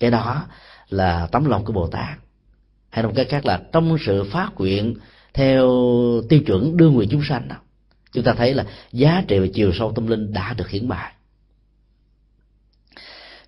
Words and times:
cái 0.00 0.10
đó 0.10 0.46
là 0.88 1.28
tấm 1.32 1.44
lòng 1.44 1.64
của 1.64 1.72
bồ 1.72 1.86
tát 1.86 2.18
hay 2.90 3.02
nói 3.02 3.12
cách 3.16 3.26
khác 3.30 3.46
là 3.46 3.60
trong 3.72 3.96
sự 4.06 4.24
phát 4.24 4.50
nguyện 4.58 4.94
theo 5.34 5.70
tiêu 6.28 6.40
chuẩn 6.46 6.76
đưa 6.76 6.90
người 6.90 7.08
chúng 7.10 7.22
sanh 7.24 7.48
đó 7.48 7.56
chúng 8.12 8.24
ta 8.24 8.32
thấy 8.32 8.54
là 8.54 8.64
giá 8.92 9.24
trị 9.28 9.38
và 9.38 9.46
chiều 9.54 9.72
sâu 9.72 9.92
tâm 9.92 10.06
linh 10.06 10.32
đã 10.32 10.54
được 10.54 10.68
hiển 10.68 10.88
bày. 10.88 11.12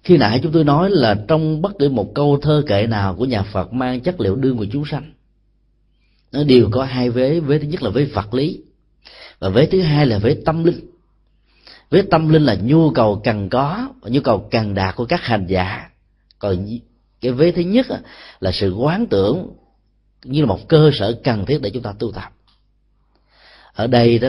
Khi 0.02 0.16
nãy 0.16 0.40
chúng 0.42 0.52
tôi 0.52 0.64
nói 0.64 0.90
là 0.90 1.24
trong 1.28 1.62
bất 1.62 1.72
cứ 1.78 1.88
một 1.88 2.14
câu 2.14 2.38
thơ 2.42 2.64
kệ 2.66 2.86
nào 2.86 3.14
của 3.14 3.24
nhà 3.24 3.42
Phật 3.42 3.72
mang 3.72 4.00
chất 4.00 4.20
liệu 4.20 4.36
đưa 4.36 4.52
người 4.54 4.68
chúng 4.72 4.84
sanh, 4.84 5.12
nó 6.32 6.44
đều 6.44 6.68
có 6.70 6.84
hai 6.84 7.10
vế. 7.10 7.40
Vế 7.40 7.58
thứ 7.58 7.64
nhất 7.64 7.82
là 7.82 7.90
vế 7.90 8.04
vật 8.04 8.34
lý 8.34 8.60
và 9.38 9.48
vế 9.48 9.66
thứ 9.66 9.80
hai 9.82 10.06
là 10.06 10.18
vế 10.18 10.36
tâm 10.44 10.64
linh. 10.64 10.80
Vế 11.90 12.02
tâm 12.10 12.28
linh 12.28 12.42
là 12.42 12.54
nhu 12.54 12.90
cầu 12.90 13.20
cần 13.24 13.48
có 13.48 13.88
và 14.00 14.10
nhu 14.10 14.20
cầu 14.20 14.48
cần 14.50 14.74
đạt 14.74 14.96
của 14.96 15.04
các 15.04 15.20
hành 15.22 15.46
giả 15.46 15.90
còn 16.42 16.66
cái 17.20 17.32
vế 17.32 17.50
thứ 17.50 17.62
nhất 17.62 17.86
là 18.40 18.52
sự 18.52 18.74
quán 18.74 19.06
tưởng 19.06 19.56
như 20.24 20.40
là 20.40 20.46
một 20.46 20.68
cơ 20.68 20.90
sở 20.94 21.20
cần 21.24 21.46
thiết 21.46 21.58
để 21.62 21.70
chúng 21.70 21.82
ta 21.82 21.92
tu 21.98 22.12
tập. 22.12 22.32
Ở 23.74 23.86
đây 23.86 24.18
đó, 24.18 24.28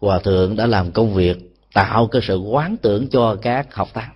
hòa 0.00 0.18
thượng 0.18 0.56
đã 0.56 0.66
làm 0.66 0.92
công 0.92 1.14
việc 1.14 1.54
tạo 1.74 2.06
cơ 2.06 2.20
sở 2.22 2.34
quán 2.34 2.76
tưởng 2.76 3.08
cho 3.08 3.36
các 3.42 3.74
học 3.74 3.88
tăng, 3.92 4.10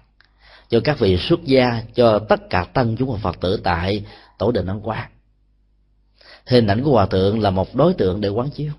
cho 0.68 0.80
các 0.84 0.98
vị 0.98 1.16
xuất 1.16 1.44
gia, 1.44 1.82
cho 1.94 2.18
tất 2.18 2.50
cả 2.50 2.64
tăng 2.64 2.96
chúng 2.96 3.12
và 3.12 3.18
phật 3.18 3.40
tử 3.40 3.60
tại 3.64 4.04
tổ 4.38 4.52
đình 4.52 4.66
ấn 4.66 4.80
quang. 4.80 5.10
Hình 6.46 6.66
ảnh 6.66 6.84
của 6.84 6.90
hòa 6.90 7.06
thượng 7.06 7.40
là 7.40 7.50
một 7.50 7.74
đối 7.74 7.94
tượng 7.94 8.20
để 8.20 8.28
quán 8.28 8.50
chiếu. 8.50 8.72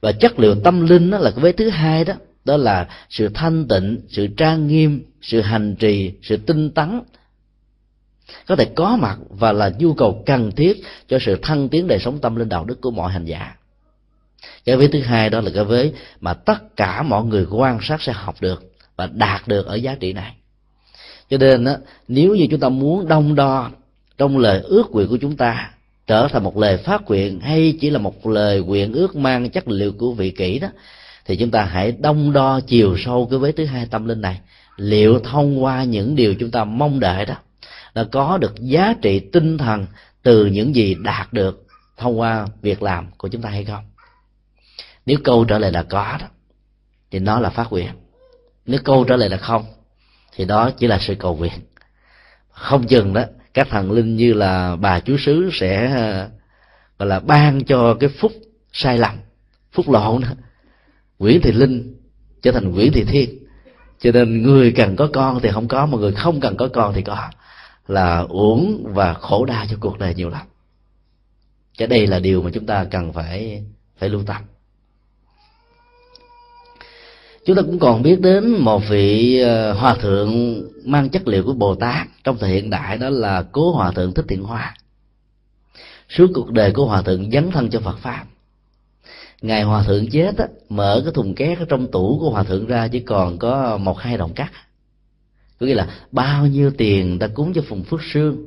Và 0.00 0.12
chất 0.12 0.38
liệu 0.38 0.60
tâm 0.64 0.86
linh 0.86 1.10
đó 1.10 1.18
là 1.18 1.30
cái 1.30 1.40
vế 1.40 1.52
thứ 1.52 1.68
hai 1.68 2.04
đó 2.04 2.14
đó 2.44 2.56
là 2.56 2.88
sự 3.10 3.28
thanh 3.34 3.68
tịnh, 3.68 4.00
sự 4.08 4.26
trang 4.26 4.66
nghiêm, 4.66 5.04
sự 5.22 5.40
hành 5.40 5.76
trì, 5.76 6.12
sự 6.22 6.36
tinh 6.36 6.70
tấn 6.70 7.00
có 8.46 8.56
thể 8.56 8.64
có 8.64 8.96
mặt 8.96 9.18
và 9.28 9.52
là 9.52 9.72
nhu 9.78 9.94
cầu 9.94 10.22
cần 10.26 10.52
thiết 10.52 10.82
cho 11.08 11.18
sự 11.20 11.38
thăng 11.42 11.68
tiến 11.68 11.86
đời 11.86 11.98
sống 11.98 12.18
tâm 12.18 12.36
linh 12.36 12.48
đạo 12.48 12.64
đức 12.64 12.80
của 12.80 12.90
mọi 12.90 13.12
hành 13.12 13.24
giả. 13.24 13.56
Cái 14.64 14.76
vế 14.76 14.88
thứ 14.88 15.00
hai 15.00 15.30
đó 15.30 15.40
là 15.40 15.50
cái 15.54 15.64
vế 15.64 15.92
mà 16.20 16.34
tất 16.34 16.76
cả 16.76 17.02
mọi 17.02 17.24
người 17.24 17.46
quan 17.50 17.78
sát 17.82 18.02
sẽ 18.02 18.12
học 18.12 18.34
được 18.40 18.72
và 18.96 19.06
đạt 19.06 19.48
được 19.48 19.66
ở 19.66 19.74
giá 19.74 19.94
trị 19.94 20.12
này. 20.12 20.34
Cho 21.30 21.38
nên 21.38 21.64
đó, 21.64 21.76
nếu 22.08 22.34
như 22.34 22.46
chúng 22.50 22.60
ta 22.60 22.68
muốn 22.68 23.08
đông 23.08 23.34
đo 23.34 23.70
trong 24.18 24.38
lời 24.38 24.60
ước 24.64 24.90
nguyện 24.90 25.08
của 25.08 25.16
chúng 25.16 25.36
ta 25.36 25.70
trở 26.06 26.28
thành 26.28 26.44
một 26.44 26.56
lời 26.56 26.76
phát 26.76 27.02
nguyện 27.08 27.40
hay 27.40 27.74
chỉ 27.80 27.90
là 27.90 27.98
một 27.98 28.26
lời 28.26 28.60
nguyện 28.60 28.92
ước 28.92 29.16
mang 29.16 29.50
chất 29.50 29.68
liệu 29.68 29.92
của 29.92 30.12
vị 30.12 30.30
kỷ 30.30 30.58
đó 30.58 30.68
thì 31.24 31.36
chúng 31.36 31.50
ta 31.50 31.62
hãy 31.62 31.92
đông 31.92 32.32
đo 32.32 32.60
chiều 32.60 32.96
sâu 32.98 33.28
cái 33.30 33.38
vế 33.38 33.52
thứ 33.52 33.64
hai 33.64 33.86
tâm 33.86 34.08
linh 34.08 34.20
này 34.20 34.40
liệu 34.76 35.18
thông 35.18 35.64
qua 35.64 35.84
những 35.84 36.16
điều 36.16 36.34
chúng 36.34 36.50
ta 36.50 36.64
mong 36.64 37.00
đợi 37.00 37.26
đó 37.26 37.34
là 37.96 38.04
có 38.12 38.38
được 38.38 38.54
giá 38.60 38.94
trị 39.02 39.20
tinh 39.32 39.58
thần 39.58 39.86
từ 40.22 40.46
những 40.46 40.74
gì 40.74 40.94
đạt 40.94 41.32
được 41.32 41.66
thông 41.96 42.20
qua 42.20 42.46
việc 42.62 42.82
làm 42.82 43.06
của 43.18 43.28
chúng 43.28 43.42
ta 43.42 43.50
hay 43.50 43.64
không? 43.64 43.84
Nếu 45.06 45.18
câu 45.24 45.44
trả 45.44 45.58
lời 45.58 45.72
là 45.72 45.82
có 45.82 46.16
đó, 46.20 46.26
thì 47.10 47.18
nó 47.18 47.40
là 47.40 47.50
phát 47.50 47.66
nguyện. 47.70 47.90
Nếu 48.66 48.80
câu 48.84 49.04
trả 49.04 49.16
lời 49.16 49.28
là 49.28 49.36
không, 49.36 49.64
thì 50.34 50.44
đó 50.44 50.70
chỉ 50.78 50.86
là 50.86 50.98
sự 50.98 51.14
cầu 51.14 51.36
nguyện. 51.36 51.60
Không 52.50 52.86
chừng 52.86 53.12
đó, 53.12 53.22
các 53.54 53.68
thần 53.70 53.92
linh 53.92 54.16
như 54.16 54.32
là 54.32 54.76
bà 54.76 55.00
chúa 55.00 55.16
sứ 55.16 55.50
sẽ, 55.52 55.88
gọi 56.98 57.08
là 57.08 57.20
ban 57.20 57.64
cho 57.64 57.96
cái 58.00 58.10
phúc 58.20 58.32
sai 58.72 58.98
lầm, 58.98 59.16
phúc 59.72 59.88
lộn 59.88 60.22
đó 60.22 60.28
nguyễn 61.18 61.40
thị 61.40 61.52
linh 61.52 61.94
trở 62.42 62.52
thành 62.52 62.70
nguyễn 62.70 62.92
thị 62.92 63.04
thiên. 63.04 63.38
Cho 64.00 64.12
nên 64.12 64.42
người 64.42 64.72
cần 64.72 64.96
có 64.96 65.08
con 65.12 65.40
thì 65.42 65.50
không 65.52 65.68
có, 65.68 65.86
mà 65.86 65.98
người 65.98 66.12
không 66.12 66.40
cần 66.40 66.56
có 66.56 66.68
con 66.72 66.94
thì 66.94 67.02
có 67.02 67.30
là 67.88 68.26
uổng 68.28 68.82
và 68.84 69.14
khổ 69.14 69.44
đau 69.44 69.66
cho 69.70 69.76
cuộc 69.80 69.98
đời 69.98 70.14
nhiều 70.14 70.30
lắm. 70.30 70.46
Cái 71.78 71.88
đây 71.88 72.06
là 72.06 72.18
điều 72.18 72.42
mà 72.42 72.50
chúng 72.54 72.66
ta 72.66 72.84
cần 72.84 73.12
phải 73.12 73.64
phải 73.98 74.08
lưu 74.08 74.22
tâm. 74.26 74.42
Chúng 77.46 77.56
ta 77.56 77.62
cũng 77.62 77.78
còn 77.78 78.02
biết 78.02 78.20
đến 78.20 78.50
một 78.50 78.82
vị 78.88 79.40
ờ, 79.40 79.72
hòa 79.72 79.94
thượng 79.94 80.62
mang 80.84 81.08
chất 81.08 81.28
liệu 81.28 81.44
của 81.44 81.52
bồ 81.52 81.74
tát 81.74 82.06
trong 82.24 82.38
thời 82.38 82.50
hiện 82.50 82.70
đại 82.70 82.98
đó 82.98 83.10
là 83.10 83.42
cố 83.52 83.72
hòa 83.72 83.92
thượng 83.92 84.14
thích 84.14 84.24
thiện 84.28 84.42
hoa. 84.42 84.76
Suốt 86.08 86.26
cuộc 86.34 86.50
đời 86.50 86.72
của 86.72 86.86
hòa 86.86 87.02
thượng 87.02 87.30
dấn 87.30 87.50
thân 87.50 87.70
cho 87.70 87.80
phật 87.80 87.98
pháp. 87.98 88.24
Ngày 89.42 89.62
hòa 89.62 89.82
thượng 89.82 90.10
chết 90.10 90.38
á, 90.38 90.46
mở 90.68 91.00
cái 91.04 91.12
thùng 91.14 91.34
két 91.34 91.58
ở 91.58 91.64
trong 91.68 91.90
tủ 91.90 92.18
của 92.20 92.30
hòa 92.30 92.42
thượng 92.42 92.66
ra 92.66 92.88
chỉ 92.88 93.00
còn 93.00 93.38
có 93.38 93.76
một 93.76 93.98
hai 93.98 94.16
đồng 94.16 94.32
cắt 94.34 94.52
có 95.60 95.66
nghĩa 95.66 95.74
là 95.74 95.88
bao 96.12 96.46
nhiêu 96.46 96.70
tiền 96.78 97.18
ta 97.18 97.26
cúng 97.26 97.52
cho 97.54 97.62
phùng 97.68 97.84
phước 97.84 98.00
sương, 98.12 98.46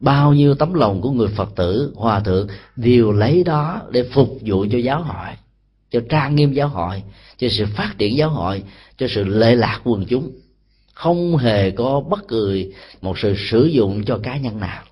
bao 0.00 0.34
nhiêu 0.34 0.54
tấm 0.54 0.74
lòng 0.74 1.00
của 1.00 1.10
người 1.10 1.28
phật 1.28 1.52
tử, 1.56 1.92
hòa 1.96 2.20
thượng 2.20 2.48
đều 2.76 3.12
lấy 3.12 3.44
đó 3.44 3.82
để 3.90 4.08
phục 4.12 4.38
vụ 4.40 4.66
cho 4.72 4.78
giáo 4.78 5.02
hội, 5.02 5.28
cho 5.90 6.00
trang 6.08 6.34
nghiêm 6.34 6.52
giáo 6.52 6.68
hội, 6.68 7.02
cho 7.38 7.48
sự 7.50 7.66
phát 7.76 7.94
triển 7.98 8.16
giáo 8.16 8.30
hội, 8.30 8.62
cho 8.96 9.06
sự 9.10 9.24
lệ 9.24 9.54
lạc 9.54 9.80
quần 9.84 10.04
chúng. 10.06 10.30
Không 10.94 11.36
hề 11.36 11.70
có 11.70 12.00
bất 12.00 12.28
cứ 12.28 12.72
một 13.00 13.18
sự 13.18 13.34
sử 13.50 13.64
dụng 13.64 14.04
cho 14.04 14.18
cá 14.22 14.36
nhân 14.36 14.60
nào. 14.60 14.82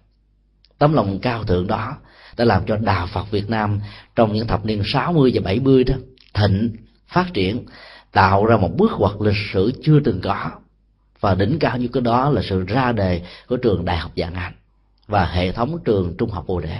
Tấm 0.79 0.93
lòng 0.93 1.19
cao 1.19 1.45
thượng 1.45 1.67
đó 1.67 1.97
đã 2.37 2.45
làm 2.45 2.63
cho 2.67 2.77
đạo 2.77 3.07
Phật 3.07 3.31
Việt 3.31 3.51
Nam 3.51 3.81
trong 4.17 4.33
những 4.33 4.47
thập 4.47 4.65
niên 4.65 4.83
60 4.85 5.31
và 5.35 5.41
70 5.45 5.85
đó 5.85 5.95
thịnh, 6.35 6.77
phát 7.07 7.27
triển, 7.35 7.65
tạo 8.13 8.47
ra 8.47 8.57
một 8.57 8.71
bước 8.77 8.91
ngoặt 8.99 9.13
lịch 9.21 9.37
sử 9.53 9.73
chưa 9.83 10.01
từng 10.05 10.21
có 10.21 10.51
và 11.21 11.35
đỉnh 11.35 11.59
cao 11.59 11.79
như 11.79 11.89
cái 11.89 12.01
đó 12.01 12.31
là 12.31 12.43
sự 12.43 12.65
ra 12.65 12.93
đề 12.93 13.23
của 13.49 13.57
trường 13.57 13.85
đại 13.85 13.97
học 13.97 14.13
dạng 14.17 14.35
anh 14.35 14.53
và 15.07 15.27
hệ 15.27 15.53
thống 15.53 15.79
trường 15.85 16.15
trung 16.19 16.31
học 16.31 16.45
bồ 16.47 16.61
đề. 16.61 16.79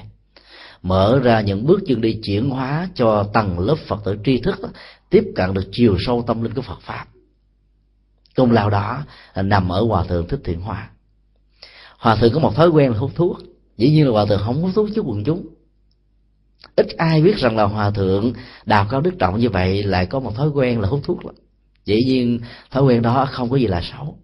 Mở 0.83 1.21
ra 1.23 1.41
những 1.41 1.67
bước 1.67 1.81
chân 1.87 2.01
đi 2.01 2.21
chuyển 2.23 2.51
hóa 2.51 2.89
cho 2.95 3.31
tầng 3.33 3.59
lớp 3.59 3.77
phật 3.87 4.05
tử 4.05 4.17
tri 4.25 4.41
thức 4.41 4.57
tiếp 5.11 5.25
cận 5.37 5.55
được 5.55 5.69
chiều 5.73 5.97
sâu 6.01 6.25
tâm 6.27 6.43
linh 6.43 6.55
của 6.55 6.63
phật 6.63 6.81
pháp. 6.81 7.07
Công 8.37 8.53
lao 8.53 8.71
đó 8.71 9.05
nằm 9.35 9.69
ở 9.69 9.85
hòa 9.85 10.05
thượng 10.05 10.29
thích 10.29 10.41
thiện 10.45 10.61
hòa 10.61 10.89
hòa 11.99 12.17
thượng 12.17 12.33
có 12.33 12.39
một 12.39 12.55
thói 12.57 12.69
quen 12.69 12.93
là 12.93 12.99
hút 12.99 13.11
thuốc, 13.15 13.39
dĩ 13.77 13.91
nhiên 13.91 14.07
là 14.07 14.13
hòa 14.13 14.27
thượng 14.27 14.41
không 14.45 14.63
hút 14.63 14.71
thuốc 14.75 14.89
trước 14.95 15.03
quần 15.07 15.25
chúng. 15.25 15.47
Ít 16.77 16.87
ai 16.97 17.23
biết 17.23 17.37
rằng 17.37 17.57
là 17.57 17.65
hòa 17.65 17.91
thượng 17.91 18.33
đào 18.67 18.87
cao 18.91 19.01
đức 19.01 19.15
trọng 19.19 19.39
như 19.39 19.51
vậy 19.51 19.83
lại 19.83 20.07
có 20.07 20.21
một 20.21 20.37
thói 20.37 20.49
quen 20.49 20.81
là 20.81 20.89
hút 20.89 21.01
thuốc 21.05 21.25
lắm. 21.25 21.35
Dĩ 21.85 22.05
nhiên 22.05 22.41
thói 22.71 22.83
quen 22.83 23.03
đó 23.03 23.29
không 23.33 23.51
có 23.51 23.57
gì 23.57 23.67
là 23.67 23.83
xấu 23.93 24.19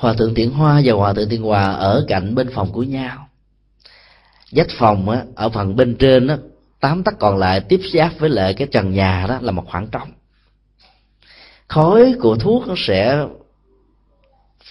hòa 0.00 0.14
thượng 0.14 0.34
tiện 0.34 0.50
hoa 0.50 0.80
và 0.84 0.92
hòa 0.92 1.12
thượng 1.14 1.28
tiện 1.28 1.42
hòa 1.42 1.64
ở 1.72 2.04
cạnh 2.08 2.34
bên 2.34 2.50
phòng 2.54 2.72
của 2.72 2.82
nhau. 2.82 3.28
Dách 4.50 4.66
phòng 4.78 5.10
á, 5.10 5.24
ở 5.34 5.48
phần 5.48 5.76
bên 5.76 5.96
trên 5.98 6.26
á, 6.26 6.36
tám 6.80 7.02
tấc 7.02 7.18
còn 7.18 7.38
lại 7.38 7.60
tiếp 7.60 7.80
giáp 7.92 8.18
với 8.18 8.30
lại 8.30 8.54
cái 8.54 8.68
trần 8.70 8.92
nhà 8.92 9.26
đó 9.28 9.38
là 9.42 9.52
một 9.52 9.64
khoảng 9.66 9.86
trống. 9.86 10.12
Khói 11.68 12.14
của 12.20 12.36
thuốc 12.36 12.68
nó 12.68 12.74
sẽ 12.76 13.26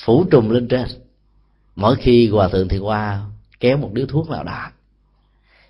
phủ 0.06 0.24
trùm 0.32 0.50
lên 0.50 0.68
trên. 0.68 0.88
Mỗi 1.76 1.96
khi 1.96 2.30
hòa 2.30 2.48
thượng 2.48 2.68
thiện 2.68 2.82
hoa 2.82 3.22
kéo 3.60 3.78
một 3.78 3.90
điếu 3.94 4.06
thuốc 4.06 4.30
nào 4.30 4.44
đó 4.44 4.70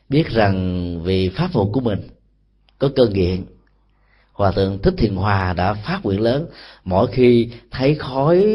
biết 0.09 0.27
rằng 0.27 0.99
vì 1.03 1.29
pháp 1.29 1.53
vụ 1.53 1.71
của 1.71 1.79
mình 1.79 1.99
có 2.79 2.89
cơn 2.95 3.13
nghiện 3.13 3.45
hòa 4.39 4.51
thượng 4.51 4.79
thích 4.81 4.93
thiền 4.97 5.15
hòa 5.15 5.53
đã 5.53 5.73
phát 5.73 5.99
nguyện 6.03 6.21
lớn. 6.21 6.47
Mỗi 6.83 7.07
khi 7.11 7.49
thấy 7.71 7.95
khói 7.95 8.45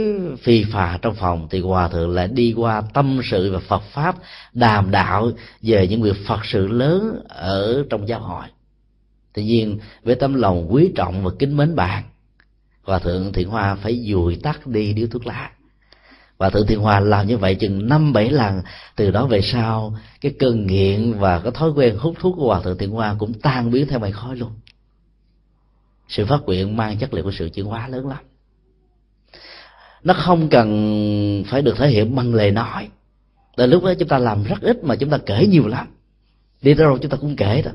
phi 0.42 0.64
phà 0.72 0.98
trong 1.02 1.14
phòng 1.14 1.48
thì 1.50 1.60
hòa 1.60 1.88
thượng 1.88 2.10
lại 2.10 2.28
đi 2.28 2.54
qua 2.56 2.82
tâm 2.94 3.20
sự 3.24 3.52
và 3.52 3.58
phật 3.58 3.82
pháp 3.82 4.16
đàm 4.52 4.90
đạo 4.90 5.30
về 5.62 5.88
những 5.88 6.02
việc 6.02 6.16
phật 6.26 6.40
sự 6.44 6.66
lớn 6.66 7.20
ở 7.28 7.84
trong 7.90 8.08
giáo 8.08 8.20
hội. 8.20 8.44
Tuy 9.32 9.44
nhiên, 9.44 9.78
với 10.02 10.14
tấm 10.14 10.34
lòng 10.34 10.74
quý 10.74 10.92
trọng 10.96 11.24
và 11.24 11.30
kính 11.38 11.56
mến 11.56 11.76
bạn, 11.76 12.02
hòa 12.82 12.98
thượng 12.98 13.32
thiện 13.32 13.48
hoa 13.48 13.74
phải 13.74 14.06
dùi 14.10 14.36
tắt 14.36 14.66
đi 14.66 14.92
điếu 14.92 15.06
thuốc 15.06 15.26
lá. 15.26 15.50
Và 16.38 16.50
thượng 16.50 16.66
thiện 16.66 16.80
hòa 16.80 17.00
làm 17.00 17.26
như 17.26 17.38
vậy 17.38 17.54
chừng 17.54 17.88
năm 17.88 18.12
bảy 18.12 18.30
lần. 18.30 18.62
Từ 18.96 19.10
đó 19.10 19.26
về 19.26 19.40
sau, 19.40 19.98
cái 20.20 20.34
cơn 20.38 20.66
nghiện 20.66 21.12
và 21.12 21.40
cái 21.40 21.52
thói 21.54 21.70
quen 21.70 21.96
hút 21.98 22.14
thuốc 22.20 22.36
của 22.36 22.46
hòa 22.46 22.60
thượng 22.60 22.78
thiện 22.78 22.90
hoa 22.90 23.14
cũng 23.18 23.32
tan 23.32 23.70
biến 23.70 23.86
theo 23.86 23.98
mày 23.98 24.12
khói 24.12 24.36
luôn 24.36 24.50
sự 26.08 26.26
phát 26.26 26.40
nguyện 26.46 26.76
mang 26.76 26.98
chất 26.98 27.14
liệu 27.14 27.24
của 27.24 27.32
sự 27.32 27.48
chuyển 27.48 27.66
hóa 27.66 27.88
lớn 27.88 28.08
lắm. 28.08 28.18
Nó 30.04 30.14
không 30.14 30.48
cần 30.48 31.44
phải 31.46 31.62
được 31.62 31.76
thể 31.76 31.88
hiện 31.88 32.14
bằng 32.14 32.34
lời 32.34 32.50
nói. 32.50 32.88
Là 33.56 33.66
lúc 33.66 33.84
đó 33.84 33.94
chúng 33.98 34.08
ta 34.08 34.18
làm 34.18 34.44
rất 34.44 34.60
ít 34.60 34.84
mà 34.84 34.96
chúng 34.96 35.10
ta 35.10 35.18
kể 35.26 35.46
nhiều 35.46 35.68
lắm. 35.68 35.86
Đi 36.62 36.74
đâu 36.74 36.98
chúng 36.98 37.10
ta 37.10 37.16
cũng 37.16 37.36
kể 37.36 37.62
đó. 37.62 37.70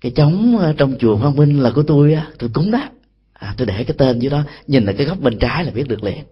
Cái 0.00 0.12
trống 0.14 0.58
trong 0.76 0.94
chùa 0.98 1.16
văn 1.16 1.36
minh 1.36 1.62
là 1.62 1.70
của 1.70 1.82
tôi 1.82 2.14
á 2.14 2.26
tôi 2.38 2.50
cúng 2.54 2.70
đó. 2.70 2.88
À, 3.32 3.54
tôi 3.56 3.66
để 3.66 3.84
cái 3.84 3.94
tên 3.98 4.18
dưới 4.18 4.30
đó 4.30 4.42
nhìn 4.66 4.84
là 4.84 4.92
cái 4.92 5.06
góc 5.06 5.20
bên 5.20 5.38
trái 5.38 5.64
là 5.64 5.70
biết 5.70 5.88
được 5.88 6.02
liền. 6.02 6.24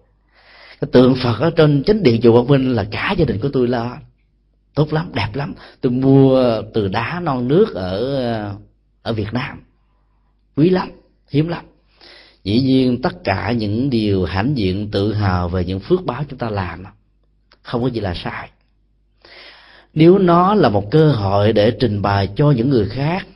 Cái 0.81 0.89
tượng 0.91 1.15
phật 1.15 1.39
ở 1.39 1.49
trên 1.49 1.83
chánh 1.83 2.03
điện 2.03 2.21
chùa 2.21 2.31
quang 2.31 2.47
minh 2.47 2.75
là 2.75 2.83
cả 2.91 3.15
gia 3.17 3.25
đình 3.25 3.39
của 3.39 3.49
tôi 3.53 3.67
lo. 3.67 3.97
Tốt 4.73 4.93
lắm 4.93 5.09
đẹp 5.13 5.29
lắm. 5.33 5.53
Tôi 5.81 5.91
mua 5.91 6.61
từ 6.73 6.87
đá 6.87 7.19
non 7.19 7.47
nước 7.47 7.73
ở 7.75 8.15
ờ, 8.15 8.55
ở 9.01 9.13
việt 9.13 9.33
nam. 9.33 9.63
Quý 10.55 10.69
lắm 10.69 10.89
hiếm 11.29 11.47
lắm. 11.47 11.65
Dĩ 12.43 12.61
nhiên 12.61 13.01
tất 13.01 13.23
cả 13.23 13.51
những 13.51 13.89
điều 13.89 14.25
hãnh 14.25 14.57
diện 14.57 14.91
tự 14.91 15.13
hào 15.13 15.49
về 15.49 15.65
những 15.65 15.79
phước 15.79 16.05
báo 16.05 16.23
chúng 16.29 16.39
ta 16.39 16.49
làm 16.49 16.83
không 17.67 17.81
có 17.81 17.87
gì 17.87 17.99
là 17.99 18.13
sai. 18.13 18.49
Nếu 19.93 20.17
nó 20.17 20.53
là 20.53 20.69
một 20.69 20.91
cơ 20.91 21.11
hội 21.11 21.53
để 21.53 21.71
trình 21.79 22.01
bày 22.01 22.29
cho 22.35 22.51
những 22.51 22.69
người 22.69 22.89
khác, 22.89 23.27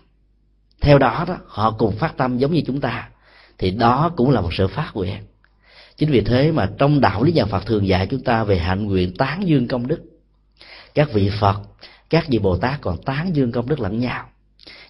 theo 0.82 0.98
đó 0.98 1.26
đó, 1.28 1.38
họ 1.48 1.72
cùng 1.72 1.96
phát 1.96 2.18
tâm 2.18 2.38
giống 2.38 2.54
như 2.54 2.62
chúng 2.66 2.82
ta, 2.82 3.10
thì 3.58 3.72
đó 3.72 4.12
cũng 4.18 4.32
là 4.32 4.42
một 4.42 4.54
sự 4.54 4.68
phát 4.68 4.92
nguyện. 4.94 5.18
Chính 5.98 6.12
vì 6.12 6.22
thế 6.22 6.52
mà 6.52 6.70
trong 6.78 7.02
đạo 7.02 7.24
lý 7.24 7.32
nhà 7.32 7.46
phật 7.46 7.66
thường 7.66 7.88
dạy 7.88 8.08
chúng 8.08 8.24
ta 8.24 8.44
về 8.44 8.58
hạnh 8.58 8.86
nguyện 8.86 9.14
tán 9.18 9.48
dương 9.48 9.68
công 9.68 9.88
đức. 9.88 10.00
Các 10.96 11.14
vị 11.14 11.32
phật, 11.40 11.62
các 12.10 12.28
vị 12.28 12.40
bồ 12.40 12.58
tát 12.58 12.82
còn 12.82 13.04
tán 13.04 13.36
dương 13.36 13.52
công 13.52 13.70
đức 13.70 13.80
lẫn 13.80 14.00
nhau 14.00 14.26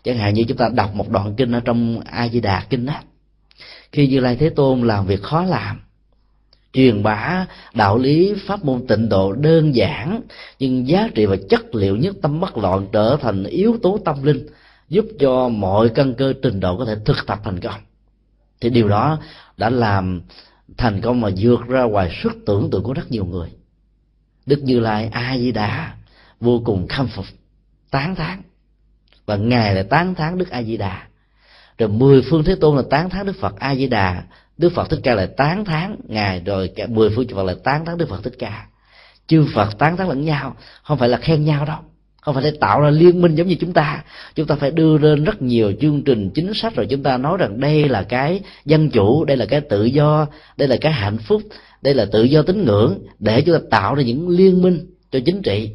chẳng 0.03 0.17
hạn 0.17 0.33
như 0.33 0.43
chúng 0.43 0.57
ta 0.57 0.69
đọc 0.69 0.95
một 0.95 1.09
đoạn 1.09 1.33
kinh 1.37 1.51
ở 1.51 1.59
trong 1.59 1.99
a 2.05 2.29
di 2.29 2.39
đà 2.39 2.65
kinh 2.69 2.85
á, 2.85 3.03
khi 3.91 4.07
như 4.07 4.19
lai 4.19 4.35
thế 4.35 4.49
tôn 4.49 4.81
làm 4.81 5.05
việc 5.05 5.21
khó 5.21 5.43
làm, 5.43 5.81
truyền 6.73 7.03
bá 7.03 7.45
đạo 7.73 7.97
lý 7.97 8.33
pháp 8.47 8.65
môn 8.65 8.87
tịnh 8.87 9.09
độ 9.09 9.33
đơn 9.33 9.75
giản, 9.75 10.21
nhưng 10.59 10.87
giá 10.87 11.09
trị 11.15 11.25
và 11.25 11.35
chất 11.49 11.75
liệu 11.75 11.95
nhất 11.95 12.15
tâm 12.21 12.39
bất 12.39 12.57
loạn 12.57 12.87
trở 12.93 13.17
thành 13.21 13.43
yếu 13.43 13.77
tố 13.83 13.99
tâm 14.05 14.23
linh, 14.23 14.47
giúp 14.89 15.05
cho 15.19 15.49
mọi 15.49 15.89
căn 15.89 16.13
cơ 16.13 16.33
trình 16.41 16.59
độ 16.59 16.77
có 16.77 16.85
thể 16.85 16.95
thực 17.05 17.17
tập 17.27 17.39
thành 17.43 17.59
công. 17.59 17.81
Thì 18.61 18.69
điều 18.69 18.89
đó 18.89 19.19
đã 19.57 19.69
làm 19.69 20.21
thành 20.77 21.01
công 21.01 21.21
mà 21.21 21.29
vượt 21.37 21.67
ra 21.67 21.83
ngoài 21.83 22.19
sức 22.23 22.33
tưởng 22.45 22.69
tượng 22.71 22.83
của 22.83 22.93
rất 22.93 23.11
nhiều 23.11 23.25
người. 23.25 23.49
Đức 24.45 24.63
như 24.63 24.79
lai 24.79 25.09
a 25.11 25.37
di 25.37 25.51
đà 25.51 25.95
vô 26.39 26.61
cùng 26.65 26.87
khâm 26.87 27.07
phục, 27.07 27.25
tán 27.91 28.15
thán 28.15 28.41
và 29.31 29.37
ngài 29.37 29.75
là 29.75 29.83
tán 29.83 30.15
thán 30.15 30.37
đức 30.37 30.49
a 30.49 30.63
di 30.63 30.77
đà 30.77 31.01
rồi 31.77 31.89
mười 31.89 32.21
phương 32.21 32.43
thế 32.43 32.55
tôn 32.55 32.75
là 32.77 32.83
tán 32.89 33.09
thán 33.09 33.25
đức 33.25 33.35
phật 33.39 33.59
a 33.59 33.75
di 33.75 33.87
đà 33.87 34.23
đức 34.61 34.73
phật 34.75 34.89
thích 34.89 34.99
ca 35.03 35.15
là 35.15 35.25
tán 35.25 35.65
thán 35.65 35.95
ngài, 36.07 36.41
rồi 36.45 36.67
cả 36.67 36.87
mười 36.87 37.09
phương 37.09 37.27
phật 37.27 37.43
là 37.43 37.55
tán 37.63 37.85
thán 37.85 37.97
đức 37.97 38.09
phật 38.09 38.23
thích 38.23 38.33
ca. 38.39 38.65
Chư 39.27 39.45
phật 39.53 39.77
tán 39.77 39.97
thán 39.97 40.07
lẫn 40.07 40.25
nhau, 40.25 40.55
không 40.83 40.97
phải 40.97 41.09
là 41.09 41.17
khen 41.17 41.45
nhau 41.45 41.65
đâu. 41.65 41.77
Không 42.21 42.35
phải 42.35 42.43
để 42.43 42.51
tạo 42.59 42.81
ra 42.81 42.89
liên 42.89 43.21
minh 43.21 43.35
giống 43.35 43.47
như 43.47 43.55
chúng 43.59 43.73
ta. 43.73 44.03
Chúng 44.35 44.47
ta 44.47 44.55
phải 44.55 44.71
đưa 44.71 44.97
lên 44.97 45.23
rất 45.23 45.41
nhiều 45.41 45.73
chương 45.81 46.03
trình 46.03 46.29
chính 46.29 46.53
sách 46.53 46.75
rồi 46.75 46.87
chúng 46.89 47.03
ta 47.03 47.17
nói 47.17 47.37
rằng 47.37 47.59
đây 47.59 47.89
là 47.89 48.03
cái 48.03 48.41
dân 48.65 48.89
chủ, 48.89 49.25
đây 49.25 49.37
là 49.37 49.45
cái 49.45 49.61
tự 49.61 49.85
do, 49.85 50.27
đây 50.57 50.67
là 50.67 50.77
cái 50.81 50.91
hạnh 50.91 51.17
phúc, 51.17 51.41
đây 51.81 51.93
là 51.93 52.05
tự 52.11 52.23
do 52.23 52.41
tín 52.41 52.65
ngưỡng 52.65 52.99
để 53.19 53.41
chúng 53.41 53.55
ta 53.55 53.61
tạo 53.69 53.95
ra 53.95 54.03
những 54.03 54.29
liên 54.29 54.61
minh 54.61 54.85
cho 55.11 55.19
chính 55.25 55.41
trị 55.41 55.71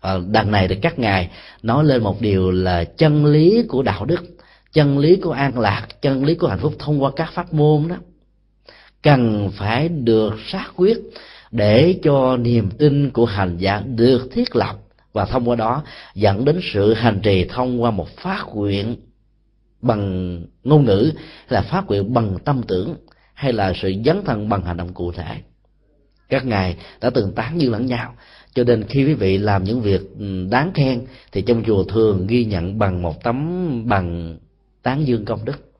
à, 0.00 0.18
đằng 0.30 0.50
này 0.50 0.68
thì 0.68 0.74
các 0.74 0.98
ngài 0.98 1.30
nói 1.62 1.84
lên 1.84 2.02
một 2.02 2.20
điều 2.20 2.50
là 2.50 2.84
chân 2.84 3.26
lý 3.26 3.62
của 3.68 3.82
đạo 3.82 4.04
đức 4.04 4.20
chân 4.72 4.98
lý 4.98 5.16
của 5.16 5.32
an 5.32 5.58
lạc 5.58 5.86
chân 6.02 6.24
lý 6.24 6.34
của 6.34 6.48
hạnh 6.48 6.58
phúc 6.58 6.74
thông 6.78 7.02
qua 7.02 7.10
các 7.16 7.32
pháp 7.32 7.52
môn 7.52 7.88
đó 7.88 7.96
cần 9.02 9.50
phải 9.54 9.88
được 9.88 10.34
xác 10.46 10.68
quyết 10.76 10.98
để 11.50 11.98
cho 12.02 12.36
niềm 12.36 12.70
tin 12.70 13.10
của 13.10 13.24
hành 13.26 13.56
giả 13.56 13.82
được 13.86 14.28
thiết 14.32 14.56
lập 14.56 14.76
và 15.12 15.24
thông 15.24 15.48
qua 15.48 15.56
đó 15.56 15.82
dẫn 16.14 16.44
đến 16.44 16.60
sự 16.72 16.94
hành 16.94 17.20
trì 17.22 17.44
thông 17.44 17.82
qua 17.82 17.90
một 17.90 18.08
phát 18.16 18.44
nguyện 18.54 18.96
bằng 19.80 20.42
ngôn 20.64 20.84
ngữ 20.84 21.12
là 21.48 21.62
phát 21.62 21.86
nguyện 21.86 22.14
bằng 22.14 22.38
tâm 22.44 22.62
tưởng 22.68 22.96
hay 23.34 23.52
là 23.52 23.72
sự 23.82 23.94
dấn 24.04 24.24
thân 24.24 24.48
bằng 24.48 24.64
hành 24.64 24.76
động 24.76 24.94
cụ 24.94 25.12
thể. 25.12 25.36
Các 26.28 26.46
ngài 26.46 26.76
đã 27.00 27.10
từng 27.10 27.32
tán 27.32 27.60
dương 27.60 27.72
lẫn 27.72 27.86
nhau 27.86 28.14
cho 28.58 28.64
nên 28.64 28.84
khi 28.84 29.04
quý 29.04 29.14
vị 29.14 29.38
làm 29.38 29.64
những 29.64 29.80
việc 29.80 30.00
ừ, 30.18 30.46
đáng 30.50 30.72
khen, 30.74 31.06
thì 31.32 31.42
trong 31.42 31.64
chùa 31.64 31.84
thường 31.84 32.26
ghi 32.26 32.44
nhận 32.44 32.78
bằng 32.78 33.02
một 33.02 33.22
tấm 33.22 33.88
bằng 33.88 34.36
tán 34.82 35.06
dương 35.06 35.24
công 35.24 35.44
đức. 35.44 35.72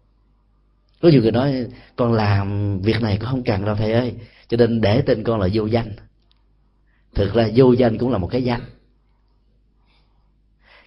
Có 1.03 1.09
nhiều 1.09 1.23
người 1.23 1.33
nói, 1.33 1.67
con 1.97 2.13
làm 2.13 2.79
việc 2.81 3.03
này 3.03 3.19
con 3.21 3.31
không 3.31 3.43
cần 3.43 3.65
đâu, 3.65 3.75
thầy 3.75 3.93
ơi. 3.93 4.15
Cho 4.49 4.57
nên 4.57 4.81
để 4.81 5.03
tên 5.03 5.25
con 5.25 5.41
là 5.41 5.49
vô 5.53 5.67
danh. 5.67 5.93
Thực 7.15 7.35
ra 7.35 7.49
vô 7.55 7.73
danh 7.73 7.99
cũng 7.99 8.11
là 8.11 8.19
một 8.19 8.29
cái 8.31 8.43
danh. 8.43 8.61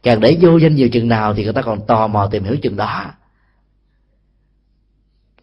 Càng 0.04 0.20
để 0.20 0.38
vô 0.42 0.58
danh 0.58 0.76
nhiều 0.76 0.90
chừng 0.90 1.08
nào 1.08 1.34
thì 1.34 1.44
người 1.44 1.54
ta 1.54 1.62
còn 1.62 1.86
tò 1.88 2.08
mò 2.08 2.28
tìm 2.32 2.44
hiểu 2.44 2.58
chừng 2.58 2.76
đó 2.76 3.12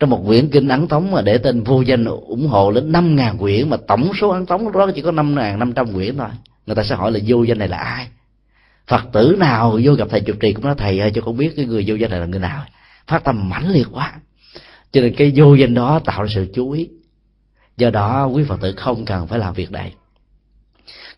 trong 0.01 0.11
một 0.11 0.23
quyển 0.27 0.51
kinh 0.51 0.69
ấn 0.69 0.89
tống 0.89 1.11
mà 1.11 1.23
để 1.23 1.39
tên 1.39 1.65
vô 1.65 1.83
danh 1.83 2.05
ủng 2.05 2.47
hộ 2.47 2.73
đến 2.73 2.93
năm 2.93 3.17
ngàn 3.17 3.39
quyển, 3.39 3.71
mà 3.71 3.77
tổng 3.87 4.11
số 4.21 4.29
ấn 4.29 4.47
tống 4.47 4.73
đó 4.73 4.91
chỉ 4.95 5.03
có 5.03 5.11
năm 5.11 5.35
ngàn 5.35 5.59
năm 5.59 5.73
trăm 5.73 5.93
quyển 5.93 6.17
thôi. 6.17 6.29
Người 6.67 6.77
ta 6.77 6.83
sẽ 6.83 6.95
hỏi 6.95 7.13
là 7.13 7.21
vô 7.27 7.43
danh 7.43 7.59
này 7.59 7.69
là 7.69 7.77
ai? 7.77 8.09
Phật 8.87 9.05
tử 9.13 9.37
nào 9.39 9.79
vô 9.83 9.95
gặp 9.95 10.09
thầy 10.11 10.21
trụ 10.21 10.33
trì 10.41 10.53
cũng 10.53 10.65
nói, 10.65 10.75
thầy 10.79 10.99
ơi 10.99 11.13
cho 11.15 11.21
con 11.21 11.37
biết 11.37 11.53
cái 11.57 11.65
người 11.65 11.85
vô 11.87 11.95
danh 11.95 12.11
này 12.11 12.21
là 12.21 12.27
người 12.27 12.41
nào. 12.41 12.65
Phát 13.07 13.25
tâm 13.25 13.49
mãnh 13.49 13.71
liệt 13.71 13.87
quá. 13.93 14.13
Cho 14.93 15.01
nên 15.01 15.15
cái 15.15 15.33
vô 15.37 15.55
danh 15.55 15.75
đó 15.75 16.01
tạo 16.05 16.23
ra 16.23 16.29
sự 16.35 16.47
chú 16.55 16.71
ý. 16.71 16.89
Do 17.77 17.91
đó, 17.91 18.27
quý 18.27 18.45
phật 18.45 18.61
tử 18.61 18.75
không 18.77 19.05
cần 19.05 19.27
phải 19.27 19.39
làm 19.39 19.55
việc 19.55 19.73
này. 19.73 19.95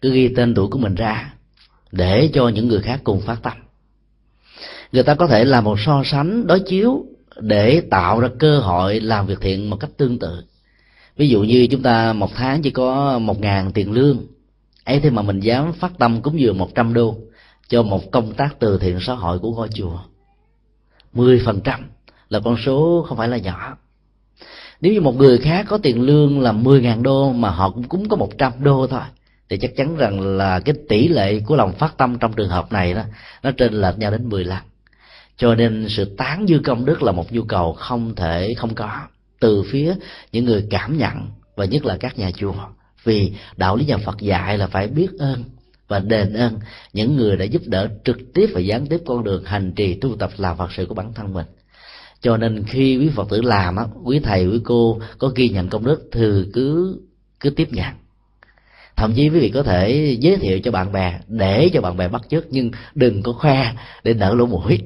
Cứ 0.00 0.12
ghi 0.12 0.28
tên 0.28 0.54
tuổi 0.54 0.68
của 0.68 0.78
mình 0.78 0.94
ra 0.94 1.32
để 1.92 2.30
cho 2.32 2.48
những 2.48 2.68
người 2.68 2.80
khác 2.80 3.00
cùng 3.04 3.20
phát 3.20 3.42
tâm. 3.42 3.52
Người 4.92 5.02
ta 5.02 5.14
có 5.14 5.26
thể 5.26 5.44
làm 5.44 5.64
một 5.64 5.80
so 5.80 6.02
sánh, 6.04 6.46
đối 6.46 6.60
chiếu 6.60 7.04
để 7.40 7.82
tạo 7.90 8.20
ra 8.20 8.28
cơ 8.38 8.58
hội 8.58 9.00
làm 9.00 9.26
việc 9.26 9.40
thiện 9.40 9.70
một 9.70 9.76
cách 9.76 9.90
tương 9.96 10.18
tự. 10.18 10.44
Ví 11.16 11.28
dụ 11.28 11.42
như 11.42 11.66
chúng 11.70 11.82
ta 11.82 12.12
một 12.12 12.30
tháng 12.34 12.62
chỉ 12.62 12.70
có 12.70 13.18
một 13.18 13.40
ngàn 13.40 13.72
tiền 13.72 13.92
lương, 13.92 14.26
ấy 14.84 15.00
thế 15.00 15.10
mà 15.10 15.22
mình 15.22 15.40
dám 15.40 15.72
phát 15.72 15.92
tâm 15.98 16.22
cúng 16.22 16.40
dường 16.40 16.58
một 16.58 16.74
trăm 16.74 16.94
đô 16.94 17.16
cho 17.68 17.82
một 17.82 18.10
công 18.10 18.34
tác 18.34 18.58
từ 18.58 18.78
thiện 18.78 18.98
xã 19.00 19.14
hội 19.14 19.38
của 19.38 19.52
ngôi 19.52 19.68
chùa. 19.68 19.98
Mười 21.12 21.42
phần 21.44 21.60
trăm 21.60 21.90
là 22.28 22.40
con 22.40 22.56
số 22.56 23.06
không 23.08 23.18
phải 23.18 23.28
là 23.28 23.36
nhỏ. 23.36 23.76
Nếu 24.80 24.92
như 24.92 25.00
một 25.00 25.16
người 25.16 25.38
khác 25.38 25.66
có 25.68 25.78
tiền 25.78 26.02
lương 26.02 26.40
là 26.40 26.52
mười 26.52 26.80
ngàn 26.80 27.02
đô 27.02 27.32
mà 27.32 27.50
họ 27.50 27.70
cũng 27.70 27.84
cúng 27.84 28.08
có 28.08 28.16
một 28.16 28.38
trăm 28.38 28.52
đô 28.62 28.86
thôi, 28.86 29.00
thì 29.48 29.58
chắc 29.58 29.76
chắn 29.76 29.96
rằng 29.96 30.36
là 30.36 30.60
cái 30.60 30.74
tỷ 30.88 31.08
lệ 31.08 31.40
của 31.40 31.56
lòng 31.56 31.72
phát 31.72 31.96
tâm 31.96 32.18
trong 32.18 32.32
trường 32.32 32.48
hợp 32.48 32.72
này 32.72 32.94
đó, 32.94 33.02
nó 33.42 33.50
trên 33.50 33.74
lệch 33.74 33.98
nhau 33.98 34.10
đến 34.10 34.28
10 34.28 34.44
lần 34.44 34.58
cho 35.40 35.54
nên 35.54 35.86
sự 35.88 36.04
tán 36.04 36.46
dư 36.48 36.58
công 36.64 36.84
đức 36.84 37.02
là 37.02 37.12
một 37.12 37.32
nhu 37.32 37.42
cầu 37.42 37.72
không 37.72 38.14
thể 38.14 38.54
không 38.54 38.74
có. 38.74 38.90
Từ 39.40 39.62
phía 39.70 39.94
những 40.32 40.44
người 40.44 40.66
cảm 40.70 40.98
nhận, 40.98 41.14
và 41.56 41.64
nhất 41.64 41.84
là 41.84 41.96
các 41.96 42.18
nhà 42.18 42.30
chùa. 42.30 42.54
Vì 43.04 43.32
đạo 43.56 43.76
lý 43.76 43.84
nhà 43.84 43.96
Phật 43.96 44.20
dạy 44.20 44.58
là 44.58 44.66
phải 44.66 44.88
biết 44.88 45.08
ơn 45.18 45.44
và 45.88 45.98
đền 45.98 46.32
ơn 46.32 46.58
những 46.92 47.16
người 47.16 47.36
đã 47.36 47.44
giúp 47.44 47.62
đỡ 47.66 47.88
trực 48.04 48.18
tiếp 48.34 48.50
và 48.52 48.60
gián 48.60 48.86
tiếp 48.86 49.00
con 49.06 49.24
đường 49.24 49.44
hành 49.44 49.72
trì 49.72 49.94
tu 49.94 50.16
tập 50.16 50.30
làm 50.36 50.56
Phật 50.56 50.72
sự 50.72 50.86
của 50.86 50.94
bản 50.94 51.12
thân 51.12 51.32
mình. 51.32 51.46
Cho 52.20 52.36
nên 52.36 52.64
khi 52.64 52.96
quý 52.96 53.10
Phật 53.14 53.28
tử 53.30 53.42
làm 53.42 53.76
á, 53.76 53.84
quý 54.04 54.20
thầy, 54.20 54.46
quý 54.46 54.60
cô 54.64 55.00
có 55.18 55.28
ghi 55.34 55.48
nhận 55.48 55.68
công 55.68 55.84
đức 55.84 56.08
thì 56.12 56.26
cứ 56.52 57.00
cứ 57.40 57.50
tiếp 57.50 57.68
nhận. 57.72 57.94
Thậm 58.96 59.12
chí 59.16 59.22
quý 59.28 59.40
vị 59.40 59.50
có 59.54 59.62
thể 59.62 60.16
giới 60.20 60.36
thiệu 60.36 60.60
cho 60.64 60.70
bạn 60.70 60.92
bè, 60.92 61.20
để 61.28 61.70
cho 61.72 61.80
bạn 61.80 61.96
bè 61.96 62.08
bắt 62.08 62.22
chước, 62.30 62.44
nhưng 62.50 62.70
đừng 62.94 63.22
có 63.22 63.32
khoe 63.32 63.72
để 64.04 64.14
nở 64.14 64.34
lỗ 64.34 64.46
mũi 64.46 64.78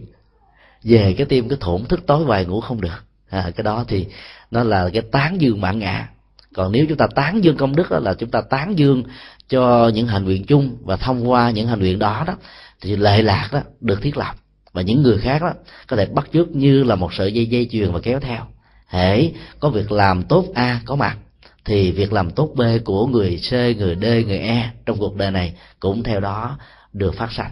về 0.85 1.15
cái 1.19 1.27
tim 1.27 1.49
cái 1.49 1.59
thổn 1.61 1.85
thức 1.85 2.07
tối 2.07 2.25
hoài 2.25 2.45
ngủ 2.45 2.61
không 2.61 2.81
được. 2.81 3.05
À, 3.31 3.51
cái 3.57 3.65
đó 3.65 3.85
thì 3.89 4.07
nó 4.51 4.65
là 4.65 4.91
cái 4.93 5.03
tán 5.13 5.41
dương 5.41 5.61
mạng 5.61 5.79
ngã. 5.79 6.09
Còn 6.55 6.73
nếu 6.73 6.87
chúng 6.89 6.99
ta 6.99 7.07
tán 7.15 7.45
dương 7.45 7.57
công 7.57 7.77
đức 7.77 7.91
đó 7.91 7.99
là 7.99 8.15
chúng 8.15 8.31
ta 8.31 8.41
tán 8.41 8.79
dương 8.79 9.03
cho 9.49 9.91
những 9.95 10.07
hành 10.07 10.25
nguyện 10.25 10.45
chung 10.45 10.77
và 10.83 10.97
thông 10.97 11.31
qua 11.31 11.51
những 11.51 11.69
hành 11.69 11.79
nguyện 11.79 11.99
đó 11.99 12.25
đó 12.27 12.35
thì 12.81 12.97
lệ 12.97 13.23
lạc 13.23 13.49
đó 13.53 13.61
được 13.81 14.03
thiết 14.03 14.17
lập. 14.17 14.35
Và 14.73 14.83
những 14.83 15.03
người 15.03 15.19
khác 15.19 15.43
đó 15.43 15.53
có 15.89 15.97
thể 15.97 16.07
bắt 16.07 16.27
chước 16.33 16.51
như 16.51 16.85
là 16.85 16.95
một 16.95 17.15
sợi 17.15 17.33
dây 17.33 17.47
dây 17.47 17.69
chuyền 17.71 17.93
và 17.93 18.01
kéo 18.03 18.21
theo. 18.21 18.47
Hễ 18.89 19.31
có 19.61 19.69
việc 19.69 19.93
làm 19.93 20.23
tốt 20.23 20.47
a 20.55 20.81
có 20.85 20.97
mặt 20.97 21.17
thì 21.65 21.93
việc 21.93 22.13
làm 22.13 22.31
tốt 22.31 22.51
b 22.55 22.63
của 22.85 23.07
người 23.07 23.41
c 23.51 23.53
người 23.53 23.97
d 24.01 24.05
người 24.27 24.39
e 24.39 24.71
trong 24.87 24.99
cuộc 24.99 25.17
đời 25.17 25.31
này 25.31 25.55
cũng 25.81 26.03
theo 26.03 26.21
đó 26.21 26.59
được 26.93 27.15
phát 27.15 27.33
sanh 27.33 27.51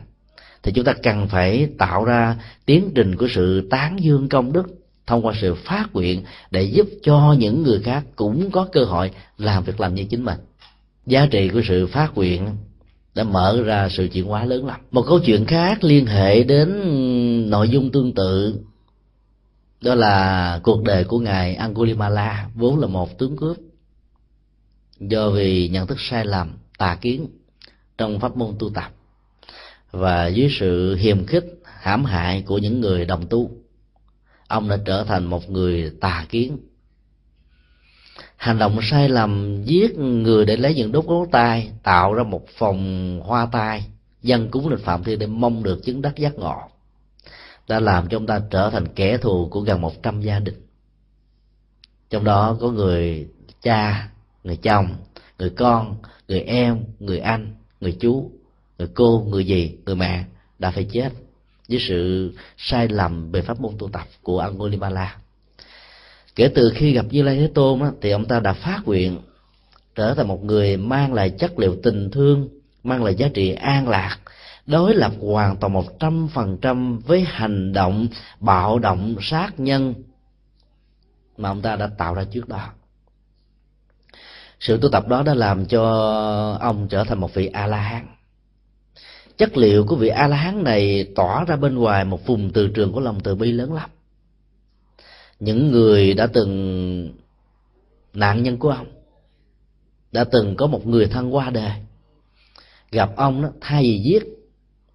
thì 0.62 0.72
chúng 0.72 0.84
ta 0.84 0.92
cần 1.02 1.28
phải 1.28 1.68
tạo 1.78 2.04
ra 2.04 2.36
tiến 2.66 2.90
trình 2.94 3.16
của 3.16 3.28
sự 3.34 3.68
tán 3.70 3.96
dương 4.00 4.28
công 4.28 4.52
đức 4.52 4.66
thông 5.06 5.26
qua 5.26 5.34
sự 5.40 5.54
phát 5.54 5.86
nguyện 5.92 6.24
để 6.50 6.62
giúp 6.62 6.86
cho 7.02 7.36
những 7.38 7.62
người 7.62 7.80
khác 7.80 8.04
cũng 8.16 8.50
có 8.50 8.68
cơ 8.72 8.84
hội 8.84 9.10
làm 9.38 9.64
việc 9.64 9.80
làm 9.80 9.94
như 9.94 10.04
chính 10.04 10.24
mình. 10.24 10.38
Giá 11.06 11.26
trị 11.30 11.48
của 11.48 11.60
sự 11.68 11.86
phát 11.86 12.14
nguyện 12.14 12.48
đã 13.14 13.24
mở 13.24 13.62
ra 13.64 13.88
sự 13.88 14.08
chuyển 14.12 14.24
hóa 14.24 14.44
lớn 14.44 14.66
lắm. 14.66 14.80
Một 14.90 15.04
câu 15.08 15.20
chuyện 15.20 15.44
khác 15.44 15.84
liên 15.84 16.06
hệ 16.06 16.42
đến 16.44 16.70
nội 17.50 17.68
dung 17.68 17.92
tương 17.92 18.14
tự, 18.14 18.60
đó 19.80 19.94
là 19.94 20.60
cuộc 20.62 20.82
đời 20.84 21.04
của 21.04 21.18
ngài 21.18 21.54
Angulimala, 21.54 22.48
vốn 22.54 22.78
là 22.78 22.86
một 22.86 23.18
tướng 23.18 23.36
cướp. 23.36 23.56
Do 25.00 25.30
vì 25.30 25.68
nhận 25.68 25.86
thức 25.86 25.98
sai 26.00 26.26
lầm, 26.26 26.52
tà 26.78 26.94
kiến 27.00 27.26
trong 27.98 28.20
pháp 28.20 28.36
môn 28.36 28.54
tu 28.58 28.70
tập 28.70 28.92
và 29.92 30.26
dưới 30.26 30.48
sự 30.60 30.96
hiềm 30.96 31.26
khích, 31.26 31.44
hãm 31.64 32.04
hại 32.04 32.42
của 32.42 32.58
những 32.58 32.80
người 32.80 33.04
đồng 33.04 33.26
tu, 33.26 33.50
ông 34.48 34.68
đã 34.68 34.78
trở 34.84 35.04
thành 35.04 35.24
một 35.24 35.50
người 35.50 35.92
tà 36.00 36.26
kiến. 36.28 36.58
Hành 38.36 38.58
động 38.58 38.78
sai 38.82 39.08
lầm 39.08 39.62
giết 39.64 39.98
người 39.98 40.44
để 40.44 40.56
lấy 40.56 40.74
những 40.74 40.92
đốt 40.92 41.04
ngón 41.04 41.30
tay 41.30 41.70
tạo 41.82 42.14
ra 42.14 42.22
một 42.22 42.46
phòng 42.58 43.20
hoa 43.24 43.46
tai, 43.52 43.84
dân 44.22 44.50
cúng 44.50 44.68
lịch 44.68 44.84
phạm 44.84 45.04
thiên 45.04 45.18
để 45.18 45.26
mong 45.26 45.62
được 45.62 45.84
chứng 45.84 46.02
đắc 46.02 46.16
giác 46.16 46.34
ngộ, 46.34 46.62
đã 47.68 47.80
làm 47.80 48.08
cho 48.08 48.16
ông 48.16 48.26
ta 48.26 48.40
trở 48.50 48.70
thành 48.70 48.88
kẻ 48.94 49.18
thù 49.18 49.48
của 49.50 49.60
gần 49.60 49.80
một 49.80 50.02
trăm 50.02 50.20
gia 50.20 50.38
đình. 50.38 50.66
Trong 52.10 52.24
đó 52.24 52.56
có 52.60 52.70
người 52.70 53.28
cha, 53.62 54.08
người 54.44 54.56
chồng, 54.56 54.88
người 55.38 55.50
con, 55.50 55.96
người 56.28 56.40
em, 56.40 56.84
người 56.98 57.18
anh, 57.18 57.54
người 57.80 57.96
chú 58.00 58.30
người 58.82 58.90
cô 58.94 59.26
người 59.28 59.46
gì 59.46 59.76
người 59.86 59.94
mẹ 59.94 60.24
đã 60.58 60.70
phải 60.70 60.84
chết 60.84 61.12
với 61.68 61.78
sự 61.88 62.32
sai 62.58 62.88
lầm 62.88 63.32
về 63.32 63.42
pháp 63.42 63.60
môn 63.60 63.72
tu 63.78 63.88
tập 63.88 64.06
của 64.22 64.38
Angulimala 64.38 65.16
kể 66.36 66.48
từ 66.54 66.72
khi 66.74 66.92
gặp 66.92 67.06
Như 67.10 67.22
Lai 67.22 67.36
Thế 67.36 67.50
Tôn 67.54 67.80
á, 67.80 67.90
thì 68.00 68.10
ông 68.10 68.24
ta 68.24 68.40
đã 68.40 68.52
phát 68.52 68.80
nguyện 68.84 69.18
trở 69.94 70.14
thành 70.14 70.28
một 70.28 70.44
người 70.44 70.76
mang 70.76 71.14
lại 71.14 71.30
chất 71.30 71.58
liệu 71.58 71.76
tình 71.82 72.10
thương 72.10 72.48
mang 72.84 73.04
lại 73.04 73.14
giá 73.14 73.28
trị 73.34 73.52
an 73.52 73.88
lạc 73.88 74.18
đối 74.66 74.94
lập 74.94 75.12
hoàn 75.20 75.56
toàn 75.56 75.72
một 75.72 76.00
trăm 76.00 76.28
phần 76.28 76.58
trăm 76.62 76.98
với 76.98 77.20
hành 77.20 77.72
động 77.72 78.08
bạo 78.40 78.78
động 78.78 79.16
sát 79.20 79.60
nhân 79.60 79.94
mà 81.36 81.48
ông 81.48 81.62
ta 81.62 81.76
đã 81.76 81.90
tạo 81.98 82.14
ra 82.14 82.24
trước 82.24 82.48
đó. 82.48 82.68
Sự 84.60 84.78
tu 84.82 84.88
tập 84.88 85.08
đó 85.08 85.22
đã 85.22 85.34
làm 85.34 85.66
cho 85.66 85.82
ông 86.60 86.88
trở 86.88 87.04
thành 87.04 87.20
một 87.20 87.34
vị 87.34 87.46
a 87.46 87.66
la 87.66 87.80
hán 87.80 88.11
chất 89.42 89.56
liệu 89.56 89.84
của 89.86 89.96
vị 89.96 90.08
a 90.08 90.26
la 90.28 90.36
hán 90.36 90.64
này 90.64 91.08
tỏa 91.14 91.44
ra 91.44 91.56
bên 91.56 91.74
ngoài 91.74 92.04
một 92.04 92.26
vùng 92.26 92.50
từ 92.52 92.68
trường 92.68 92.92
của 92.92 93.00
lòng 93.00 93.20
từ 93.20 93.34
bi 93.34 93.52
lớn 93.52 93.72
lắm. 93.72 93.90
Những 95.40 95.70
người 95.70 96.14
đã 96.14 96.26
từng 96.26 97.14
nạn 98.14 98.42
nhân 98.42 98.58
của 98.58 98.70
ông, 98.70 98.86
đã 100.12 100.24
từng 100.24 100.56
có 100.56 100.66
một 100.66 100.86
người 100.86 101.06
thân 101.06 101.34
qua 101.34 101.50
đời. 101.50 101.72
Gặp 102.90 103.10
ông 103.16 103.42
đó, 103.42 103.48
thay 103.60 103.82
vì 103.82 103.98
giết 103.98 104.22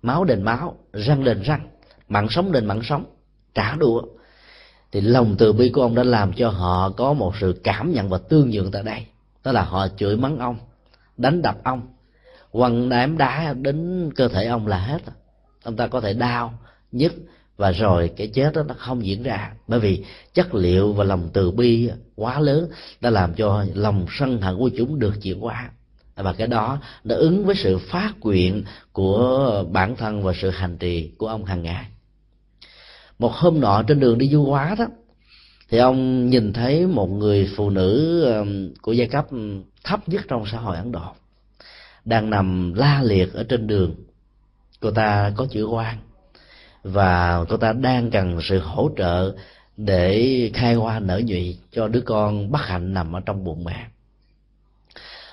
máu 0.01 0.24
đền 0.24 0.42
máu, 0.42 0.77
răng 0.94 1.24
đền 1.24 1.42
răng 1.42 1.68
mặn 2.10 2.27
sống 2.30 2.51
đền 2.51 2.66
mặn 2.66 2.80
sống, 2.84 3.06
trả 3.54 3.75
đũa. 3.75 4.01
Thì 4.92 5.01
lòng 5.01 5.36
từ 5.38 5.54
bi 5.54 5.70
của 5.70 5.82
ông 5.82 5.96
đã 5.96 6.04
làm 6.04 6.34
cho 6.34 6.50
họ 6.50 6.89
có 6.89 7.13
một 7.13 7.34
sự 7.42 7.62
cảm 7.63 7.92
nhận 7.92 8.10
và 8.10 8.18
tương 8.18 8.50
nhượng 8.50 8.72
tại 8.72 8.84
đây. 8.84 9.06
Đó 9.44 9.51
là 9.51 9.63
họ 9.63 9.88
chửi 9.98 10.18
mắng 10.18 10.39
ông, 10.39 10.58
đánh 11.18 11.42
đập 11.42 11.58
ông 11.63 11.82
quăng 12.58 12.90
đám 12.90 13.18
đá 13.18 13.54
đến 13.54 14.10
cơ 14.16 14.28
thể 14.28 14.46
ông 14.46 14.68
là 14.68 14.78
hết. 14.78 15.02
Ông 15.64 15.76
ta 15.76 15.88
có 15.88 16.02
thể 16.02 16.14
đau 16.14 16.60
nhức 16.92 17.14
và 17.58 17.72
rồi 17.72 18.12
cái 18.18 18.28
chết 18.28 18.54
đó 18.54 18.64
nó 18.64 18.76
không 18.78 19.06
diễn 19.06 19.24
ra. 19.24 19.52
Bởi 19.68 19.80
vì 19.80 20.06
chất 20.34 20.56
liệu 20.56 20.94
và 20.94 21.04
lòng 21.04 21.30
từ 21.34 21.52
bi 21.52 21.90
quá 22.16 22.40
lớn 22.40 22.70
đã 23.02 23.10
làm 23.10 23.34
cho 23.34 23.66
lòng 23.74 24.06
sân 24.20 24.42
hận 24.42 24.58
của 24.58 24.70
chúng 24.78 25.00
được 25.00 25.22
chuyển 25.22 25.40
hóa. 25.40 25.70
Và 26.16 26.34
cái 26.34 26.48
đó 26.48 26.80
nó 27.04 27.16
ứng 27.16 27.46
với 27.46 27.56
sự 27.56 27.78
phát 27.78 28.14
nguyện 28.22 28.64
của 28.92 29.64
bản 29.72 29.96
thân 29.96 30.24
và 30.24 30.34
sự 30.42 30.50
hành 30.50 30.78
trì 30.78 31.12
của 31.18 31.28
ông 31.28 31.46
hàng 31.46 31.64
ngày. 31.64 31.86
Một 33.20 33.32
hôm 33.34 33.60
nọ 33.60 33.84
trên 33.88 34.00
đường 34.00 34.18
đi 34.18 34.30
du 34.30 34.46
hóa 34.46 34.76
đó, 34.80 34.86
thì 35.70 35.78
ông 35.78 36.30
nhìn 36.30 36.54
thấy 36.54 36.88
một 36.88 37.08
người 37.08 37.50
phụ 37.56 37.70
nữ 37.70 38.26
của 38.82 38.92
giai 38.92 39.08
cấp 39.08 39.28
thấp 39.84 40.10
nhất 40.10 40.22
trong 40.28 40.46
xã 40.52 40.58
hội 40.58 40.78
ấn 40.78 40.92
độ 40.92 41.14
đang 42.08 42.30
nằm 42.30 42.74
la 42.74 43.02
liệt 43.04 43.34
ở 43.34 43.44
trên 43.50 43.68
đường. 43.68 43.96
Cô 44.80 44.92
ta 44.92 45.32
có 45.36 45.48
chữ 45.52 45.66
quan 45.66 45.98
và 46.84 47.46
cô 47.50 47.58
ta 47.58 47.74
đang 47.74 48.12
cần 48.12 48.40
sự 48.42 48.60
hỗ 48.60 48.90
trợ 48.98 49.36
để 49.78 50.52
khai 50.54 50.74
hoa 50.74 51.00
nở 51.00 51.22
nhụy 51.26 51.58
cho 51.72 51.88
đứa 51.88 52.02
con 52.02 52.52
bất 52.52 52.62
hạnh 52.62 52.94
nằm 52.94 53.16
ở 53.16 53.20
trong 53.26 53.44
bụng 53.44 53.64
mẹ. 53.64 53.88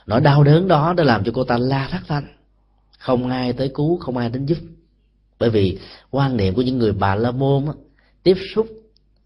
Nỗi 0.06 0.20
đau 0.20 0.44
đớn 0.44 0.68
đó 0.68 0.94
đã 0.96 1.04
làm 1.04 1.24
cho 1.24 1.32
cô 1.34 1.44
ta 1.44 1.58
la 1.58 1.88
thất 1.90 2.02
thanh. 2.08 2.26
Không 2.98 3.30
ai 3.30 3.52
tới 3.52 3.70
cứu 3.74 3.98
không 3.98 4.16
ai 4.16 4.28
đến 4.28 4.46
giúp. 4.46 4.58
Bởi 5.38 5.50
vì 5.50 5.78
quan 6.10 6.36
niệm 6.36 6.54
của 6.54 6.62
những 6.62 6.78
người 6.78 6.92
bà 6.92 7.14
la 7.14 7.30
môn 7.30 7.66
á, 7.66 7.72
tiếp 8.22 8.36
xúc 8.54 8.66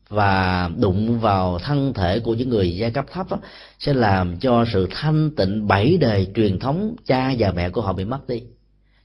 và 0.08 0.70
đụng 0.76 1.20
vào 1.20 1.58
thân 1.58 1.92
thể 1.92 2.20
của 2.20 2.34
những 2.34 2.48
người 2.48 2.76
giai 2.76 2.90
cấp 2.90 3.04
thấp 3.12 3.30
đó, 3.30 3.38
sẽ 3.78 3.94
làm 3.94 4.38
cho 4.38 4.64
sự 4.72 4.88
thanh 4.90 5.30
tịnh 5.36 5.66
bảy 5.66 5.96
đời 5.96 6.30
truyền 6.34 6.58
thống 6.58 6.94
cha 7.06 7.32
và 7.38 7.52
mẹ 7.52 7.70
của 7.70 7.80
họ 7.80 7.92
bị 7.92 8.04
mất 8.04 8.28
đi. 8.28 8.42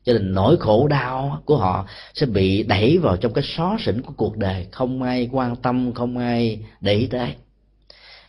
Cho 0.03 0.13
nên 0.13 0.33
nỗi 0.33 0.57
khổ 0.57 0.87
đau 0.87 1.41
của 1.45 1.57
họ 1.57 1.85
sẽ 2.13 2.25
bị 2.25 2.63
đẩy 2.63 2.97
vào 2.97 3.17
trong 3.17 3.33
cái 3.33 3.43
xó 3.57 3.77
xỉnh 3.79 4.01
của 4.01 4.13
cuộc 4.17 4.37
đời 4.37 4.67
không 4.71 5.03
ai 5.03 5.29
quan 5.31 5.55
tâm 5.55 5.93
không 5.93 6.17
ai 6.17 6.59
để 6.81 6.93
ý 6.93 7.07
tới. 7.07 7.35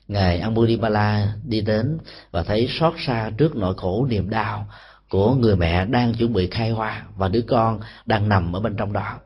Ngài 0.08 0.40
Ambulimala 0.40 1.34
đi 1.44 1.60
đến 1.60 1.98
và 2.30 2.42
thấy 2.42 2.68
xót 2.80 2.94
xa 3.06 3.30
trước 3.38 3.56
nỗi 3.56 3.74
khổ 3.76 4.06
niềm 4.10 4.30
đau 4.30 4.66
của 5.08 5.34
người 5.34 5.56
mẹ 5.56 5.86
đang 5.86 6.14
chuẩn 6.14 6.32
bị 6.32 6.48
khai 6.50 6.70
hoa 6.70 7.02
và 7.16 7.28
đứa 7.28 7.40
con 7.40 7.80
đang 8.06 8.28
nằm 8.28 8.56
ở 8.56 8.60
bên 8.60 8.76
trong 8.76 8.92
đó. 8.92 9.18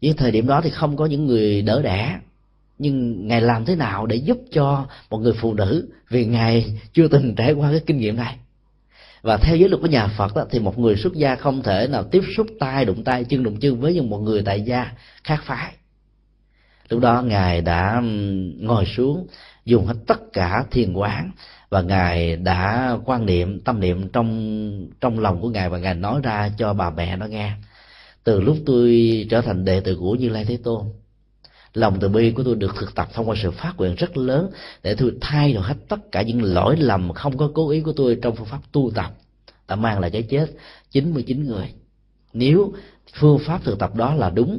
Nhưng 0.00 0.16
thời 0.16 0.30
điểm 0.30 0.46
đó 0.46 0.60
thì 0.60 0.70
không 0.70 0.96
có 0.96 1.06
những 1.06 1.26
người 1.26 1.62
đỡ 1.62 1.82
đẻ 1.82 2.18
nhưng 2.78 3.28
ngài 3.28 3.40
làm 3.40 3.64
thế 3.64 3.76
nào 3.76 4.06
để 4.06 4.16
giúp 4.16 4.38
cho 4.52 4.86
một 5.10 5.18
người 5.18 5.32
phụ 5.32 5.54
nữ 5.54 5.88
vì 6.08 6.26
ngài 6.26 6.80
chưa 6.92 7.08
từng 7.08 7.34
trải 7.34 7.52
qua 7.52 7.70
cái 7.70 7.80
kinh 7.86 7.98
nghiệm 7.98 8.16
này? 8.16 8.36
Và 9.22 9.36
theo 9.36 9.56
giới 9.56 9.68
luật 9.68 9.82
của 9.82 9.88
nhà 9.88 10.06
Phật 10.06 10.36
đó, 10.36 10.44
thì 10.50 10.58
một 10.58 10.78
người 10.78 10.96
xuất 10.96 11.14
gia 11.14 11.36
không 11.36 11.62
thể 11.62 11.86
nào 11.86 12.04
tiếp 12.04 12.22
xúc 12.36 12.46
tay 12.60 12.84
đụng 12.84 13.04
tay 13.04 13.24
chân 13.24 13.42
đụng 13.42 13.60
chân 13.60 13.80
với 13.80 14.00
một 14.00 14.18
người 14.18 14.42
tại 14.42 14.62
gia 14.62 14.92
khác 15.24 15.40
phái. 15.44 15.72
Lúc 16.88 17.00
đó 17.00 17.22
ngài 17.22 17.60
đã 17.60 18.02
ngồi 18.58 18.84
xuống 18.86 19.26
dùng 19.64 19.86
hết 19.86 19.94
tất 20.06 20.32
cả 20.32 20.64
thiền 20.70 20.92
quán 20.92 21.30
và 21.68 21.82
ngài 21.82 22.36
đã 22.36 22.92
quan 23.04 23.26
niệm 23.26 23.60
tâm 23.60 23.80
niệm 23.80 24.08
trong 24.08 24.88
trong 25.00 25.18
lòng 25.18 25.40
của 25.40 25.48
ngài 25.48 25.68
và 25.68 25.78
ngài 25.78 25.94
nói 25.94 26.20
ra 26.22 26.50
cho 26.58 26.72
bà 26.72 26.90
mẹ 26.90 27.16
nó 27.16 27.26
nghe. 27.26 27.52
Từ 28.24 28.40
lúc 28.40 28.56
tôi 28.66 29.26
trở 29.30 29.40
thành 29.40 29.64
đệ 29.64 29.80
tử 29.80 29.96
của 30.00 30.14
như 30.14 30.28
lai 30.28 30.44
thế 30.44 30.58
tôn 30.64 30.82
lòng 31.74 32.00
từ 32.00 32.08
bi 32.08 32.30
của 32.30 32.42
tôi 32.42 32.54
được 32.54 32.74
thực 32.76 32.94
tập 32.94 33.08
thông 33.14 33.28
qua 33.28 33.36
sự 33.42 33.50
phát 33.50 33.74
nguyện 33.76 33.94
rất 33.94 34.16
lớn 34.16 34.50
để 34.82 34.94
tôi 34.94 35.12
thay 35.20 35.52
đổi 35.52 35.62
hết 35.62 35.76
tất 35.88 36.12
cả 36.12 36.22
những 36.22 36.42
lỗi 36.42 36.76
lầm 36.76 37.12
không 37.12 37.36
có 37.36 37.50
cố 37.54 37.70
ý 37.70 37.80
của 37.80 37.92
tôi 37.92 38.18
trong 38.22 38.36
phương 38.36 38.46
pháp 38.46 38.60
tu 38.72 38.90
tập. 38.94 39.12
Đã 39.68 39.76
mang 39.76 40.00
lại 40.00 40.10
cái 40.10 40.22
chết 40.22 40.46
99 40.90 41.44
người. 41.44 41.72
Nếu 42.32 42.72
phương 43.14 43.38
pháp 43.38 43.64
thực 43.64 43.78
tập 43.78 43.94
đó 43.94 44.14
là 44.14 44.30
đúng 44.30 44.58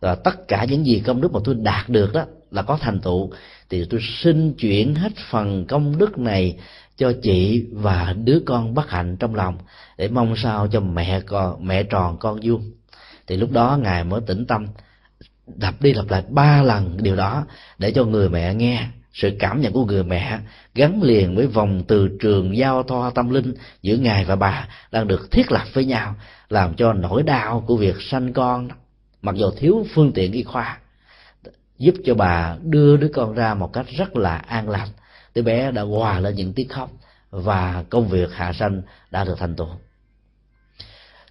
và 0.00 0.14
tất 0.14 0.48
cả 0.48 0.64
những 0.64 0.86
gì 0.86 1.02
công 1.06 1.20
đức 1.20 1.32
mà 1.32 1.40
tôi 1.44 1.54
đạt 1.54 1.88
được 1.88 2.12
đó 2.12 2.24
là 2.50 2.62
có 2.62 2.78
thành 2.80 3.00
tựu, 3.00 3.30
thì 3.70 3.84
tôi 3.84 4.00
xin 4.22 4.52
chuyển 4.52 4.94
hết 4.94 5.12
phần 5.30 5.66
công 5.66 5.98
đức 5.98 6.18
này 6.18 6.56
cho 6.96 7.12
chị 7.22 7.66
và 7.72 8.14
đứa 8.24 8.40
con 8.46 8.74
bất 8.74 8.90
hạnh 8.90 9.16
trong 9.16 9.34
lòng 9.34 9.58
để 9.98 10.08
mong 10.08 10.36
sao 10.36 10.68
cho 10.68 10.80
mẹ 10.80 11.20
con, 11.20 11.66
mẹ 11.66 11.82
tròn 11.82 12.16
con 12.18 12.40
vuông. 12.42 12.70
Thì 13.26 13.36
lúc 13.36 13.50
đó 13.50 13.78
ngài 13.82 14.04
mới 14.04 14.20
tĩnh 14.26 14.46
tâm 14.46 14.66
đập 15.56 15.74
đi 15.80 15.92
lặp 15.94 16.10
lại 16.10 16.22
ba 16.28 16.62
lần 16.62 16.96
điều 17.02 17.16
đó 17.16 17.46
để 17.78 17.92
cho 17.92 18.04
người 18.04 18.28
mẹ 18.28 18.54
nghe. 18.54 18.86
Sự 19.12 19.30
cảm 19.38 19.60
nhận 19.60 19.72
của 19.72 19.84
người 19.84 20.04
mẹ 20.04 20.38
gắn 20.74 21.02
liền 21.02 21.36
với 21.36 21.46
vòng 21.46 21.82
từ 21.88 22.08
trường 22.20 22.56
giao 22.56 22.82
thoa 22.82 23.10
tâm 23.10 23.30
linh 23.30 23.54
giữa 23.82 23.96
ngài 23.96 24.24
và 24.24 24.36
bà 24.36 24.68
đang 24.92 25.08
được 25.08 25.30
thiết 25.30 25.52
lập 25.52 25.64
với 25.72 25.84
nhau, 25.84 26.14
làm 26.48 26.74
cho 26.74 26.92
nỗi 26.92 27.22
đau 27.22 27.64
của 27.66 27.76
việc 27.76 27.96
sanh 28.00 28.32
con 28.32 28.68
mặc 29.22 29.34
dù 29.34 29.50
thiếu 29.50 29.86
phương 29.94 30.12
tiện 30.12 30.32
y 30.32 30.42
khoa, 30.42 30.78
giúp 31.78 31.94
cho 32.04 32.14
bà 32.14 32.56
đưa 32.62 32.96
đứa 32.96 33.10
con 33.14 33.34
ra 33.34 33.54
một 33.54 33.72
cách 33.72 33.86
rất 33.96 34.16
là 34.16 34.36
an 34.36 34.68
lành. 34.68 34.88
Đứa 35.34 35.42
bé 35.42 35.70
đã 35.70 35.82
hòa 35.82 36.20
lên 36.20 36.34
những 36.34 36.52
tiếng 36.52 36.68
khóc 36.68 36.90
và 37.30 37.84
công 37.90 38.08
việc 38.08 38.32
hạ 38.32 38.52
sanh 38.52 38.82
đã 39.10 39.24
được 39.24 39.38
thành 39.38 39.56
tựu 39.56 39.68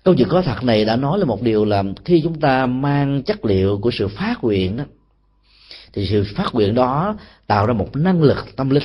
câu 0.08 0.16
chuyện 0.16 0.28
có 0.30 0.42
thật 0.42 0.64
này 0.64 0.86
đã 0.86 0.96
nói 0.96 1.20
là 1.20 1.26
một 1.26 1.42
điều 1.42 1.66
là 1.66 1.84
khi 2.06 2.22
chúng 2.24 2.40
ta 2.40 2.66
mang 2.66 3.24
chất 3.24 3.46
liệu 3.46 3.78
của 3.78 3.92
sự 3.92 4.08
phát 4.08 4.36
nguyện 4.42 4.78
đó 4.78 4.84
thì 5.94 6.08
sự 6.08 6.24
phát 6.36 6.50
nguyện 6.54 6.76
đó 6.76 7.18
tạo 7.48 7.66
ra 7.66 7.74
một 7.74 7.90
năng 7.96 8.24
lực 8.24 8.38
tâm 8.56 8.70
linh. 8.70 8.84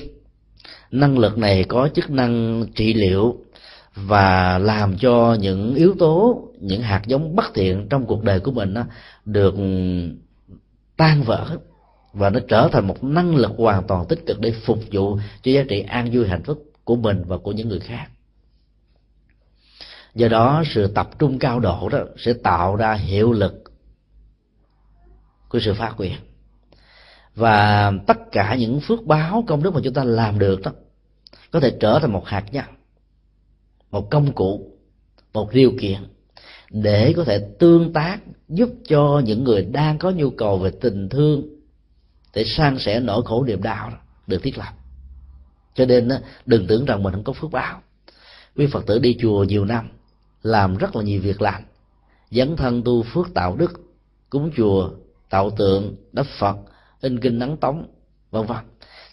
Năng 0.91 1.19
lực 1.19 1.38
này 1.38 1.64
có 1.64 1.88
chức 1.95 2.11
năng 2.11 2.64
trị 2.75 2.95
liệu 2.95 3.37
và 3.95 4.59
làm 4.59 4.97
cho 4.99 5.37
những 5.41 5.75
yếu 5.75 5.95
tố 5.99 6.43
những 6.61 6.83
hạt 6.83 7.02
giống 7.07 7.37
bất 7.37 7.55
thiện 7.55 7.87
trong 7.91 8.07
cuộc 8.07 8.25
đời 8.25 8.41
của 8.41 8.52
mình 8.52 8.75
đó, 8.75 8.85
được 9.25 9.55
tan 10.97 11.23
vỡ 11.23 11.57
và 12.12 12.31
nó 12.31 12.41
trở 12.49 12.69
thành 12.73 12.87
một 12.87 13.05
năng 13.05 13.37
lực 13.37 13.52
hoàn 13.57 13.87
toàn 13.87 14.07
tích 14.09 14.26
cực 14.26 14.41
để 14.41 14.52
phục 14.64 14.79
vụ 14.93 15.19
cho 15.43 15.52
giá 15.52 15.62
trị 15.69 15.81
an 15.81 16.11
vui 16.12 16.29
hạnh 16.29 16.43
phúc 16.43 16.64
của 16.85 16.97
mình 16.97 17.25
và 17.26 17.38
của 17.38 17.52
những 17.52 17.69
người 17.69 17.81
khác 17.81 18.07
do 20.14 20.28
đó, 20.28 20.62
sự 20.66 20.87
tập 20.87 21.11
trung 21.19 21.38
cao 21.38 21.61
độ 21.61 21.88
đó 21.88 21.99
sẽ 22.16 22.33
tạo 22.33 22.76
ra 22.76 22.95
hiệu 22.95 23.33
lực 23.33 23.62
của 25.49 25.61
sự 25.61 25.75
phát 25.75 25.95
quyền 25.97 26.16
và 27.35 27.92
tất 28.07 28.33
cả 28.33 28.54
những 28.54 28.81
phước 28.81 29.04
báo 29.04 29.45
công 29.47 29.62
đức 29.62 29.75
mà 29.75 29.81
chúng 29.85 29.95
ta 29.95 30.04
làm 30.04 30.38
được 30.38 30.61
đó, 30.62 30.73
có 31.50 31.61
thể 31.61 31.76
trở 31.81 31.99
thành 31.99 32.12
một 32.12 32.26
hạt 32.26 32.45
nhân, 32.52 32.64
một 33.90 34.11
công 34.11 34.33
cụ, 34.33 34.78
một 35.33 35.52
điều 35.52 35.73
kiện 35.81 35.99
để 36.71 37.12
có 37.16 37.25
thể 37.25 37.49
tương 37.59 37.92
tác, 37.92 38.19
giúp 38.49 38.71
cho 38.88 39.23
những 39.25 39.45
người 39.45 39.62
đang 39.62 39.99
có 39.99 40.11
nhu 40.11 40.31
cầu 40.31 40.59
về 40.59 40.71
tình 40.81 41.09
thương 41.09 41.42
để 42.35 42.45
san 42.45 42.78
sẻ 42.78 43.00
nỗi 43.00 43.23
khổ 43.25 43.45
niềm 43.45 43.62
đau 43.62 43.92
được 44.26 44.42
thiết 44.42 44.59
lập. 44.59 44.73
Cho 45.75 45.85
nên 45.85 46.09
đừng 46.47 46.66
tưởng 46.66 46.85
rằng 46.85 47.02
mình 47.02 47.14
không 47.14 47.25
có 47.25 47.33
phước 47.33 47.50
báo. 47.50 47.81
Quý 48.57 48.66
phật 48.66 48.87
tử 48.87 48.99
đi 48.99 49.16
chùa 49.21 49.45
nhiều 49.45 49.64
năm 49.64 49.88
làm 50.42 50.76
rất 50.76 50.96
là 50.96 51.02
nhiều 51.02 51.20
việc 51.20 51.42
lành 51.42 51.62
dấn 52.32 52.56
thân 52.56 52.82
tu 52.82 53.02
phước 53.02 53.34
tạo 53.34 53.56
đức, 53.56 53.72
cúng 54.30 54.50
chùa, 54.56 54.90
tạo 55.30 55.50
tượng, 55.50 55.96
đắp 56.12 56.26
phật, 56.38 56.56
in 57.00 57.20
kinh 57.20 57.38
nắng 57.38 57.56
tống, 57.56 57.87
vân 58.30 58.46
vân. 58.46 58.58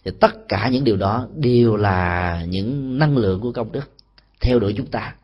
Thì 0.06 0.12
tất 0.20 0.48
cả 0.50 0.70
những 0.70 0.84
điều 0.84 0.98
đó 0.98 1.28
đều 1.36 1.76
là 1.76 2.44
những 2.50 3.00
năng 3.00 3.18
lượng 3.18 3.42
của 3.42 3.52
công 3.52 3.72
đức, 3.72 3.92
theo 4.42 4.60
đuổi 4.60 4.74
chúng 4.78 4.86
ta. 4.86 5.16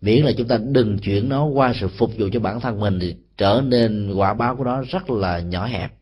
Miễn 0.00 0.24
là 0.24 0.32
chúng 0.38 0.48
ta 0.48 0.58
đừng 0.62 0.98
chuyển 0.98 1.28
nó 1.28 1.44
qua 1.44 1.72
sự 1.80 1.88
phục 1.88 2.10
vụ 2.18 2.28
cho 2.32 2.40
bản 2.40 2.60
thân 2.60 2.80
mình 2.80 2.98
thì 3.00 3.16
trở 3.36 3.62
nên 3.64 4.12
quả 4.14 4.34
báo 4.34 4.56
của 4.56 4.64
nó 4.64 4.82
rất 4.88 5.10
là 5.10 5.40
nhỏ 5.40 5.66
hẹp. 5.66 5.92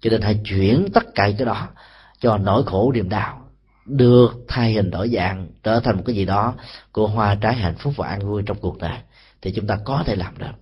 Cho 0.00 0.10
nên 0.10 0.20
hãy 0.20 0.40
chuyển 0.44 0.88
tất 0.94 1.04
cả 1.14 1.30
cái 1.38 1.46
đó 1.46 1.68
cho 2.20 2.38
nỗi 2.38 2.62
khổ 2.66 2.92
niềm 2.92 3.08
đau 3.08 3.41
được 3.86 4.44
thay 4.48 4.72
hình 4.72 4.90
đổi 4.90 5.08
dạng 5.08 5.48
trở 5.62 5.80
thành 5.80 5.96
một 5.96 6.02
cái 6.06 6.16
gì 6.16 6.24
đó 6.24 6.54
của 6.92 7.06
hoa 7.06 7.34
trái 7.34 7.54
hạnh 7.54 7.76
phúc 7.78 7.92
và 7.96 8.08
an 8.08 8.28
vui 8.28 8.42
trong 8.46 8.58
cuộc 8.60 8.78
đời, 8.78 8.98
thì 9.42 9.52
chúng 9.52 9.66
ta 9.66 9.78
có 9.84 10.02
thể 10.06 10.16
làm 10.16 10.38
được. 10.38 10.52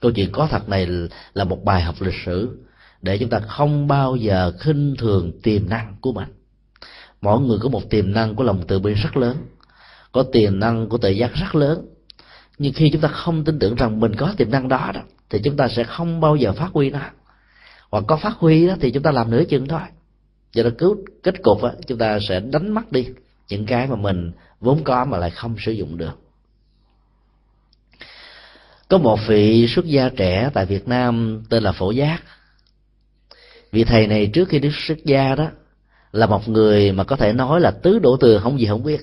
Câu 0.00 0.10
chuyện 0.10 0.32
có 0.32 0.46
thật 0.50 0.68
này 0.68 0.86
là 1.34 1.44
một 1.44 1.64
bài 1.64 1.82
học 1.82 1.94
lịch 2.00 2.14
sử 2.26 2.58
để 3.02 3.18
chúng 3.18 3.30
ta 3.30 3.40
không 3.40 3.88
bao 3.88 4.16
giờ 4.16 4.52
khinh 4.60 4.94
thường 4.98 5.32
tiềm 5.42 5.68
năng 5.68 5.96
của 6.00 6.12
mình. 6.12 6.28
Mỗi 7.20 7.40
người 7.40 7.58
có 7.62 7.68
một 7.68 7.90
tiềm 7.90 8.12
năng 8.12 8.34
của 8.34 8.44
lòng 8.44 8.64
từ 8.68 8.78
bi 8.78 8.94
rất 8.94 9.16
lớn, 9.16 9.36
có 10.12 10.22
tiềm 10.22 10.58
năng 10.58 10.88
của 10.88 10.98
tự 10.98 11.10
giác 11.10 11.34
rất 11.34 11.54
lớn. 11.54 11.86
Nhưng 12.58 12.72
khi 12.72 12.90
chúng 12.90 13.02
ta 13.02 13.08
không 13.08 13.44
tin 13.44 13.58
tưởng 13.58 13.74
rằng 13.74 14.00
mình 14.00 14.16
có 14.16 14.34
tiềm 14.36 14.50
năng 14.50 14.68
đó 14.68 14.90
đó, 14.94 15.00
thì 15.30 15.40
chúng 15.44 15.56
ta 15.56 15.68
sẽ 15.68 15.84
không 15.84 16.20
bao 16.20 16.36
giờ 16.36 16.52
phát 16.52 16.68
huy 16.72 16.90
nó. 16.90 17.00
Hoặc 17.90 18.04
có 18.08 18.16
phát 18.16 18.32
huy 18.38 18.66
đó 18.66 18.74
thì 18.80 18.90
chúng 18.90 19.02
ta 19.02 19.10
làm 19.10 19.30
nửa 19.30 19.44
chừng 19.44 19.68
thôi 19.68 19.80
do 20.52 20.62
đó 20.62 20.70
cứu 20.78 20.96
kết 21.22 21.42
cục 21.42 21.62
á, 21.62 21.72
chúng 21.86 21.98
ta 21.98 22.18
sẽ 22.28 22.40
đánh 22.40 22.74
mất 22.74 22.92
đi 22.92 23.08
những 23.48 23.66
cái 23.66 23.86
mà 23.86 23.96
mình 23.96 24.32
vốn 24.60 24.84
có 24.84 25.04
mà 25.04 25.18
lại 25.18 25.30
không 25.30 25.56
sử 25.58 25.72
dụng 25.72 25.96
được. 25.96 26.18
Có 28.88 28.98
một 28.98 29.18
vị 29.26 29.66
xuất 29.68 29.84
gia 29.84 30.08
trẻ 30.08 30.50
tại 30.54 30.66
Việt 30.66 30.88
Nam 30.88 31.42
tên 31.48 31.62
là 31.62 31.72
Phổ 31.72 31.90
Giác. 31.90 32.22
Vị 33.72 33.84
thầy 33.84 34.06
này 34.06 34.30
trước 34.32 34.48
khi 34.48 34.58
đức 34.58 34.70
xuất 34.72 35.04
gia 35.04 35.34
đó 35.34 35.50
là 36.12 36.26
một 36.26 36.48
người 36.48 36.92
mà 36.92 37.04
có 37.04 37.16
thể 37.16 37.32
nói 37.32 37.60
là 37.60 37.70
tứ 37.70 37.98
đổ 37.98 38.16
từ 38.20 38.38
không 38.38 38.60
gì 38.60 38.66
không 38.66 38.82
biết. 38.82 39.00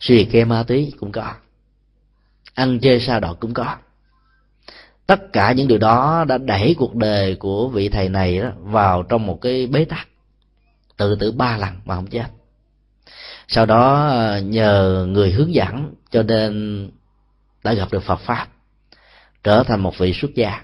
Xì 0.00 0.24
ke 0.24 0.44
ma 0.44 0.62
túy 0.62 0.92
cũng 1.00 1.12
có. 1.12 1.34
Ăn 2.54 2.78
chơi 2.80 3.00
sa 3.00 3.20
đọt 3.20 3.40
cũng 3.40 3.54
có 3.54 3.76
tất 5.06 5.32
cả 5.32 5.52
những 5.52 5.68
điều 5.68 5.78
đó 5.78 6.24
đã 6.28 6.38
đẩy 6.38 6.74
cuộc 6.78 6.94
đời 6.94 7.34
của 7.34 7.68
vị 7.68 7.88
thầy 7.88 8.08
này 8.08 8.38
đó 8.38 8.50
vào 8.60 9.02
trong 9.02 9.26
một 9.26 9.40
cái 9.40 9.66
bế 9.66 9.84
tắc. 9.84 10.08
Tự 10.96 11.14
tử 11.14 11.32
ba 11.32 11.56
lần 11.56 11.70
mà 11.84 11.94
không 11.94 12.06
chết. 12.06 12.26
Sau 13.48 13.66
đó 13.66 14.08
ờ, 14.08 14.40
nhờ 14.40 15.06
người 15.08 15.30
hướng 15.30 15.54
dẫn 15.54 15.94
cho 16.10 16.22
nên 16.22 16.90
đã 17.64 17.74
gặp 17.74 17.88
được 17.92 18.02
Phật 18.02 18.20
pháp, 18.20 18.48
trở 19.44 19.62
thành 19.62 19.80
một 19.80 19.98
vị 19.98 20.12
xuất 20.12 20.34
gia. 20.34 20.60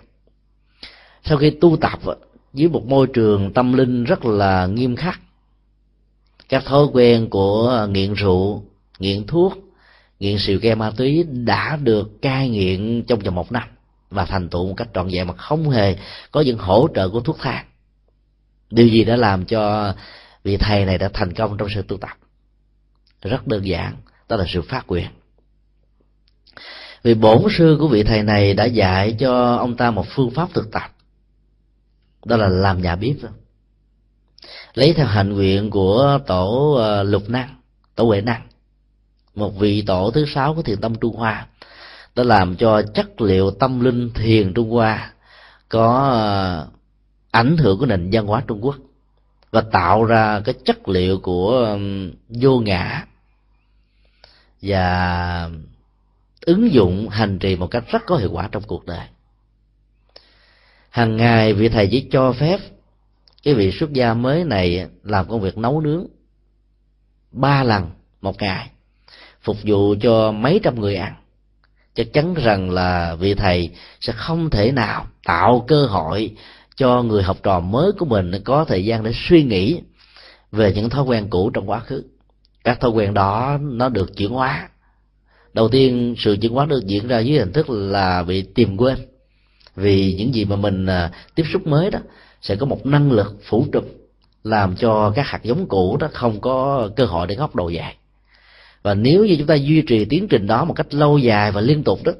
Sau 1.24 1.38
khi 1.38 1.50
tu 1.50 1.76
tập 1.76 1.98
ờ, 2.04 2.16
dưới 2.52 2.68
một 2.68 2.86
môi 2.86 3.06
trường 3.06 3.52
tâm 3.52 3.72
linh 3.72 4.04
rất 4.04 4.24
là 4.24 4.66
nghiêm 4.66 4.96
khắc, 4.96 5.20
các 6.48 6.64
thói 6.64 6.86
quen 6.92 7.30
của 7.30 7.86
nghiện 7.90 8.14
rượu, 8.14 8.64
nghiện 8.98 9.26
thuốc, 9.26 9.58
nghiện 10.20 10.38
xìu 10.38 10.60
ke 10.60 10.74
ma 10.74 10.92
túy 10.96 11.24
đã 11.30 11.76
được 11.76 12.22
cai 12.22 12.48
nghiện 12.48 13.04
trong 13.06 13.18
vòng 13.18 13.34
một 13.34 13.52
năm 13.52 13.68
và 14.12 14.24
thành 14.24 14.48
tựu 14.48 14.68
một 14.68 14.74
cách 14.76 14.88
trọn 14.94 15.08
vẹn 15.12 15.26
mà 15.26 15.34
không 15.34 15.70
hề 15.70 15.96
có 16.30 16.40
những 16.40 16.58
hỗ 16.58 16.88
trợ 16.94 17.08
của 17.08 17.20
thuốc 17.20 17.38
thang. 17.40 17.66
Điều 18.70 18.88
gì 18.88 19.04
đã 19.04 19.16
làm 19.16 19.44
cho 19.44 19.94
vị 20.44 20.56
thầy 20.56 20.84
này 20.84 20.98
đã 20.98 21.10
thành 21.14 21.32
công 21.32 21.56
trong 21.56 21.68
sự 21.74 21.82
tu 21.82 21.96
tập? 21.96 22.16
Rất 23.22 23.46
đơn 23.46 23.66
giản, 23.66 23.96
đó 24.28 24.36
là 24.36 24.44
sự 24.48 24.62
phát 24.62 24.86
nguyện. 24.86 25.08
Vì 27.02 27.14
bổn 27.14 27.42
sư 27.50 27.76
của 27.80 27.88
vị 27.88 28.02
thầy 28.02 28.22
này 28.22 28.54
đã 28.54 28.64
dạy 28.64 29.16
cho 29.18 29.56
ông 29.56 29.76
ta 29.76 29.90
một 29.90 30.06
phương 30.08 30.30
pháp 30.30 30.48
thực 30.54 30.72
tập, 30.72 30.92
đó 32.24 32.36
là 32.36 32.48
làm 32.48 32.82
nhà 32.82 32.96
bếp. 32.96 33.16
Lấy 34.74 34.92
theo 34.92 35.06
hành 35.06 35.32
nguyện 35.32 35.70
của 35.70 36.18
tổ 36.26 36.74
ờ, 36.78 37.02
lục 37.02 37.28
năng, 37.28 37.56
tổ 37.94 38.04
huệ 38.04 38.20
năng, 38.20 38.42
một 39.34 39.58
vị 39.58 39.82
tổ 39.82 40.10
thứ 40.10 40.26
sáu 40.34 40.54
của 40.54 40.62
thiền 40.62 40.80
tâm 40.80 40.94
trung 40.94 41.16
hoa 41.16 41.46
đã 42.16 42.24
làm 42.24 42.56
cho 42.56 42.82
chất 42.82 43.20
liệu 43.20 43.50
tâm 43.50 43.80
linh 43.80 44.10
thiền 44.14 44.54
trung 44.54 44.70
hoa 44.70 45.12
có 45.68 46.08
ờ, 46.10 46.68
ảnh 47.30 47.56
hưởng 47.56 47.78
của 47.78 47.86
nền 47.86 48.10
văn 48.12 48.26
hóa 48.26 48.42
trung 48.46 48.64
quốc 48.64 48.76
và 49.50 49.60
tạo 49.60 50.04
ra 50.04 50.40
cái 50.44 50.54
chất 50.64 50.88
liệu 50.88 51.18
của 51.18 51.78
vô 52.28 52.60
ngã 52.60 53.06
và 54.62 55.50
ứng 56.40 56.72
dụng 56.72 57.08
hành 57.08 57.38
trì 57.38 57.56
một 57.56 57.66
cách 57.66 57.84
rất 57.88 58.02
có 58.06 58.16
hiệu 58.16 58.30
quả 58.32 58.48
trong 58.52 58.62
cuộc 58.62 58.86
đời. 58.86 59.06
Hàng 60.90 61.16
ngày 61.16 61.52
vị 61.52 61.68
thầy 61.68 61.88
chỉ 61.90 62.08
cho 62.10 62.32
phép 62.32 62.60
cái 63.42 63.54
vị 63.54 63.72
xuất 63.72 63.92
gia 63.92 64.14
mới 64.14 64.44
này 64.44 64.86
làm 65.02 65.28
công 65.28 65.40
việc 65.40 65.58
nấu 65.58 65.80
nướng 65.80 66.06
ba 67.30 67.62
lần 67.62 67.90
một 68.20 68.42
ngày, 68.42 68.70
phục 69.42 69.56
vụ 69.62 69.94
cho 70.00 70.32
mấy 70.32 70.60
trăm 70.62 70.80
người 70.80 70.96
ăn 70.96 71.14
chắc 71.94 72.12
chắn 72.12 72.34
rằng 72.34 72.70
là 72.70 73.14
vị 73.14 73.34
thầy 73.34 73.70
sẽ 74.00 74.12
không 74.12 74.50
thể 74.50 74.72
nào 74.72 75.06
tạo 75.24 75.64
cơ 75.68 75.86
hội 75.86 76.30
cho 76.76 77.02
người 77.02 77.22
học 77.22 77.36
trò 77.42 77.60
mới 77.60 77.92
của 77.92 78.04
mình 78.04 78.32
có 78.44 78.64
thời 78.64 78.84
gian 78.84 79.02
để 79.02 79.12
suy 79.14 79.42
nghĩ 79.42 79.80
về 80.52 80.72
những 80.74 80.90
thói 80.90 81.04
quen 81.04 81.26
cũ 81.30 81.50
trong 81.50 81.70
quá 81.70 81.80
khứ. 81.80 82.04
Các 82.64 82.80
thói 82.80 82.90
quen 82.90 83.14
đó 83.14 83.58
nó 83.60 83.88
được 83.88 84.16
chuyển 84.16 84.30
hóa. 84.30 84.68
Đầu 85.52 85.68
tiên, 85.68 86.14
sự 86.18 86.36
chuyển 86.40 86.52
hóa 86.52 86.66
được 86.66 86.86
diễn 86.86 87.08
ra 87.08 87.18
dưới 87.18 87.38
hình 87.38 87.52
thức 87.52 87.70
là 87.70 88.22
bị 88.22 88.42
tìm 88.42 88.76
quên. 88.76 88.96
Vì 89.76 90.14
những 90.18 90.34
gì 90.34 90.44
mà 90.44 90.56
mình 90.56 90.86
à, 90.86 91.10
tiếp 91.34 91.44
xúc 91.52 91.66
mới 91.66 91.90
đó 91.90 91.98
sẽ 92.42 92.56
có 92.56 92.66
một 92.66 92.86
năng 92.86 93.12
lực 93.12 93.36
phủ 93.44 93.66
trùm, 93.72 93.84
làm 94.44 94.76
cho 94.76 95.12
các 95.16 95.26
hạt 95.26 95.40
giống 95.42 95.68
cũ 95.68 95.96
đó 95.96 96.08
không 96.12 96.40
có 96.40 96.88
cơ 96.96 97.04
hội 97.04 97.26
để 97.26 97.36
ngóc 97.36 97.56
đầu 97.56 97.70
dài 97.70 97.96
và 98.82 98.94
nếu 98.94 99.24
như 99.24 99.36
chúng 99.38 99.46
ta 99.46 99.54
duy 99.54 99.82
trì 99.82 100.04
tiến 100.04 100.28
trình 100.28 100.46
đó 100.46 100.64
một 100.64 100.74
cách 100.74 100.94
lâu 100.94 101.18
dài 101.18 101.52
và 101.52 101.60
liên 101.60 101.84
tục 101.84 102.00
đó, 102.04 102.12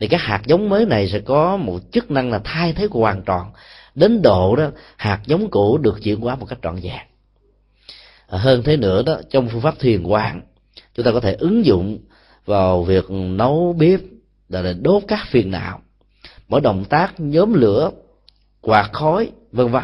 thì 0.00 0.08
các 0.08 0.20
hạt 0.20 0.42
giống 0.46 0.68
mới 0.68 0.86
này 0.86 1.08
sẽ 1.08 1.18
có 1.18 1.56
một 1.56 1.80
chức 1.92 2.10
năng 2.10 2.30
là 2.30 2.40
thay 2.44 2.72
thế 2.72 2.88
hoàn 2.90 3.22
toàn. 3.22 3.50
Đến 3.94 4.22
độ 4.22 4.56
đó, 4.56 4.70
hạt 4.96 5.20
giống 5.26 5.50
cũ 5.50 5.78
được 5.78 6.02
chuyển 6.02 6.20
hóa 6.20 6.36
một 6.36 6.46
cách 6.46 6.58
trọn 6.62 6.74
vẹn. 6.74 7.00
À, 8.28 8.38
hơn 8.38 8.62
thế 8.62 8.76
nữa 8.76 9.02
đó, 9.02 9.20
trong 9.30 9.48
phương 9.48 9.60
pháp 9.60 9.78
thiền 9.78 10.02
quán, 10.02 10.42
chúng 10.94 11.06
ta 11.06 11.12
có 11.12 11.20
thể 11.20 11.32
ứng 11.32 11.64
dụng 11.64 11.98
vào 12.44 12.82
việc 12.82 13.10
nấu 13.10 13.76
bếp, 13.78 14.00
là 14.48 14.72
đốt 14.72 15.02
các 15.08 15.26
phiền 15.30 15.50
não 15.50 15.80
mỗi 16.50 16.60
động 16.60 16.84
tác 16.84 17.20
nhóm 17.20 17.54
lửa, 17.54 17.90
quạt 18.60 18.90
khói, 18.92 19.30
vân 19.52 19.68
vân. 19.68 19.82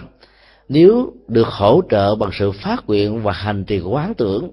Nếu 0.69 1.13
được 1.29 1.47
hỗ 1.47 1.83
trợ 1.91 2.15
bằng 2.15 2.31
sự 2.39 2.53
phát 2.53 2.87
nguyện 2.87 3.23
và 3.23 3.33
hành 3.33 3.65
trì 3.65 3.81
quán 3.81 4.15
tưởng 4.15 4.51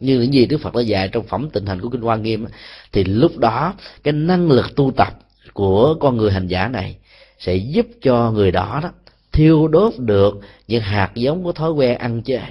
như 0.00 0.20
những 0.20 0.32
gì 0.32 0.46
Đức 0.46 0.60
Phật 0.60 0.74
đã 0.74 0.80
dạy 0.80 1.08
trong 1.08 1.26
phẩm 1.26 1.50
tịnh 1.50 1.66
hành 1.66 1.80
của 1.80 1.88
kinh 1.88 2.00
Hoa 2.00 2.16
Nghiêm 2.16 2.46
thì 2.92 3.04
lúc 3.04 3.38
đó 3.38 3.74
cái 4.02 4.12
năng 4.12 4.50
lực 4.50 4.76
tu 4.76 4.92
tập 4.96 5.18
của 5.52 5.94
con 6.00 6.16
người 6.16 6.32
hành 6.32 6.46
giả 6.46 6.68
này 6.68 6.96
sẽ 7.38 7.54
giúp 7.56 7.86
cho 8.02 8.30
người 8.30 8.50
đó 8.50 8.80
đó 8.82 8.90
thiêu 9.32 9.68
đốt 9.68 9.94
được 9.98 10.40
những 10.68 10.82
hạt 10.82 11.10
giống 11.14 11.44
của 11.44 11.52
thói 11.52 11.72
quen 11.72 11.98
ăn 11.98 12.22
chơi, 12.22 12.46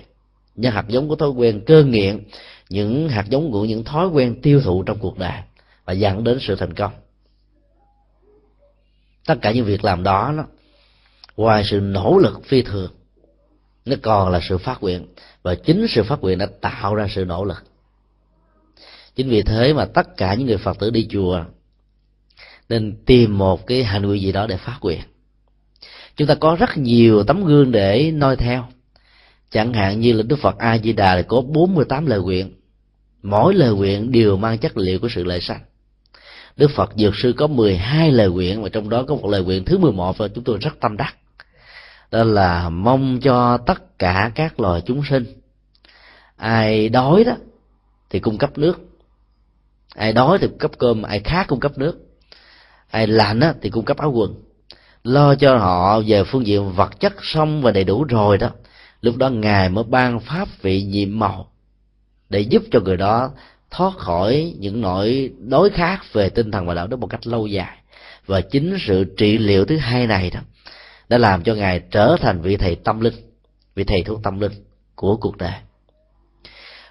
những 0.55 0.71
hạt 0.71 0.85
giống 0.87 1.09
của 1.09 1.15
thói 1.15 1.29
quen 1.29 1.61
cơ 1.65 1.83
nghiện, 1.83 2.23
những 2.69 3.09
hạt 3.09 3.25
giống 3.29 3.51
của 3.51 3.65
những 3.65 3.83
thói 3.83 4.07
quen 4.07 4.41
tiêu 4.41 4.61
thụ 4.61 4.83
trong 4.83 4.97
cuộc 4.99 5.17
đời 5.17 5.41
và 5.85 5.93
dẫn 5.93 6.23
đến 6.23 6.37
sự 6.41 6.55
thành 6.55 6.73
công. 6.73 6.91
Tất 9.25 9.35
cả 9.41 9.51
những 9.51 9.65
việc 9.65 9.83
làm 9.83 10.03
đó 10.03 10.33
nó 10.35 10.43
ngoài 11.37 11.63
sự 11.65 11.79
nỗ 11.79 12.17
lực 12.17 12.45
phi 12.45 12.61
thường, 12.61 12.91
nó 13.85 13.95
còn 14.01 14.29
là 14.29 14.39
sự 14.49 14.57
phát 14.57 14.83
nguyện 14.83 15.05
và 15.49 15.55
chính 15.55 15.87
sự 15.89 16.03
phát 16.03 16.21
nguyện 16.21 16.37
đã 16.37 16.47
tạo 16.61 16.95
ra 16.95 17.07
sự 17.09 17.25
nỗ 17.25 17.43
lực. 17.43 17.63
Chính 19.15 19.29
vì 19.29 19.41
thế 19.41 19.73
mà 19.73 19.85
tất 19.85 20.17
cả 20.17 20.33
những 20.33 20.47
người 20.47 20.57
phật 20.57 20.79
tử 20.79 20.89
đi 20.89 21.07
chùa 21.09 21.43
nên 22.69 22.97
tìm 23.05 23.37
một 23.37 23.67
cái 23.67 23.83
hành 23.83 24.09
vi 24.09 24.19
gì 24.19 24.31
đó 24.31 24.47
để 24.47 24.57
phát 24.57 24.77
nguyện. 24.81 24.99
Chúng 26.15 26.27
ta 26.27 26.35
có 26.35 26.55
rất 26.59 26.77
nhiều 26.77 27.23
tấm 27.23 27.45
gương 27.45 27.71
để 27.71 28.11
noi 28.11 28.35
theo. 28.35 28.65
Chẳng 29.51 29.73
hạn 29.73 29.99
như 29.99 30.13
là 30.13 30.23
đức 30.23 30.39
phật 30.39 30.57
a 30.57 30.77
di 30.77 30.93
đà 30.93 31.21
có 31.21 31.41
48 31.41 32.05
lời 32.05 32.19
nguyện. 32.19 32.53
Mỗi 33.23 33.53
lời 33.53 33.73
nguyện 33.73 34.11
đều 34.11 34.37
mang 34.37 34.57
chất 34.57 34.77
liệu 34.77 34.99
của 34.99 35.09
sự 35.09 35.23
lợi 35.23 35.41
sanh. 35.41 35.61
Đức 36.57 36.71
phật 36.75 36.91
dược 36.95 37.15
sư 37.15 37.33
có 37.37 37.47
12 37.47 38.11
lời 38.11 38.29
nguyện 38.29 38.63
và 38.63 38.69
trong 38.69 38.89
đó 38.89 39.03
có 39.07 39.15
một 39.15 39.29
lời 39.29 39.43
nguyện 39.43 39.65
thứ 39.65 39.77
11 39.77 40.17
và 40.17 40.27
chúng 40.27 40.43
tôi 40.43 40.57
rất 40.61 40.79
tâm 40.79 40.97
đắc. 40.97 41.15
Đó 42.11 42.23
là 42.23 42.69
mong 42.69 43.19
cho 43.19 43.57
tất 43.57 43.99
cả 43.99 44.31
các 44.35 44.59
loài 44.59 44.81
chúng 44.85 45.01
sinh 45.09 45.38
ai 46.39 46.89
đói 46.89 47.23
đó 47.23 47.33
thì 48.09 48.19
cung 48.19 48.37
cấp 48.37 48.57
nước. 48.57 48.79
Ai 49.95 50.13
đói 50.13 50.37
thì 50.41 50.47
cung 50.47 50.57
cấp 50.57 50.71
cơm, 50.77 51.03
ai 51.03 51.19
khát 51.19 51.47
cung 51.47 51.59
cấp 51.59 51.77
nước. 51.77 51.97
Ai 52.89 53.07
lạnh 53.07 53.39
đó 53.39 53.53
thì 53.61 53.69
cung 53.69 53.85
cấp 53.85 53.97
áo 53.97 54.11
quần. 54.11 54.43
Lo 55.03 55.35
cho 55.35 55.57
họ 55.57 56.01
về 56.07 56.23
phương 56.23 56.47
diện 56.47 56.71
vật 56.71 56.99
chất 56.99 57.13
xong 57.21 57.61
và 57.61 57.71
đầy 57.71 57.83
đủ 57.83 58.03
rồi 58.03 58.37
đó, 58.37 58.49
lúc 59.01 59.17
đó 59.17 59.29
ngài 59.29 59.69
mới 59.69 59.83
ban 59.83 60.19
pháp 60.19 60.47
vị 60.61 60.83
nhiệm 60.83 61.19
màu 61.19 61.51
để 62.29 62.39
giúp 62.39 62.63
cho 62.71 62.79
người 62.79 62.97
đó 62.97 63.31
thoát 63.71 63.97
khỏi 63.97 64.53
những 64.59 64.81
nỗi 64.81 65.33
đối 65.39 65.69
khác 65.69 66.13
về 66.13 66.29
tinh 66.29 66.51
thần 66.51 66.65
và 66.65 66.73
đạo 66.73 66.87
đức 66.87 66.99
một 66.99 67.07
cách 67.07 67.27
lâu 67.27 67.47
dài. 67.47 67.77
Và 68.25 68.41
chính 68.41 68.77
sự 68.87 69.03
trị 69.17 69.37
liệu 69.37 69.65
thứ 69.65 69.77
hai 69.77 70.07
này 70.07 70.29
đó 70.29 70.39
đã 71.09 71.17
làm 71.17 71.43
cho 71.43 71.55
ngài 71.55 71.79
trở 71.91 72.15
thành 72.19 72.41
vị 72.41 72.57
thầy 72.57 72.75
tâm 72.75 72.99
linh, 72.99 73.13
vị 73.75 73.83
thầy 73.83 74.03
thuốc 74.03 74.23
tâm 74.23 74.39
linh 74.39 74.51
của 74.95 75.17
cuộc 75.17 75.37
đời 75.37 75.53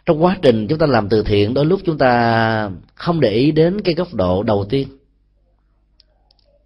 trong 0.09 0.25
quá 0.25 0.37
trình 0.43 0.67
chúng 0.69 0.79
ta 0.79 0.87
làm 0.87 1.09
từ 1.09 1.23
thiện, 1.23 1.55
đôi 1.55 1.65
lúc 1.65 1.81
chúng 1.85 1.99
ta 1.99 2.71
không 2.95 3.21
để 3.21 3.31
ý 3.31 3.53
đến 3.53 3.81
cái 3.81 3.95
góc 3.95 4.15
độ 4.15 4.43
đầu 4.43 4.67
tiên. 4.71 4.89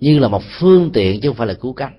Như 0.00 0.18
là 0.18 0.28
một 0.28 0.42
phương 0.58 0.90
tiện 0.92 1.20
chứ 1.20 1.28
không 1.28 1.36
phải 1.36 1.46
là 1.46 1.54
cứu 1.54 1.72
cánh. 1.72 1.98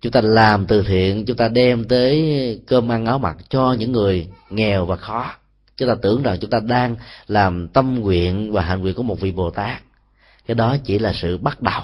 Chúng 0.00 0.12
ta 0.12 0.20
làm 0.20 0.66
từ 0.66 0.82
thiện, 0.82 1.24
chúng 1.24 1.36
ta 1.36 1.48
đem 1.48 1.84
tới 1.84 2.60
cơm 2.66 2.92
ăn 2.92 3.06
áo 3.06 3.18
mặc 3.18 3.36
cho 3.48 3.72
những 3.78 3.92
người 3.92 4.28
nghèo 4.50 4.86
và 4.86 4.96
khó. 4.96 5.34
Chúng 5.76 5.88
ta 5.88 5.94
tưởng 6.02 6.22
rằng 6.22 6.38
chúng 6.40 6.50
ta 6.50 6.60
đang 6.60 6.96
làm 7.26 7.68
tâm 7.68 8.00
nguyện 8.00 8.52
và 8.52 8.62
hạnh 8.62 8.80
nguyện 8.80 8.94
của 8.94 9.02
một 9.02 9.20
vị 9.20 9.32
bồ 9.32 9.50
tát. 9.50 9.82
Cái 10.46 10.54
đó 10.54 10.76
chỉ 10.84 10.98
là 10.98 11.12
sự 11.12 11.38
bắt 11.38 11.62
đầu. 11.62 11.82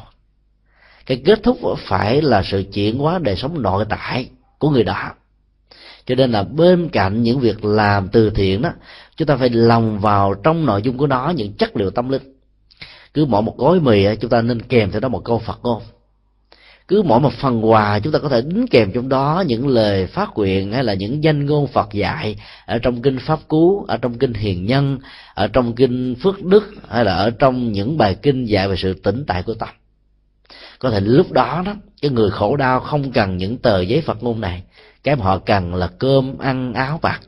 Cái 1.07 1.22
kết 1.24 1.42
thúc 1.42 1.59
phải 1.78 2.22
là 2.22 2.42
sự 2.42 2.64
chuyển 2.72 2.98
hóa 2.98 3.18
đời 3.18 3.37
sống 3.37 3.62
nội 3.62 3.85
tại 3.88 4.31
của 4.59 4.70
người 4.70 4.85
đó 4.85 5.11
cho 6.09 6.14
nên 6.14 6.31
là 6.31 6.42
bên 6.42 6.88
cạnh 6.88 7.23
những 7.23 7.40
việc 7.40 7.64
làm 7.64 8.09
từ 8.09 8.31
thiện 8.31 8.62
đó, 8.62 8.71
chúng 9.16 9.29
ta 9.29 9.37
phải 9.37 9.49
lòng 9.49 9.99
vào 9.99 10.35
trong 10.35 10.66
nội 10.66 10.83
dung 10.83 10.99
của 10.99 11.07
nó, 11.07 11.31
những 11.37 11.53
chất 11.53 11.77
liệu 11.77 11.90
tâm 11.90 12.09
linh. 12.09 12.23
Cứ 13.14 13.25
mỗi 13.25 13.42
một 13.42 13.59
gói 13.59 13.81
mì 13.81 14.16
chúng 14.21 14.31
ta 14.31 14.42
nên 14.42 14.62
kèm 14.62 14.90
theo 14.90 15.01
đó 15.01 15.09
một 15.09 15.25
câu 15.25 15.38
phật 15.38 15.59
ngôn. 15.62 15.83
Cứ 16.88 17.03
mỗi 17.03 17.21
một 17.21 17.33
phần 17.33 17.71
quà 17.71 17.99
chúng 17.99 18.12
ta 18.12 18.18
có 18.18 18.29
thể 18.29 18.42
đính 18.42 18.66
kèm 18.71 18.92
trong 18.92 19.09
đó 19.09 19.44
những 19.47 19.68
lời 19.68 20.07
phát 20.07 20.29
nguyện 20.35 20.73
hay 20.73 20.85
là 20.85 20.94
những 20.94 21.25
danh 21.25 21.47
ngôn 21.47 21.66
Phật 21.66 21.92
dạy 21.92 22.37
ở 22.66 22.79
trong 22.79 23.03
kinh 23.03 23.18
pháp 23.18 23.38
cú, 23.49 23.85
ở 23.88 23.97
trong 23.97 24.18
kinh 24.18 24.35
hiền 24.35 24.66
nhân, 24.66 24.99
ở 25.35 25.49
trong 25.49 25.75
kinh 25.75 26.14
phước 26.14 26.44
đức, 26.44 26.75
hay 26.88 27.05
là 27.05 27.14
ở 27.14 27.31
trong 27.31 27.73
những 27.73 27.99
bài 27.99 28.16
kinh 28.23 28.44
dạy 28.44 28.68
về 28.68 28.77
sự 28.77 28.94
tĩnh 28.94 29.25
tại 29.27 29.42
của 29.42 29.55
tâm. 29.55 29.68
Có 30.79 30.90
thể 30.90 31.01
lúc 31.01 31.33
đó 31.33 31.62
đó, 31.66 31.75
cái 32.03 32.11
người 32.11 32.31
khổ 32.31 32.57
đau 32.57 32.81
không 32.81 33.12
cần 33.12 33.37
những 33.37 33.59
tờ 33.59 33.81
giấy 33.81 34.01
Phật 34.01 34.23
ngôn 34.23 34.40
này 34.40 34.62
cái 35.04 35.16
mà 35.16 35.24
họ 35.24 35.38
cần 35.38 35.74
là 35.74 35.87
cơm, 35.98 36.38
ăn 36.38 36.74
áo 36.74 36.98
bạc 37.02 37.20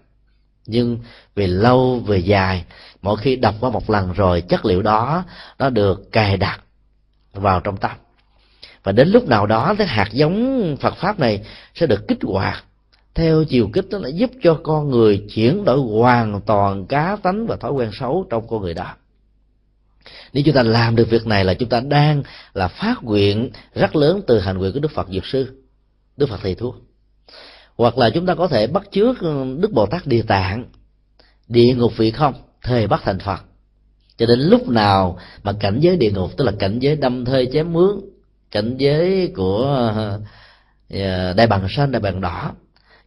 nhưng 0.70 0.98
về 1.35 1.46
lâu 1.46 2.00
về 2.00 2.18
dài, 2.18 2.64
mỗi 3.02 3.16
khi 3.16 3.37
đọc 3.37 3.54
qua 3.61 3.70
một 3.70 3.90
lần 3.90 4.12
rồi, 4.12 4.40
chất 4.40 4.64
liệu 4.64 4.83
đó, 4.83 5.24
nó 5.59 5.70
được 5.70 6.12
cài 6.12 6.37
đặt 6.37 6.61
vào 7.33 7.61
trong 7.61 7.76
tâm. 7.76 7.90
Và 8.83 8.92
đến 8.92 9.09
lúc 9.09 9.28
nào 9.28 9.46
đó, 9.46 9.74
cái 9.78 9.87
hạt 9.87 10.09
giống 10.12 10.76
Phật 10.80 10.96
pháp 10.96 11.18
này 11.18 11.44
sẽ 11.74 11.87
được 11.87 12.09
kích 12.09 12.18
hoạt. 12.22 12.64
Theo 13.14 13.44
chiều 13.44 13.70
kích 13.72 13.87
đó 13.90 13.98
là 13.98 14.09
giúp 14.09 14.30
cho 14.42 14.61
con 14.62 14.90
người 14.90 15.26
chuyển 15.35 15.64
đổi 15.64 15.78
hoàn 15.78 16.40
toàn 16.40 16.87
cá 16.87 17.16
tánh 17.22 17.46
và 17.46 17.56
thói 17.56 17.72
quen 17.72 17.90
xấu 17.92 18.26
trong 18.30 18.48
con 18.48 18.62
người 18.62 18.74
đó. 18.74 18.94
Nếu 20.33 20.42
chúng 20.46 20.54
ta 20.54 20.62
làm 20.62 20.96
được 20.96 21.11
việc 21.11 21.26
này 21.26 21.44
là 21.44 21.54
chúng 21.54 21.68
ta 21.68 21.80
đang 21.80 22.22
là 22.54 22.68
phát 22.68 23.02
nguyện 23.02 23.50
rất 23.74 23.96
lớn 23.96 24.20
từ 24.26 24.40
hành 24.40 24.59
nguyện 24.59 24.72
của 24.72 24.80
đức 24.80 24.90
phật 24.94 25.09
dược 25.09 25.26
sư, 25.26 25.62
đức 26.16 26.28
phật 26.28 26.38
thầy 26.42 26.54
thuốc 26.54 26.89
hoặc 27.81 27.99
là 27.99 28.11
chúng 28.11 28.27
ta 28.27 28.35
có 28.35 28.49
thể 28.49 28.66
bắt 28.66 28.83
chước 28.90 29.21
ừ, 29.21 29.57
đức 29.59 29.73
bồ 29.73 29.87
tát 29.87 30.07
địa 30.07 30.23
tạng, 30.23 30.64
địa 31.49 31.75
ngục 31.75 31.93
vị 31.97 32.11
không, 32.11 32.35
thời 32.62 32.87
bắt 32.87 33.01
thành 33.05 33.19
phật. 33.19 33.40
Cho 34.16 34.27
đến 34.27 34.40
lúc 34.40 34.69
nào 34.69 35.19
mà 35.43 35.53
cảnh 35.53 35.79
giới 35.81 35.97
địa 35.97 36.11
ngục, 36.11 36.31
tức 36.37 36.45
là 36.45 36.53
cảnh 36.59 36.79
giới 36.79 36.97
đâm 36.97 37.25
thê 37.25 37.47
chém 37.53 37.73
mướn, 37.73 38.01
cảnh 38.51 38.77
giới 38.79 39.33
của 39.37 39.64
ờ, 40.90 41.33
đại 41.33 41.47
bằng 41.47 41.66
xanh 41.71 41.93
đại 41.93 42.01
bằng 42.01 42.21
đỏ, 42.21 42.53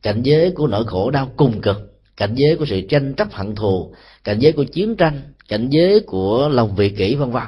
cảnh 0.01 0.21
giới 0.23 0.51
của 0.51 0.67
nỗi 0.67 0.85
khổ 0.87 1.11
đau 1.11 1.31
cùng 1.37 1.61
cực, 1.61 1.77
cảnh 2.17 2.35
giới 2.35 2.55
của 2.55 2.65
sự 2.65 2.81
tranh 2.89 3.13
chấp 3.13 3.31
hận 3.31 3.55
thù, 3.55 3.93
cảnh 4.23 4.39
giới 4.39 4.51
của 4.51 4.63
chiến 4.63 4.95
tranh, 4.95 5.21
cảnh 5.47 5.69
giới 5.69 5.99
của 5.99 6.49
lòng 6.49 6.75
vị 6.75 6.89
kỷ, 6.89 7.15
vân 7.15 7.31
vân, 7.31 7.43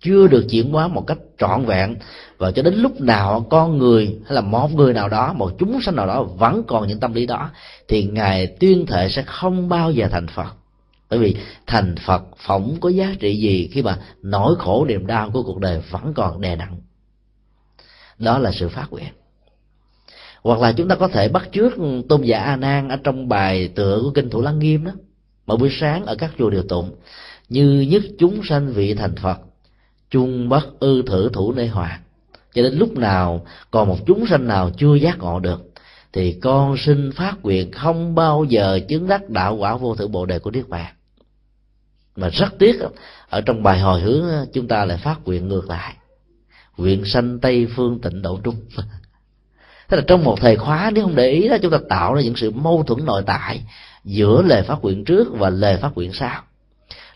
chưa 0.00 0.26
được 0.26 0.46
chuyển 0.50 0.72
hóa 0.72 0.88
một 0.88 1.06
cách 1.06 1.18
trọn 1.38 1.64
vẹn 1.64 1.96
và 2.40 2.50
cho 2.50 2.62
đến 2.62 2.74
lúc 2.74 3.00
nào 3.00 3.46
con 3.50 3.78
người 3.78 4.18
hay 4.26 4.34
là 4.34 4.40
một 4.40 4.72
người 4.72 4.92
nào 4.92 5.08
đó, 5.08 5.32
một 5.32 5.52
chúng 5.58 5.80
sanh 5.80 5.96
nào 5.96 6.06
đó 6.06 6.22
vẫn 6.22 6.62
còn 6.66 6.88
những 6.88 7.00
tâm 7.00 7.14
lý 7.14 7.26
đó, 7.26 7.50
thì 7.88 8.04
ngài 8.04 8.46
tuyên 8.46 8.86
thệ 8.86 9.08
sẽ 9.08 9.22
không 9.22 9.68
bao 9.68 9.90
giờ 9.90 10.08
thành 10.10 10.26
phật. 10.26 10.54
Bởi 11.10 11.18
vì 11.18 11.36
thành 11.66 11.94
phật 12.06 12.22
phỏng 12.36 12.76
có 12.80 12.88
giá 12.88 13.14
trị 13.20 13.36
gì 13.36 13.68
khi 13.72 13.82
mà 13.82 13.98
nỗi 14.22 14.54
khổ 14.58 14.84
niềm 14.88 15.06
đau 15.06 15.30
của 15.30 15.42
cuộc 15.42 15.58
đời 15.58 15.82
vẫn 15.90 16.12
còn 16.14 16.40
đè 16.40 16.56
nặng. 16.56 16.76
Đó 18.18 18.38
là 18.38 18.52
sự 18.52 18.68
phát 18.68 18.86
nguyện. 18.90 19.12
Hoặc 20.42 20.60
là 20.60 20.72
chúng 20.72 20.88
ta 20.88 20.94
có 20.94 21.08
thể 21.08 21.28
bắt 21.28 21.48
trước 21.52 21.72
tôn 22.08 22.22
giả 22.22 22.38
a 22.38 22.56
nan 22.56 22.88
ở 22.88 22.96
trong 23.04 23.28
bài 23.28 23.68
tựa 23.68 24.00
của 24.02 24.10
kinh 24.10 24.30
thủ 24.30 24.42
lăng 24.42 24.58
nghiêm 24.58 24.84
đó. 24.84 24.92
Mỗi 25.46 25.56
buổi 25.56 25.70
sáng 25.80 26.06
ở 26.06 26.14
các 26.14 26.30
chùa 26.38 26.50
điều 26.50 26.62
tụng, 26.62 26.94
như 27.48 27.86
nhất 27.90 28.02
chúng 28.18 28.40
sanh 28.44 28.72
vị 28.72 28.94
thành 28.94 29.16
phật, 29.16 29.38
chung 30.10 30.48
bất 30.48 30.80
ư 30.80 31.02
thử 31.02 31.30
thủ 31.32 31.52
nơi 31.52 31.68
hòa 31.68 32.00
cho 32.54 32.62
đến 32.62 32.74
lúc 32.74 32.96
nào 32.96 33.46
còn 33.70 33.88
một 33.88 33.98
chúng 34.06 34.26
sanh 34.26 34.46
nào 34.46 34.70
chưa 34.76 34.94
giác 34.94 35.18
ngộ 35.18 35.40
được, 35.40 35.70
thì 36.12 36.32
con 36.42 36.76
xin 36.76 37.12
phát 37.12 37.34
nguyện 37.42 37.72
không 37.72 38.14
bao 38.14 38.44
giờ 38.44 38.80
chứng 38.88 39.08
đắc 39.08 39.30
đạo 39.30 39.54
quả 39.54 39.76
vô 39.76 39.94
thượng 39.94 40.12
bộ 40.12 40.26
đề 40.26 40.38
của 40.38 40.50
niết 40.50 40.68
bàn. 40.68 40.94
Mà 42.16 42.28
rất 42.28 42.58
tiếc, 42.58 42.76
ở 43.28 43.40
trong 43.40 43.62
bài 43.62 43.80
hồi 43.80 44.00
hướng, 44.00 44.24
chúng 44.52 44.68
ta 44.68 44.84
lại 44.84 44.96
phát 44.96 45.16
nguyện 45.24 45.48
ngược 45.48 45.68
lại. 45.68 45.94
Nguyện 46.76 47.04
sanh 47.04 47.38
tây 47.38 47.66
phương 47.76 48.00
tịnh 48.00 48.22
độ 48.22 48.40
trung. 48.44 48.56
Thế 49.88 49.96
là 49.96 50.02
trong 50.06 50.24
một 50.24 50.38
thời 50.40 50.56
khóa, 50.56 50.90
nếu 50.94 51.04
không 51.04 51.14
để 51.14 51.30
ý 51.30 51.48
đó, 51.48 51.56
chúng 51.62 51.72
ta 51.72 51.78
tạo 51.88 52.14
ra 52.14 52.22
những 52.22 52.36
sự 52.36 52.50
mâu 52.50 52.82
thuẫn 52.82 53.04
nội 53.04 53.22
tại 53.26 53.62
giữa 54.04 54.42
lời 54.42 54.62
phát 54.62 54.78
nguyện 54.82 55.04
trước 55.04 55.28
và 55.32 55.50
lời 55.50 55.76
phát 55.76 55.90
nguyện 55.94 56.12
sau. 56.12 56.42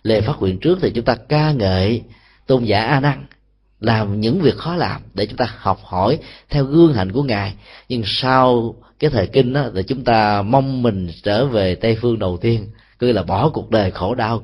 Lời 0.02 0.20
phát 0.20 0.40
nguyện 0.40 0.58
trước 0.60 0.78
thì 0.82 0.90
chúng 0.94 1.04
ta 1.04 1.16
ca 1.28 1.52
ngợi 1.52 2.02
tôn 2.46 2.64
giả 2.64 2.82
a 2.82 3.00
nan 3.00 3.26
làm 3.80 4.20
những 4.20 4.40
việc 4.40 4.56
khó 4.56 4.76
làm 4.76 5.00
để 5.14 5.26
chúng 5.26 5.36
ta 5.36 5.46
học 5.56 5.80
hỏi 5.84 6.18
theo 6.50 6.64
gương 6.64 6.94
hạnh 6.94 7.12
của 7.12 7.22
ngài. 7.22 7.54
Nhưng 7.88 8.02
sau 8.06 8.74
cái 8.98 9.10
thời 9.10 9.26
kinh 9.26 9.52
đó 9.52 9.66
thì 9.74 9.82
chúng 9.82 10.04
ta 10.04 10.42
mong 10.42 10.82
mình 10.82 11.10
trở 11.22 11.46
về 11.46 11.74
tây 11.74 11.96
phương 12.00 12.18
đầu 12.18 12.36
tiên 12.36 12.66
cứ 12.98 13.12
là 13.12 13.22
bỏ 13.22 13.48
cuộc 13.48 13.70
đời 13.70 13.90
khổ 13.90 14.14
đau. 14.14 14.42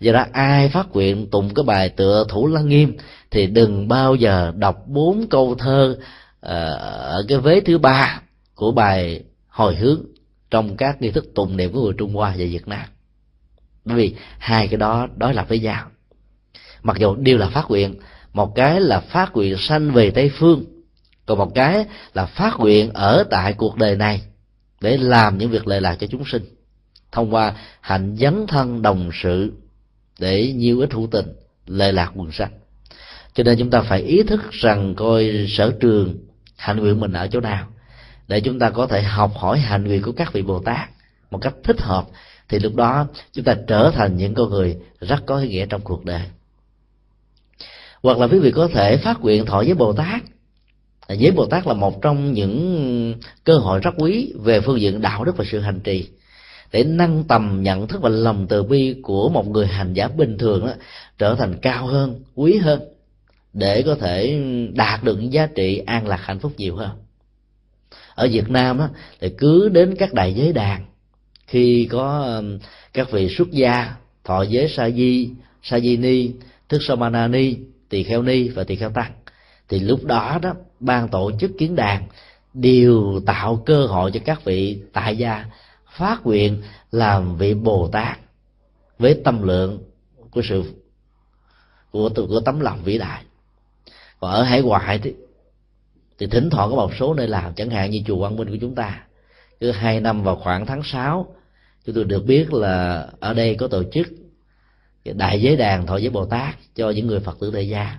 Do 0.00 0.12
đó, 0.12 0.24
ai 0.32 0.68
phát 0.68 0.86
nguyện 0.92 1.30
tụng 1.30 1.54
cái 1.54 1.62
bài 1.62 1.88
tựa 1.88 2.26
thủ 2.28 2.46
lăng 2.46 2.68
nghiêm 2.68 2.96
thì 3.30 3.46
đừng 3.46 3.88
bao 3.88 4.14
giờ 4.14 4.52
đọc 4.56 4.76
bốn 4.86 5.26
câu 5.30 5.54
thơ 5.54 5.98
ờ, 6.40 6.74
ở 7.10 7.24
cái 7.28 7.38
vế 7.38 7.60
thứ 7.60 7.78
ba 7.78 8.20
của 8.54 8.72
bài 8.72 9.22
hồi 9.48 9.76
hướng 9.76 10.00
trong 10.50 10.76
các 10.76 11.02
nghi 11.02 11.10
thức 11.10 11.34
tụng 11.34 11.56
niệm 11.56 11.72
của 11.72 11.82
người 11.82 11.94
Trung 11.98 12.14
Hoa 12.14 12.30
và 12.30 12.44
Việt 12.44 12.68
Nam. 12.68 12.86
Bởi 13.84 13.96
vì 13.96 14.14
hai 14.38 14.68
cái 14.68 14.76
đó 14.76 15.08
đối 15.16 15.34
lập 15.34 15.48
với 15.48 15.58
nhau. 15.58 15.86
Mặc 16.82 16.96
dù 16.98 17.14
đều 17.14 17.38
là 17.38 17.48
phát 17.48 17.64
nguyện 17.68 17.94
một 18.34 18.54
cái 18.54 18.80
là 18.80 19.00
phát 19.00 19.32
nguyện 19.32 19.56
sanh 19.58 19.90
về 19.90 20.10
tây 20.10 20.30
phương, 20.38 20.64
còn 21.26 21.38
một 21.38 21.54
cái 21.54 21.86
là 22.14 22.26
phát 22.26 22.54
nguyện 22.58 22.90
ở 22.92 23.24
tại 23.30 23.52
cuộc 23.52 23.76
đời 23.76 23.96
này 23.96 24.22
để 24.80 24.96
làm 24.96 25.38
những 25.38 25.50
việc 25.50 25.66
lợi 25.66 25.80
lạc 25.80 25.96
cho 26.00 26.06
chúng 26.06 26.24
sinh 26.24 26.42
thông 27.12 27.34
qua 27.34 27.54
hạnh 27.80 28.16
dấn 28.18 28.46
thân 28.46 28.82
đồng 28.82 29.10
sự 29.22 29.52
để 30.18 30.52
nhiêu 30.52 30.80
ít 30.80 30.92
hữu 30.92 31.06
tình 31.10 31.26
lệ 31.66 31.92
lạc 31.92 32.12
quần 32.14 32.32
sanh 32.32 32.50
cho 33.34 33.44
nên 33.44 33.58
chúng 33.58 33.70
ta 33.70 33.82
phải 33.82 34.02
ý 34.02 34.22
thức 34.22 34.50
rằng 34.50 34.94
coi 34.94 35.46
sở 35.48 35.72
trường 35.80 36.16
hạnh 36.56 36.76
nguyện 36.76 37.00
mình 37.00 37.12
ở 37.12 37.26
chỗ 37.26 37.40
nào 37.40 37.68
để 38.28 38.40
chúng 38.40 38.58
ta 38.58 38.70
có 38.70 38.86
thể 38.86 39.02
học 39.02 39.32
hỏi 39.34 39.58
hạnh 39.58 39.84
nguyện 39.84 40.02
của 40.02 40.12
các 40.12 40.32
vị 40.32 40.42
bồ 40.42 40.58
tát 40.58 40.88
một 41.34 41.40
cách 41.42 41.54
thích 41.64 41.80
hợp, 41.80 42.06
thì 42.48 42.58
lúc 42.58 42.74
đó 42.74 43.06
chúng 43.32 43.44
ta 43.44 43.56
trở 43.66 43.90
thành 43.94 44.16
những 44.16 44.34
con 44.34 44.50
người 44.50 44.76
rất 45.00 45.26
có 45.26 45.38
ý 45.38 45.48
nghĩa 45.48 45.66
trong 45.66 45.80
cuộc 45.80 46.04
đời 46.04 46.22
hoặc 48.04 48.18
là 48.18 48.26
quý 48.26 48.38
vị 48.38 48.50
có 48.50 48.68
thể 48.68 48.96
phát 48.96 49.20
nguyện 49.20 49.46
thọ 49.46 49.62
với 49.62 49.74
bồ 49.74 49.92
tát. 49.92 50.22
Với 51.08 51.30
bồ 51.30 51.46
tát 51.46 51.66
là 51.66 51.74
một 51.74 52.02
trong 52.02 52.32
những 52.32 53.14
cơ 53.44 53.56
hội 53.56 53.80
rất 53.80 53.94
quý 53.98 54.32
về 54.36 54.60
phương 54.60 54.80
diện 54.80 55.00
đạo 55.00 55.24
đức 55.24 55.36
và 55.36 55.44
sự 55.50 55.60
hành 55.60 55.80
trì. 55.80 56.08
Để 56.72 56.84
nâng 56.84 57.24
tầm 57.24 57.62
nhận 57.62 57.86
thức 57.88 58.02
và 58.02 58.08
lòng 58.08 58.46
từ 58.48 58.62
bi 58.62 58.96
của 59.02 59.28
một 59.28 59.48
người 59.48 59.66
hành 59.66 59.92
giả 59.92 60.08
bình 60.08 60.38
thường 60.38 60.66
đó, 60.66 60.72
trở 61.18 61.34
thành 61.34 61.56
cao 61.62 61.86
hơn 61.86 62.20
quý 62.34 62.56
hơn 62.56 62.80
để 63.52 63.82
có 63.82 63.94
thể 63.94 64.40
đạt 64.74 65.04
được 65.04 65.16
những 65.20 65.32
giá 65.32 65.46
trị 65.46 65.78
an 65.86 66.08
lạc 66.08 66.20
hạnh 66.22 66.38
phúc 66.38 66.52
nhiều 66.56 66.76
hơn. 66.76 66.90
Ở 68.14 68.28
Việt 68.32 68.50
Nam 68.50 68.78
đó, 68.78 68.88
thì 69.20 69.28
cứ 69.38 69.68
đến 69.68 69.94
các 69.98 70.14
đại 70.14 70.34
giới 70.34 70.52
đàn 70.52 70.84
khi 71.46 71.88
có 71.90 72.36
um, 72.38 72.58
các 72.92 73.10
vị 73.10 73.28
xuất 73.38 73.50
gia 73.50 73.94
thọ 74.24 74.42
giới 74.42 74.68
sa 74.68 74.90
di 74.90 75.30
sa 75.62 75.80
di 75.80 75.96
ni 75.96 76.30
thức 76.68 76.80
samana 76.88 77.28
ni 77.28 77.56
tỳ 77.94 78.02
kheo 78.02 78.22
ni 78.22 78.48
và 78.48 78.64
tỳ 78.64 78.76
kheo 78.76 78.90
tăng. 78.90 79.12
Thì 79.68 79.78
lúc 79.78 80.04
đó 80.04 80.38
đó, 80.42 80.54
ban 80.80 81.08
tổ 81.08 81.30
chức 81.40 81.50
kiến 81.58 81.76
đàn 81.76 82.06
đều 82.54 83.20
tạo 83.26 83.62
cơ 83.66 83.86
hội 83.86 84.10
cho 84.14 84.20
các 84.24 84.44
vị 84.44 84.82
tại 84.92 85.16
gia 85.16 85.44
phát 85.98 86.20
nguyện 86.24 86.62
làm 86.92 87.36
vị 87.36 87.54
bồ 87.54 87.88
tát 87.92 88.18
với 88.98 89.20
tâm 89.24 89.42
lượng 89.42 89.82
của 90.30 90.42
sự, 90.48 90.62
của 91.90 92.10
của 92.16 92.40
tấm 92.40 92.60
lòng 92.60 92.80
vĩ 92.84 92.98
đại. 92.98 93.24
Còn 94.20 94.30
ở 94.30 94.42
hải 94.42 94.62
ngoại 94.62 94.98
thì 95.02 95.14
thì 96.18 96.26
thỉnh 96.26 96.50
thoảng 96.50 96.70
có 96.70 96.76
một 96.76 96.92
số 96.98 97.14
nơi 97.14 97.28
làm, 97.28 97.54
chẳng 97.54 97.70
hạn 97.70 97.90
như 97.90 98.00
chùa 98.06 98.18
Quang 98.18 98.36
Minh 98.36 98.50
của 98.50 98.58
chúng 98.60 98.74
ta. 98.74 99.04
Cứ 99.60 99.70
hai 99.70 100.00
năm 100.00 100.22
vào 100.22 100.36
khoảng 100.36 100.66
tháng 100.66 100.82
6 100.84 101.34
chúng 101.86 101.94
tôi 101.94 102.04
được 102.04 102.24
biết 102.26 102.52
là 102.52 103.08
ở 103.20 103.34
đây 103.34 103.54
có 103.54 103.68
tổ 103.68 103.82
chức 103.92 104.06
đại 105.12 105.42
giới 105.42 105.56
đàn 105.56 105.86
thọ 105.86 105.96
giới 105.96 106.10
Bồ 106.10 106.26
Tát 106.26 106.54
cho 106.74 106.90
những 106.90 107.06
người 107.06 107.20
Phật 107.20 107.36
tử 107.40 107.50
tại 107.54 107.68
gia. 107.68 107.98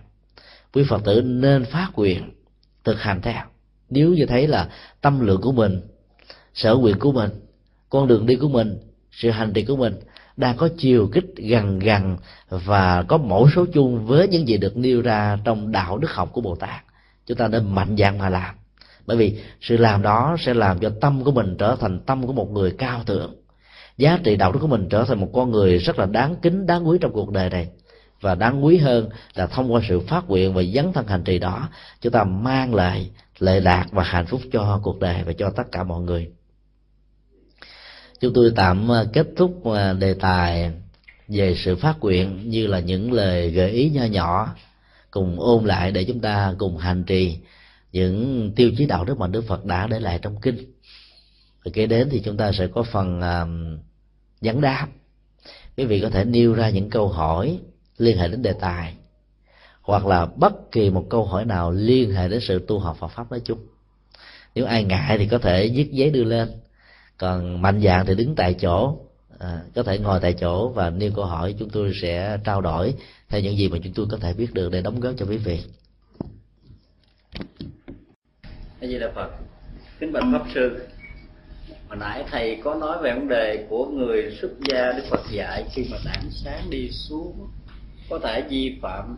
Quý 0.74 0.84
Phật 0.90 1.04
tử 1.04 1.22
nên 1.22 1.66
phát 1.66 1.90
nguyện 1.96 2.32
thực 2.84 3.02
hành 3.02 3.22
theo. 3.22 3.44
Nếu 3.90 4.14
như 4.14 4.26
thấy 4.26 4.48
là 4.48 4.70
tâm 5.02 5.20
lượng 5.20 5.42
của 5.42 5.52
mình, 5.52 5.82
sở 6.54 6.76
nguyện 6.76 7.00
của 7.00 7.12
mình, 7.12 7.30
con 7.90 8.08
đường 8.08 8.26
đi 8.26 8.36
của 8.36 8.50
mình, 8.50 8.78
sự 9.12 9.30
hành 9.30 9.54
trì 9.54 9.66
của 9.66 9.76
mình 9.76 9.94
đang 10.38 10.58
có 10.58 10.70
chiều 10.78 11.10
kích 11.14 11.26
gần 11.36 11.80
gần 11.80 12.18
và 12.50 13.04
có 13.04 13.18
mẫu 13.18 13.50
số 13.56 13.66
chung 13.74 14.06
với 14.06 14.28
những 14.28 14.48
gì 14.48 14.58
được 14.58 14.78
nêu 14.78 15.02
ra 15.02 15.38
trong 15.44 15.72
đạo 15.72 15.98
đức 15.98 16.12
học 16.12 16.30
của 16.34 16.42
bồ 16.42 16.56
tát, 16.56 16.84
chúng 17.26 17.38
ta 17.38 17.48
nên 17.48 17.76
mạnh 17.76 17.96
dạn 17.98 18.18
mà 18.18 18.30
làm. 18.30 18.56
Bởi 19.06 19.18
vì 19.18 19.40
sự 19.62 19.78
làm 19.78 20.02
đó 20.02 20.38
sẽ 20.40 20.54
làm 20.54 20.80
cho 20.80 20.92
tâm 21.02 21.24
của 21.24 21.32
mình 21.32 21.56
trở 21.60 21.76
thành 21.80 22.00
tâm 22.00 22.28
của 22.28 22.34
một 22.34 22.52
người 22.52 22.72
cao 22.78 23.04
thượng 23.04 23.36
giá 23.98 24.20
trị 24.24 24.36
đạo 24.36 24.52
đức 24.52 24.60
của 24.60 24.68
mình 24.68 24.88
trở 24.90 25.06
thành 25.06 25.20
một 25.20 25.30
con 25.34 25.52
người 25.52 25.78
rất 25.78 26.00
là 26.00 26.06
đáng 26.06 26.36
kính 26.42 26.66
đáng 26.66 26.88
quý 26.88 26.98
trong 27.02 27.14
cuộc 27.14 27.32
đời 27.32 27.50
này. 27.50 27.68
Và 28.22 28.36
đáng 28.36 28.66
quý 28.66 28.78
hơn 28.78 29.10
là 29.34 29.48
thông 29.48 29.74
qua 29.74 29.82
sự 29.88 30.00
phát 30.00 30.30
nguyện 30.30 30.54
và 30.54 30.64
dấn 30.64 30.94
thân 30.94 31.08
hành 31.08 31.24
trì 31.24 31.40
đó 31.40 31.70
chúng 32.02 32.14
ta 32.14 32.24
mang 32.24 32.76
lại 32.76 33.10
lệ 33.40 33.60
lạc 33.60 33.86
và 33.92 34.04
hạnh 34.04 34.26
phúc 34.26 34.42
cho 34.52 34.80
cuộc 34.84 35.00
đời 35.00 35.24
và 35.26 35.34
cho 35.34 35.50
tất 35.50 35.64
cả 35.72 35.84
mọi 35.84 36.02
người. 36.02 36.30
Chúng 38.20 38.34
tôi 38.34 38.52
tạm 38.56 38.92
à, 38.92 39.04
kết 39.14 39.28
thúc 39.38 39.66
à, 39.66 39.94
đề 39.94 40.14
tài 40.14 40.72
về 41.28 41.56
sự 41.58 41.76
phát 41.76 42.00
nguyện 42.00 42.50
như 42.50 42.68
là 42.68 42.80
những 42.80 43.12
lời 43.12 43.52
gợi 43.52 43.72
ý 43.72 43.90
nho 43.90 44.06
nhỏ 44.06 44.56
cùng 45.12 45.40
ôn 45.40 45.66
lại 45.66 45.92
để 45.92 46.04
chúng 46.04 46.20
ta 46.20 46.54
cùng 46.58 46.78
hành 46.78 47.04
trì 47.04 47.38
những 47.92 48.52
tiêu 48.56 48.72
chí 48.78 48.86
đạo 48.86 49.06
đức 49.06 49.20
mà 49.20 49.28
Đức 49.28 49.44
Phật 49.48 49.66
đã 49.66 49.88
để 49.88 50.00
lại 50.00 50.20
trong 50.22 50.42
kinh. 50.42 50.74
Và 51.66 51.72
kế 51.74 51.86
đến 51.86 52.08
thì 52.12 52.22
chúng 52.26 52.38
ta 52.38 52.52
sẽ 52.52 52.68
có 52.68 52.84
phần 52.84 53.20
uh, 53.20 53.80
dẫn 54.46 54.62
đáp. 54.62 54.88
Quý 55.78 55.86
vị 55.86 56.02
có 56.02 56.10
thể 56.10 56.26
nêu 56.26 56.54
ra 56.54 56.70
những 56.70 56.90
câu 56.90 57.08
hỏi 57.08 57.60
liên 57.98 58.18
hệ 58.18 58.28
đến 58.28 58.42
đề 58.42 58.54
tài 58.54 58.94
hoặc 59.82 60.06
là 60.06 60.26
bất 60.26 60.72
kỳ 60.72 60.90
một 60.90 61.06
câu 61.10 61.26
hỏi 61.26 61.46
nào 61.46 61.72
liên 61.72 62.12
hệ 62.12 62.28
đến 62.28 62.40
sự 62.42 62.66
tu 62.68 62.80
học 62.80 62.98
Phật 63.00 63.08
pháp 63.08 63.32
nói 63.32 63.42
chung. 63.46 63.60
Nếu 64.56 64.66
ai 64.66 64.84
ngại 64.84 65.18
thì 65.18 65.28
có 65.28 65.38
thể 65.38 65.70
viết 65.76 65.92
giấy 65.92 66.10
đưa 66.10 66.24
lên. 66.24 66.50
Còn 67.18 67.62
mạnh 67.62 67.82
dạng 67.84 68.06
thì 68.06 68.16
đứng 68.16 68.36
tại 68.36 68.54
chỗ 68.54 68.98
à, 69.40 69.62
có 69.76 69.84
thể 69.84 70.00
ngồi 70.00 70.20
tại 70.20 70.34
chỗ 70.34 70.70
và 70.70 70.90
nêu 70.90 71.12
câu 71.16 71.26
hỏi 71.26 71.56
chúng 71.60 71.70
tôi 71.70 71.92
sẽ 72.02 72.38
trao 72.44 72.62
đổi 72.62 72.94
theo 73.30 73.42
những 73.42 73.58
gì 73.58 73.70
mà 73.70 73.78
chúng 73.84 73.94
tôi 73.94 74.06
có 74.12 74.18
thể 74.18 74.34
biết 74.34 74.54
được 74.54 74.72
để 74.72 74.82
đóng 74.82 75.00
góp 75.00 75.14
cho 75.18 75.26
quý 75.26 75.38
vị. 75.38 75.60
A 78.82 78.88
di 78.88 79.00
đà 79.00 79.12
phật. 79.16 79.30
Kính 80.00 80.14
bạch 80.14 80.24
pháp 80.32 80.46
sư 80.54 80.88
hồi 81.96 82.00
nãy 82.00 82.26
thầy 82.32 82.62
có 82.64 82.76
nói 82.76 82.98
về 83.02 83.14
vấn 83.14 83.28
đề 83.28 83.68
của 83.70 83.86
người 83.86 84.38
xuất 84.42 84.52
gia 84.60 84.92
đức 84.92 85.04
phật 85.10 85.22
dạy 85.32 85.66
khi 85.72 85.88
mà 85.92 85.98
đảng 86.06 86.30
sáng 86.32 86.70
đi 86.70 86.90
xuống, 86.92 87.48
có 88.10 88.20
thể 88.20 88.44
vi 88.50 88.80
phạm, 88.82 89.18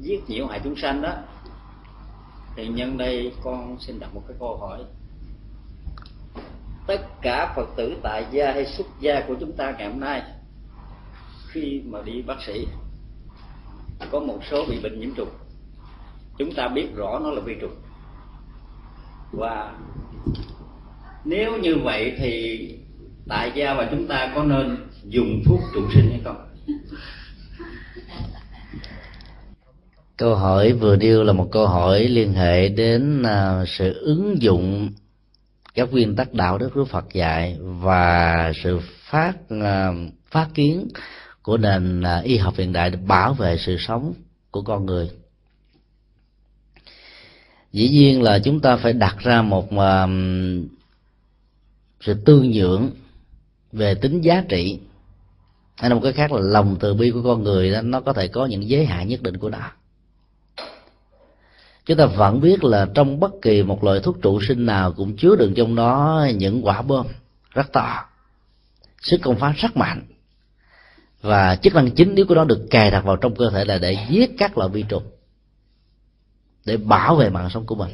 giết 0.00 0.20
nhiễu 0.28 0.46
hại 0.46 0.60
chúng 0.64 0.76
sanh 0.76 1.02
đó. 1.02 1.14
Thì 2.56 2.68
nhân 2.68 2.98
đây 2.98 3.32
con 3.42 3.76
xin 3.80 4.00
đặt 4.00 4.14
một 4.14 4.22
cái 4.28 4.36
câu 4.40 4.56
hỏi. 4.56 4.78
Tất 6.86 7.00
cả 7.22 7.52
phật 7.56 7.68
tử 7.76 7.96
tại 8.02 8.26
gia 8.30 8.52
hay 8.52 8.66
xuất 8.66 8.86
gia 9.00 9.20
của 9.28 9.34
chúng 9.40 9.52
ta 9.52 9.74
ngày 9.78 9.90
hôm 9.90 10.00
nay, 10.00 10.22
khi 11.48 11.82
mà 11.86 12.02
đi 12.02 12.22
bác 12.22 12.42
sĩ, 12.46 12.66
có 14.10 14.20
một 14.20 14.38
số 14.50 14.64
bị 14.68 14.80
bệnh 14.82 15.00
nhiễm 15.00 15.14
trùng. 15.14 15.30
Chúng 16.38 16.54
ta 16.54 16.68
biết 16.68 16.88
rõ 16.96 17.18
nó 17.22 17.30
là 17.30 17.40
vi 17.40 17.54
trùng. 17.60 17.74
Và 19.32 19.72
nếu 21.24 21.58
như 21.58 21.76
vậy 21.76 22.12
thì 22.18 22.58
tại 23.28 23.52
gia 23.54 23.74
và 23.74 23.88
chúng 23.90 24.06
ta 24.06 24.32
có 24.34 24.44
nên 24.44 24.76
dùng 25.04 25.42
thuốc 25.44 25.60
trụ 25.74 25.80
sinh 25.94 26.10
hay 26.10 26.20
không? 26.24 26.36
Câu 30.16 30.34
hỏi 30.34 30.72
vừa 30.72 30.96
nêu 30.96 31.24
là 31.24 31.32
một 31.32 31.48
câu 31.52 31.66
hỏi 31.66 32.04
liên 32.04 32.32
hệ 32.32 32.68
đến 32.68 33.22
à, 33.22 33.64
sự 33.66 33.92
ứng 34.00 34.42
dụng 34.42 34.90
các 35.74 35.92
nguyên 35.92 36.16
tắc 36.16 36.34
đạo 36.34 36.58
đức 36.58 36.70
của 36.74 36.84
Phật 36.84 37.04
dạy 37.12 37.56
và 37.60 38.52
sự 38.64 38.80
phát 39.10 39.32
à, 39.62 39.92
phát 40.30 40.48
kiến 40.54 40.88
của 41.42 41.56
nền 41.56 42.02
à, 42.02 42.20
y 42.24 42.36
học 42.36 42.54
hiện 42.56 42.72
đại 42.72 42.90
để 42.90 42.98
bảo 43.06 43.34
vệ 43.34 43.56
sự 43.58 43.76
sống 43.78 44.14
của 44.50 44.62
con 44.62 44.86
người. 44.86 45.10
Dĩ 47.72 47.88
nhiên 47.88 48.22
là 48.22 48.38
chúng 48.38 48.60
ta 48.60 48.76
phải 48.76 48.92
đặt 48.92 49.16
ra 49.18 49.42
một 49.42 49.68
sự 52.00 52.14
tương 52.24 52.50
nhượng 52.50 52.90
về 53.72 53.94
tính 53.94 54.20
giá 54.20 54.44
trị. 54.48 54.80
Hay 55.76 55.90
một 55.90 56.00
cái 56.02 56.12
khác 56.12 56.32
là 56.32 56.40
lòng 56.40 56.76
từ 56.80 56.94
bi 56.94 57.10
của 57.10 57.22
con 57.22 57.42
người 57.42 57.72
đó, 57.72 57.82
nó 57.82 58.00
có 58.00 58.12
thể 58.12 58.28
có 58.28 58.46
những 58.46 58.68
giới 58.68 58.86
hạn 58.86 59.08
nhất 59.08 59.22
định 59.22 59.36
của 59.36 59.48
nó. 59.48 59.70
Chúng 61.86 61.96
ta 61.96 62.06
vẫn 62.06 62.40
biết 62.40 62.64
là 62.64 62.88
trong 62.94 63.20
bất 63.20 63.32
kỳ 63.42 63.62
một 63.62 63.84
loại 63.84 64.00
thuốc 64.00 64.22
trụ 64.22 64.40
sinh 64.40 64.66
nào 64.66 64.92
cũng 64.92 65.16
chứa 65.16 65.36
đựng 65.36 65.54
trong 65.56 65.74
đó 65.74 66.26
những 66.36 66.66
quả 66.66 66.82
bom 66.82 67.06
rất 67.50 67.72
to, 67.72 68.04
sức 69.02 69.20
công 69.22 69.38
phá 69.38 69.54
rất 69.56 69.76
mạnh. 69.76 70.02
Và 71.22 71.56
chức 71.56 71.74
năng 71.74 71.90
chính 71.90 72.14
yếu 72.14 72.26
của 72.26 72.34
nó 72.34 72.44
được 72.44 72.66
cài 72.70 72.90
đặt 72.90 73.04
vào 73.04 73.16
trong 73.16 73.34
cơ 73.34 73.50
thể 73.50 73.64
là 73.64 73.78
để 73.78 74.06
giết 74.10 74.30
các 74.38 74.58
loại 74.58 74.70
vi 74.70 74.82
trùng, 74.88 75.04
để 76.64 76.76
bảo 76.76 77.16
vệ 77.16 77.30
mạng 77.30 77.50
sống 77.50 77.66
của 77.66 77.74
mình 77.74 77.90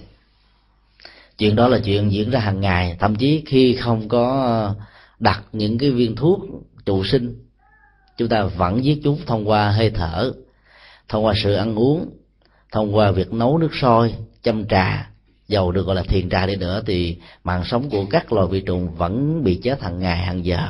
chuyện 1.38 1.56
đó 1.56 1.68
là 1.68 1.78
chuyện 1.84 2.12
diễn 2.12 2.30
ra 2.30 2.40
hàng 2.40 2.60
ngày. 2.60 2.96
Thậm 2.98 3.16
chí 3.16 3.42
khi 3.46 3.74
không 3.74 4.08
có 4.08 4.42
ờ, 4.44 4.74
đặt 5.18 5.42
những 5.52 5.78
cái 5.78 5.90
viên 5.90 6.16
thuốc 6.16 6.40
trụ 6.86 7.04
sinh, 7.04 7.46
chúng 8.16 8.28
ta 8.28 8.42
vẫn 8.42 8.84
giết 8.84 9.00
chúng 9.04 9.18
thông 9.26 9.48
qua 9.48 9.70
hơi 9.70 9.90
thở, 9.90 10.32
thông 11.08 11.24
qua 11.24 11.34
sự 11.36 11.54
ăn 11.54 11.78
uống, 11.78 12.10
thông 12.72 12.96
qua 12.96 13.10
việc 13.10 13.32
nấu 13.32 13.58
nước 13.58 13.74
sôi, 13.80 14.14
châm 14.42 14.66
trà. 14.68 15.10
Dầu 15.48 15.72
được 15.72 15.86
gọi 15.86 15.96
là 15.96 16.02
thiền 16.02 16.30
trà 16.30 16.46
đi 16.46 16.56
nữa 16.56 16.82
thì 16.86 17.16
mạng 17.44 17.62
sống 17.66 17.90
của 17.90 18.04
các 18.10 18.32
loài 18.32 18.48
vi 18.50 18.60
trùng 18.60 18.94
vẫn 18.94 19.44
bị 19.44 19.60
chết 19.62 19.82
hàng 19.82 19.98
ngày, 19.98 20.16
hàng 20.16 20.44
giờ. 20.44 20.68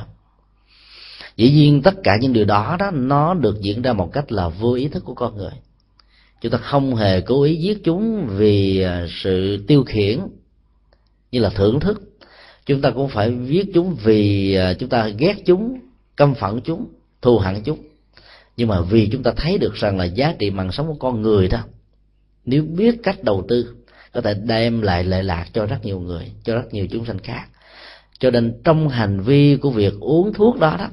Dĩ 1.36 1.50
nhiên 1.50 1.82
tất 1.82 1.94
cả 2.04 2.16
những 2.20 2.32
điều 2.32 2.44
đó 2.44 2.76
đó, 2.78 2.90
nó 2.90 3.34
được 3.34 3.60
diễn 3.60 3.82
ra 3.82 3.92
một 3.92 4.12
cách 4.12 4.32
là 4.32 4.48
vô 4.48 4.72
ý 4.72 4.88
thức 4.88 5.04
của 5.04 5.14
con 5.14 5.36
người. 5.36 5.52
Chúng 6.40 6.52
ta 6.52 6.58
không 6.58 6.94
hề 6.96 7.20
cố 7.20 7.42
ý 7.42 7.56
giết 7.56 7.84
chúng 7.84 8.26
vì 8.26 8.80
ờ, 8.80 9.06
sự 9.22 9.64
tiêu 9.66 9.84
khiển 9.84 10.20
như 11.30 11.40
là 11.40 11.50
thưởng 11.50 11.80
thức. 11.80 12.02
Chúng 12.66 12.80
ta 12.80 12.90
cũng 12.90 13.08
phải 13.08 13.30
viết 13.30 13.64
chúng 13.74 13.96
vì 14.04 14.54
à, 14.54 14.74
chúng 14.74 14.88
ta 14.88 15.08
ghét 15.08 15.34
chúng, 15.46 15.78
căm 16.16 16.34
phẫn 16.34 16.60
chúng, 16.64 16.86
thù 17.22 17.38
hận 17.38 17.62
chúng. 17.62 17.78
Nhưng 18.56 18.68
mà 18.68 18.80
vì 18.80 19.08
chúng 19.12 19.22
ta 19.22 19.32
thấy 19.36 19.58
được 19.58 19.74
rằng 19.74 19.98
là 19.98 20.04
giá 20.04 20.34
trị 20.38 20.50
mạng 20.50 20.72
sống 20.72 20.86
của 20.86 20.94
con 20.94 21.22
người 21.22 21.48
đó, 21.48 21.58
nếu 22.44 22.62
biết 22.62 22.94
cách 23.02 23.24
đầu 23.24 23.44
tư, 23.48 23.74
có 24.12 24.20
thể 24.20 24.34
đem 24.34 24.82
lại 24.82 25.04
lệ 25.04 25.22
lạc 25.22 25.46
cho 25.52 25.66
rất 25.66 25.84
nhiều 25.84 26.00
người, 26.00 26.32
cho 26.44 26.54
rất 26.54 26.74
nhiều 26.74 26.86
chúng 26.90 27.04
sanh 27.04 27.18
khác. 27.18 27.46
Cho 28.18 28.30
nên 28.30 28.60
trong 28.64 28.88
hành 28.88 29.20
vi 29.20 29.56
của 29.56 29.70
việc 29.70 29.94
uống 30.00 30.32
thuốc 30.32 30.58
đó 30.58 30.76
đó, 30.78 30.90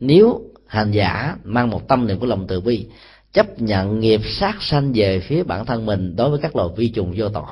nếu 0.00 0.42
hành 0.66 0.90
giả 0.90 1.36
mang 1.44 1.70
một 1.70 1.88
tâm 1.88 2.06
niệm 2.06 2.18
của 2.18 2.26
lòng 2.26 2.46
từ 2.46 2.60
bi, 2.60 2.86
chấp 3.32 3.60
nhận 3.60 4.00
nghiệp 4.00 4.20
sát 4.24 4.62
sanh 4.62 4.92
về 4.94 5.20
phía 5.20 5.42
bản 5.42 5.66
thân 5.66 5.86
mình 5.86 6.16
đối 6.16 6.30
với 6.30 6.38
các 6.42 6.56
loài 6.56 6.68
vi 6.76 6.88
trùng 6.88 7.14
vô 7.16 7.28
tội 7.28 7.44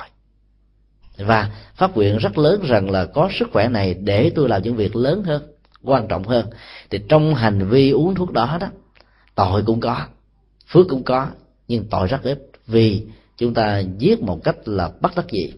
và 1.27 1.51
phát 1.75 1.97
nguyện 1.97 2.19
rất 2.19 2.39
lớn 2.39 2.61
rằng 2.65 2.91
là 2.91 3.05
có 3.05 3.29
sức 3.39 3.49
khỏe 3.53 3.69
này 3.69 3.95
để 3.95 4.31
tôi 4.35 4.49
làm 4.49 4.63
những 4.63 4.77
việc 4.77 4.97
lớn 4.97 5.23
hơn, 5.25 5.43
quan 5.83 6.09
trọng 6.09 6.25
hơn. 6.25 6.47
Thì 6.91 6.99
trong 7.09 7.35
hành 7.35 7.69
vi 7.69 7.91
uống 7.91 8.15
thuốc 8.15 8.33
đó 8.33 8.59
đó, 8.61 8.67
tội 9.35 9.63
cũng 9.67 9.81
có, 9.81 10.01
phước 10.67 10.89
cũng 10.89 11.03
có, 11.03 11.27
nhưng 11.69 11.85
tội 11.91 12.09
rất 12.09 12.23
ít. 12.23 12.39
Vì 12.67 13.03
chúng 13.37 13.55
ta 13.55 13.79
giết 13.79 14.23
một 14.23 14.45
cách 14.45 14.57
là 14.65 14.91
bất 15.01 15.17
đắc 15.17 15.27
dĩ 15.31 15.53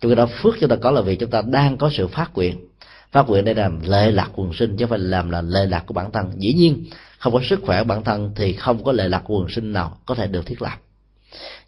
trong 0.00 0.10
khi 0.10 0.16
đó 0.16 0.26
phước 0.26 0.54
chúng 0.60 0.70
ta 0.70 0.76
có 0.76 0.90
là 0.90 1.00
vì 1.00 1.16
chúng 1.16 1.30
ta 1.30 1.42
đang 1.46 1.76
có 1.76 1.90
sự 1.92 2.06
phát 2.06 2.34
nguyện 2.34 2.68
phát 3.12 3.28
nguyện 3.28 3.44
đây 3.44 3.54
là 3.54 3.70
lệ 3.84 4.10
lạc 4.10 4.30
quần 4.34 4.52
sinh, 4.52 4.76
chứ 4.76 4.84
không 4.84 4.90
phải 4.90 4.98
làm 4.98 5.30
là 5.30 5.42
lệ 5.42 5.66
lạc 5.66 5.84
của 5.86 5.94
bản 5.94 6.12
thân. 6.12 6.30
Dĩ 6.36 6.52
nhiên, 6.52 6.84
không 7.18 7.32
có 7.32 7.40
sức 7.42 7.60
khỏe 7.62 7.84
bản 7.84 8.04
thân 8.04 8.32
thì 8.36 8.52
không 8.52 8.84
có 8.84 8.92
lệ 8.92 9.08
lạc 9.08 9.22
quần 9.24 9.48
sinh 9.48 9.72
nào 9.72 9.98
có 10.06 10.14
thể 10.14 10.26
được 10.26 10.46
thiết 10.46 10.62
lập. 10.62 10.76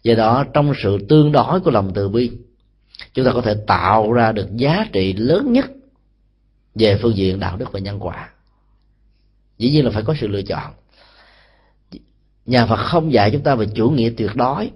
Do 0.03 0.15
đó, 0.15 0.45
trong 0.53 0.73
sự 0.83 0.97
tương 1.09 1.31
đối 1.31 1.59
của 1.59 1.71
lòng 1.71 1.91
từ 1.95 2.09
bi 2.09 2.31
chúng 3.13 3.25
ta 3.25 3.31
có 3.33 3.41
thể 3.41 3.55
tạo 3.67 4.11
ra 4.13 4.31
được 4.31 4.47
giá 4.55 4.85
trị 4.91 5.13
lớn 5.13 5.53
nhất 5.53 5.65
về 6.75 6.99
phương 7.01 7.15
diện 7.15 7.39
đạo 7.39 7.57
đức 7.57 7.71
và 7.71 7.79
nhân 7.79 7.99
quả. 7.99 8.29
Dĩ 9.57 9.69
nhiên 9.69 9.85
là 9.85 9.91
phải 9.91 10.03
có 10.03 10.15
sự 10.21 10.27
lựa 10.27 10.41
chọn. 10.41 10.73
Nhà 12.45 12.65
phật 12.65 12.75
không 12.75 13.13
dạy 13.13 13.31
chúng 13.31 13.43
ta 13.43 13.55
về 13.55 13.65
chủ 13.75 13.89
nghĩa 13.89 14.11
tuyệt 14.17 14.31
đối. 14.35 14.71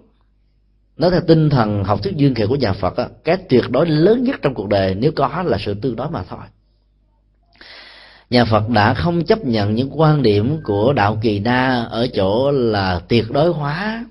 Nói 0.98 1.12
theo 1.12 1.22
tinh 1.28 1.50
thần 1.50 1.84
học 1.84 2.04
thuyết 2.04 2.16
dương 2.16 2.34
kiệt 2.34 2.50
của 2.50 2.56
nhà 2.56 2.74
phật 2.74 2.98
á, 2.98 3.08
cái 3.24 3.38
tuyệt 3.50 3.64
đối 3.70 3.86
lớn 3.86 4.24
nhất 4.24 4.36
trong 4.42 4.54
cuộc 4.54 4.68
đời 4.68 4.96
nếu 4.96 5.12
có 5.16 5.44
là 5.46 5.58
sự 5.58 5.74
tương 5.74 5.96
đối 5.96 6.10
mà 6.10 6.24
thôi. 6.24 6.40
Nhà 8.30 8.46
phật 8.46 8.70
đã 8.70 8.94
không 8.94 9.26
chấp 9.26 9.46
nhận 9.46 9.76
những 9.76 10.00
quan 10.00 10.22
điểm 10.22 10.62
của 10.64 10.94
đạo 10.94 11.20
kỳ 11.22 11.40
na 11.40 11.88
ở 11.90 12.08
chỗ 12.14 12.52
là 12.52 13.02
tuyệt 13.08 13.32
đối 13.32 13.50
hóa 13.50 14.06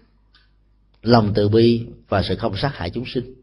lòng 1.02 1.32
từ 1.34 1.48
bi 1.48 1.86
và 2.08 2.22
sự 2.22 2.36
không 2.36 2.56
sát 2.56 2.76
hại 2.76 2.90
chúng 2.90 3.04
sinh 3.06 3.37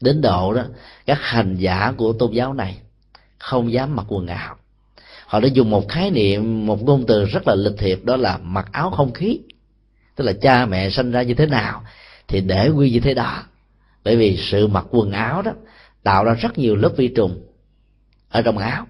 đến 0.00 0.20
độ 0.20 0.54
đó, 0.54 0.62
các 1.06 1.18
hành 1.20 1.56
giả 1.56 1.92
của 1.96 2.12
tôn 2.12 2.32
giáo 2.32 2.54
này 2.54 2.78
không 3.38 3.72
dám 3.72 3.96
mặc 3.96 4.06
quần 4.08 4.26
áo. 4.26 4.56
Họ 5.26 5.40
đã 5.40 5.48
dùng 5.48 5.70
một 5.70 5.88
khái 5.88 6.10
niệm, 6.10 6.66
một 6.66 6.82
ngôn 6.82 7.06
từ 7.06 7.24
rất 7.24 7.48
là 7.48 7.54
lịch 7.54 7.78
thiệp, 7.78 8.04
đó 8.04 8.16
là 8.16 8.38
mặc 8.42 8.68
áo 8.72 8.90
không 8.90 9.12
khí. 9.12 9.40
Tức 10.16 10.24
là 10.24 10.32
cha 10.32 10.66
mẹ 10.66 10.90
sinh 10.90 11.10
ra 11.10 11.22
như 11.22 11.34
thế 11.34 11.46
nào 11.46 11.82
thì 12.28 12.40
để 12.40 12.68
quy 12.68 12.90
như 12.90 13.00
thế 13.00 13.14
đó. 13.14 13.42
Bởi 14.04 14.16
vì 14.16 14.36
sự 14.36 14.66
mặc 14.66 14.86
quần 14.90 15.12
áo 15.12 15.42
đó 15.42 15.52
tạo 16.02 16.24
ra 16.24 16.34
rất 16.34 16.58
nhiều 16.58 16.76
lớp 16.76 16.92
vi 16.96 17.08
trùng 17.08 17.40
ở 18.30 18.42
trong 18.42 18.58
áo. 18.58 18.86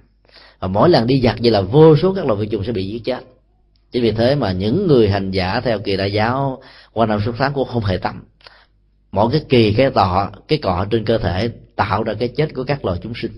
Và 0.58 0.68
mỗi 0.68 0.88
lần 0.88 1.06
đi 1.06 1.20
giặt 1.20 1.36
vậy 1.42 1.50
là 1.50 1.60
vô 1.60 1.96
số 1.96 2.14
các 2.14 2.26
loại 2.26 2.40
vi 2.40 2.46
trùng 2.46 2.64
sẽ 2.64 2.72
bị 2.72 2.86
giết 2.86 3.04
chết. 3.04 3.20
Chính 3.92 4.02
vì 4.02 4.12
thế 4.12 4.34
mà 4.34 4.52
những 4.52 4.86
người 4.86 5.10
hành 5.10 5.30
giả 5.30 5.60
theo 5.60 5.78
kỳ 5.78 5.96
đại 5.96 6.12
giáo 6.12 6.62
qua 6.92 7.06
năm 7.06 7.20
suốt 7.24 7.32
tháng 7.38 7.52
cũng 7.52 7.68
không 7.68 7.84
hề 7.84 7.96
tâm 7.96 8.22
mỗi 9.18 9.28
cái 9.32 9.42
kỳ 9.48 9.74
cái 9.76 9.90
tọ 9.90 10.30
cái 10.48 10.58
cọ 10.58 10.86
trên 10.90 11.04
cơ 11.04 11.18
thể 11.18 11.50
tạo 11.76 12.02
ra 12.02 12.14
cái 12.18 12.28
chết 12.28 12.54
của 12.54 12.64
các 12.64 12.84
loài 12.84 12.98
chúng 13.02 13.12
sinh. 13.16 13.32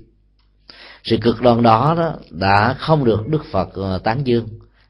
Sự 1.04 1.16
cực 1.16 1.40
đoan 1.42 1.62
đó, 1.62 1.94
đó 1.98 2.14
đã 2.30 2.74
không 2.78 3.04
được 3.04 3.28
đức 3.28 3.44
phật 3.50 3.72
ờ, 3.72 3.98
tán 3.98 4.22
dương. 4.24 4.48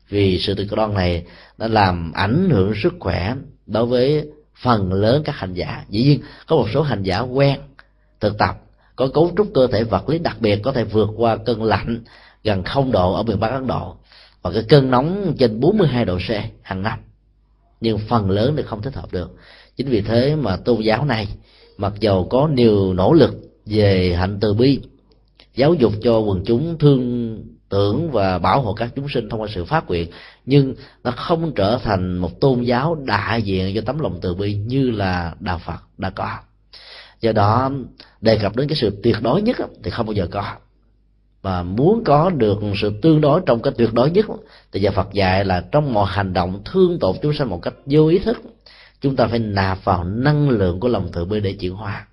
Vì 0.09 0.39
sự 0.39 0.55
cực 0.55 0.77
đoan 0.77 0.95
này 0.95 1.25
đã 1.59 1.69
làm 1.69 2.13
ảnh 2.13 2.51
hưởng 2.51 2.73
sức 2.83 2.95
khỏe 3.01 3.35
đối 3.67 3.87
với 3.87 4.29
phần 4.63 4.93
lớn 4.93 5.23
các 5.25 5.37
hành 5.37 5.55
giả. 5.55 5.85
Dĩ 5.89 6.03
nhiên 6.03 6.21
có 6.47 6.57
một 6.57 6.67
số 6.75 6.83
hành 6.83 7.03
giả 7.03 7.21
quen 7.21 7.61
thực 8.21 8.39
tập 8.39 8.61
có 8.97 9.09
cấu 9.15 9.33
trúc 9.37 9.51
cơ 9.55 9.67
thể 9.67 9.85
vật 9.85 10.09
lý 10.09 10.19
đặc 10.19 10.37
biệt 10.41 10.61
có 10.63 10.73
thể 10.73 10.85
vượt 10.85 11.09
qua 11.17 11.37
cơn 11.37 11.63
lạnh 11.63 12.05
gần 12.45 12.63
không 12.63 12.93
độ 12.93 13.15
ở 13.15 13.23
miền 13.23 13.41
Bắc 13.41 13.49
Ấn 13.49 13.67
Độ 13.67 13.97
và 14.43 14.51
cái 14.53 14.63
cơn 14.69 14.91
nóng 14.91 15.35
trên 15.39 15.61
42 15.61 16.05
độ 16.05 16.19
C 16.19 16.31
hàng 16.63 16.83
năm. 16.83 16.99
Nhưng 17.81 17.99
phần 17.99 18.31
lớn 18.31 18.55
thì 18.57 18.63
không 18.63 18.83
thích 18.83 18.95
hợp 18.95 19.13
được 19.13 19.31
chính 19.81 19.89
vì 19.91 20.01
thế 20.01 20.37
mà 20.37 20.57
tôn 20.57 20.81
giáo 20.81 21.05
này, 21.05 21.29
mặc 21.79 21.93
dầu 22.01 22.27
có 22.31 22.49
nhiều 22.49 22.95
nỗ 22.95 23.13
lực 23.13 23.35
về 23.67 24.15
hạnh 24.19 24.39
từ 24.41 24.55
bi, 24.55 24.81
giáo 25.55 25.75
dục 25.75 25.93
cho 26.03 26.19
quần 26.19 26.45
chúng 26.45 26.79
thương 26.79 27.45
tưởng 27.69 28.11
và 28.11 28.39
bảo 28.39 28.63
hộ 28.63 28.73
các 28.73 28.91
chúng 28.97 29.09
sinh 29.09 29.29
thông 29.29 29.41
qua 29.41 29.49
sự 29.55 29.65
phát 29.65 29.89
nguyện, 29.89 30.11
nhưng 30.47 30.75
nó 31.05 31.11
không 31.11 31.53
trở 31.55 31.79
thành 31.83 32.19
một 32.19 32.41
tôn 32.41 32.63
giáo 32.63 32.95
đại 32.95 33.43
diện 33.43 33.75
cho 33.75 33.81
tấm 33.87 33.99
lòng 33.99 34.19
từ 34.23 34.35
bi 34.35 34.55
như 34.55 34.91
là 34.91 35.35
đạo 35.41 35.61
phật 35.67 35.99
đã 35.99 36.11
có. 36.11 36.39
Do 37.21 37.33
đó, 37.33 37.71
đề 38.21 38.39
cập 38.43 38.57
đến 38.57 38.69
cái 38.69 38.77
sự 38.81 39.01
tuyệt 39.03 39.17
đối 39.23 39.43
nhất 39.43 39.57
thì 39.83 39.91
không 39.91 40.07
bao 40.07 40.13
giờ 40.13 40.27
có. 40.31 40.45
Và 41.43 41.63
muốn 41.63 42.05
có 42.05 42.31
được 42.31 42.59
sự 42.83 42.93
tương 43.03 43.21
đối 43.21 43.41
trong 43.47 43.63
cái 43.63 43.73
tuyệt 43.79 43.95
đối 43.95 44.11
nhất 44.11 44.27
thì 44.73 44.81
nhà 44.81 44.91
Phật 44.91 45.13
dạy 45.13 45.45
là 45.45 45.65
trong 45.73 45.95
mọi 45.95 46.07
hành 46.09 46.33
động 46.33 46.63
thương 46.65 46.99
tổn 46.99 47.17
chúng 47.23 47.35
sanh 47.35 47.51
một 47.51 47.63
cách 47.63 47.75
vô 47.87 48.09
ý 48.09 48.19
thức 48.19 48.43
chúng 49.01 49.17
ta 49.17 49.27
phải 49.27 49.39
nạp 49.39 49.85
vào 49.85 50.05
năng 50.05 50.49
lượng 50.49 50.81
của 50.81 50.89
lòng 50.89 51.09
từ 51.13 51.25
bi 51.25 51.41
để 51.41 51.53
chuyển 51.53 51.75
hóa. 51.75 52.07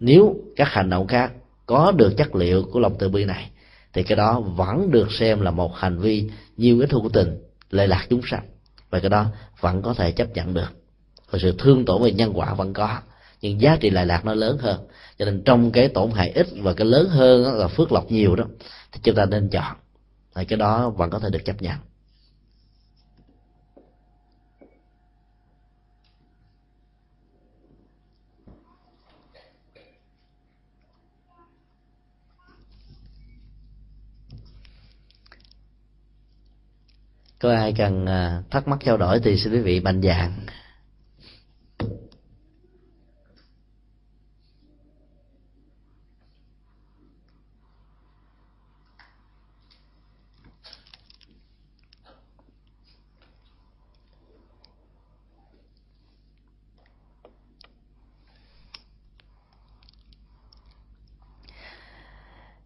Nếu 0.00 0.36
các 0.56 0.68
hành 0.68 0.90
động 0.90 1.06
khác 1.06 1.32
có 1.66 1.92
được 1.92 2.16
chất 2.16 2.34
liệu 2.34 2.62
của 2.62 2.80
lòng 2.80 2.96
từ 2.98 3.08
bi 3.08 3.24
này, 3.24 3.50
thì 3.92 4.02
cái 4.02 4.16
đó 4.16 4.40
vẫn 4.40 4.90
được 4.90 5.12
xem 5.12 5.40
là 5.40 5.50
một 5.50 5.76
hành 5.76 5.98
vi 5.98 6.30
nhiều 6.56 6.78
cái 6.78 6.88
thu 6.88 7.08
tình, 7.12 7.38
lệ 7.70 7.86
lạc 7.86 8.06
chúng 8.10 8.20
sanh. 8.30 8.46
Và 8.90 9.00
cái 9.00 9.10
đó 9.10 9.26
vẫn 9.60 9.82
có 9.82 9.94
thể 9.94 10.12
chấp 10.12 10.28
nhận 10.34 10.54
được. 10.54 10.68
Và 11.30 11.38
sự 11.42 11.54
thương 11.58 11.84
tổn 11.84 12.02
về 12.02 12.12
nhân 12.12 12.32
quả 12.34 12.54
vẫn 12.54 12.72
có. 12.72 12.98
Nhưng 13.40 13.60
giá 13.60 13.76
trị 13.80 13.90
lệ 13.90 14.04
lạc 14.04 14.24
nó 14.24 14.34
lớn 14.34 14.58
hơn. 14.60 14.80
Cho 15.18 15.24
nên 15.24 15.42
trong 15.44 15.70
cái 15.70 15.88
tổn 15.88 16.10
hại 16.10 16.30
ít 16.30 16.46
và 16.56 16.72
cái 16.72 16.86
lớn 16.86 17.08
hơn 17.08 17.58
là 17.58 17.68
phước 17.68 17.92
lộc 17.92 18.10
nhiều 18.10 18.36
đó, 18.36 18.44
thì 18.92 19.00
chúng 19.02 19.14
ta 19.14 19.24
nên 19.26 19.48
chọn. 19.48 19.76
Thì 20.34 20.44
cái 20.44 20.56
đó 20.56 20.90
vẫn 20.90 21.10
có 21.10 21.18
thể 21.18 21.28
được 21.30 21.44
chấp 21.44 21.62
nhận. 21.62 21.76
Có 37.40 37.52
ai 37.54 37.72
cần 37.72 38.06
à, 38.06 38.42
thắc 38.50 38.68
mắc 38.68 38.78
trao 38.84 38.96
đổi 38.96 39.20
thì 39.20 39.36
xin 39.36 39.52
quý 39.52 39.58
vị 39.58 39.80
mạnh 39.80 40.02
dạng 40.02 40.32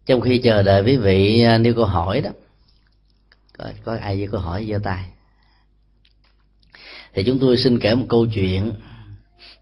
trong 0.05 0.21
khi 0.21 0.37
chờ 0.37 0.63
đợi 0.63 0.83
quý 0.83 0.97
vị 0.97 1.41
à, 1.41 1.57
nêu 1.57 1.73
câu 1.73 1.85
hỏi 1.85 2.21
đó 2.21 2.29
có, 3.57 3.71
có 3.83 3.97
ai 4.01 4.17
với 4.17 4.27
câu 4.27 4.41
hỏi 4.41 4.67
giơ 4.69 4.79
tay. 4.83 5.05
Thì 7.13 7.23
chúng 7.23 7.39
tôi 7.39 7.57
xin 7.57 7.79
kể 7.79 7.95
một 7.95 8.05
câu 8.09 8.25
chuyện 8.33 8.73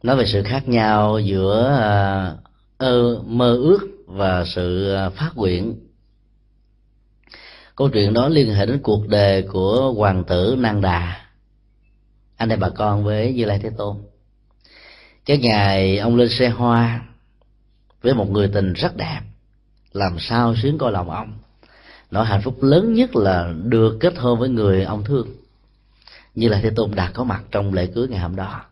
nói 0.04 0.16
về 0.16 0.26
sự 0.26 0.44
khác 0.44 0.68
nhau 0.68 1.20
giữa 1.20 1.78
à, 1.82 2.36
ơ 2.78 3.22
mơ 3.26 3.56
ước 3.56 3.80
và 4.08 4.46
sự 4.46 4.94
à, 4.94 5.10
phát 5.10 5.32
nguyện. 5.36 5.76
Câu 7.76 7.90
chuyện 7.90 8.14
đó 8.14 8.28
liên 8.28 8.54
hệ 8.54 8.66
đến 8.66 8.80
cuộc 8.84 9.08
đời 9.08 9.42
của 9.42 9.94
hoàng 9.98 10.24
tử 10.24 10.56
Nang 10.60 10.82
Đà. 10.82 11.26
Anh 12.38 12.50
em 12.50 12.60
bà 12.60 12.70
con 12.70 13.04
với 13.04 13.34
Như 13.34 13.46
Lai 13.46 13.60
Thế 13.64 13.70
Tôn. 13.78 13.98
Cái 15.26 15.38
ngày 15.38 15.98
ông 15.98 16.16
lên 16.16 16.30
xe 16.30 16.50
hoa 16.50 17.06
với 18.02 18.14
một 18.14 18.30
người 18.30 18.48
tình 18.48 18.74
rất 18.74 18.98
đẹp 18.98 19.22
làm 19.94 20.20
sao 20.20 20.56
sướng 20.56 20.78
coi 20.78 20.92
lòng 20.92 21.10
ông? 21.10 21.43
Nỗi 22.14 22.26
hạnh 22.26 22.42
phúc 22.42 22.64
lớn 22.64 22.94
nhất 22.94 23.16
là 23.16 23.54
được 23.64 23.98
kết 24.00 24.18
hôn 24.18 24.40
với 24.40 24.50
người 24.50 24.84
ông 24.84 25.04
thương. 25.04 25.28
Như 26.36 26.50
là 26.50 26.60
thế 26.64 26.70
tôn 26.76 26.92
đã 26.96 27.12
có 27.14 27.24
mặt 27.24 27.44
trong 27.52 27.74
lễ 27.74 27.88
cưới 27.96 28.08
ngày 28.08 28.20
hôm 28.20 28.36
đó. 28.36 28.66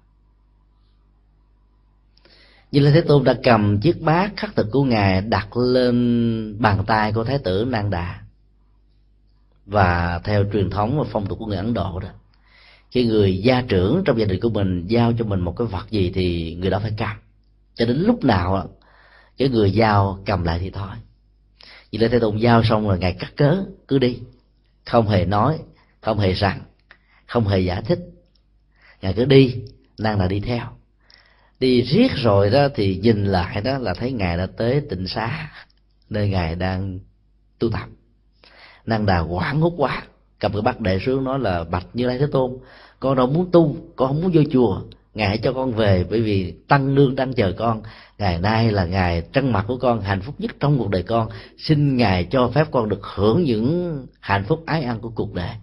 Như 2.72 2.80
là 2.80 2.92
thế 2.92 3.02
tôn 3.02 3.24
đã 3.24 3.36
cầm 3.44 3.80
chiếc 3.80 4.02
bát 4.02 4.32
khắc 4.38 4.56
thực 4.56 4.68
của 4.72 4.84
ngài 4.84 5.22
đặt 5.22 5.58
lên 5.58 6.56
bàn 6.60 6.84
tay 6.88 7.14
của 7.14 7.24
thái 7.24 7.38
tử 7.38 7.66
nang 7.70 7.90
đà. 7.90 8.22
Và 9.66 10.22
theo 10.24 10.46
truyền 10.54 10.70
thống 10.70 11.00
và 11.00 11.06
phong 11.12 11.28
tục 11.28 11.40
của 11.40 11.46
người 11.46 11.58
ấn 11.58 11.74
độ 11.74 12.00
đó, 12.00 12.10
khi 12.92 13.06
người 13.06 13.38
gia 13.38 13.62
trưởng 13.62 14.04
trong 14.06 14.20
gia 14.20 14.26
đình 14.26 14.40
của 14.42 14.50
mình 14.50 14.88
giao 14.88 15.14
cho 15.20 15.26
mình 15.26 15.40
một 15.40 15.58
cái 15.58 15.68
vật 15.68 15.92
gì 15.92 16.12
thì 16.16 16.56
người 16.56 16.70
đó 16.70 16.80
phải 16.80 16.94
cầm. 16.98 17.18
Cho 17.76 17.86
đến 17.86 17.98
lúc 17.98 18.24
nào 18.24 18.70
cái 19.38 19.50
người 19.50 19.72
giao 19.72 20.20
cầm 20.26 20.44
lại 20.44 20.60
thì 20.60 20.70
thôi 20.70 20.90
vì 21.92 21.98
lễ 21.98 22.08
thế 22.08 22.20
tôn 22.20 22.38
giao 22.38 22.64
xong 22.64 22.88
rồi, 22.88 23.00
ngài 23.00 23.14
cắt 23.14 23.32
cớ, 23.38 23.66
cứ 23.88 24.00
đi. 24.00 24.20
Không 24.86 25.08
hề 25.08 25.26
nói, 25.26 25.60
không 26.02 26.20
hề 26.20 26.34
rằng, 26.34 26.62
không 27.28 27.48
hề 27.48 27.60
giải 27.60 27.82
thích. 27.82 28.00
Ngài 29.02 29.14
cứ 29.14 29.26
đi 29.26 29.56
năng 29.98 30.20
là 30.20 30.28
đi 30.28 30.40
theo. 30.40 30.66
Đi 31.60 31.82
riết 31.82 32.12
rồi 32.16 32.50
đó 32.50 32.68
thì 32.76 33.00
nhìn 33.04 33.26
lại 33.26 33.62
đó 33.62 33.78
là 33.78 33.94
thấy 33.94 34.12
ngài 34.12 34.38
đã 34.38 34.48
tới 34.58 34.82
tịnh 34.90 35.08
xá, 35.08 35.52
nơi 36.10 36.30
ngài 36.30 36.56
đang 36.56 37.00
tu 37.60 37.70
tập. 37.70 37.88
Năng 38.86 39.06
đà 39.06 39.20
quảng 39.20 39.62
hút 39.62 39.74
quá. 39.78 40.04
Cầm 40.40 40.54
cái 40.54 40.62
bát 40.62 40.80
đệ 40.80 41.00
xuống 41.00 41.24
nói 41.24 41.40
là, 41.40 41.64
bạch 41.64 41.88
như 41.94 42.08
lai 42.08 42.18
thế 42.20 42.26
tôn, 42.32 42.58
con 43.00 43.18
đâu 43.18 43.28
muốn 43.28 43.50
tu, 43.52 43.76
con 43.96 44.08
không 44.08 44.22
muốn 44.22 44.32
vô 44.34 44.42
chùa. 44.52 44.82
Ngài 45.14 45.28
hãy 45.28 45.38
cho 45.38 45.54
con 45.54 45.72
về, 45.72 46.06
bởi 46.10 46.22
vì 46.22 46.54
tăng 46.68 46.96
nương 46.96 47.16
đang 47.16 47.34
chờ 47.34 47.54
con 47.58 47.82
ngày 48.22 48.40
nay 48.40 48.72
là 48.72 48.86
ngày 48.86 49.24
trăng 49.34 49.52
mặt 49.52 49.66
của 49.68 49.78
con, 49.78 50.02
hạnh 50.02 50.22
phúc 50.22 50.36
nhất 50.38 50.52
trong 50.60 50.78
cuộc 50.78 50.90
đời 50.90 51.04
con. 51.04 51.30
Xin 51.58 51.98
ngài 51.98 52.28
cho 52.32 52.52
phép 52.54 52.68
con 52.72 52.90
được 52.90 53.04
hưởng 53.04 53.44
những 53.44 53.98
hạnh 54.20 54.44
phúc 54.48 54.64
ái 54.66 54.84
ăn 54.84 55.00
của 55.00 55.10
cuộc 55.10 55.34
đời. 55.34 55.56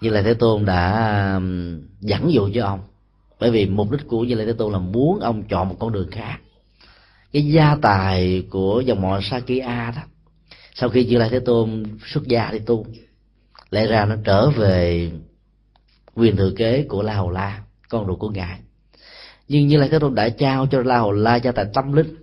Như 0.00 0.10
là 0.10 0.22
thế 0.22 0.34
tôn 0.34 0.64
đã 0.64 1.32
um, 1.34 1.80
dẫn 2.00 2.32
dụ 2.32 2.48
cho 2.54 2.66
ông. 2.66 2.80
Bởi 3.40 3.50
vì 3.50 3.66
mục 3.66 3.90
đích 3.90 4.08
của 4.08 4.24
như 4.24 4.34
lai 4.34 4.46
thế 4.46 4.52
tôn 4.52 4.72
là 4.72 4.78
muốn 4.78 5.20
ông 5.20 5.42
chọn 5.42 5.68
một 5.68 5.76
con 5.78 5.92
đường 5.92 6.10
khác. 6.10 6.38
Cái 7.32 7.46
gia 7.46 7.76
tài 7.82 8.46
của 8.50 8.80
dòng 8.80 9.02
họ 9.02 9.20
sakya 9.22 9.92
đó, 9.96 10.02
sau 10.74 10.88
khi 10.88 11.04
như 11.04 11.18
lai 11.18 11.28
thế 11.30 11.40
tôn 11.40 11.84
xuất 12.06 12.24
gia 12.24 12.50
đi 12.52 12.58
tu, 12.58 12.86
lẽ 13.70 13.86
ra 13.86 14.04
nó 14.04 14.16
trở 14.24 14.50
về 14.50 15.10
quyền 16.14 16.36
thừa 16.36 16.52
kế 16.56 16.86
của 16.88 17.02
la 17.02 17.14
hầu 17.14 17.30
la, 17.30 17.62
con 17.88 18.06
ruột 18.06 18.18
của 18.18 18.30
ngài 18.30 18.60
nhưng 19.48 19.66
như 19.66 19.76
lai 19.76 19.88
thế 19.88 19.98
tôn 19.98 20.14
đã 20.14 20.28
trao 20.28 20.66
cho 20.66 20.82
la 20.82 20.98
hầu 20.98 21.12
la 21.12 21.36
gia 21.36 21.52
tài 21.52 21.64
tâm 21.74 21.92
linh, 21.92 22.16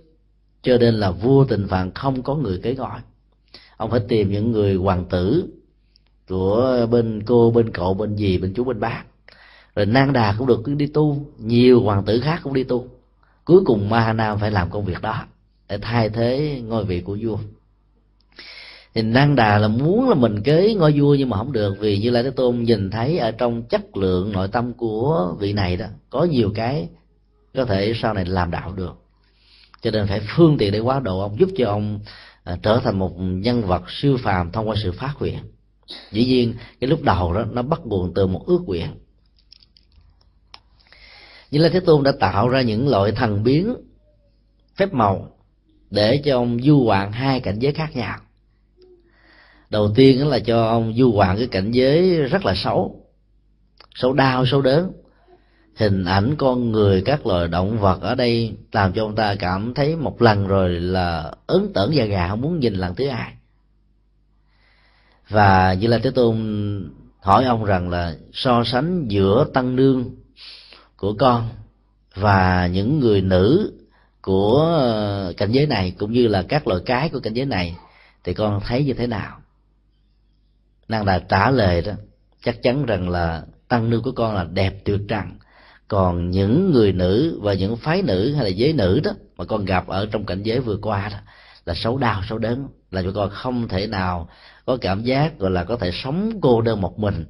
cho 0.62 0.78
nên 0.78 0.94
là 0.94 1.10
vua 1.10 1.44
tình 1.44 1.68
phạn 1.68 1.90
không 1.94 2.22
có 2.22 2.34
người 2.34 2.60
kế 2.62 2.74
gọi 2.74 3.00
ông 3.76 3.90
phải 3.90 4.00
tìm 4.08 4.30
những 4.30 4.52
người 4.52 4.74
hoàng 4.74 5.04
tử 5.04 5.48
của 6.28 6.86
bên 6.90 7.22
cô, 7.26 7.50
bên 7.50 7.70
cậu, 7.70 7.94
bên 7.94 8.16
gì 8.16 8.38
bên 8.38 8.54
chú, 8.54 8.64
bên 8.64 8.80
bác. 8.80 9.04
Rồi 9.76 9.86
nang 9.86 10.12
đà 10.12 10.34
cũng 10.38 10.46
được 10.46 10.62
đi 10.66 10.86
tu, 10.86 11.26
nhiều 11.38 11.80
hoàng 11.80 12.04
tử 12.04 12.20
khác 12.20 12.40
cũng 12.42 12.54
đi 12.54 12.64
tu. 12.64 12.86
Cuối 13.44 13.60
cùng 13.64 13.88
ma 13.88 14.12
nam 14.12 14.38
phải 14.38 14.50
làm 14.50 14.70
công 14.70 14.84
việc 14.84 15.02
đó 15.02 15.24
để 15.68 15.78
thay 15.82 16.08
thế 16.08 16.60
ngôi 16.66 16.84
vị 16.84 17.00
của 17.00 17.18
vua. 17.22 17.38
Thì 18.94 19.02
nang 19.02 19.36
đà 19.36 19.58
là 19.58 19.68
muốn 19.68 20.08
là 20.08 20.14
mình 20.14 20.42
kế 20.42 20.74
ngôi 20.74 21.00
vua 21.00 21.14
nhưng 21.14 21.28
mà 21.28 21.36
không 21.36 21.52
được, 21.52 21.76
vì 21.80 21.98
như 21.98 22.10
lai 22.10 22.22
thế 22.22 22.30
tôn 22.30 22.62
nhìn 22.62 22.90
thấy 22.90 23.18
ở 23.18 23.30
trong 23.30 23.62
chất 23.62 23.96
lượng 23.96 24.32
nội 24.32 24.48
tâm 24.48 24.72
của 24.72 25.34
vị 25.38 25.52
này 25.52 25.76
đó, 25.76 25.86
có 26.10 26.24
nhiều 26.24 26.52
cái 26.54 26.88
có 27.56 27.64
thể 27.64 27.92
sau 28.02 28.14
này 28.14 28.24
làm 28.24 28.50
đạo 28.50 28.72
được. 28.72 28.94
Cho 29.82 29.90
nên 29.90 30.06
phải 30.06 30.20
phương 30.36 30.58
tiện 30.58 30.72
để 30.72 30.78
quá 30.78 31.00
độ 31.00 31.20
ông 31.20 31.40
giúp 31.40 31.48
cho 31.56 31.68
ông 31.68 32.00
à, 32.44 32.58
trở 32.62 32.80
thành 32.84 32.98
một 32.98 33.12
nhân 33.18 33.62
vật 33.62 33.82
siêu 33.88 34.16
phàm 34.22 34.52
thông 34.52 34.68
qua 34.68 34.76
sự 34.82 34.92
phát 34.92 35.14
nguyện 35.18 35.38
dĩ 36.10 36.24
nhiên 36.24 36.54
cái 36.80 36.90
lúc 36.90 37.02
đầu 37.02 37.32
đó 37.32 37.44
nó 37.52 37.62
bắt 37.62 37.80
nguồn 37.84 38.14
từ 38.14 38.26
một 38.26 38.46
ước 38.46 38.62
nguyện. 38.66 38.88
Như 41.50 41.58
là 41.58 41.68
thế 41.68 41.80
tôn 41.80 42.02
đã 42.02 42.12
tạo 42.20 42.48
ra 42.48 42.60
những 42.60 42.88
loại 42.88 43.12
thần 43.12 43.42
biến 43.42 43.76
phép 44.76 44.92
màu 44.92 45.30
để 45.90 46.22
cho 46.24 46.36
ông 46.36 46.62
du 46.62 46.84
hoàng 46.84 47.12
hai 47.12 47.40
cảnh 47.40 47.58
giới 47.58 47.72
khác 47.72 47.96
nhau. 47.96 48.18
Đầu 49.70 49.92
tiên 49.94 50.28
là 50.28 50.38
cho 50.38 50.66
ông 50.66 50.94
du 50.96 51.12
hoàng 51.12 51.36
cái 51.36 51.46
cảnh 51.46 51.70
giới 51.70 52.20
rất 52.20 52.44
là 52.44 52.54
xấu. 52.56 53.06
Xấu 53.94 54.12
đau 54.12 54.46
xấu 54.46 54.62
đớn 54.62 54.92
hình 55.76 56.04
ảnh 56.04 56.34
con 56.38 56.72
người 56.72 57.02
các 57.04 57.26
loài 57.26 57.48
động 57.48 57.78
vật 57.78 58.00
ở 58.02 58.14
đây 58.14 58.54
làm 58.72 58.92
cho 58.92 59.04
ông 59.04 59.14
ta 59.14 59.34
cảm 59.38 59.74
thấy 59.74 59.96
một 59.96 60.22
lần 60.22 60.46
rồi 60.46 60.70
là 60.70 61.32
ấn 61.46 61.72
tởn 61.74 61.94
da 61.94 62.04
gà, 62.04 62.28
không 62.28 62.40
muốn 62.40 62.60
nhìn 62.60 62.74
lần 62.74 62.94
thứ 62.94 63.08
hai. 63.08 63.32
Và 65.28 65.74
như 65.74 65.86
là 65.86 65.98
thế 65.98 66.10
tôn 66.10 66.36
hỏi 67.20 67.44
ông 67.44 67.64
rằng 67.64 67.90
là 67.90 68.16
so 68.32 68.64
sánh 68.64 69.08
giữa 69.08 69.46
tăng 69.54 69.76
nương 69.76 70.10
của 70.96 71.14
con 71.18 71.48
và 72.14 72.66
những 72.66 73.00
người 73.00 73.20
nữ 73.20 73.72
của 74.22 74.58
ờ, 74.78 75.32
cảnh 75.36 75.52
giới 75.52 75.66
này 75.66 75.94
cũng 75.98 76.12
như 76.12 76.28
là 76.28 76.42
các 76.48 76.66
loài 76.66 76.80
cái 76.86 77.08
của 77.08 77.20
cảnh 77.20 77.34
giới 77.34 77.46
này 77.46 77.76
thì 78.24 78.34
con 78.34 78.60
thấy 78.66 78.84
như 78.84 78.92
thế 78.92 79.06
nào? 79.06 79.40
Nàng 80.88 81.04
đã 81.04 81.18
trả 81.18 81.50
lời 81.50 81.82
đó, 81.82 81.92
chắc 82.44 82.62
chắn 82.62 82.86
rằng 82.86 83.08
là 83.08 83.42
tăng 83.68 83.90
nương 83.90 84.02
của 84.02 84.12
con 84.12 84.34
là 84.34 84.44
đẹp 84.44 84.84
tuyệt 84.84 85.00
trần 85.08 85.24
còn 85.88 86.30
những 86.30 86.72
người 86.72 86.92
nữ 86.92 87.38
và 87.42 87.54
những 87.54 87.76
phái 87.76 88.02
nữ 88.02 88.34
hay 88.34 88.44
là 88.44 88.50
giới 88.50 88.72
nữ 88.72 89.00
đó 89.04 89.10
mà 89.36 89.44
con 89.44 89.64
gặp 89.64 89.86
ở 89.86 90.06
trong 90.06 90.26
cảnh 90.26 90.42
giới 90.42 90.60
vừa 90.60 90.76
qua 90.76 91.08
đó, 91.12 91.18
là 91.64 91.74
xấu 91.74 91.98
đau, 91.98 92.22
xấu 92.28 92.38
đớn, 92.38 92.68
là 92.90 93.02
cho 93.02 93.12
con 93.14 93.30
không 93.30 93.68
thể 93.68 93.86
nào 93.86 94.28
có 94.66 94.78
cảm 94.80 95.02
giác, 95.02 95.38
gọi 95.38 95.50
là 95.50 95.64
có 95.64 95.76
thể 95.76 95.90
sống 95.92 96.38
cô 96.42 96.60
đơn 96.60 96.80
một 96.80 96.98
mình 96.98 97.24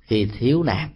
khi 0.00 0.24
thiếu 0.38 0.62
nạn 0.62 0.88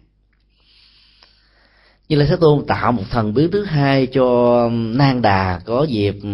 như 2.11 2.17
là 2.17 2.25
thế 2.29 2.35
tôn 2.41 2.65
tạo 2.65 2.91
một 2.91 3.03
thần 3.09 3.33
biến 3.33 3.51
thứ 3.51 3.63
hai 3.63 4.07
cho 4.07 4.69
nang 4.71 5.21
đà 5.21 5.61
có 5.65 5.83
dịp 5.83 6.15
ừ, 6.23 6.29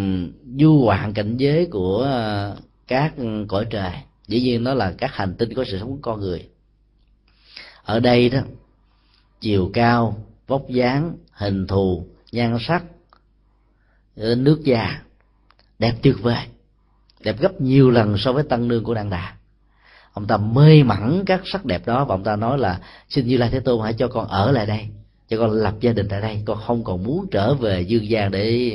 du 0.59 0.81
hoạn 0.85 1.13
cảnh 1.13 1.37
giới 1.37 1.65
của 1.65 1.97
ờ, 1.97 2.57
các 2.87 3.13
cõi 3.47 3.65
trời. 3.69 3.91
Dĩ 4.27 4.41
nhiên 4.41 4.63
nó 4.63 4.73
là 4.73 4.93
các 4.97 5.13
hành 5.13 5.35
tinh 5.35 5.53
có 5.53 5.63
sự 5.67 5.79
sống 5.79 5.89
của 5.89 5.97
con 6.01 6.19
người. 6.19 6.47
Ở 7.83 7.99
đây 7.99 8.29
đó, 8.29 8.39
chiều 9.41 9.69
cao 9.73 10.26
vóc 10.47 10.69
dáng, 10.69 11.17
hình 11.31 11.67
thù, 11.67 12.07
nhan 12.31 12.57
sắc 12.59 12.83
ờ, 14.17 14.35
nước 14.35 14.61
da 14.63 15.01
đẹp 15.79 15.93
tuyệt 16.03 16.15
vời, 16.21 16.45
đẹp 17.19 17.39
gấp 17.39 17.61
nhiều 17.61 17.89
lần 17.89 18.17
so 18.17 18.33
với 18.33 18.43
tăng 18.43 18.67
nương 18.67 18.83
của 18.83 18.93
đăng 18.93 19.09
đà 19.09 19.37
ông 20.17 20.27
ta 20.27 20.37
mê 20.37 20.83
mẩn 20.83 21.25
các 21.25 21.41
sắc 21.45 21.65
đẹp 21.65 21.85
đó 21.85 22.05
và 22.05 22.15
ông 22.15 22.23
ta 22.23 22.35
nói 22.35 22.57
là, 22.57 22.79
xin 23.09 23.27
như 23.27 23.37
lai 23.37 23.49
thế 23.51 23.59
tôn 23.59 23.83
hãy 23.83 23.93
cho 23.93 24.07
con 24.07 24.27
ở 24.27 24.51
lại 24.51 24.65
đây, 24.65 24.87
cho 25.29 25.37
con 25.37 25.51
lập 25.51 25.73
gia 25.79 25.93
đình 25.93 26.07
tại 26.09 26.21
đây, 26.21 26.43
con 26.45 26.57
không 26.67 26.83
còn 26.83 27.03
muốn 27.03 27.27
trở 27.31 27.53
về 27.53 27.81
dương 27.81 28.09
gian 28.09 28.31
để 28.31 28.73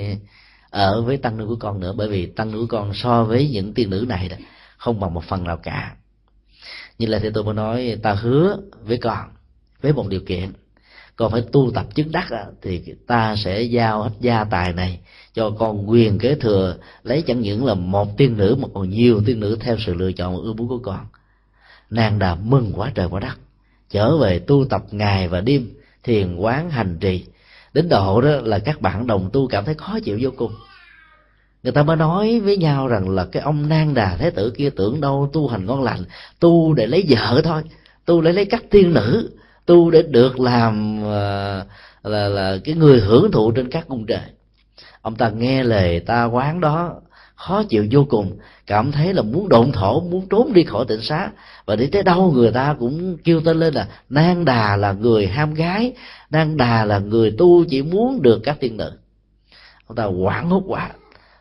ở 0.71 1.03
với 1.03 1.17
tăng 1.17 1.37
nữ 1.37 1.47
của 1.47 1.57
con 1.57 1.81
nữa, 1.81 1.95
bởi 1.97 2.09
vì 2.09 2.27
tăng 2.27 2.53
nữ 2.53 2.59
của 2.59 2.67
con 2.67 2.95
so 2.95 3.25
với 3.25 3.49
những 3.49 3.75
tiên 3.75 3.91
nữ 3.91 4.05
này 4.09 4.29
đó 4.29 4.37
không 4.77 5.01
bằng 5.01 5.15
một 5.15 5.25
phần 5.25 5.45
nào 5.45 5.57
cả. 5.57 5.97
Như 6.99 7.07
là 7.07 7.19
thế 7.19 7.31
tôi 7.35 7.45
mới 7.45 7.55
nói, 7.55 7.99
ta 8.03 8.13
hứa 8.15 8.57
với 8.83 8.99
con 8.99 9.29
với 9.81 9.93
một 9.93 10.09
điều 10.09 10.21
kiện 10.21 10.53
con 11.17 11.33
phải 11.33 11.43
tu 11.53 11.71
tập 11.75 11.87
chứng 11.95 12.13
đắc 12.13 12.31
đó, 12.31 12.43
thì 12.63 12.83
ta 13.07 13.37
sẽ 13.45 13.63
giao 13.63 14.03
hết 14.03 14.11
gia 14.21 14.45
tài 14.45 14.73
này 14.73 15.01
cho 15.35 15.51
con 15.51 15.91
quyền 15.91 16.19
kế 16.19 16.35
thừa 16.35 16.77
lấy 17.03 17.23
chẳng 17.23 17.41
những 17.41 17.65
là 17.65 17.75
một 17.75 18.17
tiên 18.17 18.37
nữ 18.37 18.57
mà 18.61 18.69
còn 18.75 18.91
nhiều 18.91 19.23
tiên 19.27 19.41
nữ 19.41 19.57
theo 19.61 19.77
sự 19.87 19.95
lựa 19.95 20.13
chọn 20.13 20.37
ưa 20.37 20.53
muốn 20.53 20.69
của 20.69 20.79
con. 20.79 21.07
Nàng 21.91 22.19
đà 22.19 22.35
mừng 22.35 22.73
quá 22.77 22.93
trời 22.95 23.09
quá 23.09 23.21
đất. 23.21 23.35
Trở 23.91 24.17
về 24.17 24.39
tu 24.39 24.65
tập 24.71 24.85
ngày 24.91 25.29
và 25.29 25.41
đêm 25.41 25.75
thiền 26.03 26.37
quán 26.37 26.71
hành 26.71 26.99
trì. 27.01 27.25
Đến 27.73 27.89
độ 27.89 28.21
đó 28.21 28.31
là 28.43 28.59
các 28.59 28.81
bạn 28.81 29.07
đồng 29.07 29.31
tu 29.33 29.49
cảm 29.49 29.65
thấy 29.65 29.75
khó 29.75 29.99
chịu 30.05 30.19
vô 30.21 30.31
cùng. 30.37 30.53
Người 31.63 31.73
ta 31.73 31.83
mới 31.83 31.97
nói 31.97 32.41
với 32.41 32.57
nhau 32.57 32.89
rằng 32.89 33.09
là 33.09 33.25
cái 33.33 33.43
ông 33.43 33.69
nang 33.69 33.95
đà 33.95 34.17
thế 34.17 34.31
tử 34.31 34.53
kia 34.57 34.71
tưởng 34.71 35.01
đâu 35.01 35.31
tu 35.33 35.49
hành 35.49 35.67
ngon 35.67 35.83
lành 35.83 36.05
tu 36.41 36.75
để 36.75 36.87
lấy 36.87 37.05
vợ 37.09 37.41
thôi 37.45 37.63
tu 38.05 38.21
để 38.21 38.33
lấy 38.33 38.45
các 38.45 38.63
tiên 38.71 38.95
nữ 38.95 39.31
tu 39.67 39.91
để 39.91 40.03
được 40.03 40.41
làm 40.41 41.03
là, 41.03 41.65
là 42.03 42.29
là 42.29 42.59
cái 42.65 42.75
người 42.75 43.01
hưởng 43.01 43.33
thụ 43.33 43.53
trên 43.53 43.71
các 43.71 43.89
cung 43.89 44.07
trời. 44.07 44.21
Ông 45.03 45.15
ta 45.15 45.31
nghe 45.31 45.63
lời 45.63 46.01
ta 46.01 46.25
quán 46.25 46.61
đó 46.61 46.95
khó 47.35 47.63
chịu 47.63 47.87
vô 47.91 48.07
cùng 48.09 48.39
cảm 48.67 48.93
thấy 48.93 49.15
là 49.15 49.23
muốn 49.23 49.49
độn 49.49 49.73
thổ 49.73 50.01
muốn 50.01 50.27
trốn 50.31 50.53
đi 50.53 50.65
khỏi 50.65 50.85
tỉnh 50.89 51.01
xá. 51.01 51.31
Và 51.67 51.77
đi 51.77 51.87
tới 51.87 52.03
đâu 52.03 52.33
người 52.33 52.51
ta 52.51 52.77
cũng 52.79 53.17
kêu 53.25 53.41
tên 53.41 53.61
lên 53.61 53.75
là 53.75 53.89
nang 54.11 54.45
đà 54.45 54.77
là 54.77 54.93
người 54.93 55.27
ham 55.27 55.55
gái 55.55 55.93
nang 56.31 56.57
đà 56.57 56.85
là 56.85 56.99
người 56.99 57.35
tu 57.39 57.65
chỉ 57.65 57.83
muốn 57.83 58.23
được 58.23 58.41
các 58.45 58.57
tiên 58.61 58.77
nữ 58.77 58.93
ông 59.93 59.97
ta 59.97 60.05
hoảng 60.05 60.49
hốt 60.49 60.63
quá. 60.67 60.91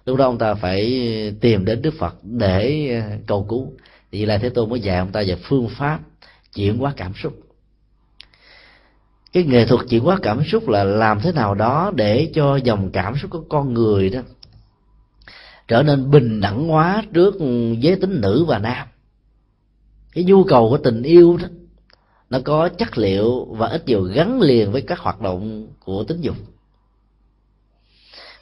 Lúc 0.06 0.18
đó 0.18 0.26
ông 0.26 0.38
ta 0.38 0.54
phải 0.54 1.34
tìm 1.42 1.66
đến 1.66 1.82
đức 1.82 1.94
phật 2.00 2.16
để 2.24 2.90
ờ, 3.02 3.18
cầu 3.28 3.46
cứu. 3.50 3.74
Thì 4.12 4.26
là 4.26 4.38
thế 4.38 4.50
tôn 4.50 4.70
mới 4.70 4.80
dạy 4.80 4.98
ông 4.98 5.12
ta 5.12 5.24
về 5.28 5.36
phương 5.44 5.70
pháp 5.70 6.00
chuyển 6.56 6.78
hóa 6.78 6.94
cảm 6.98 7.14
xúc 7.24 7.34
cái 9.34 9.44
nghệ 9.44 9.66
thuật 9.66 9.82
chuyển 9.90 10.04
hóa 10.04 10.18
cảm 10.22 10.44
xúc 10.44 10.70
là 10.70 10.84
làm 10.84 11.20
thế 11.22 11.32
nào 11.32 11.56
đó 11.56 11.92
để 11.96 12.32
cho 12.34 12.56
dòng 12.56 12.90
cảm 12.92 13.18
xúc 13.18 13.32
của 13.32 13.44
con 13.50 13.74
người 13.74 14.10
đó 14.10 14.22
trở 15.72 15.84
nên 15.84 16.12
bình 16.12 16.42
đẳng 16.42 16.68
hóa 16.68 17.04
trước 17.14 17.36
giới 17.80 17.96
tính 17.96 18.22
nữ 18.22 18.46
và 18.48 18.60
nam. 18.60 18.88
Cái 20.14 20.24
nhu 20.24 20.44
cầu 20.44 20.70
của 20.70 20.78
tình 20.78 21.04
yêu 21.04 21.38
đó, 21.38 21.48
nó 22.30 22.40
có 22.46 22.70
chất 22.70 22.98
liệu 22.98 23.46
và 23.46 23.68
ít 23.68 23.86
nhiều 23.86 24.04
gắn 24.04 24.42
liền 24.42 24.72
với 24.72 24.82
các 24.82 25.00
hoạt 25.00 25.22
động 25.22 25.68
của 25.80 26.04
tính 26.04 26.22
dục. 26.22 26.36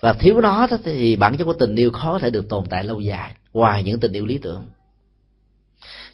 Và 0.02 0.14
thiếu 0.14 0.42
nó 0.42 0.68
đó 0.68 0.78
thì 0.84 1.16
bản 1.16 1.38
chất 1.38 1.46
của 1.46 1.54
tình 1.54 1.76
yêu 1.76 1.92
khó 1.92 2.20
thể 2.20 2.30
được 2.30 2.50
tồn 2.50 2.66
tại 2.70 2.84
lâu 2.84 3.00
dài, 3.00 3.36
ngoài 3.54 3.84
những 3.84 4.00
tình 4.00 4.14
yêu 4.14 4.26
lý 4.26 4.38
tưởng. 4.38 4.66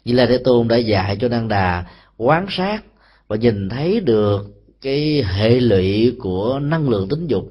Như 0.04 0.14
là 0.14 0.26
thế 0.26 0.38
tôn 0.44 0.68
đã 0.68 0.76
dạy 0.76 1.16
cho 1.20 1.28
đăng 1.28 1.48
đà 1.48 1.84
quán 2.16 2.46
sát 2.50 2.84
và 3.28 3.36
nhìn 3.36 3.68
thấy 3.68 4.00
được 4.00 4.55
cái 4.86 5.22
hệ 5.22 5.60
lụy 5.60 6.16
của 6.18 6.58
năng 6.62 6.88
lượng 6.88 7.08
tính 7.08 7.26
dục 7.26 7.44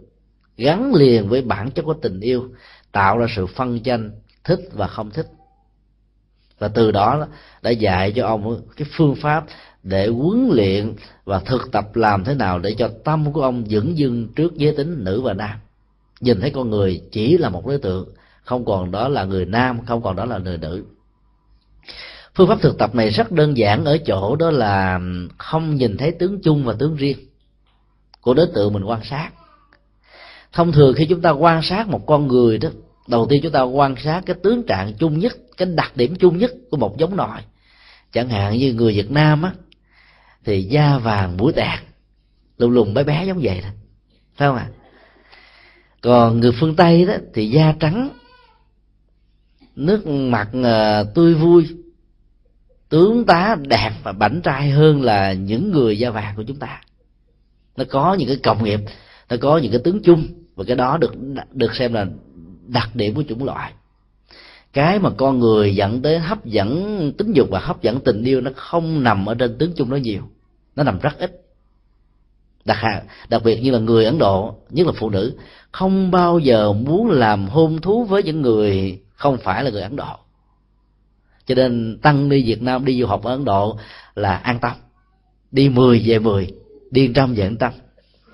gắn 0.58 0.94
liền 0.94 1.30
với 1.30 1.42
bản 1.42 1.72
chất 1.72 1.82
của 1.82 1.94
tình 1.94 2.20
yêu, 2.20 2.50
tạo 2.92 3.18
ra 3.18 3.28
sự 3.36 3.46
phân 3.46 3.80
tranh, 3.80 4.12
thích 4.44 4.60
và 4.74 4.88
không 4.88 5.12
thích. 5.12 5.28
Và 6.60 6.68
từ 6.68 6.92
đó 6.92 7.28
đã 7.62 7.72
dạy 7.72 8.14
cho 8.16 8.28
ông 8.28 8.62
cái 8.76 8.88
phương 8.98 9.16
pháp 9.16 9.46
để 9.84 10.08
huấn 10.08 10.50
luyện 10.52 10.94
và 11.26 11.40
thực 11.40 11.72
tập 11.72 11.96
làm 11.96 12.24
thế 12.24 12.36
nào 12.36 12.60
để 12.60 12.76
cho 12.78 12.90
tâm 13.04 13.34
của 13.34 13.42
ông 13.42 13.64
vững 13.70 13.98
dưng 13.98 14.28
trước 14.36 14.56
giới 14.56 14.76
tính 14.78 15.04
nữ 15.04 15.22
và 15.22 15.34
nam. 15.34 15.60
Nhìn 16.20 16.42
thấy 16.42 16.50
con 16.50 16.70
người 16.70 17.02
chỉ 17.12 17.38
là 17.38 17.50
một 17.50 17.68
đối 17.68 17.78
tượng, 17.78 18.10
không 18.44 18.66
còn 18.66 18.92
đó 18.92 19.08
là 19.08 19.26
người 19.26 19.46
nam, 19.46 19.86
không 19.86 20.02
còn 20.02 20.16
đó 20.16 20.26
là 20.26 20.38
người 20.38 20.58
nữ 20.58 20.86
phương 22.36 22.48
pháp 22.48 22.62
thực 22.62 22.78
tập 22.78 22.96
này 22.96 23.10
rất 23.10 23.32
đơn 23.32 23.58
giản 23.58 23.86
ở 23.86 23.98
chỗ 23.98 24.36
đó 24.36 24.52
là 24.52 25.00
không 25.38 25.76
nhìn 25.76 25.98
thấy 25.98 26.12
tướng 26.12 26.42
chung 26.42 26.66
và 26.66 26.74
tướng 26.80 26.96
riêng. 26.96 27.18
Của 28.22 28.34
đối 28.34 28.48
tượng 28.56 28.74
mình 28.74 28.84
quan 28.84 29.04
sát. 29.04 29.30
Thông 30.54 30.72
thường 30.72 30.94
khi 30.98 31.06
chúng 31.06 31.22
ta 31.22 31.30
quan 31.30 31.62
sát 31.64 31.88
một 31.88 32.06
con 32.06 32.28
người 32.28 32.58
đó 32.58 32.70
đầu 33.08 33.28
tiên 33.30 33.40
chúng 33.44 33.52
ta 33.52 33.62
quan 33.62 33.96
sát 34.04 34.22
cái 34.26 34.36
tướng 34.44 34.64
trạng 34.64 34.94
chung 34.94 35.20
nhất 35.20 35.38
cái 35.58 35.68
đặc 35.76 35.98
điểm 35.98 36.16
chung 36.16 36.38
nhất 36.38 36.52
của 36.72 36.78
một 36.78 36.98
giống 36.98 37.16
nòi 37.16 37.42
chẳng 38.12 38.30
hạn 38.30 38.58
như 38.58 38.74
người 38.74 38.94
việt 38.94 39.12
nam 39.12 39.42
á 39.42 39.52
thì 40.46 40.62
da 40.64 40.98
vàng 40.98 41.38
mũi 41.38 41.54
tẹt 41.54 41.80
lùn 42.58 42.74
lùn 42.74 42.94
bé 42.94 43.04
bé 43.04 43.26
giống 43.26 43.40
vậy 43.42 43.62
đó. 43.62 43.70
Phải 44.36 44.48
không 44.48 44.58
ạ? 44.58 44.70
À? 44.72 44.76
còn 46.02 46.40
người 46.40 46.52
phương 46.60 46.76
tây 46.76 47.06
đó 47.06 47.14
thì 47.34 47.50
da 47.50 47.74
trắng 47.80 48.10
nước 49.76 50.08
mặt 50.08 50.50
uh, 50.58 51.16
tươi 51.16 51.34
vui 51.34 51.68
tướng 52.90 53.26
tá 53.26 53.58
đẹp 53.62 53.92
và 54.04 54.12
bảnh 54.12 54.42
trai 54.44 54.70
hơn 54.70 55.02
là 55.02 55.34
những 55.34 55.72
người 55.72 56.00
da 56.00 56.10
vàng 56.10 56.34
của 56.36 56.44
chúng 56.44 56.60
ta. 56.60 56.82
Nó 57.78 57.84
có 57.90 58.14
những 58.14 58.28
cái 58.28 58.38
cộng 58.44 58.64
nghiệp, 58.64 58.80
nó 59.30 59.38
có 59.42 59.58
những 59.58 59.72
cái 59.72 59.82
tướng 59.84 60.04
chung, 60.04 60.28
và 60.56 60.64
cái 60.68 60.76
đó 60.76 60.98
được 60.98 61.14
được 61.52 61.76
xem 61.76 61.94
là 61.94 62.06
đặc 62.68 62.90
điểm 62.96 63.16
của 63.16 63.24
chủng 63.30 63.44
loại. 63.44 63.72
Cái 64.74 65.00
mà 65.00 65.10
con 65.10 65.40
người 65.40 65.76
dẫn 65.76 66.02
tới 66.02 66.20
hấp 66.20 66.46
dẫn 66.46 67.14
tính 67.18 67.34
dục 67.34 67.48
và 67.52 67.60
hấp 67.60 67.82
dẫn 67.82 68.00
tình 68.00 68.24
yêu 68.24 68.42
nó 68.42 68.52
không 68.56 69.04
nằm 69.04 69.26
ở 69.26 69.36
trên 69.36 69.58
tướng 69.58 69.72
chung 69.76 69.90
nó 69.90 69.98
nhiều. 69.98 70.22
Nó 70.76 70.84
nằm 70.84 71.00
rất 71.00 71.20
ít. 71.20 71.42
Đặc 72.66 72.78
đặc 73.30 73.44
biệt 73.44 73.60
như 73.62 73.72
là 73.72 73.80
người 73.80 74.06
ấn 74.06 74.18
độ, 74.18 74.56
nhất 74.70 74.88
là 74.88 74.94
phụ 74.96 75.10
nữ, 75.10 75.38
không 75.72 76.12
bao 76.12 76.40
giờ 76.40 76.74
muốn 76.74 77.12
làm 77.12 77.48
hôn 77.48 77.82
thú 77.82 78.04
với 78.04 78.24
những 78.24 78.42
người 78.42 79.00
không 79.16 79.38
phải 79.38 79.64
là 79.64 79.70
người 79.70 79.82
ấn 79.82 79.96
độ 79.96 80.16
cho 81.46 81.56
nên 81.56 82.00
tăng 82.02 82.30
đi 82.30 82.44
việt 82.44 82.62
nam 82.62 82.86
đi 82.86 83.02
du 83.02 83.08
học 83.08 83.24
ở 83.24 83.32
ấn 83.32 83.46
độ 83.46 83.78
là 84.16 84.36
an 84.36 84.60
tâm. 84.60 84.72
Đi 85.52 85.70
10 85.70 86.04
về 86.06 86.20
10 86.20 86.48
đi 86.92 87.12
trăm 87.16 87.34
về 87.34 87.50
tâm 87.60 87.72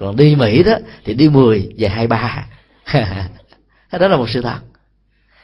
còn 0.02 0.16
đi 0.16 0.36
mỹ 0.36 0.64
đó 0.64 0.74
thì 1.06 1.14
đi 1.14 1.30
10 1.30 1.70
về 1.78 1.88
hai 1.88 2.08
ba. 2.08 2.48
Đó 3.92 4.08
là 4.08 4.18
một 4.18 4.30
sự 4.30 4.42
thật. 4.42 4.60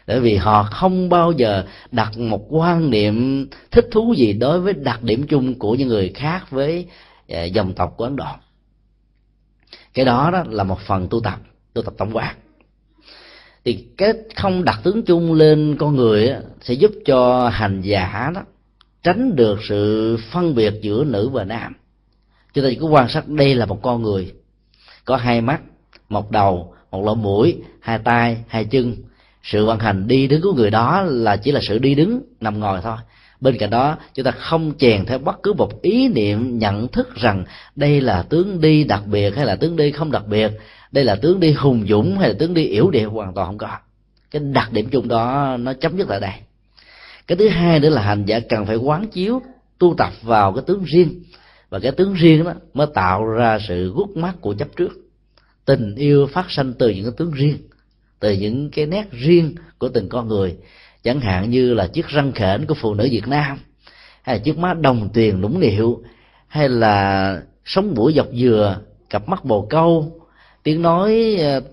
Bởi 0.08 0.20
vì 0.20 0.36
họ 0.36 0.64
không 0.64 1.10
bao 1.10 1.32
giờ 1.32 1.66
đặt 1.92 2.18
một 2.18 2.46
quan 2.50 2.90
niệm 2.90 3.48
thích 3.72 3.88
thú 3.92 4.14
gì 4.18 4.34
đối 4.34 4.60
với 4.60 4.74
đặc 4.74 5.04
điểm 5.04 5.28
chung 5.28 5.60
của 5.60 5.76
những 5.76 5.88
người 5.88 6.12
khác 6.16 6.52
với 6.52 6.86
à, 7.30 7.44
dòng 7.44 7.74
tộc 7.74 7.94
của 7.98 8.04
ấn 8.04 8.16
độ. 8.16 8.26
Cái 9.94 10.06
đó 10.06 10.30
đó 10.34 10.44
là 10.50 10.64
một 10.64 10.80
phần 10.80 11.08
tu 11.10 11.20
tập 11.20 11.40
tu 11.74 11.82
tập 11.82 11.94
tổng 11.98 12.12
quát 12.14 12.36
thì 13.68 13.86
cái 13.98 14.14
không 14.36 14.64
đặt 14.64 14.80
tướng 14.84 15.04
chung 15.04 15.34
lên 15.34 15.76
con 15.80 15.96
người 15.96 16.30
á, 16.30 16.40
sẽ 16.62 16.74
giúp 16.74 16.92
cho 17.06 17.50
hành 17.50 17.82
giả 17.82 18.32
đó 18.36 18.42
tránh 19.04 19.36
được 19.36 19.60
sự 19.64 20.18
phân 20.32 20.56
biệt 20.56 20.74
giữa 20.82 21.04
nữ 21.04 21.30
và 21.30 21.44
nam. 21.44 21.74
Chúng 22.54 22.64
ta 22.64 22.70
chỉ 22.70 22.76
có 22.76 22.88
quan 22.88 23.10
sát 23.10 23.28
đây 23.28 23.56
là 23.56 23.66
một 23.66 23.82
con 23.82 24.02
người. 24.02 24.34
Có 25.06 25.16
hai 25.16 25.42
mắt 25.42 25.62
một 26.10 26.32
đầu 26.32 26.74
một 26.92 27.06
lỗ 27.06 27.16
mũi 27.16 27.58
hai 27.80 28.00
tay 28.00 28.38
hai 28.48 28.66
chân. 28.66 28.96
Sự 29.44 29.66
vận 29.66 29.80
hành 29.80 30.08
đi 30.08 30.28
đứng 30.28 30.42
của 30.42 30.54
người 30.54 30.72
đó 30.72 31.02
là 31.02 31.38
chỉ 31.38 31.52
là 31.52 31.60
sự 31.64 31.80
đi 31.80 31.96
đứng 31.96 32.22
nằm 32.42 32.60
ngồi 32.60 32.80
thôi. 32.84 32.98
Bên 33.42 33.58
cạnh 33.58 33.70
đó 33.70 33.98
chúng 34.14 34.26
ta 34.26 34.32
không 34.32 34.74
chèn 34.78 35.06
theo 35.06 35.20
bất 35.20 35.44
cứ 35.44 35.54
một 35.54 35.82
ý 35.82 36.08
niệm 36.08 36.60
nhận 36.60 36.88
thức 36.88 37.16
rằng 37.16 37.46
đây 37.76 38.02
là 38.02 38.24
tướng 38.24 38.62
đi 38.62 38.84
đặc 38.84 39.02
biệt 39.06 39.36
hay 39.36 39.46
là 39.46 39.56
tướng 39.56 39.76
đi 39.76 39.92
không 39.92 40.12
đặc 40.12 40.28
biệt 40.28 40.52
đây 40.92 41.06
là 41.06 41.16
tướng 41.16 41.40
đi 41.40 41.52
hùng 41.52 41.86
dũng 41.90 42.18
hay 42.18 42.30
là 42.30 42.36
tướng 42.40 42.54
đi 42.54 42.66
yếu 42.66 42.90
điệu 42.92 43.12
hoàn 43.12 43.34
toàn 43.34 43.48
không 43.48 43.58
có. 43.58 43.78
Cái 44.32 44.42
đặc 44.42 44.72
điểm 44.72 44.90
chung 44.90 45.08
đó, 45.08 45.58
nó 45.60 45.74
chấm 45.74 45.98
dứt 45.98 46.08
tại 46.10 46.20
đây. 46.20 46.34
Cái 47.28 47.36
thứ 47.36 47.48
hai 47.48 47.80
nữa 47.80 47.90
là 47.90 48.02
hành 48.02 48.26
giả 48.26 48.40
cần 48.40 48.66
phải 48.66 48.76
quán 48.76 49.08
chiếu, 49.08 49.42
tu 49.80 49.96
tập 49.98 50.14
vào 50.22 50.54
cái 50.54 50.64
tướng 50.68 50.84
riêng. 50.84 51.24
Và 51.70 51.80
cái 51.80 51.92
tướng 51.92 52.14
riêng 52.14 52.44
đó 52.44 52.54
mới 52.74 52.88
tạo 52.94 53.26
ra 53.26 53.60
sự 53.68 53.94
gút 53.94 54.10
mắt 54.10 54.36
của 54.42 54.54
chấp 54.54 54.68
trước. 54.76 54.92
Tình 55.66 55.96
yêu 55.96 56.28
phát 56.28 56.52
sinh 56.52 56.74
từ 56.74 56.90
những 56.90 57.04
cái 57.04 57.14
tướng 57.18 57.32
riêng, 57.32 57.58
từ 58.20 58.32
những 58.32 58.70
cái 58.70 58.86
nét 58.86 59.12
riêng 59.12 59.56
của 59.78 59.90
từng 59.90 60.10
con 60.10 60.28
người. 60.28 60.56
Chẳng 61.04 61.20
hạn 61.20 61.50
như 61.50 61.74
là 61.74 61.88
chiếc 61.88 62.08
răng 62.08 62.32
khểnh 62.32 62.68
của 62.68 62.74
phụ 62.74 62.94
nữ 62.94 63.08
việt 63.12 63.28
nam, 63.28 63.58
hay 64.22 64.36
là 64.36 64.44
chiếc 64.44 64.58
má 64.58 64.74
đồng 64.74 65.10
tiền 65.14 65.42
nũng 65.42 65.60
nịu 65.60 66.04
hay 66.48 66.70
là 66.70 67.42
sống 67.66 67.94
mũi 67.96 68.14
dọc 68.14 68.28
dừa, 68.34 68.80
cặp 69.10 69.30
mắt 69.30 69.46
bồ 69.46 69.68
câu 69.70 70.17
tiếng 70.68 70.82
nói 70.82 71.38
uh, 71.58 71.64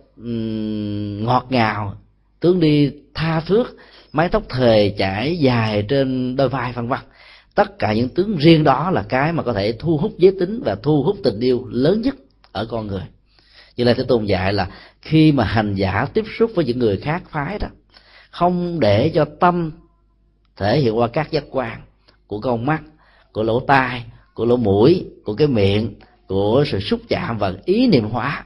ngọt 1.22 1.46
ngào. 1.50 1.96
Tướng 2.40 2.60
đi 2.60 2.90
tha 3.14 3.40
thước 3.40 3.76
mái 4.12 4.28
tóc 4.28 4.42
thề 4.48 4.94
chảy 4.98 5.38
dài 5.38 5.84
trên 5.88 6.36
đôi 6.36 6.48
vai 6.48 6.72
vân 6.72 6.88
vân. 6.88 6.98
Tất 7.54 7.78
cả 7.78 7.92
những 7.92 8.08
tướng 8.08 8.36
riêng 8.36 8.64
đó 8.64 8.90
là 8.90 9.04
cái 9.08 9.32
mà 9.32 9.42
có 9.42 9.52
thể 9.52 9.72
thu 9.78 9.96
hút 9.96 10.12
giới 10.18 10.32
tính 10.40 10.62
và 10.64 10.74
thu 10.74 11.02
hút 11.02 11.16
tình 11.24 11.40
yêu 11.40 11.66
lớn 11.70 12.02
nhất 12.02 12.14
ở 12.52 12.66
con 12.70 12.86
người. 12.86 13.02
Như 13.76 13.84
là 13.84 13.94
thế 13.94 14.04
tôn 14.08 14.24
dạy 14.24 14.52
là 14.52 14.68
khi 15.02 15.32
mà 15.32 15.44
hành 15.44 15.74
giả 15.74 16.06
tiếp 16.14 16.24
xúc 16.38 16.50
với 16.54 16.64
những 16.64 16.78
người 16.78 16.96
khác 16.96 17.22
phái 17.30 17.58
đó 17.58 17.68
không 18.30 18.80
để 18.80 19.08
cho 19.14 19.24
tâm 19.40 19.72
thể 20.56 20.80
hiện 20.80 20.98
qua 20.98 21.08
các 21.08 21.30
giác 21.30 21.44
quan 21.50 21.80
của 22.26 22.40
con 22.40 22.66
mắt 22.66 22.82
của 23.32 23.42
lỗ 23.42 23.60
tai 23.60 24.04
của 24.34 24.44
lỗ 24.44 24.56
mũi 24.56 25.06
của 25.24 25.34
cái 25.34 25.46
miệng 25.46 25.94
của 26.26 26.64
sự 26.66 26.80
xúc 26.80 27.00
chạm 27.08 27.38
và 27.38 27.52
ý 27.64 27.86
niệm 27.86 28.04
hóa 28.04 28.44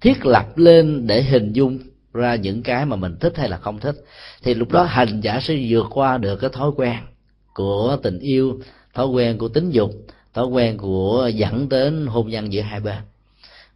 thiết 0.00 0.26
lập 0.26 0.58
lên 0.58 1.06
để 1.06 1.22
hình 1.22 1.52
dung 1.52 1.78
ra 2.14 2.34
những 2.34 2.62
cái 2.62 2.86
mà 2.86 2.96
mình 2.96 3.16
thích 3.20 3.32
hay 3.36 3.48
là 3.48 3.56
không 3.56 3.80
thích. 3.80 3.96
Thì 4.42 4.54
lúc 4.54 4.72
đó 4.72 4.82
hành 4.82 5.20
giả 5.20 5.40
sẽ 5.42 5.66
vượt 5.68 5.86
qua 5.90 6.18
được 6.18 6.36
cái 6.36 6.50
thói 6.52 6.70
quen 6.76 6.96
của 7.54 7.96
tình 8.02 8.18
yêu, 8.18 8.60
thói 8.94 9.06
quen 9.06 9.38
của 9.38 9.48
tính 9.48 9.70
dục, 9.70 9.90
thói 10.34 10.46
quen 10.46 10.78
của 10.78 11.30
dẫn 11.34 11.68
đến 11.68 12.06
hôn 12.06 12.28
nhân 12.28 12.52
giữa 12.52 12.60
hai 12.60 12.80
bên. 12.80 12.98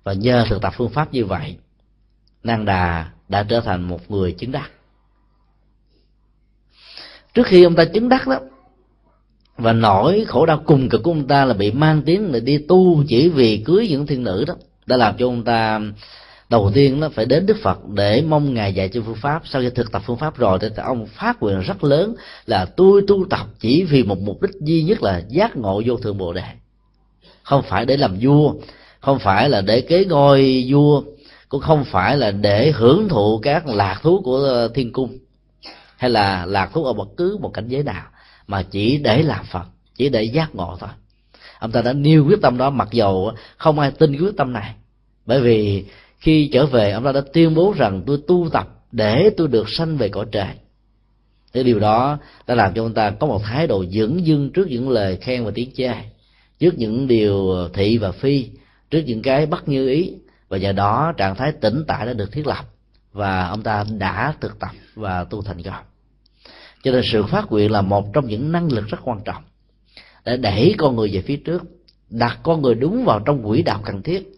Và 0.04 0.12
nhờ 0.12 0.44
thực 0.48 0.62
tập 0.62 0.72
phương 0.76 0.90
pháp 0.90 1.12
như 1.12 1.24
vậy 1.24 1.56
năng 2.42 2.64
đà 2.64 3.10
đã 3.28 3.42
trở 3.42 3.60
thành 3.60 3.82
một 3.82 4.10
người 4.10 4.32
chứng 4.32 4.52
đắc. 4.52 4.70
Trước 7.34 7.46
khi 7.46 7.62
ông 7.62 7.74
ta 7.74 7.84
chứng 7.84 8.08
đắc 8.08 8.28
đó, 8.28 8.40
và 9.56 9.72
nỗi 9.72 10.24
khổ 10.28 10.46
đau 10.46 10.62
cùng 10.66 10.88
cực 10.88 11.02
của 11.02 11.10
ông 11.10 11.26
ta 11.26 11.44
là 11.44 11.54
bị 11.54 11.70
mang 11.70 12.02
tiếng 12.02 12.32
là 12.32 12.40
đi 12.40 12.58
tu 12.58 13.04
chỉ 13.08 13.28
vì 13.28 13.62
cưới 13.64 13.88
những 13.88 14.06
thiên 14.06 14.24
nữ 14.24 14.44
đó 14.46 14.54
đã 14.87 14.97
làm 14.97 15.16
cho 15.18 15.26
ông 15.26 15.45
ta, 15.45 15.80
đầu 16.51 16.70
tiên 16.74 17.01
nó 17.01 17.09
phải 17.09 17.24
đến 17.24 17.47
đức 17.47 17.57
phật 17.62 17.89
để 17.89 18.22
mong 18.28 18.55
ngài 18.55 18.74
dạy 18.74 18.89
cho 18.89 19.01
phương 19.07 19.16
pháp. 19.16 19.43
Sau 19.45 19.62
khi 19.62 19.70
thực 19.70 19.93
tập 19.93 20.03
phương 20.07 20.16
pháp 20.16 20.37
rồi, 20.37 20.59
thì 20.61 20.68
ông 20.76 21.07
phát 21.07 21.43
nguyện 21.43 21.61
rất 21.61 21.85
lớn 21.85 22.14
là 22.47 22.64
tôi 22.64 23.03
tu 23.07 23.24
tập 23.30 23.47
chỉ 23.61 23.85
vì 23.85 24.03
một 24.03 24.18
mục 24.18 24.43
đích 24.43 24.55
duy 24.61 24.83
nhất 24.83 25.03
là 25.03 25.22
giác 25.28 25.57
ngộ 25.57 25.83
vô 25.87 25.97
thượng 25.97 26.18
bồ 26.18 26.33
đề. 26.33 26.45
Không 27.43 27.62
phải 27.62 27.87
để 27.87 27.97
làm 27.97 28.16
vua, 28.20 28.55
không 29.01 29.18
phải 29.18 29.49
là 29.49 29.61
để 29.61 29.80
kế 29.80 30.05
ngôi 30.05 30.64
vua, 30.68 31.03
cũng 31.49 31.61
không 31.61 31.85
phải 31.85 32.16
là 32.16 32.30
để 32.30 32.70
hưởng 32.70 33.09
thụ 33.09 33.41
các 33.43 33.66
lạc 33.66 34.01
thú 34.03 34.20
của 34.24 34.37
ờ, 34.37 34.68
thiên 34.68 34.93
cung, 34.93 35.18
hay 35.97 36.11
là 36.11 36.47
lạc 36.47 36.70
thú 36.72 36.85
ở 36.85 36.93
bất 36.93 37.09
cứ 37.16 37.39
một 37.41 37.51
cảnh 37.55 37.68
giới 37.68 37.83
nào, 37.83 38.05
mà 38.47 38.62
chỉ 38.62 38.99
để 38.99 39.22
làm 39.22 39.45
phật, 39.45 39.64
chỉ 39.97 40.09
để 40.09 40.22
giác 40.22 40.55
ngộ 40.55 40.76
thôi 40.80 40.91
ông 41.62 41.72
ta 41.72 41.82
đã 41.82 41.92
nêu 41.92 42.24
quyết 42.26 42.40
tâm 42.42 42.58
đó, 42.58 42.70
mặc 42.70 42.88
dầu 42.92 43.32
không 43.56 43.78
ai 43.78 43.90
tin 43.90 44.16
quyết 44.16 44.36
tâm 44.36 44.52
này. 44.52 44.74
Bởi 45.26 45.40
vì 45.40 45.84
khi 46.18 46.50
trở 46.52 46.66
về, 46.66 46.90
ông 46.90 47.04
ta 47.04 47.12
đã 47.12 47.20
tuyên 47.32 47.54
bố 47.54 47.74
rằng 47.76 48.02
tôi 48.06 48.18
tu 48.28 48.48
tập 48.52 48.68
để 48.92 49.30
tôi 49.36 49.48
được 49.48 49.68
sanh 49.68 49.96
về 49.96 50.08
cõi 50.08 50.26
trời. 50.32 50.48
Cái 51.52 51.64
điều 51.64 51.78
đó 51.78 52.18
đã 52.46 52.54
làm 52.54 52.74
cho 52.74 52.82
ông 52.82 52.94
ta 52.94 53.10
có 53.10 53.26
một 53.26 53.42
thái 53.44 53.66
độ 53.66 53.84
dưỡng 53.84 54.26
dưng 54.26 54.50
trước 54.50 54.68
những 54.68 54.88
lời 54.88 55.16
khen 55.16 55.44
và 55.44 55.50
tiếng 55.54 55.70
chê, 55.76 55.92
trước 56.58 56.78
những 56.78 57.06
điều 57.06 57.68
thị 57.74 57.98
và 57.98 58.12
phi, 58.12 58.48
trước 58.90 59.02
những 59.06 59.22
cái 59.22 59.46
bất 59.46 59.68
như 59.68 59.88
ý. 59.88 60.12
Và 60.48 60.58
nhờ 60.58 60.72
đó, 60.72 61.12
trạng 61.16 61.34
thái 61.34 61.52
tỉnh 61.52 61.84
tại 61.86 62.06
đã 62.06 62.12
được 62.12 62.32
thiết 62.32 62.46
lập 62.46 62.64
và 63.12 63.48
ông 63.48 63.62
ta 63.62 63.84
đã 63.98 64.34
thực 64.40 64.58
tập 64.58 64.70
và 64.94 65.24
tu 65.24 65.42
thành 65.42 65.62
công. 65.62 65.84
Cho 66.82 66.92
nên 66.92 67.02
sự 67.12 67.22
phát 67.22 67.50
nguyện 67.50 67.70
là 67.70 67.82
một 67.82 68.12
trong 68.12 68.26
những 68.26 68.52
năng 68.52 68.72
lực 68.72 68.88
rất 68.88 68.98
quan 69.04 69.20
trọng 69.24 69.42
để 70.24 70.36
đẩy 70.36 70.74
con 70.78 70.96
người 70.96 71.10
về 71.12 71.22
phía 71.22 71.36
trước, 71.36 71.62
đặt 72.10 72.38
con 72.42 72.62
người 72.62 72.74
đúng 72.74 73.04
vào 73.04 73.20
trong 73.20 73.42
quỹ 73.48 73.62
đạo 73.62 73.80
cần 73.84 74.02
thiết. 74.02 74.32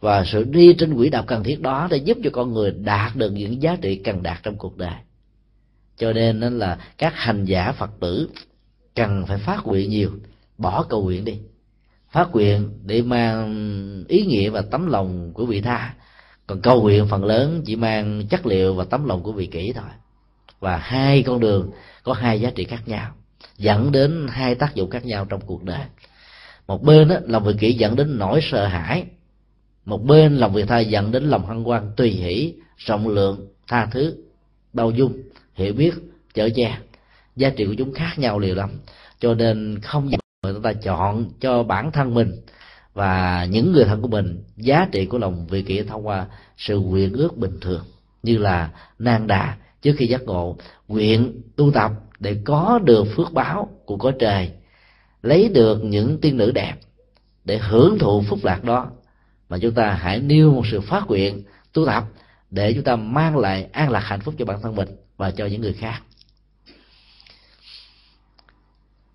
Và 0.00 0.24
sự 0.24 0.44
đi 0.44 0.74
trên 0.78 0.96
quỹ 0.96 1.08
đạo 1.08 1.24
cần 1.26 1.44
thiết 1.44 1.60
đó 1.60 1.88
để 1.90 1.96
giúp 1.96 2.18
cho 2.24 2.30
con 2.32 2.52
người 2.52 2.70
đạt 2.70 3.16
được 3.16 3.30
những 3.30 3.62
giá 3.62 3.76
trị 3.82 3.96
cần 3.96 4.22
đạt 4.22 4.42
trong 4.42 4.56
cuộc 4.56 4.76
đời. 4.76 4.94
Cho 5.96 6.12
nên 6.12 6.40
nên 6.40 6.58
là 6.58 6.78
các 6.98 7.12
hành 7.16 7.44
giả 7.44 7.72
phật 7.72 7.90
tử 8.00 8.28
cần 8.94 9.26
phải 9.26 9.38
phát 9.38 9.66
nguyện 9.66 9.90
nhiều, 9.90 10.10
bỏ 10.58 10.82
cầu 10.82 11.02
nguyện 11.02 11.24
đi. 11.24 11.38
Phát 12.10 12.28
nguyện 12.32 12.70
để 12.84 13.02
mang 13.02 14.04
ý 14.08 14.24
nghĩa 14.26 14.50
và 14.50 14.62
tấm 14.62 14.86
lòng 14.86 15.32
của 15.32 15.46
vị 15.46 15.60
tha. 15.60 15.94
Còn 16.46 16.60
cầu 16.60 16.82
nguyện 16.82 17.06
phần 17.10 17.24
lớn 17.24 17.62
chỉ 17.66 17.76
mang 17.76 18.26
chất 18.30 18.46
liệu 18.46 18.74
và 18.74 18.84
tấm 18.84 19.04
lòng 19.04 19.22
của 19.22 19.32
vị 19.32 19.46
kỹ 19.46 19.72
thôi. 19.72 19.90
Và 20.60 20.76
hai 20.76 21.22
con 21.22 21.40
đường 21.40 21.70
có 22.02 22.12
hai 22.12 22.40
giá 22.40 22.50
trị 22.50 22.64
khác 22.64 22.88
nhau 22.88 23.10
dẫn 23.60 23.92
đến 23.92 24.26
hai 24.30 24.54
tác 24.54 24.74
dụng 24.74 24.90
khác 24.90 25.04
nhau 25.04 25.24
trong 25.24 25.40
cuộc 25.40 25.64
đời. 25.64 25.80
Một 26.66 26.82
bên 26.82 27.08
đó, 27.08 27.16
lòng 27.26 27.44
vị 27.44 27.52
kỷ 27.58 27.72
dẫn 27.72 27.96
đến 27.96 28.18
nỗi 28.18 28.40
sợ 28.42 28.66
hãi. 28.66 29.04
Một 29.84 30.04
bên 30.04 30.36
lòng 30.36 30.52
vị 30.52 30.62
tha 30.62 30.78
dẫn 30.78 31.12
đến 31.12 31.24
lòng 31.24 31.46
hân 31.46 31.64
hoan 31.64 31.92
tùy 31.96 32.10
hỷ 32.10 32.54
rộng 32.76 33.08
lượng 33.08 33.46
tha 33.68 33.86
thứ 33.86 34.14
bao 34.72 34.90
dung 34.90 35.12
hiểu 35.54 35.74
biết 35.74 35.94
chở 36.34 36.48
che. 36.54 36.78
Giá 37.36 37.50
trị 37.50 37.66
của 37.66 37.74
chúng 37.78 37.92
khác 37.92 38.18
nhau 38.18 38.38
liều 38.38 38.54
lắm. 38.54 38.70
Cho 39.18 39.34
nên 39.34 39.78
không 39.82 40.10
người 40.42 40.54
ta 40.62 40.72
chọn 40.72 41.30
cho 41.40 41.62
bản 41.62 41.92
thân 41.92 42.14
mình 42.14 42.32
và 42.94 43.44
những 43.50 43.72
người 43.72 43.84
thân 43.84 44.02
của 44.02 44.08
mình 44.08 44.42
giá 44.56 44.88
trị 44.92 45.06
của 45.06 45.18
lòng 45.18 45.46
vị 45.46 45.62
kỷ 45.62 45.82
thông 45.82 46.06
qua 46.06 46.26
sự 46.56 46.78
nguyện 46.78 47.12
ước 47.12 47.36
bình 47.36 47.58
thường. 47.60 47.84
Như 48.22 48.38
là 48.38 48.70
nan 48.98 49.26
đà 49.26 49.56
trước 49.82 49.94
khi 49.98 50.06
giác 50.06 50.22
ngộ 50.22 50.56
nguyện 50.88 51.42
tu 51.56 51.72
tập 51.72 51.92
để 52.20 52.36
có 52.44 52.80
được 52.84 53.04
phước 53.16 53.32
báo 53.32 53.68
của 53.84 53.96
cõi 53.96 54.12
trời 54.18 54.52
lấy 55.22 55.48
được 55.48 55.84
những 55.84 56.20
tiên 56.20 56.36
nữ 56.36 56.52
đẹp 56.52 56.74
để 57.44 57.58
hưởng 57.58 57.98
thụ 57.98 58.22
phúc 58.28 58.38
lạc 58.42 58.64
đó. 58.64 58.90
Mà 59.48 59.58
chúng 59.58 59.74
ta 59.74 59.92
hãy 59.92 60.20
nêu 60.20 60.52
một 60.52 60.62
sự 60.70 60.80
phát 60.80 61.06
nguyện 61.06 61.42
tu 61.72 61.86
tập 61.86 62.04
để 62.50 62.72
chúng 62.74 62.84
ta 62.84 62.96
mang 62.96 63.38
lại 63.38 63.68
an 63.72 63.90
lạc 63.90 64.00
hạnh 64.00 64.20
phúc 64.20 64.34
cho 64.38 64.44
bản 64.44 64.62
thân 64.62 64.74
mình 64.74 64.88
và 65.16 65.30
cho 65.30 65.46
những 65.46 65.60
người 65.60 65.72
khác. 65.72 66.02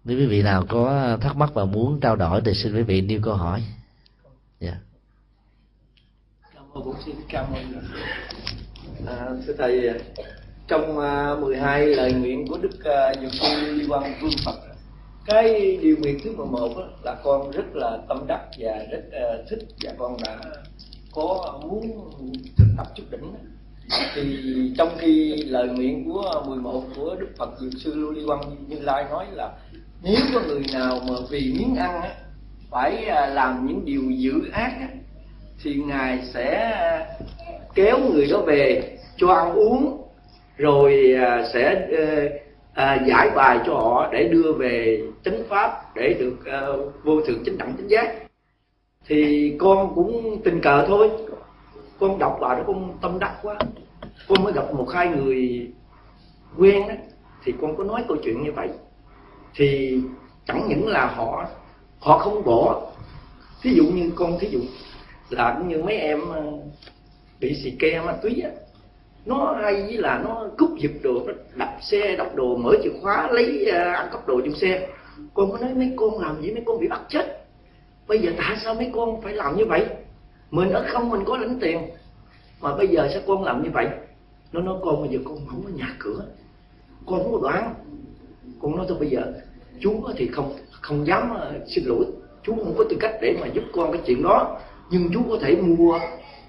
Nếu 0.03 0.17
quý 0.17 0.25
vị 0.25 0.41
nào 0.41 0.65
có 0.69 1.17
thắc 1.21 1.35
mắc 1.35 1.53
và 1.53 1.65
muốn 1.65 1.99
trao 1.99 2.15
đổi 2.15 2.41
thì 2.45 2.53
xin 2.53 2.75
quý 2.75 2.81
vị 2.81 3.01
nêu 3.01 3.19
câu 3.23 3.33
hỏi. 3.35 3.63
Dạ. 4.59 4.69
Yeah. 4.69 4.81
cảm 6.55 6.63
ơn 6.73 6.83
cũng 6.83 6.95
xin 7.05 7.15
cảm 7.29 7.45
ơn. 7.53 7.83
À, 9.07 9.27
thưa 9.45 9.53
thầy 9.57 9.93
trong 10.67 10.99
à, 10.99 11.31
uh, 11.31 11.41
12 11.43 11.85
lời 11.85 12.13
nguyện 12.13 12.47
của 12.47 12.57
đức 12.57 12.69
uh, 12.79 13.21
dược 13.21 13.33
sư 13.33 13.71
Ly 13.73 13.87
Quang 13.87 14.13
Vương 14.21 14.31
Phật. 14.45 14.55
Cái 15.25 15.77
điều 15.81 15.97
nguyện 15.97 16.19
thứ 16.23 16.31
11 16.37 16.69
đó, 16.77 16.83
là 17.03 17.15
con 17.23 17.51
rất 17.51 17.75
là 17.75 17.97
tâm 18.09 18.27
đắc 18.27 18.41
và 18.59 18.85
rất 18.91 19.03
uh, 19.07 19.49
thích 19.49 19.59
và 19.81 19.91
con 19.97 20.17
đã 20.25 20.37
có 21.15 21.59
muốn 21.63 21.81
thực 22.57 22.67
tập 22.77 22.87
chút 22.95 23.03
đỉnh 23.11 23.33
thì 24.15 24.73
trong 24.77 24.89
khi 24.97 25.35
lời 25.35 25.67
nguyện 25.67 26.05
của 26.05 26.43
11 26.47 26.83
của 26.95 27.15
Đức 27.19 27.27
Phật 27.37 27.59
Dược 27.59 27.73
sư 27.83 27.93
Lưu 27.95 28.11
Ly 28.11 28.21
Quang 28.25 28.55
Như 28.67 28.79
Lai 28.79 29.05
nói 29.09 29.25
là 29.31 29.51
nếu 30.03 30.19
có 30.33 30.41
người 30.47 30.63
nào 30.73 30.99
mà 31.09 31.15
vì 31.29 31.53
miếng 31.59 31.75
ăn 31.75 32.01
á, 32.01 32.15
phải 32.69 33.05
à, 33.05 33.27
làm 33.27 33.67
những 33.67 33.85
điều 33.85 34.11
dữ 34.11 34.31
ác 34.51 34.73
á, 34.79 34.87
thì 35.63 35.75
ngài 35.75 36.19
sẽ 36.33 36.71
kéo 37.75 37.99
người 38.11 38.27
đó 38.31 38.41
về 38.41 38.97
cho 39.17 39.33
ăn 39.33 39.53
uống 39.53 40.04
rồi 40.57 41.13
à, 41.13 41.45
sẽ 41.53 41.87
ờ, 41.97 42.29
à, 42.73 43.03
giải 43.07 43.29
bài 43.35 43.59
cho 43.65 43.73
họ 43.73 44.09
để 44.13 44.27
đưa 44.31 44.53
về 44.53 45.01
chánh 45.25 45.43
pháp 45.49 45.95
để 45.95 46.15
được 46.19 46.37
ờ, 46.45 46.91
vô 47.03 47.21
thượng 47.21 47.43
chính 47.45 47.57
đẳng 47.57 47.73
chính 47.77 47.87
giác. 47.87 48.15
Thì 49.07 49.51
con 49.59 49.95
cũng 49.95 50.41
tình 50.43 50.61
cờ 50.61 50.85
thôi. 50.87 51.09
Con 51.99 52.19
đọc 52.19 52.37
bài 52.41 52.57
đó 52.57 52.63
con 52.67 52.97
tâm 53.01 53.19
đắc 53.19 53.35
quá. 53.43 53.57
Con 54.27 54.43
mới 54.43 54.53
gặp 54.53 54.73
một 54.73 54.89
hai 54.93 55.07
người 55.07 55.67
quen 56.57 56.87
đó 56.87 56.95
thì 57.43 57.53
con 57.61 57.77
có 57.77 57.83
nói 57.83 58.03
câu 58.07 58.17
chuyện 58.23 58.43
như 58.43 58.51
vậy. 58.51 58.69
Thì 59.55 59.99
chẳng 60.45 60.67
những 60.67 60.87
là 60.87 61.05
họ 61.05 61.45
họ 61.99 62.17
không 62.17 62.43
bỏ. 62.43 62.91
Thí 63.61 63.73
dụ 63.73 63.83
như 63.83 64.11
con 64.15 64.39
thí 64.39 64.47
dụ 64.47 64.59
là 65.29 65.55
cũng 65.57 65.67
như 65.67 65.83
mấy 65.83 65.95
em 65.95 66.21
ờ, 66.33 66.43
bị 67.39 67.55
xì 67.63 67.71
ke 67.79 68.01
ma 68.01 68.13
túy 68.21 68.41
á 68.41 68.49
nó 69.25 69.57
hay 69.61 69.73
với 69.73 69.97
là 69.97 70.21
nó 70.23 70.47
cúp 70.57 70.69
giật 70.77 70.91
đồ, 71.03 71.13
nó 71.27 71.33
đập 71.55 71.77
xe, 71.81 72.15
đập 72.17 72.35
đồ, 72.35 72.55
mở 72.55 72.71
chìa 72.83 72.89
khóa, 73.01 73.29
lấy 73.31 73.69
à, 73.71 73.93
ăn 73.93 74.09
cắp 74.11 74.27
đồ 74.27 74.41
trong 74.45 74.55
xe. 74.55 74.87
Con 75.33 75.51
có 75.51 75.57
nói, 75.57 75.73
mấy 75.73 75.93
con 75.95 76.19
làm 76.19 76.41
gì? 76.41 76.51
Mấy 76.51 76.63
con 76.65 76.79
bị 76.79 76.87
bắt 76.87 77.01
chết. 77.09 77.45
Bây 78.07 78.19
giờ 78.19 78.31
tại 78.37 78.57
sao 78.63 78.73
mấy 78.73 78.91
con 78.93 79.21
phải 79.21 79.33
làm 79.33 79.57
như 79.57 79.65
vậy? 79.65 79.85
Mình 80.51 80.69
ở 80.69 80.85
không, 80.87 81.09
mình 81.09 81.21
có 81.25 81.37
lãnh 81.37 81.59
tiền. 81.59 81.79
Mà 82.61 82.75
bây 82.75 82.87
giờ 82.87 83.09
sao 83.13 83.21
con 83.27 83.43
làm 83.43 83.63
như 83.63 83.69
vậy? 83.73 83.87
Nó 84.51 84.61
nói, 84.61 84.75
con 84.81 85.01
bây 85.01 85.09
giờ 85.09 85.19
con 85.25 85.37
không 85.47 85.61
có 85.63 85.69
nhà 85.69 85.95
cửa, 85.99 86.25
con 87.05 87.23
không 87.23 87.31
có 87.33 87.39
đoán 87.49 87.73
con 88.61 88.77
nói, 88.77 88.85
thôi 88.89 88.97
bây 88.99 89.09
giờ 89.09 89.33
chú 89.79 90.01
thì 90.17 90.27
không 90.27 90.53
không 90.81 91.07
dám 91.07 91.33
à, 91.37 91.51
xin 91.67 91.85
lỗi. 91.85 92.05
Chú 92.43 92.55
không 92.55 92.75
có 92.77 92.83
tư 92.89 92.97
cách 92.99 93.15
để 93.21 93.37
mà 93.41 93.47
giúp 93.47 93.63
con 93.73 93.91
cái 93.91 94.01
chuyện 94.05 94.23
đó. 94.23 94.59
Nhưng 94.89 95.09
chú 95.13 95.21
có 95.29 95.37
thể 95.41 95.55
mua 95.55 95.99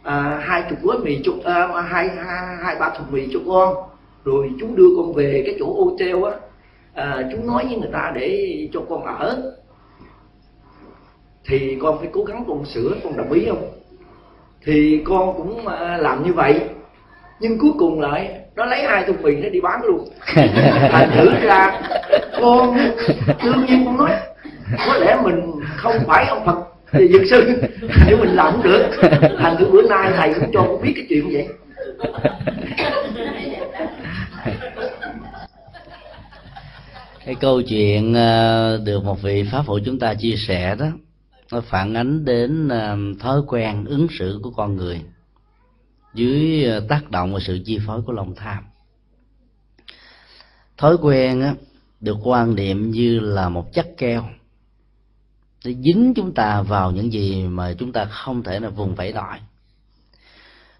à, 0.06 0.40
hai 0.42 0.62
chục 0.70 0.78
gói 0.82 0.98
mì 0.98 1.22
chục 1.24 1.34
à, 1.44 1.82
hai, 1.88 2.08
hai 2.08 2.56
hai 2.62 2.76
ba 2.80 2.90
thùng 2.90 3.06
mì 3.10 3.28
cho 3.32 3.38
con 3.48 3.74
rồi 4.24 4.50
chú 4.60 4.66
đưa 4.74 4.88
con 4.96 5.12
về 5.14 5.42
cái 5.46 5.56
chỗ 5.58 5.84
hotel 5.84 6.24
á. 6.24 6.30
À, 6.94 7.28
chú 7.32 7.38
nói 7.46 7.64
với 7.66 7.76
người 7.76 7.90
ta 7.92 8.12
để 8.14 8.68
cho 8.72 8.80
con 8.88 9.04
ở. 9.04 9.52
Thì 11.44 11.78
con 11.82 11.98
phải 11.98 12.08
cố 12.12 12.24
gắng 12.24 12.44
con 12.48 12.64
sửa 12.64 12.90
con 13.04 13.16
đồng 13.16 13.32
ý 13.32 13.46
không? 13.48 13.70
Thì 14.64 15.02
con 15.04 15.36
cũng 15.36 15.66
làm 15.98 16.22
như 16.24 16.32
vậy. 16.32 16.60
Nhưng 17.40 17.58
cuối 17.58 17.72
cùng 17.78 18.00
lại 18.00 18.40
nó 18.56 18.64
lấy 18.64 18.82
hai 18.82 19.04
thùng 19.04 19.22
mì 19.22 19.36
nó 19.36 19.48
đi 19.48 19.60
bán 19.60 19.80
luôn. 19.84 20.08
Thành 20.90 21.10
thử 21.14 21.30
ra 21.42 21.80
con 22.40 22.76
đương 23.44 23.66
nhiên 23.68 23.84
con 23.84 23.96
nói 23.96 24.10
có 24.86 24.96
lẽ 24.96 25.18
mình 25.22 25.52
không 25.76 25.96
phải 26.06 26.26
ông 26.26 26.46
phật 26.46 26.75
thì 26.98 27.08
dược 27.08 27.22
sư 27.30 27.60
nếu 28.06 28.16
mình 28.18 28.34
làm 28.34 28.52
không 28.52 28.62
được 28.62 28.90
thành 29.38 29.56
thử 29.58 29.70
bữa 29.72 29.88
nay 29.88 30.12
thầy 30.16 30.34
cũng 30.34 30.50
cho 30.52 30.62
cũng 30.62 30.82
biết 30.82 30.92
cái 30.96 31.06
chuyện 31.08 31.28
vậy. 31.32 31.48
Cái 37.26 37.34
câu 37.34 37.62
chuyện 37.62 38.14
ờ, 38.14 38.80
được 38.84 39.04
một 39.04 39.22
vị 39.22 39.44
pháp 39.52 39.62
phụ 39.66 39.78
chúng 39.84 39.98
ta 39.98 40.14
chia 40.14 40.34
sẻ 40.36 40.76
đó 40.78 40.86
nó 41.52 41.60
phản 41.60 41.94
ánh 41.94 42.24
đến 42.24 42.68
ờ, 42.68 42.96
thói 43.20 43.40
quen 43.46 43.84
ứng 43.84 44.06
xử 44.18 44.40
của 44.42 44.50
con 44.50 44.76
người 44.76 45.00
dưới 46.14 46.64
ờ, 46.64 46.80
tác 46.88 47.10
động 47.10 47.34
và 47.34 47.40
sự 47.40 47.58
chi 47.64 47.78
phối 47.86 48.02
của 48.02 48.12
lòng 48.12 48.34
tham. 48.36 48.64
Thói 50.76 50.96
quen 51.02 51.40
á, 51.40 51.54
được 52.00 52.16
quan 52.22 52.54
niệm 52.54 52.90
như 52.90 53.20
là 53.20 53.48
một 53.48 53.72
chất 53.72 53.86
keo 53.96 54.24
sẽ 55.66 55.72
dính 55.72 56.12
chúng 56.16 56.34
ta 56.34 56.62
vào 56.62 56.90
những 56.90 57.12
gì 57.12 57.46
mà 57.46 57.74
chúng 57.78 57.92
ta 57.92 58.04
không 58.04 58.42
thể 58.42 58.60
là 58.60 58.68
vùng 58.68 58.94
vẫy 58.94 59.12
nổi 59.12 59.36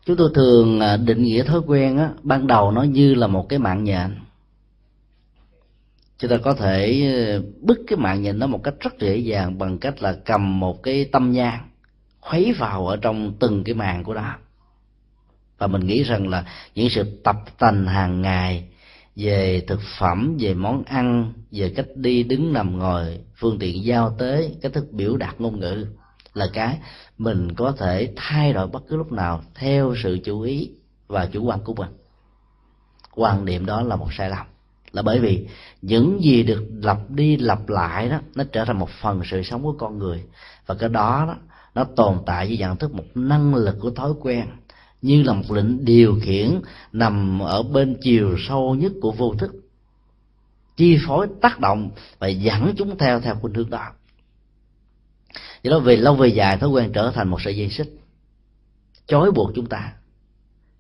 chúng 0.07 0.17
tôi 0.17 0.31
thường 0.35 0.81
à, 0.81 0.97
định 0.97 1.23
nghĩa 1.23 1.45
thói 1.45 1.61
quen 1.67 1.99
á, 1.99 2.11
ban 2.23 2.47
đầu 2.47 2.71
nó 2.71 2.83
như 2.83 3.15
là 3.15 3.27
một 3.27 3.49
cái 3.49 3.59
mạng 3.59 3.85
nhện. 3.85 4.19
Chúng 6.19 6.31
ta 6.31 6.37
có 6.37 6.55
thể 6.55 7.03
à, 7.15 7.39
bứt 7.61 7.79
cái 7.87 7.97
mạng 7.99 8.23
nhện 8.23 8.39
đó 8.39 8.47
một 8.47 8.63
cách 8.63 8.75
rất 8.81 8.99
dễ 8.99 9.17
dàng 9.17 9.59
bằng 9.59 9.79
cách 9.79 10.03
là 10.03 10.17
cầm 10.25 10.61
một 10.61 10.83
cái 10.83 11.05
tâm 11.05 11.33
nhang, 11.33 11.69
khuấy 12.21 12.53
vào 12.59 12.87
ở 12.87 12.97
trong 12.97 13.33
từng 13.39 13.65
cái 13.65 13.75
màng 13.75 14.05
của 14.05 14.15
nó. 14.15 14.35
Và 15.59 15.67
mình 15.67 15.87
nghĩ 15.87 16.03
rằng 16.03 16.29
là 16.29 16.45
những 16.75 16.89
sự 16.91 17.21
tập 17.25 17.37
tành 17.59 17.87
hàng 17.87 18.23
ngày 18.23 18.69
về 19.17 19.65
thực 19.67 19.81
phẩm 19.99 20.37
về 20.41 20.55
món 20.55 20.85
ăn 20.85 21.33
về 21.53 21.73
cách 21.77 21.87
đi 21.95 22.23
đứng 22.23 22.53
nằm 22.53 22.79
ngồi 22.79 23.19
phương 23.37 23.59
tiện 23.59 23.85
giao 23.85 24.17
tế 24.19 24.51
cách 24.63 24.73
thức 24.73 24.93
biểu 24.93 25.17
đạt 25.17 25.41
ngôn 25.41 25.61
ngữ 25.61 25.87
là 26.35 26.49
cái 26.53 26.79
mình 27.19 27.55
có 27.55 27.73
thể 27.73 28.13
thay 28.17 28.53
đổi 28.53 28.67
bất 28.67 28.83
cứ 28.89 28.97
lúc 28.97 29.13
nào 29.13 29.43
theo 29.55 29.95
sự 30.03 30.19
chú 30.25 30.41
ý 30.41 30.71
và 31.07 31.27
chủ 31.27 31.45
quan 31.45 31.61
của 31.65 31.75
mình. 31.75 31.91
Quan 33.15 33.45
niệm 33.45 33.67
đó 33.67 33.83
là 33.83 33.97
một 33.97 34.09
sai 34.13 34.31
lầm. 34.31 34.47
Là 34.93 35.03
bởi 35.03 35.21
vì 35.21 35.49
những 35.83 36.23
gì 36.23 36.43
được 36.43 36.65
lặp 36.83 37.11
đi 37.11 37.37
lặp 37.37 37.69
lại 37.69 38.09
đó 38.09 38.21
nó 38.35 38.45
trở 38.53 38.65
thành 38.65 38.79
một 38.79 38.89
phần 39.03 39.23
sự 39.31 39.43
sống 39.43 39.63
của 39.63 39.75
con 39.79 39.99
người. 39.99 40.23
Và 40.67 40.75
cái 40.75 40.89
đó, 40.89 41.25
đó 41.29 41.37
nó 41.75 41.85
tồn 41.85 42.19
tại 42.27 42.47
với 42.47 42.57
dạng 42.61 42.77
thức 42.77 42.95
một 42.95 43.05
năng 43.15 43.55
lực 43.55 43.77
của 43.81 43.91
thói 43.91 44.13
quen 44.21 44.47
như 45.03 45.23
là 45.23 45.33
một 45.33 45.53
lệnh 45.53 45.85
điều 45.85 46.21
khiển 46.23 46.61
nằm 46.93 47.43
ở 47.43 47.63
bên 47.63 47.97
chiều 48.03 48.37
sâu 48.49 48.75
nhất 48.75 48.93
của 49.01 49.13
vô 49.13 49.35
thức. 49.39 49.53
Chi 50.77 50.99
phối 51.07 51.27
tác 51.41 51.61
động 51.61 51.91
và 52.19 52.29
dẫn 52.29 52.75
chúng 52.77 52.99
theo 52.99 53.21
theo 53.21 53.35
khuynh 53.35 53.55
hướng 53.55 53.71
đó. 53.71 53.93
Do 55.63 55.71
đó 55.71 55.79
về, 55.79 55.97
lâu 55.97 56.15
về 56.15 56.29
dài, 56.29 56.57
thói 56.57 56.71
quen 56.71 56.93
trở 56.93 57.11
thành 57.11 57.29
một 57.29 57.43
sợi 57.43 57.57
dây 57.57 57.71
xích. 57.71 57.89
Chói 59.07 59.31
buộc 59.31 59.53
chúng 59.55 59.67
ta, 59.67 59.93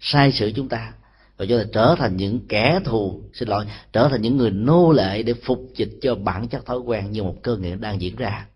sai 0.00 0.32
sự 0.32 0.52
chúng 0.56 0.68
ta, 0.68 0.92
và 1.36 1.46
cho 1.48 1.64
trở 1.72 1.94
thành 1.98 2.16
những 2.16 2.40
kẻ 2.48 2.80
thù, 2.84 3.22
xin 3.32 3.48
lỗi, 3.48 3.66
trở 3.92 4.08
thành 4.08 4.22
những 4.22 4.36
người 4.36 4.50
nô 4.50 4.92
lệ 4.92 5.22
để 5.22 5.34
phục 5.34 5.66
dịch 5.76 5.98
cho 6.02 6.14
bản 6.14 6.48
chất 6.48 6.66
thói 6.66 6.78
quen 6.78 7.10
như 7.10 7.22
một 7.22 7.36
cơ 7.42 7.56
nghệ 7.56 7.76
đang 7.76 8.00
diễn 8.00 8.16
ra 8.16 8.46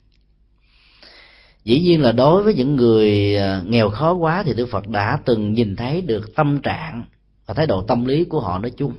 dĩ 1.65 1.81
nhiên 1.81 2.03
là 2.03 2.13
đối 2.13 2.43
với 2.43 2.55
những 2.55 2.77
người 2.77 3.37
à, 3.37 3.63
nghèo 3.67 3.91
khó 3.91 4.13
quá 4.13 4.43
thì 4.43 4.55
đức 4.55 4.67
phật 4.71 4.89
đã 4.89 5.19
từng 5.25 5.53
nhìn 5.53 5.77
thấy 5.77 6.01
được 6.01 6.35
tâm 6.35 6.61
trạng 6.63 7.05
và 7.47 7.55
thái 7.55 7.67
độ 7.67 7.83
tâm 7.83 8.05
lý 8.05 8.25
của 8.25 8.41
họ 8.41 8.59
nói 8.59 8.71
chung, 8.71 8.93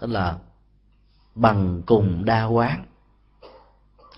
tức 0.00 0.10
là 0.10 0.36
bằng 1.34 1.82
cùng 1.86 2.24
đa 2.24 2.44
quán. 2.44 2.84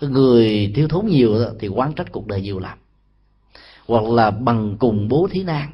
Người 0.01 0.71
thiếu 0.75 0.87
thốn 0.87 1.07
nhiều 1.07 1.35
thì 1.59 1.67
quán 1.67 1.93
trách 1.93 2.11
cuộc 2.11 2.27
đời 2.27 2.41
nhiều 2.41 2.59
lắm. 2.59 2.77
Hoặc 3.87 4.03
là 4.03 4.31
bằng 4.31 4.77
cùng 4.79 5.07
bố 5.07 5.27
thí 5.31 5.43
nan. 5.43 5.69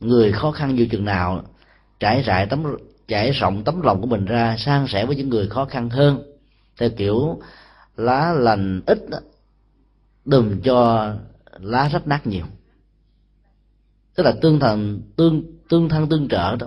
Người 0.00 0.32
khó 0.32 0.50
khăn 0.50 0.74
như 0.74 0.86
chừng 0.90 1.04
nào 1.04 1.42
trải 2.00 2.22
rải 2.22 2.46
tấm, 2.46 2.76
trải 3.08 3.30
rộng 3.30 3.64
tấm 3.64 3.82
lòng 3.82 4.00
của 4.00 4.06
mình 4.06 4.24
ra, 4.24 4.56
san 4.58 4.86
sẻ 4.88 5.06
với 5.06 5.16
những 5.16 5.28
người 5.28 5.48
khó 5.48 5.64
khăn 5.64 5.90
hơn. 5.90 6.22
Theo 6.78 6.90
kiểu 6.90 7.40
lá 7.96 8.32
lành 8.32 8.80
ít 8.86 8.98
đừng 10.30 10.60
cho 10.64 11.10
lá 11.60 11.88
rách 11.88 12.06
nát 12.06 12.26
nhiều. 12.26 12.44
Tức 14.14 14.22
là 14.22 14.32
tương 14.42 14.60
thần, 14.60 15.02
tương 15.16 15.42
tương 15.68 15.88
thân, 15.88 16.08
tương 16.08 16.28
trợ 16.28 16.56
đó, 16.56 16.66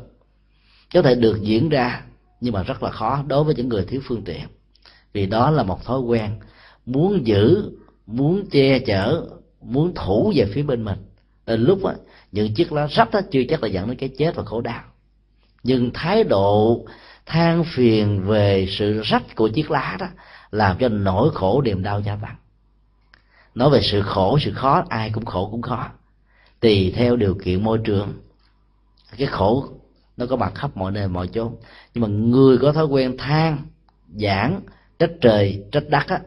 có 0.93 1.01
thể 1.01 1.15
được 1.15 1.41
diễn 1.41 1.69
ra 1.69 2.01
nhưng 2.41 2.53
mà 2.53 2.63
rất 2.63 2.83
là 2.83 2.91
khó 2.91 3.23
đối 3.27 3.43
với 3.43 3.55
những 3.55 3.69
người 3.69 3.85
thiếu 3.85 4.01
phương 4.03 4.23
tiện. 4.23 4.47
Vì 5.13 5.25
đó 5.25 5.51
là 5.51 5.63
một 5.63 5.85
thói 5.85 5.99
quen 5.99 6.39
muốn 6.85 7.27
giữ, 7.27 7.71
muốn 8.07 8.49
che 8.51 8.79
chở, 8.79 9.25
muốn 9.61 9.93
thủ 9.95 10.33
về 10.35 10.45
phía 10.53 10.63
bên 10.63 10.85
mình. 10.85 10.97
Đến 11.45 11.63
lúc 11.63 11.83
á, 11.83 11.93
những 12.31 12.53
chiếc 12.53 12.71
lá 12.71 12.87
rách 12.87 13.11
đó 13.11 13.21
chưa 13.31 13.41
chắc 13.49 13.63
là 13.63 13.69
dẫn 13.69 13.87
đến 13.87 13.97
cái 13.97 14.09
chết 14.17 14.35
và 14.35 14.43
khổ 14.43 14.61
đau. 14.61 14.83
Nhưng 15.63 15.91
thái 15.93 16.23
độ 16.23 16.85
than 17.25 17.63
phiền 17.63 18.23
về 18.27 18.67
sự 18.69 19.01
rách 19.03 19.35
của 19.35 19.47
chiếc 19.47 19.71
lá 19.71 19.97
đó 19.99 20.07
làm 20.51 20.77
cho 20.79 20.89
nỗi 20.89 21.29
khổ 21.33 21.61
niềm 21.61 21.83
đau 21.83 22.01
gia 22.01 22.15
tăng 22.15 22.35
nói 23.55 23.69
về 23.69 23.81
sự 23.83 24.01
khổ 24.01 24.37
sự 24.41 24.51
khó 24.53 24.83
ai 24.89 25.11
cũng 25.13 25.25
khổ 25.25 25.47
cũng 25.51 25.61
khó. 25.61 25.87
Tùy 26.59 26.93
theo 26.95 27.15
điều 27.15 27.35
kiện 27.43 27.63
môi 27.63 27.79
trường. 27.83 28.13
Cái 29.17 29.27
khổ 29.27 29.65
nó 30.17 30.25
có 30.25 30.35
mặt 30.35 30.51
khắp 30.55 30.77
mọi 30.77 30.91
nơi 30.91 31.07
mọi 31.07 31.27
chỗ 31.27 31.51
nhưng 31.93 32.01
mà 32.01 32.07
người 32.07 32.57
có 32.57 32.71
thói 32.71 32.85
quen 32.85 33.17
than 33.17 33.57
giảng 34.15 34.61
trách 34.99 35.11
trời 35.21 35.63
trách 35.71 35.89
đất 35.89 36.07
á 36.07 36.19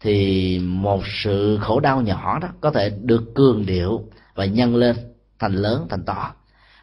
thì 0.00 0.58
một 0.58 1.02
sự 1.22 1.58
khổ 1.62 1.80
đau 1.80 2.00
nhỏ 2.00 2.38
đó 2.38 2.48
có 2.60 2.70
thể 2.70 2.90
được 3.02 3.34
cường 3.34 3.66
điệu 3.66 4.04
và 4.34 4.44
nhân 4.44 4.76
lên 4.76 4.96
thành 5.38 5.52
lớn 5.52 5.86
thành 5.90 6.04
to. 6.04 6.34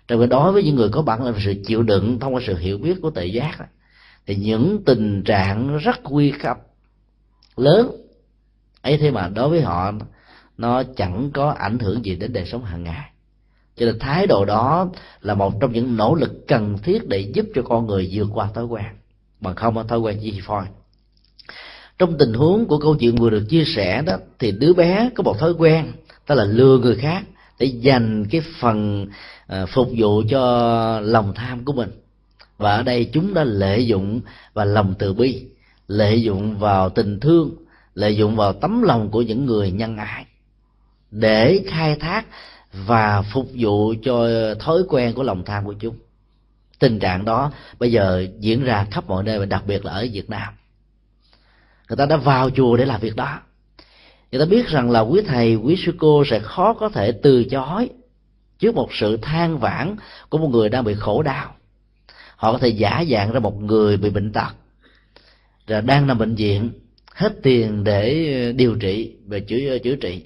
Rồi 0.07 0.27
đối 0.27 0.51
với 0.51 0.63
những 0.63 0.75
người 0.75 0.89
có 0.89 1.01
bản 1.01 1.23
là 1.23 1.33
sự 1.45 1.53
chịu 1.65 1.83
đựng 1.83 2.19
thông 2.19 2.35
qua 2.35 2.41
sự 2.47 2.57
hiểu 2.57 2.77
biết 2.77 2.97
của 3.01 3.09
tự 3.09 3.23
giác 3.23 3.55
đó, 3.59 3.65
thì 4.25 4.35
những 4.35 4.83
tình 4.85 5.23
trạng 5.23 5.77
rất 5.77 6.03
nguy 6.03 6.31
cấp 6.31 6.57
lớn 7.57 7.91
ấy 8.81 8.97
thế 8.97 9.11
mà 9.11 9.29
đối 9.35 9.49
với 9.49 9.61
họ, 9.61 9.91
nó 10.57 10.83
chẳng 10.83 11.31
có 11.33 11.49
ảnh 11.49 11.79
hưởng 11.79 12.05
gì 12.05 12.15
đến 12.15 12.33
đời 12.33 12.45
sống 12.45 12.63
hàng 12.63 12.83
ngày. 12.83 13.09
Cho 13.75 13.85
nên 13.85 13.99
thái 13.99 14.27
độ 14.27 14.45
đó 14.45 14.89
là 15.21 15.33
một 15.33 15.53
trong 15.61 15.73
những 15.73 15.97
nỗ 15.97 16.15
lực 16.15 16.47
cần 16.47 16.77
thiết 16.83 17.07
để 17.07 17.19
giúp 17.19 17.45
cho 17.55 17.61
con 17.61 17.87
người 17.87 18.09
vượt 18.13 18.27
qua 18.33 18.47
thói 18.53 18.65
quen 18.65 18.85
bằng 19.41 19.55
không 19.55 19.75
có 19.75 19.83
thói 19.83 19.99
quen 19.99 20.19
gì 20.19 20.41
phôi 20.45 20.63
trong 21.99 22.17
tình 22.17 22.33
huống 22.33 22.65
của 22.65 22.77
câu 22.77 22.95
chuyện 22.95 23.15
vừa 23.15 23.29
được 23.29 23.45
chia 23.49 23.63
sẻ 23.65 24.01
đó, 24.01 24.17
thì 24.39 24.51
đứa 24.51 24.73
bé 24.73 25.09
có 25.15 25.23
một 25.23 25.39
thói 25.39 25.53
quen, 25.53 25.91
đó 26.27 26.35
là 26.35 26.43
lừa 26.43 26.77
người 26.77 26.95
khác 26.95 27.23
để 27.59 27.65
dành 27.65 28.25
cái 28.25 28.41
phần 28.59 29.07
ờ, 29.47 29.65
phục 29.65 29.89
vụ 29.97 30.23
cho 30.29 30.99
lòng 30.99 31.33
tham 31.35 31.65
của 31.65 31.73
mình. 31.73 31.89
Và 32.57 32.75
ở 32.75 32.83
đây 32.83 33.09
chúng 33.13 33.33
đã 33.33 33.43
lợi 33.43 33.87
dụng 33.87 34.21
và 34.53 34.65
lòng 34.65 34.93
từ 34.99 35.13
bi, 35.13 35.45
lợi 35.87 36.21
dụng 36.21 36.59
vào 36.59 36.89
tình 36.89 37.19
thương 37.19 37.51
lợi 37.93 38.15
dụng 38.15 38.35
vào 38.35 38.53
tấm 38.53 38.81
lòng 38.81 39.11
của 39.11 39.21
những 39.21 39.45
người 39.45 39.71
nhân 39.71 39.97
ái, 39.97 40.25
để 41.11 41.63
khai 41.67 41.95
thác 41.95 42.25
và 42.73 43.21
phục 43.21 43.47
vụ 43.57 43.93
cho 44.03 44.27
thói 44.59 44.83
quen 44.89 45.13
của 45.13 45.23
lòng 45.23 45.45
tham 45.45 45.65
của 45.65 45.73
chúng. 45.73 45.95
Tình 46.79 46.99
trạng 46.99 47.25
đó 47.25 47.51
bây 47.79 47.91
giờ 47.91 48.27
diễn 48.39 48.63
ra 48.63 48.87
khắp 48.91 49.07
mọi 49.07 49.23
nơi 49.23 49.39
và 49.39 49.45
đặc 49.45 49.63
biệt 49.67 49.85
là 49.85 49.93
ở 49.93 50.07
việt 50.11 50.29
nam. 50.29 50.53
Người 51.89 51.97
ta 51.97 52.05
đã 52.05 52.17
vào 52.17 52.49
chùa 52.49 52.77
để 52.77 52.85
làm 52.85 53.01
việc 53.01 53.15
đó. 53.15 53.39
Người 54.31 54.39
ta 54.39 54.45
biết 54.45 54.67
rằng 54.67 54.91
là 54.91 54.99
quý 54.99 55.21
thầy, 55.27 55.55
quý 55.55 55.75
sư 55.85 55.93
cô 55.97 56.23
sẽ 56.25 56.39
khó 56.39 56.73
có 56.73 56.89
thể 56.89 57.11
từ 57.11 57.43
chối 57.43 57.89
trước 58.59 58.75
một 58.75 58.89
sự 58.93 59.17
than 59.17 59.59
vãn 59.59 59.95
của 60.29 60.37
một 60.37 60.47
người 60.47 60.69
đang 60.69 60.83
bị 60.83 60.93
khổ 60.93 61.21
đau. 61.23 61.55
Họ 62.35 62.51
có 62.51 62.57
thể 62.57 62.67
giả 62.67 63.03
dạng 63.11 63.31
ra 63.31 63.39
một 63.39 63.61
người 63.61 63.97
bị 63.97 64.09
bệnh 64.09 64.31
tật, 64.31 64.53
rồi 65.67 65.81
đang 65.81 66.07
nằm 66.07 66.17
bệnh 66.17 66.35
viện 66.35 66.71
hết 67.19 67.33
tiền 67.43 67.83
để 67.83 68.53
điều 68.55 68.75
trị 68.75 69.15
về 69.27 69.39
chữa 69.39 69.77
chữa 69.83 69.95
trị. 69.95 70.21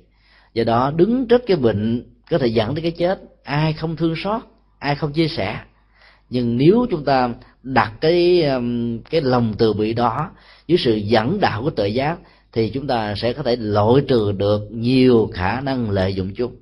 Do 0.54 0.64
đó, 0.64 0.92
đứng 0.96 1.28
trước 1.28 1.42
cái 1.48 1.58
bệnh 1.58 2.04
có 2.30 2.38
thể 2.38 2.48
dẫn 2.48 2.76
đến 2.76 2.84
cái 2.84 2.92
chết, 2.92 3.20
ai 3.44 3.74
không 3.74 3.96
thương 3.96 4.16
xót, 4.24 4.42
ai 4.80 4.96
không 4.96 5.14
chia 5.14 5.28
sẻ. 5.28 5.60
Nhưng 6.30 6.58
nếu 6.58 6.86
chúng 6.90 7.06
ta 7.06 7.34
đặt 7.64 7.94
cái 8.02 8.44
um, 8.44 9.00
cái 9.00 9.22
lòng 9.22 9.54
từ 9.58 9.74
bi 9.74 9.94
đó 9.94 10.32
dưới 10.68 10.78
sự 10.78 10.96
dẫn 10.96 11.40
đạo 11.40 11.64
của 11.64 11.70
tự 11.70 11.86
giác, 11.86 12.18
thì 12.52 12.70
chúng 12.70 12.88
ta 12.88 13.16
sẽ 13.16 13.34
có 13.34 13.44
thể 13.44 13.56
loại 13.56 14.02
trừ 14.08 14.32
được 14.32 14.62
nhiều 14.72 15.30
khả 15.34 15.62
năng 15.62 15.90
lợi 15.90 16.14
dụng 16.14 16.34
chung 16.36 16.56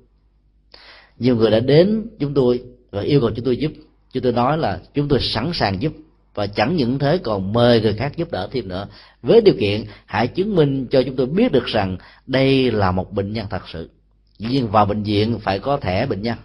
nhiều 1.22 1.36
người 1.36 1.50
đã 1.50 1.60
đến 1.60 2.06
chúng 2.18 2.34
tôi 2.34 2.62
và 2.90 3.02
yêu 3.02 3.20
cầu 3.20 3.30
chúng 3.36 3.44
tôi 3.44 3.56
giúp. 3.56 3.72
Chúng 4.12 4.22
tôi 4.22 4.32
nói 4.32 4.58
là 4.58 4.80
chúng 4.94 5.08
tôi 5.08 5.18
sẵn 5.22 5.50
sàng 5.54 5.82
giúp 5.82 5.92
và 6.34 6.46
chẳng 6.46 6.76
những 6.76 6.98
thế, 6.98 7.18
còn 7.18 7.52
mời 7.52 7.80
người 7.80 7.94
khác 7.94 8.12
giúp 8.16 8.30
đỡ 8.30 8.48
thêm 8.52 8.68
nữa. 8.68 8.86
Với 9.22 9.40
điều 9.40 9.54
kiện, 9.60 9.84
hãy 10.06 10.28
chứng 10.28 10.54
minh 10.54 10.86
cho 10.90 11.02
chúng 11.02 11.16
tôi 11.16 11.26
biết 11.26 11.52
được 11.52 11.66
rằng 11.66 11.96
đây 12.26 12.70
là 12.70 12.92
một 12.92 13.12
bệnh 13.12 13.32
nhân 13.32 13.46
thật 13.50 13.62
sự. 13.72 13.90
Nhưng 14.38 14.68
vào 14.68 14.86
bệnh 14.86 15.02
viện 15.02 15.38
phải 15.38 15.58
có 15.58 15.76
thẻ 15.76 16.06
bệnh 16.06 16.22
nhân, 16.22 16.38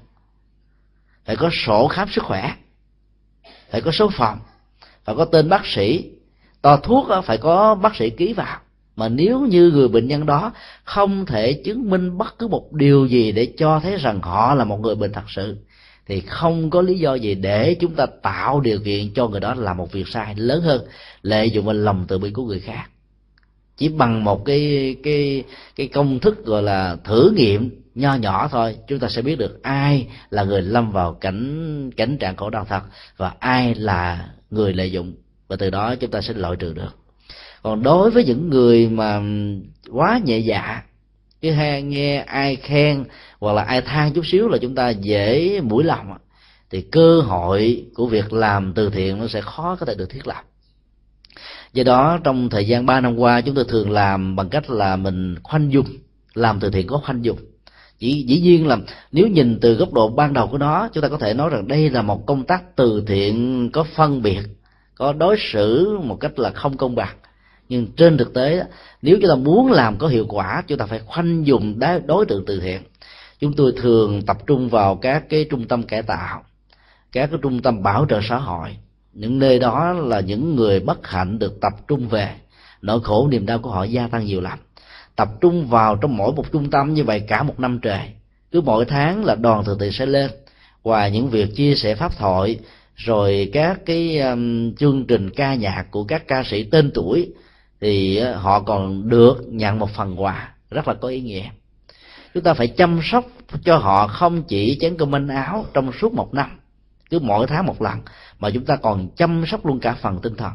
phải 1.25 1.35
có 1.35 1.49
sổ 1.53 1.87
khám 1.87 2.09
sức 2.09 2.23
khỏe, 2.23 2.53
phải 3.69 3.81
có 3.81 3.91
số 3.91 4.09
phòng, 4.13 4.39
phải 5.03 5.15
có 5.15 5.25
tên 5.25 5.49
bác 5.49 5.65
sĩ. 5.65 6.11
To 6.61 6.77
thuốc 6.77 7.07
phải 7.25 7.37
có 7.37 7.75
bác 7.75 7.95
sĩ 7.95 8.09
ký 8.09 8.33
vào. 8.33 8.59
Mà 8.95 9.09
nếu 9.09 9.39
như 9.39 9.71
người 9.71 9.87
bệnh 9.87 10.07
nhân 10.07 10.25
đó 10.25 10.51
không 10.83 11.25
thể 11.25 11.53
chứng 11.53 11.89
minh 11.89 12.17
bất 12.17 12.39
cứ 12.39 12.47
một 12.47 12.73
điều 12.73 13.05
gì 13.05 13.31
để 13.31 13.53
cho 13.57 13.79
thấy 13.79 13.95
rằng 13.97 14.21
họ 14.21 14.55
là 14.55 14.63
một 14.63 14.79
người 14.79 14.95
bệnh 14.95 15.11
thật 15.11 15.25
sự 15.27 15.57
thì 16.07 16.21
không 16.21 16.69
có 16.69 16.81
lý 16.81 16.99
do 16.99 17.13
gì 17.13 17.35
để 17.35 17.75
chúng 17.79 17.95
ta 17.95 18.05
tạo 18.05 18.61
điều 18.61 18.79
kiện 18.79 19.13
cho 19.13 19.27
người 19.27 19.39
đó 19.39 19.53
làm 19.53 19.77
một 19.77 19.91
việc 19.91 20.07
sai 20.07 20.35
lớn 20.35 20.61
hơn, 20.61 20.81
lợi 21.21 21.51
dụng 21.51 21.65
vào 21.65 21.73
lòng 21.73 22.05
từ 22.07 22.17
bi 22.17 22.31
của 22.31 22.43
người 22.43 22.59
khác. 22.59 22.89
Chỉ 23.77 23.89
bằng 23.89 24.23
một 24.23 24.45
cái 24.45 24.95
cái 25.03 25.43
cái 25.75 25.87
công 25.87 26.19
thức 26.19 26.45
gọi 26.45 26.63
là 26.63 26.97
thử 27.03 27.31
nghiệm 27.35 27.81
nho 27.95 28.15
nhỏ 28.15 28.47
thôi, 28.51 28.75
chúng 28.87 28.99
ta 28.99 29.07
sẽ 29.09 29.21
biết 29.21 29.35
được 29.35 29.63
ai 29.63 30.07
là 30.29 30.43
người 30.43 30.61
lâm 30.61 30.91
vào 30.91 31.13
cảnh 31.13 31.91
cảnh 31.97 32.17
trạng 32.17 32.35
khổ 32.35 32.49
đau 32.49 32.65
thật 32.69 32.81
và 33.17 33.33
ai 33.39 33.75
là 33.75 34.29
người 34.49 34.73
lợi 34.73 34.91
dụng. 34.91 35.13
Và 35.47 35.55
từ 35.55 35.69
đó 35.69 35.95
chúng 35.95 36.11
ta 36.11 36.21
sẽ 36.21 36.33
loại 36.33 36.55
trừ 36.59 36.73
được. 36.73 36.97
Còn 37.61 37.83
đối 37.83 38.11
với 38.11 38.23
những 38.23 38.49
người 38.49 38.89
mà 38.89 39.21
quá 39.91 40.19
nhẹ 40.25 40.37
dạ 40.37 40.81
cái 41.41 41.51
hay 41.51 41.81
nghe 41.81 42.17
ai 42.17 42.55
khen 42.55 43.03
hoặc 43.39 43.53
là 43.53 43.61
ai 43.63 43.81
than 43.81 44.13
chút 44.13 44.25
xíu 44.25 44.47
là 44.47 44.57
chúng 44.61 44.75
ta 44.75 44.89
dễ 44.89 45.61
mũi 45.61 45.83
lòng 45.83 46.17
thì 46.69 46.81
cơ 46.81 47.21
hội 47.21 47.85
của 47.95 48.07
việc 48.07 48.33
làm 48.33 48.73
từ 48.73 48.89
thiện 48.89 49.19
nó 49.19 49.27
sẽ 49.27 49.41
khó 49.41 49.75
có 49.79 49.85
thể 49.85 49.95
được 49.95 50.09
thiết 50.09 50.27
lập. 50.27 50.43
Do 51.73 51.83
đó, 51.83 52.19
trong 52.23 52.49
thời 52.49 52.67
gian 52.67 52.85
3 52.85 53.01
năm 53.01 53.17
qua, 53.17 53.41
chúng 53.41 53.55
tôi 53.55 53.65
thường 53.67 53.91
làm 53.91 54.35
bằng 54.35 54.49
cách 54.49 54.69
là 54.69 54.95
mình 54.95 55.35
khoanh 55.43 55.71
dung 55.71 55.85
làm 56.33 56.59
từ 56.59 56.69
thiện 56.69 56.87
có 56.87 56.97
khoanh 56.97 57.25
dung 57.25 57.37
chỉ, 57.99 58.23
dĩ 58.27 58.41
nhiên 58.41 58.67
là 58.67 58.77
nếu 59.11 59.27
nhìn 59.27 59.59
từ 59.59 59.73
góc 59.73 59.93
độ 59.93 60.09
ban 60.09 60.33
đầu 60.33 60.47
của 60.47 60.57
nó, 60.57 60.89
chúng 60.93 61.01
ta 61.01 61.09
có 61.09 61.17
thể 61.17 61.33
nói 61.33 61.49
rằng 61.49 61.67
đây 61.67 61.89
là 61.89 62.01
một 62.01 62.25
công 62.25 62.43
tác 62.43 62.75
từ 62.75 63.03
thiện 63.07 63.69
có 63.73 63.83
phân 63.83 64.21
biệt, 64.21 64.41
có 64.95 65.13
đối 65.13 65.35
xử 65.39 65.97
một 66.03 66.17
cách 66.19 66.39
là 66.39 66.49
không 66.49 66.77
công 66.77 66.95
bằng 66.95 67.15
nhưng 67.69 67.87
trên 67.97 68.17
thực 68.17 68.33
tế 68.33 68.63
nếu 69.01 69.17
chúng 69.21 69.29
ta 69.29 69.35
muốn 69.35 69.71
làm 69.71 69.97
có 69.97 70.07
hiệu 70.07 70.25
quả 70.29 70.63
chúng 70.67 70.77
ta 70.77 70.85
phải 70.85 70.99
khoanh 70.99 71.47
dùng 71.47 71.79
đối 72.05 72.25
tượng 72.25 72.45
từ 72.45 72.59
thiện. 72.59 72.81
Chúng 73.39 73.53
tôi 73.53 73.73
thường 73.77 74.21
tập 74.21 74.37
trung 74.47 74.69
vào 74.69 74.95
các 74.95 75.29
cái 75.29 75.45
trung 75.49 75.67
tâm 75.67 75.83
cải 75.83 76.03
tạo 76.03 76.43
các 77.11 77.29
cái 77.31 77.39
trung 77.41 77.61
tâm 77.61 77.83
bảo 77.83 78.05
trợ 78.09 78.19
xã 78.29 78.37
hội. 78.37 78.77
Những 79.13 79.39
nơi 79.39 79.59
đó 79.59 79.93
là 79.93 80.19
những 80.19 80.55
người 80.55 80.79
bất 80.79 81.07
hạnh 81.07 81.39
được 81.39 81.61
tập 81.61 81.73
trung 81.87 82.07
về. 82.09 82.29
Nỗi 82.81 82.99
khổ 83.03 83.27
niềm 83.31 83.45
đau 83.45 83.59
của 83.59 83.69
họ 83.69 83.83
gia 83.83 84.07
tăng 84.07 84.25
nhiều 84.25 84.41
lắm. 84.41 84.59
Tập 85.15 85.29
trung 85.41 85.67
vào 85.67 85.95
trong 85.95 86.17
mỗi 86.17 86.31
một 86.33 86.51
trung 86.51 86.69
tâm 86.69 86.93
như 86.93 87.03
vậy 87.03 87.19
cả 87.19 87.43
một 87.43 87.59
năm 87.59 87.79
trời. 87.81 88.01
Cứ 88.51 88.61
mỗi 88.61 88.85
tháng 88.85 89.25
là 89.25 89.35
đoàn 89.35 89.63
từ 89.65 89.77
thiện 89.79 89.91
sẽ 89.91 90.05
lên 90.05 90.31
và 90.83 91.07
những 91.07 91.29
việc 91.29 91.55
chia 91.55 91.75
sẻ 91.75 91.95
pháp 91.95 92.17
thoại 92.17 92.59
rồi 92.95 93.49
các 93.53 93.79
cái 93.85 94.19
um, 94.19 94.75
chương 94.75 95.05
trình 95.05 95.29
ca 95.29 95.55
nhạc 95.55 95.85
của 95.91 96.03
các 96.03 96.27
ca 96.27 96.43
sĩ 96.43 96.63
tên 96.63 96.91
tuổi 96.93 97.29
thì 97.81 98.19
họ 98.19 98.59
còn 98.59 99.09
được 99.09 99.37
nhận 99.47 99.79
một 99.79 99.89
phần 99.89 100.21
quà. 100.21 100.53
Rất 100.71 100.87
là 100.87 100.93
có 100.93 101.07
ý 101.07 101.21
nghĩa. 101.21 101.49
Chúng 102.33 102.43
ta 102.43 102.53
phải 102.53 102.67
chăm 102.67 102.99
sóc 103.03 103.25
cho 103.63 103.77
họ 103.77 104.07
không 104.07 104.43
chỉ 104.43 104.77
chén 104.81 104.97
cơm 104.97 105.11
manh 105.11 105.27
áo 105.27 105.65
trong 105.73 105.91
suốt 106.01 106.13
một 106.13 106.33
năm, 106.33 106.59
cứ 107.09 107.19
mỗi 107.19 107.47
tháng 107.47 107.65
một 107.65 107.81
lần, 107.81 107.99
mà 108.39 108.49
chúng 108.49 108.65
ta 108.65 108.75
còn 108.75 109.09
chăm 109.15 109.43
sóc 109.47 109.65
luôn 109.65 109.79
cả 109.79 109.95
phần 110.01 110.19
tinh 110.21 110.35
thần. 110.35 110.51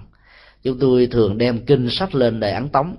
Chúng 0.63 0.79
tôi 0.79 1.07
thường 1.07 1.39
đem 1.39 1.67
kinh 1.67 1.91
sách 1.91 2.15
lên 2.15 2.41
để 2.41 2.53
ấn 2.53 2.69
tống, 2.69 2.97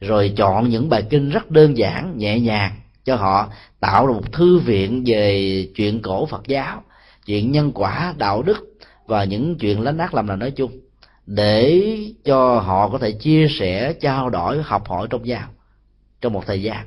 rồi 0.00 0.32
chọn 0.36 0.68
những 0.68 0.88
bài 0.88 1.02
kinh 1.10 1.30
rất 1.30 1.50
đơn 1.50 1.76
giản, 1.76 2.18
nhẹ 2.18 2.40
nhàng 2.40 2.72
cho 3.04 3.16
họ, 3.16 3.48
tạo 3.80 4.06
ra 4.06 4.12
một 4.12 4.32
thư 4.32 4.58
viện 4.58 5.02
về 5.06 5.66
chuyện 5.74 6.02
cổ 6.02 6.26
phật 6.26 6.42
giáo, 6.46 6.82
chuyện 7.26 7.52
nhân 7.52 7.72
quả, 7.74 8.14
đạo 8.18 8.42
đức 8.42 8.58
và 9.06 9.24
những 9.24 9.58
chuyện 9.58 9.80
lánh 9.80 9.98
ác 9.98 10.14
làm 10.14 10.28
là 10.28 10.36
nói 10.36 10.50
chung 10.50 10.81
để 11.26 11.82
cho 12.24 12.58
họ 12.58 12.88
có 12.88 12.98
thể 12.98 13.12
chia 13.12 13.46
sẻ, 13.50 13.92
trao 13.92 14.30
đổi, 14.30 14.62
học 14.62 14.88
hỏi 14.88 15.06
trong 15.10 15.26
giao 15.26 15.48
trong 16.20 16.32
một 16.32 16.46
thời 16.46 16.62
gian. 16.62 16.86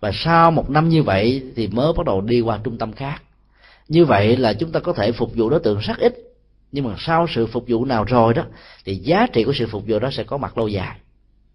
Và 0.00 0.10
sau 0.14 0.50
một 0.50 0.70
năm 0.70 0.88
như 0.88 1.02
vậy 1.02 1.42
thì 1.56 1.68
mới 1.68 1.92
bắt 1.92 2.06
đầu 2.06 2.20
đi 2.20 2.40
qua 2.40 2.60
trung 2.64 2.78
tâm 2.78 2.92
khác. 2.92 3.22
Như 3.88 4.04
vậy 4.04 4.36
là 4.36 4.52
chúng 4.52 4.72
ta 4.72 4.80
có 4.80 4.92
thể 4.92 5.12
phục 5.12 5.34
vụ 5.34 5.50
đối 5.50 5.60
tượng 5.60 5.78
rất 5.78 5.98
ít. 5.98 6.14
Nhưng 6.72 6.84
mà 6.84 6.94
sau 6.98 7.26
sự 7.34 7.46
phục 7.46 7.64
vụ 7.68 7.84
nào 7.84 8.04
rồi 8.04 8.34
đó, 8.34 8.42
thì 8.84 8.96
giá 8.96 9.26
trị 9.32 9.44
của 9.44 9.52
sự 9.52 9.66
phục 9.66 9.82
vụ 9.86 9.98
đó 9.98 10.10
sẽ 10.12 10.24
có 10.24 10.36
mặt 10.36 10.58
lâu 10.58 10.68
dài. 10.68 10.96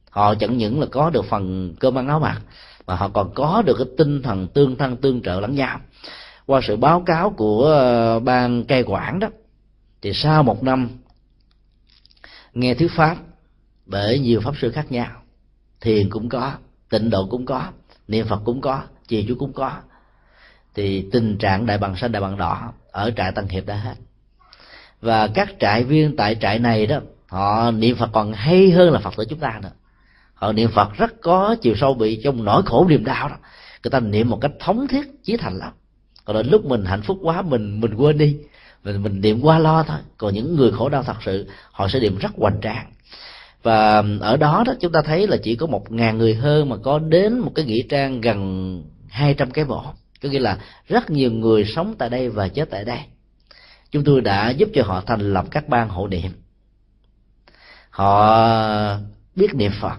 Họ 0.10 0.36
chẳng 0.36 0.58
những 0.58 0.80
là 0.80 0.86
có 0.92 1.10
được 1.10 1.26
phần 1.26 1.74
cơm 1.80 1.98
ăn 1.98 2.08
áo 2.08 2.20
mặc, 2.20 2.42
mà 2.88 2.96
họ 2.96 3.10
còn 3.10 3.32
có 3.34 3.64
được 3.66 3.76
cái 3.78 3.88
tinh 3.98 4.22
thần 4.22 4.48
tương 4.48 4.76
thân 4.76 4.98
tương 4.98 5.22
trợ 5.22 5.40
lẫn 5.40 5.56
nhau. 5.56 5.80
Qua 6.46 6.62
sự 6.64 6.76
báo 6.76 7.04
cáo 7.06 7.30
của 7.30 7.66
ờ, 7.66 8.20
ban 8.20 8.64
cai 8.64 8.84
quản 8.84 9.20
đó, 9.20 9.28
thì 10.02 10.14
sau 10.14 10.44
một 10.44 10.64
năm 10.64 10.90
nghe 12.54 12.74
thuyết 12.74 12.92
pháp, 12.96 13.18
bởi 13.86 14.20
nhiều 14.20 14.42
pháp 14.42 14.54
sư 14.62 14.72
khác 14.72 14.92
nhau. 14.92 15.12
Thiền 15.82 16.10
cũng 16.10 16.30
có, 16.30 16.52
tịnh 16.90 17.10
độ 17.10 17.28
cũng 17.30 17.46
có, 17.46 17.64
niệm 18.08 18.26
phật 18.28 18.42
cũng 18.46 18.62
có 18.62 18.82
trì 19.08 19.26
chú 19.28 19.36
cũng 19.40 19.54
có. 19.54 19.72
Thì 20.76 21.10
tình 21.12 21.38
trạng 21.38 21.66
đại 21.66 21.78
bằng 21.78 21.96
xanh, 21.96 22.12
đại 22.12 22.22
bằng 22.22 22.38
đỏ 22.38 22.74
ở 22.92 23.12
trại 23.18 23.32
tăng 23.32 23.48
hiệp 23.48 23.66
đã 23.66 23.76
hết. 23.76 23.96
Và 25.02 25.28
các 25.28 25.50
trại 25.60 25.84
viên 25.84 26.16
tại 26.16 26.36
trại 26.42 26.60
này 26.60 26.86
đó, 26.88 27.00
họ 27.28 27.72
niệm 27.72 27.96
phật 27.96 28.10
còn 28.14 28.34
hay 28.34 28.72
hơn 28.72 28.92
là 28.92 29.00
phật 29.00 29.14
tử 29.18 29.26
chúng 29.30 29.40
ta 29.40 29.60
nữa. 29.64 29.72
Họ 30.34 30.52
niệm 30.52 30.70
phật 30.74 30.94
rất 30.98 31.22
có 31.22 31.56
chiều 31.62 31.76
sâu 31.76 31.94
bị 31.94 32.22
trong 32.24 32.44
nỗi 32.44 32.64
khổ 32.66 32.86
niềm 32.90 33.06
đau 33.06 33.30
đó. 33.30 33.36
Người 33.84 33.92
ta 33.92 34.00
niệm 34.00 34.30
một 34.30 34.38
cách 34.42 34.52
thống 34.60 34.88
thiết, 34.88 35.24
chí 35.24 35.38
thành 35.38 35.58
lắm. 35.58 35.74
Còn 36.26 36.36
đến 36.36 36.48
lúc 36.50 36.66
mình 36.66 36.86
hạnh 36.86 37.02
phúc 37.02 37.18
quá, 37.22 37.42
mình 37.42 37.82
mình 37.82 37.94
quên 37.94 38.18
đi 38.18 38.38
mình 38.84 39.04
mình 39.04 39.22
niệm 39.22 39.42
qua 39.42 39.60
lo 39.60 39.84
thôi. 39.84 39.98
Còn 40.18 40.34
những 40.34 40.56
người 40.56 40.72
khổ 40.72 40.90
đau 40.90 41.04
thật 41.04 41.18
sự, 41.26 41.48
họ 41.72 41.88
sẽ 41.88 42.00
niệm 42.00 42.18
rất 42.18 42.32
hoành 42.38 42.62
tráng. 42.62 42.92
Và 43.64 44.04
ở 44.20 44.38
đó 44.38 44.64
đó, 44.68 44.74
chúng 44.80 44.92
ta 44.92 45.02
thấy 45.02 45.28
là 45.28 45.38
chỉ 45.44 45.56
có 45.56 45.68
một 45.68 45.92
ngàn 45.92 46.18
người 46.18 46.36
hơn 46.36 46.70
mà 46.70 46.78
có 46.78 47.00
đến 47.00 47.40
một 47.40 47.52
cái 47.56 47.66
nghĩa 47.66 47.82
trang 47.90 48.22
gần 48.22 48.84
hai 49.10 49.34
trăm 49.34 49.52
cái 49.52 49.66
mộ 49.66 49.94
có 50.22 50.30
nghĩa 50.30 50.40
là 50.40 50.58
rất 50.88 51.10
nhiều 51.10 51.32
người 51.32 51.66
sống 51.66 51.96
tại 51.98 52.10
đây 52.10 52.30
và 52.30 52.48
chết 52.48 52.70
tại 52.70 52.86
đây. 52.86 53.00
Chúng 53.92 54.04
tôi 54.04 54.22
đã 54.22 54.50
giúp 54.50 54.70
cho 54.74 54.84
họ 54.84 55.02
thành 55.02 55.34
lập 55.34 55.46
các 55.52 55.70
ban 55.70 55.90
hộ 55.90 56.08
niệm. 56.08 56.32
Họ 57.90 58.98
biết 59.36 59.56
niệm 59.56 59.72
phật. 59.82 59.96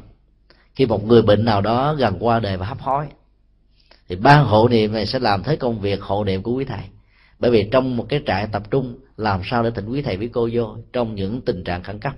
Khi 0.75 0.87
một 0.87 1.05
người 1.05 1.23
bệnh 1.23 1.45
nào 1.45 1.61
đó 1.61 1.95
gần 1.95 2.17
qua 2.21 2.41
đời 2.41 2.57
và 2.57 2.67
hấp 2.67 2.81
hối, 2.81 3.07
thì 4.09 4.17
ban 4.17 4.45
hộ 4.45 4.69
niệm 4.69 4.93
này 4.93 5.07
sẽ 5.07 5.19
làm 5.19 5.43
thế 5.43 5.57
công 5.57 5.81
việc 5.81 6.03
hộ 6.03 6.25
niệm 6.25 6.43
của 6.43 6.53
quý 6.53 6.65
thầy 6.65 6.83
bởi 7.43 7.51
vì 7.51 7.69
trong 7.73 7.97
một 7.97 8.07
cái 8.09 8.23
trại 8.27 8.47
tập 8.47 8.63
trung, 8.71 8.99
làm 9.17 9.41
sao 9.45 9.63
để 9.63 9.71
thỉnh 9.71 9.89
quý 9.89 10.03
thầy 10.03 10.17
với 10.17 10.29
cô 10.33 10.49
vô 10.53 10.77
trong 10.93 11.15
những 11.15 11.41
tình 11.41 11.65
trạng 11.65 11.83
khẩn 11.83 11.99
cấp? 11.99 12.13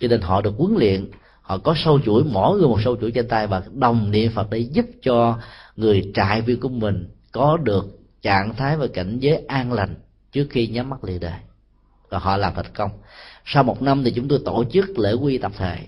Cho 0.00 0.08
nên 0.08 0.20
họ 0.20 0.40
được 0.40 0.54
huấn 0.58 0.74
luyện, 0.78 1.10
họ 1.42 1.58
có 1.58 1.74
sâu 1.76 2.00
chuỗi, 2.04 2.24
mỗi 2.24 2.58
người 2.58 2.68
một 2.68 2.80
sâu 2.84 2.96
chuỗi 2.96 3.10
trên 3.10 3.28
tay 3.28 3.46
và 3.46 3.62
đồng 3.72 4.10
niệm 4.10 4.32
phật 4.34 4.50
để 4.50 4.58
giúp 4.58 4.86
cho 5.02 5.38
người 5.76 6.10
trại 6.14 6.40
viên 6.40 6.60
của 6.60 6.68
mình 6.68 7.08
có 7.32 7.56
được 7.56 7.86
trạng 8.22 8.54
thái 8.54 8.76
và 8.76 8.86
cảnh 8.86 9.18
giới 9.18 9.36
an 9.48 9.72
lành 9.72 9.94
trước 10.32 10.46
khi 10.50 10.66
nhắm 10.66 10.90
mắt 10.90 11.04
lìa 11.04 11.18
đời. 11.18 11.40
Và 12.08 12.18
họ 12.18 12.36
làm 12.36 12.54
thành 12.54 12.74
công. 12.74 12.90
Sau 13.44 13.62
một 13.62 13.82
năm 13.82 14.04
thì 14.04 14.12
chúng 14.16 14.28
tôi 14.28 14.40
tổ 14.44 14.64
chức 14.72 14.98
lễ 14.98 15.12
quy 15.12 15.38
tập 15.38 15.52
thể. 15.56 15.78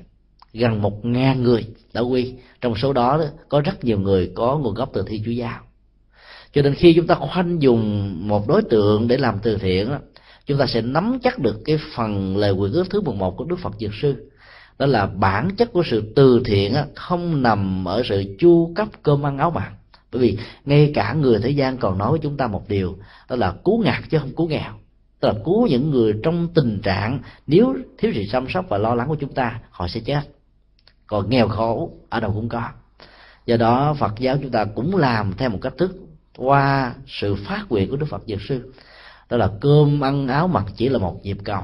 Gần 0.53 0.83
một 0.83 1.05
ngàn 1.05 1.43
người 1.43 1.67
đã 1.93 2.01
quy. 2.01 2.35
Trong 2.61 2.75
số 2.77 2.93
đó 2.93 3.23
có 3.49 3.61
rất 3.61 3.85
nhiều 3.85 4.01
người 4.01 4.33
có 4.35 4.59
nguồn 4.59 4.75
gốc 4.75 4.91
từ 4.93 5.05
thi 5.07 5.23
chúa 5.25 5.31
giáo 5.31 5.61
cho 6.53 6.63
nên 6.63 6.75
khi 6.75 6.95
chúng 6.95 7.07
ta 7.07 7.15
khoanh 7.15 7.63
dùng 7.63 8.15
một 8.29 8.49
đối 8.49 8.63
tượng 8.63 9.09
để 9.09 9.17
làm 9.17 9.39
từ 9.43 9.57
thiện 9.57 9.91
chúng 10.49 10.59
ta 10.59 10.67
sẽ 10.67 10.83
nắm 10.83 11.19
chắc 11.23 11.39
được 11.39 11.61
cái 11.65 11.79
phần 11.95 12.37
lời 12.37 12.53
quyền 12.53 12.73
ước 12.73 12.91
thứ 12.91 13.01
11 13.01 13.37
của 13.37 13.45
Đức 13.45 13.59
Phật 13.59 13.73
Dược 13.79 13.91
Sư. 14.03 14.31
Đó 14.79 14.87
là 14.87 15.07
bản 15.07 15.51
chất 15.57 15.73
của 15.73 15.83
sự 15.91 16.13
từ 16.17 16.43
thiện 16.45 16.75
không 16.95 17.43
nằm 17.43 17.89
ở 17.89 18.03
sự 18.09 18.37
chu 18.39 18.73
cấp 18.75 18.89
cơm 19.03 19.27
ăn 19.27 19.39
áo 19.39 19.51
mặc. 19.51 19.73
Bởi 20.13 20.23
vì 20.23 20.39
ngay 20.65 20.93
cả 20.95 21.13
người 21.13 21.39
thế 21.43 21.51
gian 21.51 21.77
còn 21.77 21.99
nói 21.99 22.11
với 22.11 22.21
chúng 22.23 22.37
ta 22.37 22.47
một 22.47 22.69
điều, 22.69 22.99
đó 23.29 23.37
là 23.37 23.55
cứu 23.65 23.83
ngặt 23.83 24.03
chứ 24.11 24.19
không 24.19 24.35
cứu 24.37 24.49
nghèo. 24.49 24.73
Tức 25.21 25.29
là 25.29 25.35
cứu 25.45 25.67
những 25.67 25.91
người 25.91 26.15
trong 26.23 26.49
tình 26.55 26.81
trạng 26.83 27.21
nếu 27.47 27.77
thiếu 27.99 28.13
sự 28.15 28.23
chăm 28.33 28.47
sóc 28.49 28.65
và 28.69 28.79
lo 28.79 28.95
lắng 28.95 29.09
của 29.09 29.17
chúng 29.21 29.35
ta, 29.35 29.61
họ 29.71 29.89
sẽ 29.89 30.01
chết. 30.01 30.21
Còn 31.07 31.31
nghèo 31.31 31.49
khổ, 31.49 31.93
ở 32.09 32.21
đâu 32.21 32.33
cũng 32.33 32.49
có. 32.49 32.63
Do 33.47 33.57
đó 33.57 33.95
phật 33.99 34.13
giáo 34.19 34.37
chúng 34.43 34.51
ta 34.51 34.65
cũng 34.65 34.97
làm 34.97 35.33
theo 35.39 35.51
một 35.51 35.59
cách 35.63 35.75
thức 35.79 36.08
qua 36.39 36.95
sự 37.07 37.35
phát 37.35 37.65
nguyện 37.69 37.91
của 37.91 37.97
đức 37.97 38.07
phật 38.11 38.23
dược 38.27 38.43
sư. 38.49 38.73
Đó 39.31 39.37
là 39.37 39.51
cơm, 39.61 40.05
ăn, 40.05 40.29
áo 40.29 40.49
mặc 40.49 40.65
chỉ 40.77 40.89
là 40.89 40.99
một 40.99 41.21
nhịp 41.23 41.39
cầu. 41.45 41.63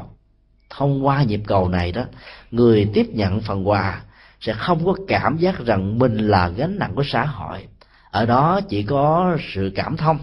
Thông 0.70 1.06
qua 1.06 1.22
nhịp 1.22 1.40
cầu 1.46 1.68
này 1.68 1.92
đó, 1.92 2.04
người 2.50 2.90
tiếp 2.94 3.06
nhận 3.12 3.40
phần 3.40 3.68
quà 3.68 4.02
sẽ 4.40 4.52
không 4.52 4.84
có 4.86 4.94
cảm 5.08 5.36
giác 5.36 5.66
rằng 5.66 5.98
mình 5.98 6.16
là 6.16 6.48
gánh 6.48 6.78
nặng 6.78 6.92
của 6.94 7.02
xã 7.06 7.24
hội. 7.24 7.66
Ở 8.10 8.26
đó 8.26 8.60
chỉ 8.68 8.82
có 8.82 9.36
sự 9.54 9.72
cảm 9.74 9.96
thông, 9.96 10.18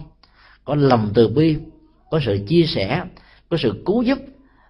có 0.64 0.74
lòng 0.74 1.10
từ 1.14 1.28
bi, 1.28 1.56
có 2.10 2.20
sự 2.24 2.38
chia 2.48 2.64
sẻ, 2.66 3.02
có 3.50 3.56
sự 3.56 3.82
cứu 3.86 4.02
giúp 4.02 4.18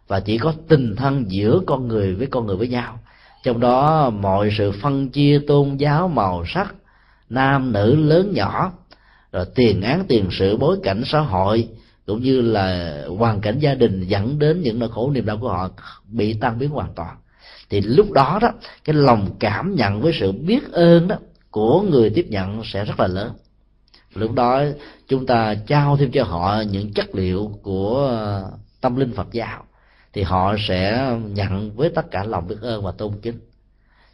và 0.08 0.20
chỉ 0.20 0.38
có 0.38 0.54
tình 0.68 0.96
thân 0.96 1.24
giữa 1.28 1.60
con 1.66 1.88
người 1.88 2.14
với 2.14 2.26
con 2.26 2.46
người 2.46 2.56
với 2.56 2.68
nhau. 2.68 2.98
Trong 3.42 3.60
đó 3.60 4.10
mọi 4.10 4.50
sự 4.58 4.72
phân 4.72 5.10
chia 5.10 5.40
tôn 5.46 5.76
giáo 5.76 6.08
màu 6.08 6.44
sắc, 6.46 6.74
nam 7.30 7.72
nữ 7.72 7.96
lớn 7.96 8.32
nhỏ 8.34 8.72
rồi 9.32 9.46
tiền 9.54 9.82
án, 9.82 10.04
tiền 10.08 10.28
sự, 10.30 10.56
bối 10.56 10.78
cảnh 10.82 11.02
xã 11.06 11.20
hội, 11.20 11.68
cũng 12.06 12.22
như 12.22 12.40
là 12.40 12.98
hoàn 13.18 13.40
cảnh 13.40 13.58
gia 13.58 13.74
đình 13.74 14.06
dẫn 14.06 14.38
đến 14.38 14.62
những 14.62 14.78
nỗi 14.78 14.88
khổ 14.88 15.10
niềm 15.10 15.26
đau 15.26 15.38
của 15.38 15.48
họ 15.48 15.70
bị 16.06 16.34
tan 16.34 16.58
biến 16.58 16.70
hoàn 16.70 16.92
toàn. 16.94 17.16
Thì 17.70 17.80
lúc 17.80 18.12
đó 18.12 18.38
đó, 18.42 18.52
cái 18.84 18.94
lòng 18.94 19.30
cảm 19.38 19.74
nhận 19.74 20.00
với 20.00 20.12
sự 20.20 20.32
biết 20.32 20.72
ơn 20.72 21.08
đó 21.08 21.16
của 21.50 21.82
người 21.82 22.10
tiếp 22.10 22.26
nhận 22.28 22.62
sẽ 22.64 22.84
rất 22.84 23.00
là 23.00 23.06
lớn. 23.06 23.32
Lúc 24.14 24.34
đó 24.34 24.62
chúng 25.08 25.26
ta 25.26 25.54
trao 25.54 25.96
thêm 25.96 26.10
cho 26.10 26.24
họ 26.24 26.62
những 26.70 26.92
chất 26.92 27.14
liệu 27.14 27.58
của 27.62 28.18
tâm 28.80 28.96
linh 28.96 29.12
phật 29.12 29.32
giáo, 29.32 29.64
thì 30.12 30.22
họ 30.22 30.56
sẽ 30.68 31.10
nhận 31.34 31.76
với 31.76 31.88
tất 31.88 32.10
cả 32.10 32.24
lòng 32.24 32.48
biết 32.48 32.56
ơn 32.60 32.82
và 32.84 32.92
tôn 32.92 33.12
kính. 33.22 33.40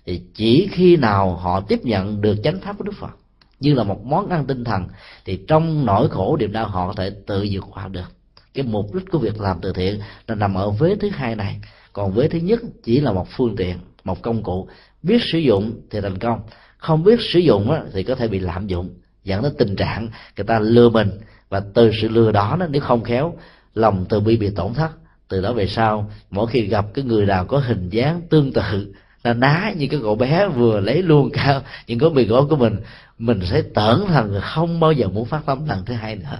Thì 0.07 0.23
chỉ 0.35 0.69
khi 0.73 0.97
nào 0.97 1.35
họ 1.35 1.61
tiếp 1.61 1.81
nhận 1.83 2.21
được 2.21 2.37
chánh 2.45 2.61
pháp 2.61 2.79
của 2.79 2.85
đức 2.85 2.95
phật 3.01 3.17
như 3.61 3.75
là 3.75 3.83
một 3.85 4.05
món 4.05 4.29
ăn 4.29 4.47
tinh 4.47 4.65
thần, 4.65 4.85
thì 5.25 5.41
trong 5.49 5.87
nỗi 5.87 6.09
khổ 6.09 6.37
niềm 6.37 6.53
đau 6.53 6.67
họ 6.67 6.87
có 6.87 6.93
thể 6.93 7.11
tự 7.27 7.47
vượt 7.51 7.65
qua 7.71 7.89
được. 7.89 8.13
Cái 8.55 8.65
mục 8.65 8.95
đích 8.95 9.11
của 9.11 9.19
việc 9.19 9.41
làm 9.41 9.61
từ 9.61 9.73
thiện 9.73 10.01
là 10.27 10.35
nằm 10.35 10.55
ở 10.55 10.71
vế 10.71 10.97
thứ 10.97 11.09
hai 11.09 11.37
này. 11.37 11.61
Còn 11.93 12.13
vế 12.13 12.29
thứ 12.29 12.39
nhất 12.39 12.61
chỉ 12.83 13.01
là 13.01 13.13
một 13.13 13.27
phương 13.37 13.57
tiện, 13.57 13.79
một 14.05 14.23
công 14.23 14.43
cụ. 14.43 14.69
Biết 15.03 15.19
sử 15.33 15.39
dụng 15.39 15.81
thì 15.91 16.01
thành 16.01 16.19
công. 16.19 16.41
Không 16.79 17.05
biết 17.05 17.21
sử 17.33 17.39
dụng 17.39 17.75
thì 17.93 18.03
có 18.03 18.15
thể 18.15 18.29
bị 18.29 18.39
lạm 18.39 18.67
dụng. 18.67 18.91
Dẫn 19.25 19.43
đến 19.43 19.53
tình 19.59 19.77
trạng 19.77 20.09
người 20.37 20.45
ta 20.47 20.59
lừa 20.59 20.89
mình. 20.89 21.11
Và 21.49 21.63
từ 21.75 21.91
sự 22.03 22.09
lừa 22.09 22.33
đó, 22.33 22.59
nếu 22.71 22.83
không 22.83 23.05
khéo, 23.05 23.35
lòng 23.75 24.05
từ 24.09 24.21
bi 24.21 24.37
bị 24.37 24.51
tổn 24.51 24.75
thất. 24.75 24.91
Từ 25.29 25.43
đó 25.43 25.53
về 25.53 25.67
sau, 25.67 26.11
mỗi 26.31 26.47
khi 26.47 26.67
gặp 26.67 26.87
cái 26.95 27.05
người 27.05 27.27
nào 27.27 27.45
có 27.45 27.59
hình 27.59 27.89
dáng 27.89 28.21
tương 28.31 28.53
tự 28.53 28.93
là 29.25 29.35
ná 29.35 29.73
như 29.77 29.87
cái 29.91 30.01
cậu 30.03 30.15
bé 30.15 30.49
vừa 30.49 30.81
lấy 30.81 31.03
luôn 31.03 31.31
cả 31.33 31.61
những 31.87 31.99
gói 31.99 32.11
mì 32.11 32.25
gói 32.25 32.43
của 32.51 32.57
mình. 32.57 32.77
Mình 33.19 33.41
sẽ 33.51 33.63
tưởng 33.75 34.07
thần 34.09 34.41
không 34.43 34.81
bao 34.81 34.93
giờ 34.93 35.09
muốn 35.09 35.25
phát 35.25 35.47
tâm 35.47 35.69
lần 35.69 35.85
thứ 35.85 35.95
hai 35.95 36.17
nữa. 36.17 36.39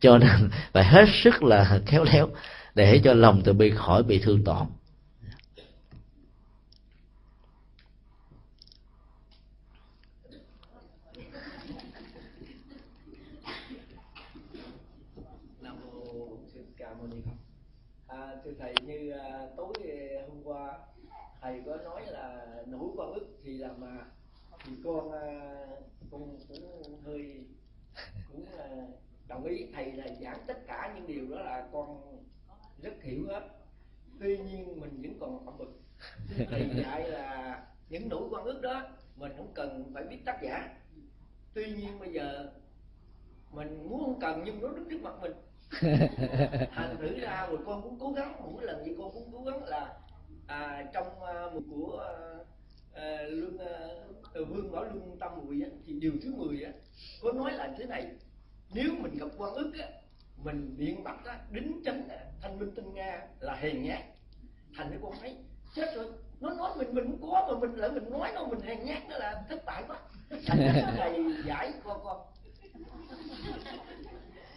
Cho 0.00 0.18
nên 0.18 0.50
phải 0.72 0.84
hết 0.84 1.04
sức 1.22 1.42
là 1.42 1.80
khéo 1.86 2.04
léo 2.04 2.28
để 2.74 3.00
cho 3.04 3.14
lòng 3.14 3.42
từ 3.44 3.52
bi 3.52 3.70
khỏi 3.70 4.02
bị 4.02 4.18
thương 4.18 4.44
tổn. 4.44 4.66
Con 24.84 25.12
à, 25.12 25.26
con 26.10 26.38
cũng 26.48 27.00
hơi 27.04 27.44
cũng 28.32 28.44
à, 28.58 28.68
đồng 29.28 29.44
ý. 29.44 29.66
Thầy 29.74 29.92
là 29.92 30.06
giảng 30.20 30.38
tất 30.46 30.66
cả 30.66 30.92
những 30.94 31.06
điều 31.06 31.30
đó 31.30 31.42
là 31.42 31.68
con 31.72 32.18
rất 32.82 33.02
hiểu 33.02 33.26
hết. 33.28 33.48
Tuy 34.20 34.38
nhiên 34.38 34.80
mình 34.80 35.02
vẫn 35.02 35.16
còn 35.20 35.46
ẩm 35.46 35.58
bực. 35.58 35.80
Thầy 36.50 36.70
dạy 36.82 37.08
là 37.10 37.62
những 37.88 38.08
nỗi 38.08 38.28
quan 38.30 38.44
ước 38.44 38.60
đó 38.62 38.82
mình 39.16 39.32
không 39.36 39.52
cần 39.54 39.90
phải 39.94 40.04
biết 40.04 40.18
tác 40.24 40.38
giả. 40.42 40.74
Tuy 41.54 41.72
nhiên 41.72 41.98
bây 41.98 42.12
giờ 42.12 42.50
mình 43.50 43.88
muốn 43.88 44.00
không 44.00 44.20
cần 44.20 44.42
nhưng 44.44 44.60
nó 44.60 44.68
đứng 44.68 44.90
trước 44.90 45.02
mặt 45.02 45.14
mình. 45.20 45.32
Thành 46.72 46.96
thử 46.98 47.18
ra 47.20 47.46
rồi 47.50 47.58
con 47.66 47.82
cũng 47.82 47.98
cố 48.00 48.12
gắng 48.12 48.52
mỗi 48.52 48.64
lần 48.64 48.84
gì 48.84 48.94
con 48.98 49.12
cũng 49.12 49.32
cố 49.32 49.42
gắng 49.42 49.64
là 49.64 49.96
à, 50.46 50.90
trong 50.92 51.06
uh, 51.06 51.54
một 51.54 51.60
của 51.70 52.04
uh, 52.40 52.46
Ờ, 52.98 53.24
uh, 53.24 53.32
lương 53.32 53.58
ờ, 54.32 54.44
vương 54.44 54.72
bảo 54.72 54.84
lương 54.84 55.18
tâm 55.20 55.32
mùi 55.36 55.62
á, 55.62 55.68
thì 55.86 55.92
điều 55.92 56.12
thứ 56.22 56.34
10 56.34 56.62
á, 56.62 56.70
có 57.22 57.32
nói 57.32 57.52
là 57.52 57.70
thế 57.78 57.84
này 57.84 58.06
nếu 58.74 58.92
mình 59.00 59.18
gặp 59.18 59.26
quan 59.36 59.54
ức 59.54 59.72
á, 59.78 59.88
mình 60.44 60.74
biện 60.78 61.04
bạch 61.04 61.24
á, 61.24 61.40
đính 61.50 61.80
chánh 61.84 62.08
á, 62.08 62.16
thanh 62.42 62.58
minh 62.58 62.70
tinh 62.76 62.94
nga 62.94 63.20
là 63.40 63.54
hèn 63.54 63.82
nhát 63.82 64.00
thành 64.76 64.90
cái 64.90 64.98
con 65.02 65.12
thấy 65.20 65.36
chết 65.74 65.94
rồi. 65.96 66.06
Nó 66.40 66.54
nói 66.54 66.70
mình 66.78 66.94
mình 66.94 67.04
không 67.04 67.30
có 67.30 67.48
mà 67.48 67.60
mình 67.60 67.78
lại 67.78 67.90
mình 67.90 68.10
nói 68.10 68.30
nó 68.34 68.46
mình 68.46 68.60
hèn 68.60 68.84
nhát 68.84 69.08
đó 69.08 69.18
là 69.18 69.42
thất 69.48 69.64
bại 69.64 69.82
quá. 69.88 69.96
Thành 70.46 70.58
cái 70.96 71.20
giải 71.46 71.72
con 71.84 72.00
con. 72.04 72.16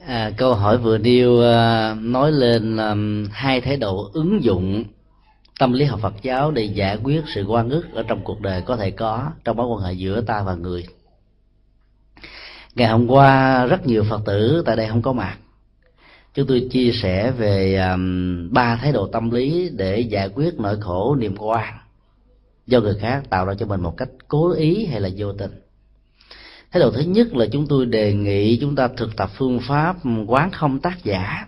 À, 0.05 0.31
câu 0.37 0.53
hỏi 0.53 0.77
vừa 0.77 0.97
nêu 0.97 1.31
uh, 1.31 1.97
nói 2.01 2.31
lên 2.31 2.77
um, 2.77 3.25
hai 3.31 3.61
thái 3.61 3.77
độ 3.77 4.09
ứng 4.13 4.43
dụng 4.43 4.83
tâm 5.61 5.73
lý 5.73 5.85
học 5.85 5.99
Phật 5.99 6.13
giáo 6.21 6.51
để 6.51 6.63
giải 6.63 6.97
quyết 7.03 7.23
sự 7.27 7.45
quan 7.47 7.69
ức 7.69 7.93
ở 7.93 8.03
trong 8.07 8.23
cuộc 8.23 8.41
đời 8.41 8.61
có 8.61 8.77
thể 8.77 8.91
có 8.91 9.31
trong 9.43 9.57
mối 9.57 9.67
quan 9.67 9.83
hệ 9.83 9.93
giữa 9.93 10.21
ta 10.21 10.43
và 10.43 10.55
người. 10.55 10.87
Ngày 12.75 12.87
hôm 12.87 13.07
qua 13.07 13.65
rất 13.65 13.85
nhiều 13.85 14.03
phật 14.09 14.21
tử 14.25 14.63
tại 14.65 14.75
đây 14.75 14.87
không 14.87 15.01
có 15.01 15.13
mặt. 15.13 15.37
Chúng 16.33 16.47
tôi 16.47 16.67
chia 16.71 16.91
sẻ 16.91 17.31
về 17.31 17.77
um, 17.77 18.53
ba 18.53 18.75
thái 18.75 18.91
độ 18.91 19.07
tâm 19.07 19.31
lý 19.31 19.69
để 19.73 19.99
giải 19.99 20.29
quyết 20.29 20.59
nỗi 20.59 20.81
khổ 20.81 21.15
niềm 21.15 21.35
quan 21.37 21.77
do 22.67 22.79
người 22.79 22.95
khác 22.99 23.23
tạo 23.29 23.45
ra 23.45 23.53
cho 23.53 23.65
mình 23.65 23.81
một 23.81 23.97
cách 23.97 24.09
cố 24.27 24.51
ý 24.51 24.85
hay 24.85 25.01
là 25.01 25.09
vô 25.17 25.33
tình. 25.33 25.51
Thái 26.71 26.81
độ 26.81 26.91
thứ 26.91 27.01
nhất 27.01 27.33
là 27.33 27.45
chúng 27.51 27.67
tôi 27.67 27.85
đề 27.85 28.13
nghị 28.13 28.57
chúng 28.61 28.75
ta 28.75 28.87
thực 28.87 29.15
tập 29.15 29.29
phương 29.33 29.59
pháp 29.59 29.95
quán 30.27 30.51
không 30.51 30.79
tác 30.79 31.03
giả. 31.03 31.47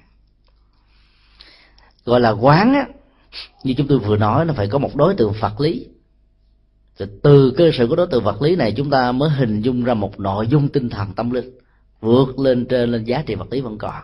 Gọi 2.06 2.20
là 2.20 2.30
quán 2.30 2.74
á 2.74 2.86
như 3.64 3.74
chúng 3.78 3.88
tôi 3.88 4.00
vừa 4.00 4.18
nói 4.18 4.46
nó 4.46 4.54
phải 4.54 4.68
có 4.68 4.78
một 4.78 4.96
đối 4.96 5.16
tượng 5.16 5.34
vật 5.40 5.60
lý. 5.60 5.88
Thì 7.00 7.06
từ 7.24 7.54
cơ 7.58 7.72
sở 7.74 7.88
của 7.88 7.96
đối 7.96 8.08
tượng 8.08 8.24
vật 8.24 8.42
lý 8.42 8.56
này 8.56 8.74
chúng 8.78 8.90
ta 8.90 9.12
mới 9.12 9.30
hình 9.30 9.62
dung 9.62 9.84
ra 9.84 9.94
một 9.94 10.20
nội 10.20 10.48
dung 10.48 10.70
tinh 10.70 10.90
thần 10.90 11.14
tâm 11.14 11.32
linh 11.32 11.52
vượt 12.02 12.40
lên 12.40 12.66
trên 12.66 12.92
lên 12.92 13.04
giá 13.04 13.24
trị 13.26 13.36
vật 13.36 13.48
lý 13.52 13.62
vẫn 13.62 13.78
còn. 13.78 14.04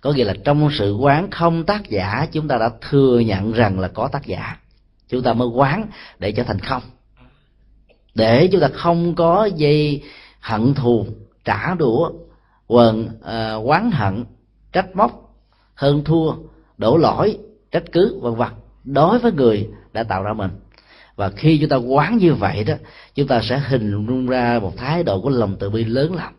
Có 0.00 0.12
nghĩa 0.12 0.24
là 0.24 0.34
trong 0.44 0.68
sự 0.72 0.94
quán 0.94 1.30
không 1.30 1.64
tác 1.64 1.90
giả 1.90 2.26
chúng 2.32 2.48
ta 2.48 2.58
đã 2.58 2.70
thừa 2.90 3.18
nhận 3.18 3.52
rằng 3.52 3.80
là 3.80 3.88
có 3.88 4.08
tác 4.12 4.26
giả. 4.26 4.56
Chúng 5.08 5.22
ta 5.22 5.32
mới 5.32 5.48
quán 5.48 5.86
để 6.18 6.32
trở 6.32 6.42
thành 6.42 6.58
không. 6.58 6.82
Để 8.14 8.48
chúng 8.52 8.60
ta 8.60 8.68
không 8.68 9.14
có 9.14 9.48
dây 9.56 10.02
hận 10.40 10.74
thù 10.74 11.06
trả 11.44 11.74
đũa 11.74 12.10
quần 12.66 13.08
à, 13.24 13.54
quán 13.54 13.90
hận 13.90 14.24
trách 14.72 14.96
móc 14.96 15.34
hơn 15.74 16.04
thua 16.04 16.32
đổ 16.78 16.96
lỗi 16.96 17.38
trách 17.70 17.84
cứ 17.92 18.18
vân 18.20 18.34
vân 18.34 18.48
đối 18.92 19.18
với 19.18 19.32
người 19.32 19.68
đã 19.92 20.02
tạo 20.02 20.22
ra 20.22 20.32
mình. 20.32 20.50
Và 21.16 21.30
khi 21.30 21.58
chúng 21.58 21.68
ta 21.68 21.76
quán 21.76 22.16
như 22.16 22.34
vậy 22.34 22.64
đó, 22.64 22.74
chúng 23.14 23.28
ta 23.28 23.40
sẽ 23.42 23.58
hình 23.58 23.90
dung 23.90 24.26
ra 24.26 24.58
một 24.62 24.76
thái 24.76 25.02
độ 25.02 25.20
của 25.20 25.30
lòng 25.30 25.56
từ 25.60 25.70
bi 25.70 25.84
lớn 25.84 26.14
lắm 26.14 26.32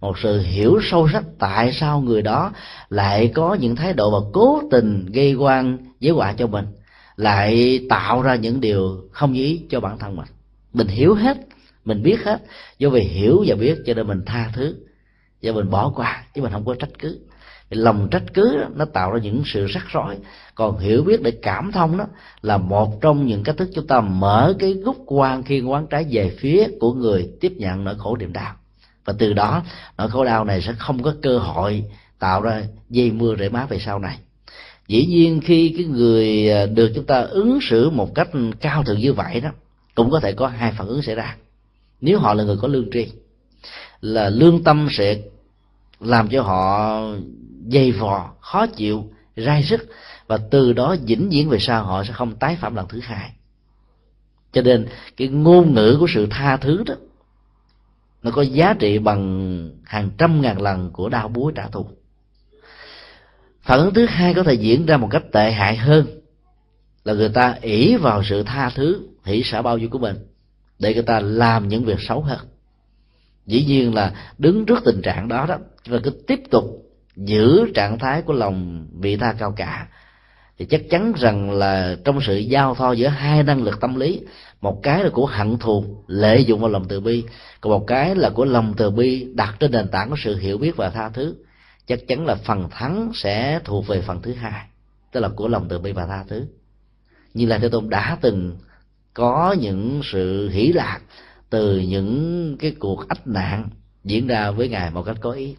một 0.00 0.18
sự 0.18 0.40
hiểu 0.40 0.80
sâu 0.82 1.08
sắc 1.12 1.24
tại 1.38 1.72
sao 1.72 2.00
người 2.00 2.22
đó 2.22 2.52
lại 2.88 3.32
có 3.34 3.54
những 3.54 3.76
thái 3.76 3.92
độ 3.92 4.20
và 4.20 4.28
cố 4.32 4.62
tình 4.70 5.06
gây 5.06 5.34
quan 5.34 5.78
giới 6.00 6.12
họa 6.12 6.32
cho 6.32 6.46
mình, 6.46 6.66
lại 7.16 7.80
tạo 7.88 8.22
ra 8.22 8.34
những 8.34 8.60
điều 8.60 9.08
không 9.12 9.32
như 9.32 9.42
ý 9.42 9.62
cho 9.70 9.80
bản 9.80 9.98
thân 9.98 10.16
mình. 10.16 10.26
Mình 10.72 10.86
hiểu 10.86 11.14
hết, 11.14 11.36
mình 11.84 12.02
biết 12.02 12.24
hết, 12.24 12.42
do 12.78 12.88
vì 12.88 13.00
hiểu 13.00 13.44
và 13.46 13.54
biết 13.54 13.78
cho 13.86 13.94
nên 13.94 14.06
mình 14.06 14.22
tha 14.26 14.50
thứ 14.54 14.76
và 15.42 15.52
mình 15.52 15.70
bỏ 15.70 15.92
qua 15.96 16.24
chứ 16.34 16.42
mình 16.42 16.52
không 16.52 16.64
có 16.64 16.74
trách 16.74 16.98
cứ 16.98 17.20
lòng 17.70 18.08
trách 18.10 18.22
cứ 18.34 18.56
đó, 18.56 18.68
nó 18.74 18.84
tạo 18.84 19.12
ra 19.12 19.20
những 19.20 19.42
sự 19.46 19.66
rắc 19.66 19.84
rối. 19.88 20.16
Còn 20.54 20.78
hiểu 20.78 21.04
biết 21.04 21.22
để 21.22 21.30
cảm 21.30 21.72
thông 21.72 21.96
đó 21.96 22.06
là 22.42 22.58
một 22.58 23.00
trong 23.00 23.26
những 23.26 23.42
cách 23.42 23.56
thức 23.56 23.68
chúng 23.74 23.86
ta 23.86 24.00
mở 24.00 24.54
cái 24.58 24.72
gốc 24.72 24.96
quan 25.06 25.42
khi 25.42 25.60
quán 25.60 25.86
trái 25.86 26.06
về 26.10 26.36
phía 26.38 26.68
của 26.80 26.92
người 26.92 27.30
tiếp 27.40 27.52
nhận 27.56 27.84
nỗi 27.84 27.94
khổ 27.98 28.16
niềm 28.16 28.32
đau. 28.32 28.54
Và 29.04 29.14
từ 29.18 29.32
đó 29.32 29.62
nỗi 29.98 30.10
khổ 30.10 30.24
đau 30.24 30.44
này 30.44 30.62
sẽ 30.62 30.72
không 30.78 31.02
có 31.02 31.14
cơ 31.22 31.38
hội 31.38 31.84
tạo 32.18 32.42
ra 32.42 32.62
dây 32.90 33.10
mưa 33.10 33.36
rễ 33.38 33.48
má 33.48 33.66
về 33.66 33.78
sau 33.78 33.98
này. 33.98 34.18
Dĩ 34.88 35.06
nhiên 35.06 35.40
khi 35.40 35.74
cái 35.76 35.86
người 35.86 36.50
à, 36.50 36.66
được 36.66 36.92
chúng 36.94 37.06
ta 37.06 37.20
ứng 37.20 37.58
xử 37.62 37.90
một 37.90 38.14
cách 38.14 38.28
cao 38.60 38.84
thượng 38.84 38.98
như 38.98 39.12
vậy 39.12 39.40
đó 39.40 39.50
cũng 39.94 40.10
có 40.10 40.20
thể 40.20 40.32
có 40.32 40.46
hai 40.46 40.72
phản 40.72 40.86
ứng 40.86 41.02
xảy 41.02 41.14
ra. 41.14 41.36
Nếu 42.00 42.18
họ 42.18 42.34
là 42.34 42.44
người 42.44 42.56
có 42.56 42.68
lương 42.68 42.90
tri 42.92 43.06
là 44.00 44.28
lương 44.28 44.64
tâm 44.64 44.88
sẽ 44.90 45.16
làm 46.00 46.28
cho 46.28 46.42
họ 46.42 47.00
dày 47.66 47.92
vò, 47.92 48.34
khó 48.40 48.66
chịu, 48.66 49.10
rai 49.36 49.62
sức 49.62 49.88
và 50.26 50.38
từ 50.50 50.72
đó 50.72 50.96
vĩnh 51.06 51.28
viễn 51.30 51.48
về 51.48 51.58
sau 51.60 51.84
họ 51.84 52.04
sẽ 52.04 52.12
không 52.12 52.36
tái 52.36 52.56
phạm 52.56 52.74
lần 52.74 52.88
thứ 52.88 53.00
hai. 53.02 53.32
Cho 54.52 54.62
nên, 54.62 54.86
cái 55.16 55.28
ngôn 55.28 55.74
ngữ 55.74 55.96
của 56.00 56.06
sự 56.14 56.26
tha 56.30 56.56
thứ 56.56 56.82
đó, 56.86 56.94
nó 58.22 58.30
có 58.30 58.42
giá 58.42 58.74
trị 58.78 58.98
bằng 58.98 59.70
hàng 59.84 60.10
trăm 60.18 60.40
ngàn 60.40 60.62
lần 60.62 60.90
của 60.92 61.08
đau 61.08 61.28
búa 61.28 61.50
trả 61.50 61.68
thù. 61.68 61.86
Phản 63.62 63.78
ứng 63.78 63.94
thứ 63.94 64.06
hai 64.06 64.34
có 64.34 64.42
thể 64.42 64.54
diễn 64.54 64.86
ra 64.86 64.96
một 64.96 65.08
cách 65.10 65.22
tệ 65.32 65.52
hại 65.52 65.76
hơn 65.76 66.06
là 67.04 67.12
người 67.12 67.28
ta 67.28 67.58
ỷ 67.62 67.96
vào 67.96 68.22
sự 68.24 68.42
tha 68.42 68.70
thứ, 68.70 69.08
hỷ 69.24 69.42
xả 69.42 69.62
bao 69.62 69.78
nhiêu 69.78 69.88
của 69.88 69.98
mình, 69.98 70.16
để 70.78 70.94
người 70.94 71.02
ta 71.02 71.20
làm 71.20 71.68
những 71.68 71.84
việc 71.84 72.00
xấu 72.00 72.20
hơn. 72.20 72.38
Dĩ 73.46 73.64
nhiên 73.64 73.94
là 73.94 74.32
đứng 74.38 74.66
trước 74.66 74.78
tình 74.84 75.02
trạng 75.02 75.28
đó 75.28 75.46
đó 75.46 75.58
và 75.86 75.98
cứ 76.02 76.10
tiếp 76.10 76.40
tục 76.50 76.64
giữ 77.16 77.70
trạng 77.74 77.98
thái 77.98 78.22
của 78.22 78.32
lòng 78.32 78.86
vị 79.00 79.16
tha 79.16 79.32
cao 79.38 79.52
cả, 79.52 79.86
thì 80.58 80.66
chắc 80.66 80.80
chắn 80.90 81.12
rằng 81.16 81.50
là 81.50 81.96
trong 82.04 82.20
sự 82.20 82.38
giao 82.38 82.74
thoa 82.74 82.92
giữa 82.92 83.08
hai 83.08 83.42
năng 83.42 83.62
lực 83.62 83.80
tâm 83.80 83.96
lý, 83.96 84.20
một 84.60 84.80
cái 84.82 85.04
là 85.04 85.10
của 85.10 85.26
hận 85.26 85.58
thù, 85.58 86.04
lệ 86.06 86.38
dụng 86.38 86.60
vào 86.60 86.70
lòng 86.70 86.84
từ 86.88 87.00
bi, 87.00 87.24
còn 87.60 87.72
một 87.72 87.84
cái 87.86 88.14
là 88.14 88.30
của 88.30 88.44
lòng 88.44 88.74
từ 88.76 88.90
bi 88.90 89.26
đặt 89.34 89.56
trên 89.60 89.70
nền 89.70 89.88
tảng 89.88 90.10
của 90.10 90.16
sự 90.18 90.36
hiểu 90.36 90.58
biết 90.58 90.76
và 90.76 90.90
tha 90.90 91.08
thứ, 91.08 91.34
chắc 91.86 91.98
chắn 92.08 92.26
là 92.26 92.34
phần 92.34 92.68
thắng 92.70 93.10
sẽ 93.14 93.60
thuộc 93.64 93.86
về 93.86 94.00
phần 94.00 94.22
thứ 94.22 94.32
hai, 94.32 94.66
tức 95.12 95.20
là 95.20 95.28
của 95.28 95.48
lòng 95.48 95.66
từ 95.68 95.78
bi 95.78 95.92
và 95.92 96.06
tha 96.06 96.24
thứ. 96.28 96.46
Như 97.34 97.46
là 97.46 97.58
thế 97.58 97.68
tôn 97.68 97.90
đã 97.90 98.18
từng 98.20 98.56
có 99.14 99.56
những 99.60 100.00
sự 100.04 100.48
hỷ 100.48 100.72
lạc 100.72 101.00
từ 101.50 101.78
những 101.78 102.56
cái 102.58 102.74
cuộc 102.78 103.08
ách 103.08 103.26
nạn 103.26 103.68
diễn 104.04 104.26
ra 104.26 104.50
với 104.50 104.68
ngài 104.68 104.90
một 104.90 105.02
cách 105.02 105.16
có 105.20 105.32
ý 105.32 105.56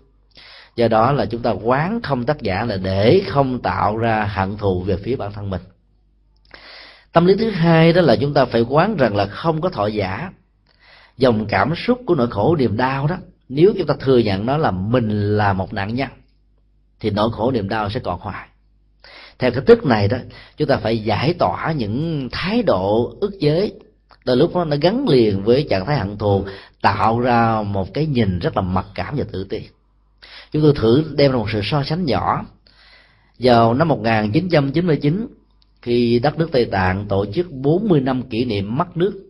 do 0.76 0.88
đó 0.88 1.11
là 1.11 1.26
chúng 1.26 1.41
ta 1.41 1.51
quán 1.51 2.01
không 2.01 2.26
tác 2.26 2.41
giả 2.41 2.65
là 2.65 2.78
để 2.78 3.24
không 3.28 3.59
tạo 3.59 3.97
ra 3.97 4.30
hận 4.34 4.57
thù 4.57 4.82
về 4.82 4.97
phía 4.97 5.15
bản 5.15 5.32
thân 5.32 5.49
mình. 5.49 5.61
Tâm 7.11 7.26
lý 7.26 7.36
thứ 7.36 7.49
hai 7.49 7.93
đó 7.93 8.01
là 8.01 8.15
chúng 8.15 8.34
ta 8.34 8.45
phải 8.45 8.61
quán 8.61 8.97
rằng 8.97 9.15
là 9.15 9.26
không 9.26 9.61
có 9.61 9.69
thọ 9.69 9.88
giả. 9.88 10.32
Dòng 11.17 11.45
cảm 11.45 11.74
xúc 11.76 12.01
của 12.05 12.15
nỗi 12.15 12.28
khổ 12.28 12.55
niềm 12.55 12.78
đau 12.78 13.07
đó, 13.07 13.17
nếu 13.49 13.74
chúng 13.78 13.88
ta 13.88 13.93
thừa 13.99 14.17
nhận 14.17 14.45
nó 14.45 14.57
là 14.57 14.72
mình 14.72 15.38
là 15.38 15.53
một 15.53 15.74
nạn 15.74 15.95
nhân, 15.95 16.09
thì 16.99 17.09
nỗi 17.09 17.30
khổ 17.32 17.51
niềm 17.51 17.69
đau 17.69 17.89
sẽ 17.89 17.99
còn 17.99 18.19
hoài. 18.19 18.47
Theo 19.39 19.51
cái 19.51 19.61
thức 19.61 19.86
này 19.86 20.07
đó, 20.07 20.17
chúng 20.57 20.67
ta 20.67 20.78
phải 20.78 21.03
giải 21.03 21.34
tỏa 21.34 21.72
những 21.72 22.30
thái 22.32 22.63
độ 22.63 23.15
ức 23.22 23.32
chế. 23.39 23.72
Từ 24.26 24.36
lúc 24.36 24.55
đó 24.55 24.65
nó 24.65 24.76
gắn 24.82 25.07
liền 25.07 25.43
với 25.43 25.67
trạng 25.69 25.86
thái 25.86 25.97
hận 25.97 26.17
thù, 26.17 26.45
tạo 26.82 27.19
ra 27.19 27.61
một 27.61 27.93
cái 27.93 28.05
nhìn 28.05 28.39
rất 28.39 28.55
là 28.55 28.61
mặc 28.61 28.86
cảm 28.95 29.15
và 29.17 29.24
tự 29.32 29.43
ti 29.43 29.67
chúng 30.52 30.62
tôi 30.62 30.74
thử 30.76 31.14
đem 31.18 31.32
ra 31.32 31.38
một 31.38 31.47
sự 31.52 31.62
so 31.64 31.84
sánh 31.84 32.06
nhỏ. 32.06 32.45
Vào 33.39 33.74
năm 33.74 33.88
1999 33.88 35.28
khi 35.82 36.20
đất 36.20 36.38
nước 36.38 36.49
Tây 36.52 36.66
Tạng 36.66 37.06
tổ 37.08 37.26
chức 37.26 37.52
40 37.52 38.02
năm 38.02 38.24
kỷ 38.24 38.45
niệm 38.45 38.76
mất 38.78 38.97
nước 38.97 39.24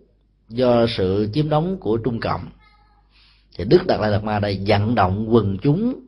do 0.49 0.85
sự 0.97 1.29
chiếm 1.33 1.49
đóng 1.49 1.77
của 1.79 1.97
Trung 1.97 2.19
Cộng, 2.19 2.45
thì 3.57 3.63
Đức 3.63 3.87
Đạt 3.87 3.99
Lai 3.99 4.11
Lạt 4.11 4.23
Ma 4.23 4.39
đã 4.39 4.49
vận 4.67 4.95
động 4.95 5.33
quần 5.33 5.57
chúng 5.57 5.99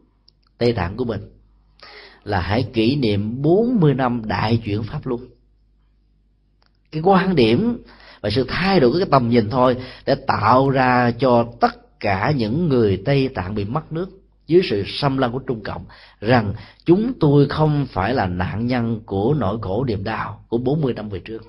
Tây 0.57 0.73
Tạng 0.73 0.97
của 0.97 1.05
mình 1.05 1.21
là 2.23 2.41
hãy 2.41 2.63
kỷ 2.73 2.95
niệm 2.95 3.41
40 3.41 3.93
năm 3.93 4.21
đại 4.25 4.61
chuyển 4.65 4.83
pháp 4.83 5.07
luôn 5.07 5.21
cái 6.93 7.01
quan 7.01 7.35
điểm 7.35 7.83
và 8.21 8.29
sự 8.29 8.45
thay 8.47 8.79
đổi 8.79 8.99
cái 8.99 9.07
tầm 9.11 9.29
nhìn 9.29 9.49
thôi 9.49 9.77
để 10.05 10.15
tạo 10.27 10.69
ra 10.69 11.11
cho 11.11 11.45
tất 11.59 11.99
cả 11.99 12.33
những 12.37 12.69
người 12.69 13.01
Tây 13.05 13.29
Tạng 13.35 13.55
bị 13.55 13.65
mất 13.65 13.91
nước 13.91 14.09
dưới 14.47 14.61
sự 14.69 14.83
xâm 14.87 15.17
lăng 15.17 15.31
của 15.31 15.39
Trung 15.39 15.63
Cộng 15.63 15.85
rằng 16.21 16.53
chúng 16.85 17.13
tôi 17.19 17.47
không 17.49 17.85
phải 17.85 18.13
là 18.13 18.27
nạn 18.27 18.67
nhân 18.67 19.01
của 19.05 19.33
nỗi 19.33 19.57
khổ 19.61 19.83
điềm 19.83 20.03
đau 20.03 20.45
của 20.49 20.57
40 20.57 20.93
năm 20.93 21.09
về 21.09 21.19
trước, 21.19 21.43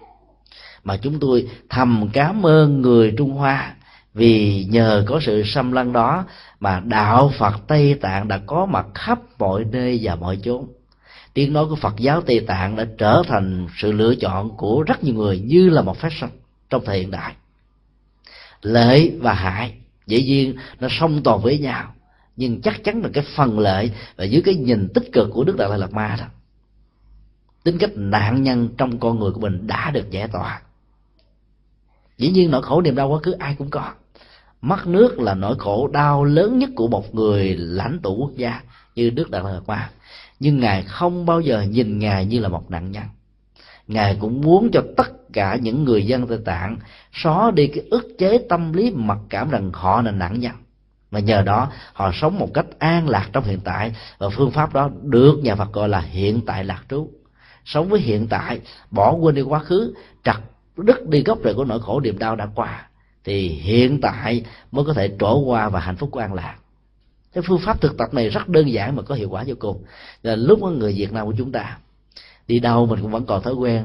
mà 0.85 0.97
chúng 0.97 1.21
tôi 1.21 1.49
thầm 1.69 2.09
cảm 2.13 2.47
ơn 2.47 2.83
người 2.83 3.15
Trung 3.17 3.31
Hoa 3.31 3.75
vì 4.15 4.65
nhờ 4.65 5.05
có 5.07 5.21
sự 5.23 5.43
xâm 5.47 5.73
lăng 5.73 5.93
đó 5.93 6.25
mà 6.61 6.81
đạo 6.85 7.33
Phật 7.39 7.55
Tây 7.67 7.95
Tạng 7.95 8.29
đã 8.29 8.41
có 8.47 8.67
mặt 8.67 8.87
khắp 8.95 9.19
mọi 9.39 9.65
nơi 9.65 10.01
và 10.03 10.15
mọi 10.15 10.39
chốn. 10.43 10.67
Tiếng 11.35 11.53
nói 11.53 11.67
của 11.67 11.77
Phật 11.77 11.95
giáo 11.97 12.21
Tây 12.21 12.41
Tạng 12.41 12.77
đã 12.77 12.87
trở 12.99 13.23
thành 13.29 13.69
sự 13.77 13.93
lựa 13.93 14.15
chọn 14.15 14.57
của 14.57 14.83
rất 14.83 15.05
nhiều 15.05 15.15
người 15.15 15.39
như 15.39 15.69
là 15.69 15.83
một 15.83 15.97
fashion 16.01 16.29
trong 16.71 16.85
thời 16.85 16.99
hiện 16.99 17.11
đại. 17.11 17.35
Lợi 18.63 19.19
và 19.21 19.33
hại, 19.33 19.75
dĩ 20.07 20.23
nhiên, 20.23 20.57
nó 20.81 20.89
song 20.91 21.23
toàn 21.25 21.41
với 21.41 21.59
nhau 21.59 21.95
nhưng 22.37 22.61
chắc 22.61 22.85
chắn 22.85 23.03
là 23.03 23.09
cái 23.13 23.25
phần 23.37 23.59
lợi 23.59 23.91
và 24.17 24.25
dưới 24.25 24.43
cái 24.43 24.55
nhìn 24.55 24.89
tích 24.95 25.13
cực 25.13 25.31
của 25.33 25.45
đức 25.45 25.57
đại 25.57 25.79
lạt 25.79 25.93
ma 25.93 26.17
đó, 26.21 26.27
tính 27.65 27.79
cách 27.79 27.91
nạn 27.95 28.43
nhân 28.43 28.69
trong 28.79 28.99
con 28.99 29.21
người 29.21 29.31
của 29.31 29.41
mình 29.41 29.67
đã 29.67 29.91
được 29.91 30.11
giải 30.11 30.29
tỏa. 30.29 30.61
Dĩ 32.19 32.31
nhiên 32.31 32.51
nỗi 32.51 32.63
khổ 32.63 32.81
niềm 32.81 32.95
đau 32.95 33.09
quá 33.09 33.19
khứ 33.23 33.33
ai 33.33 33.55
cũng 33.59 33.71
có. 33.71 33.93
Mất 34.61 34.87
nước 34.87 35.19
là 35.19 35.35
nỗi 35.35 35.57
khổ 35.59 35.89
đau 35.93 36.25
lớn 36.25 36.59
nhất 36.59 36.71
của 36.77 36.89
một 36.89 37.15
người 37.15 37.57
lãnh 37.57 37.99
tụ 38.03 38.17
quốc 38.17 38.31
gia 38.37 38.61
như 38.95 39.11
đức 39.11 39.31
đại 39.31 39.43
lạt 39.45 39.61
ma. 39.67 39.91
Nhưng 40.41 40.61
ngài 40.61 40.83
không 40.83 41.27
bao 41.27 41.41
giờ 41.41 41.63
nhìn 41.63 41.99
ngài 41.99 42.27
như 42.27 42.41
là 42.41 42.49
một 42.49 42.71
nạn 42.71 42.93
nhân. 42.93 43.05
Ngài 43.87 44.17
cũng 44.21 44.41
muốn 44.41 44.71
cho 44.73 44.83
tất 44.97 45.33
cả 45.33 45.57
những 45.63 45.85
người 45.85 46.07
dân 46.07 46.27
tây 46.27 46.39
tạng 46.45 46.77
xóa 47.13 47.51
đi 47.51 47.67
cái 47.67 47.85
ức 47.91 48.09
chế 48.19 48.39
tâm 48.49 48.73
lý 48.73 48.91
mặc 48.91 49.19
cảm 49.29 49.51
rằng 49.51 49.71
họ 49.73 50.03
là 50.03 50.11
nạn 50.11 50.41
nhân 50.41 50.53
và 51.15 51.21
nhờ 51.21 51.43
đó, 51.43 51.73
họ 51.93 52.11
sống 52.15 52.39
một 52.39 52.55
cách 52.55 52.67
an 52.79 53.09
lạc 53.09 53.29
trong 53.33 53.45
hiện 53.45 53.61
tại. 53.65 53.95
Và 54.19 54.29
phương 54.29 54.51
pháp 54.51 54.75
đó 54.75 54.91
được 55.03 55.39
nhà 55.43 55.55
Phật 55.55 55.73
gọi 55.73 55.89
là 55.89 56.01
hiện 56.01 56.41
tại 56.47 56.65
lạc 56.65 56.83
trú. 56.91 57.11
Sống 57.65 57.89
với 57.89 58.01
hiện 58.01 58.27
tại, 58.27 58.61
bỏ 58.91 59.15
quên 59.15 59.35
đi 59.35 59.43
quá 59.43 59.59
khứ, 59.59 59.95
chặt 60.25 60.41
đứt 60.77 61.09
đi 61.09 61.23
gốc 61.23 61.39
rễ 61.45 61.53
của 61.53 61.65
nỗi 61.65 61.81
khổ 61.81 62.01
niềm 62.01 62.19
đau 62.19 62.37
đã 62.37 62.49
qua, 62.55 62.89
thì 63.25 63.49
hiện 63.49 64.01
tại 64.01 64.45
mới 64.73 64.85
có 64.85 64.93
thể 64.93 65.11
trổ 65.21 65.39
qua 65.39 65.69
và 65.69 65.81
hạnh 65.81 65.97
phúc 65.97 66.09
của 66.13 66.21
an 66.21 66.35
lạc. 66.35 66.55
Cái 67.33 67.45
phương 67.47 67.61
pháp 67.65 67.81
thực 67.81 67.99
tập 67.99 68.15
này 68.15 68.29
rất 68.29 68.49
đơn 68.49 68.73
giản 68.73 68.97
mà 68.97 69.03
có 69.03 69.15
hiệu 69.15 69.31
quả 69.31 69.45
vô 69.47 69.55
cùng. 69.59 69.85
Là 70.23 70.37
lúc 70.37 70.59
có 70.63 70.71
người 70.71 70.93
Việt 70.93 71.13
Nam 71.13 71.27
của 71.27 71.35
chúng 71.39 71.53
ta, 71.53 71.79
đi 72.49 72.59
đâu 72.59 72.87
mình 72.87 73.03
cũng 73.03 73.11
vẫn 73.11 73.27
còn 73.27 73.43
thói 73.43 73.55
quen 73.55 73.85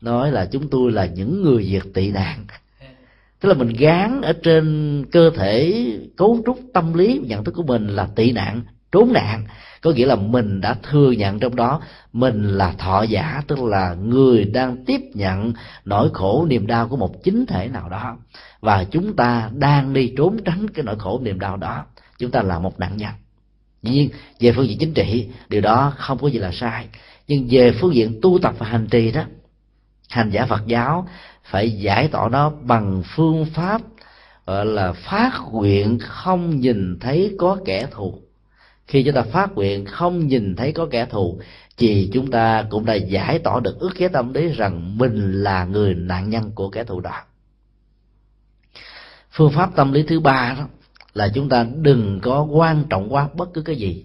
nói 0.00 0.32
là 0.32 0.48
chúng 0.52 0.68
tôi 0.68 0.92
là 0.92 1.06
những 1.06 1.42
người 1.42 1.64
Việt 1.64 1.94
tị 1.94 2.10
nạn 2.10 2.46
tức 3.40 3.48
là 3.48 3.54
mình 3.54 3.72
gán 3.78 4.20
ở 4.22 4.32
trên 4.42 5.04
cơ 5.12 5.30
thể, 5.30 5.86
cấu 6.16 6.42
trúc 6.46 6.60
tâm 6.74 6.94
lý 6.94 7.20
nhận 7.24 7.44
thức 7.44 7.52
của 7.52 7.62
mình 7.62 7.86
là 7.88 8.08
tị 8.16 8.32
nạn, 8.32 8.62
trốn 8.92 9.12
nạn. 9.12 9.44
Có 9.82 9.90
nghĩa 9.90 10.06
là 10.06 10.16
mình 10.16 10.60
đã 10.60 10.76
thừa 10.82 11.10
nhận 11.10 11.38
trong 11.38 11.56
đó, 11.56 11.80
mình 12.12 12.44
là 12.44 12.74
thọ 12.78 13.02
giả, 13.02 13.42
tức 13.46 13.58
là 13.58 13.94
người 13.94 14.44
đang 14.44 14.84
tiếp 14.84 15.00
nhận 15.14 15.52
nỗi 15.84 16.10
khổ 16.12 16.46
niềm 16.48 16.66
đau 16.66 16.88
của 16.88 16.96
một 16.96 17.24
chính 17.24 17.46
thể 17.46 17.68
nào 17.68 17.88
đó. 17.88 18.16
Và 18.60 18.84
chúng 18.84 19.16
ta 19.16 19.50
đang 19.54 19.92
đi 19.92 20.12
trốn 20.16 20.36
tránh 20.44 20.70
cái 20.70 20.84
nỗi 20.84 20.96
khổ 20.98 21.20
niềm 21.22 21.38
đau 21.38 21.56
đó. 21.56 21.84
Chúng 22.18 22.30
ta 22.30 22.42
là 22.42 22.58
một 22.58 22.80
nạn 22.80 22.96
nhân. 22.96 23.12
Dĩ 23.82 23.90
nhiên, 23.92 24.10
về 24.40 24.52
phương 24.52 24.68
diện 24.68 24.78
chính 24.78 24.94
trị, 24.94 25.28
điều 25.48 25.60
đó 25.60 25.92
không 25.96 26.18
có 26.18 26.28
gì 26.28 26.38
là 26.38 26.50
sai. 26.52 26.86
Nhưng 27.28 27.46
về 27.50 27.72
phương 27.72 27.94
diện 27.94 28.18
tu 28.22 28.38
tập 28.38 28.54
và 28.58 28.66
hành 28.66 28.86
trì 28.90 29.12
đó, 29.12 29.22
hành 30.08 30.30
giả 30.30 30.46
phật 30.46 30.66
giáo 30.66 31.08
phải 31.50 31.70
giải 31.70 32.08
tỏa 32.08 32.28
nó 32.28 32.50
bằng 32.62 33.02
phương 33.16 33.46
pháp, 33.54 33.82
gọi 34.46 34.66
là 34.66 34.92
phát 34.92 35.32
nguyện 35.52 35.98
không 35.98 36.60
nhìn 36.60 36.98
thấy 37.00 37.34
có 37.38 37.58
kẻ 37.64 37.86
thù. 37.90 38.22
Khi 38.86 39.02
chúng 39.02 39.14
ta 39.14 39.22
phát 39.22 39.54
nguyện 39.54 39.84
không 39.84 40.26
nhìn 40.26 40.56
thấy 40.56 40.72
có 40.72 40.86
kẻ 40.90 41.06
thù, 41.06 41.40
thì 41.76 42.10
chúng 42.12 42.30
ta 42.30 42.64
cũng 42.70 42.84
đã 42.84 42.94
giải 42.94 43.38
tỏa 43.38 43.60
được 43.60 43.78
ước 43.80 43.90
chế 43.98 44.08
tâm 44.08 44.34
lý 44.34 44.48
rằng 44.48 44.98
mình 44.98 45.42
là 45.42 45.64
người 45.64 45.94
nạn 45.94 46.30
nhân 46.30 46.50
của 46.54 46.70
kẻ 46.70 46.84
thù 46.84 47.00
đó. 47.00 47.20
Phương 49.30 49.52
pháp 49.52 49.76
tâm 49.76 49.92
lý 49.92 50.02
thứ 50.02 50.20
ba 50.20 50.54
đó 50.58 50.64
là 51.14 51.28
chúng 51.34 51.48
ta 51.48 51.66
đừng 51.82 52.20
có 52.22 52.42
quan 52.42 52.84
trọng 52.90 53.14
quá 53.14 53.28
bất 53.34 53.54
cứ 53.54 53.62
cái 53.62 53.76
gì. 53.76 54.04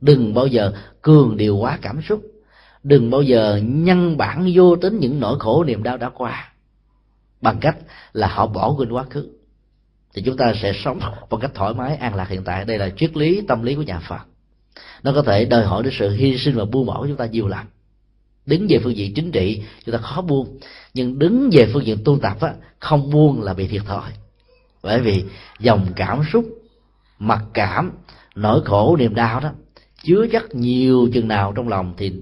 Đừng 0.00 0.34
bao 0.34 0.46
giờ 0.46 0.72
cường 1.02 1.36
điều 1.36 1.56
quá 1.56 1.78
cảm 1.82 2.02
xúc. 2.02 2.22
Đừng 2.82 3.10
bao 3.10 3.22
giờ 3.22 3.60
nhân 3.64 4.16
bản 4.16 4.50
vô 4.54 4.76
tính 4.76 4.98
những 4.98 5.20
nỗi 5.20 5.38
khổ 5.38 5.64
niềm 5.64 5.82
đau 5.82 5.96
đã 5.96 6.10
qua 6.14 6.51
bằng 7.42 7.58
cách 7.60 7.76
là 8.12 8.26
họ 8.26 8.46
bỏ 8.46 8.74
quên 8.78 8.92
quá 8.92 9.04
khứ. 9.10 9.28
Thì 10.14 10.22
chúng 10.22 10.36
ta 10.36 10.52
sẽ 10.62 10.72
sống 10.84 11.00
một 11.30 11.36
cách 11.36 11.50
thoải 11.54 11.74
mái 11.74 11.96
an 11.96 12.14
lạc 12.14 12.28
hiện 12.28 12.44
tại. 12.44 12.64
Đây 12.64 12.78
là 12.78 12.90
triết 12.96 13.16
lý 13.16 13.42
tâm 13.48 13.62
lý 13.62 13.74
của 13.74 13.82
nhà 13.82 13.98
phật. 14.08 14.20
Nó 15.02 15.12
có 15.14 15.22
thể 15.22 15.44
đòi 15.44 15.64
hỏi 15.64 15.82
đến 15.82 15.92
sự 15.98 16.10
hy 16.10 16.38
sinh 16.38 16.56
và 16.56 16.64
buông 16.64 16.86
bỏ 16.86 17.00
của 17.00 17.06
chúng 17.06 17.16
ta 17.16 17.26
nhiều 17.26 17.48
lắm 17.48 17.66
đứng 18.46 18.66
về 18.68 18.78
phương 18.84 18.96
diện 18.96 19.14
chính 19.14 19.30
trị 19.30 19.62
chúng 19.86 19.92
ta 19.92 19.98
khó 19.98 20.22
buông. 20.22 20.58
Nhưng 20.94 21.18
đứng 21.18 21.50
về 21.52 21.70
phương 21.72 21.86
diện 21.86 21.98
tu 22.04 22.18
tập 22.18 22.36
á, 22.40 22.54
không 22.78 23.10
buông 23.10 23.42
là 23.42 23.54
bị 23.54 23.68
thiệt 23.68 23.82
thòi. 23.86 24.10
Bởi 24.82 25.00
vì 25.00 25.24
dòng 25.60 25.86
cảm 25.96 26.22
xúc 26.32 26.44
mặc 27.18 27.42
cảm 27.54 27.92
nỗi 28.34 28.62
khổ 28.64 28.96
niềm 28.96 29.14
đau 29.14 29.40
đó 29.40 29.50
chứa 30.02 30.26
chất 30.32 30.54
nhiều 30.54 31.08
chừng 31.14 31.28
nào 31.28 31.52
trong 31.56 31.68
lòng 31.68 31.94
thì 31.96 32.12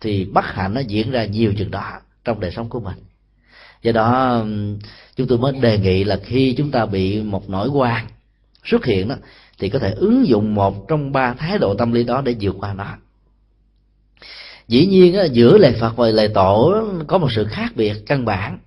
thì 0.00 0.24
bất 0.24 0.44
hạnh 0.44 0.74
nó 0.74 0.80
diễn 0.80 1.10
ra 1.10 1.24
nhiều 1.24 1.52
chừng 1.58 1.70
đó 1.70 2.00
trong 2.24 2.40
đời 2.40 2.50
sống 2.50 2.68
của 2.68 2.80
mình 2.80 2.96
do 3.88 3.92
đó 3.92 4.44
chúng 5.16 5.26
tôi 5.26 5.38
mới 5.38 5.52
đề 5.52 5.78
nghị 5.78 6.04
là 6.04 6.18
khi 6.24 6.54
chúng 6.58 6.70
ta 6.70 6.86
bị 6.86 7.22
một 7.22 7.50
nỗi 7.50 7.68
quan 7.68 8.06
xuất 8.64 8.84
hiện 8.84 9.08
đó, 9.08 9.14
thì 9.58 9.68
có 9.68 9.78
thể 9.78 9.90
ứng 9.90 10.28
dụng 10.28 10.54
một 10.54 10.88
trong 10.88 11.12
ba 11.12 11.34
thái 11.34 11.58
độ 11.58 11.74
tâm 11.74 11.92
lý 11.92 12.04
đó 12.04 12.20
để 12.20 12.34
vượt 12.40 12.56
qua 12.58 12.74
nó. 12.74 12.96
Dĩ 14.68 14.86
nhiên 14.86 15.16
giữa 15.32 15.58
lời 15.58 15.74
phật 15.80 15.96
và 15.96 16.08
lời 16.08 16.28
tổ 16.28 16.82
có 17.06 17.18
một 17.18 17.32
sự 17.32 17.44
khác 17.44 17.72
biệt 17.76 17.94
căn 18.06 18.24
bản. 18.24 18.58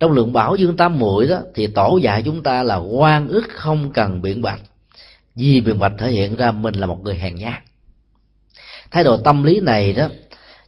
Trong 0.00 0.12
lượng 0.12 0.32
bảo 0.32 0.56
dương 0.56 0.76
tam 0.76 0.98
muội 0.98 1.26
đó, 1.26 1.38
thì 1.54 1.66
tổ 1.66 1.98
dạy 2.02 2.22
chúng 2.22 2.42
ta 2.42 2.62
là 2.62 2.76
quan 2.76 3.28
ức 3.28 3.44
không 3.48 3.92
cần 3.92 4.22
biện 4.22 4.42
bạch. 4.42 4.60
Vì 5.34 5.60
biện 5.60 5.78
bạch 5.78 5.92
thể 5.98 6.10
hiện 6.10 6.36
ra 6.36 6.52
mình 6.52 6.74
là 6.74 6.86
một 6.86 7.00
người 7.02 7.14
hèn 7.14 7.34
nhát. 7.34 7.62
Thái 8.90 9.04
độ 9.04 9.16
tâm 9.16 9.42
lý 9.42 9.60
này 9.60 9.92
đó, 9.92 10.08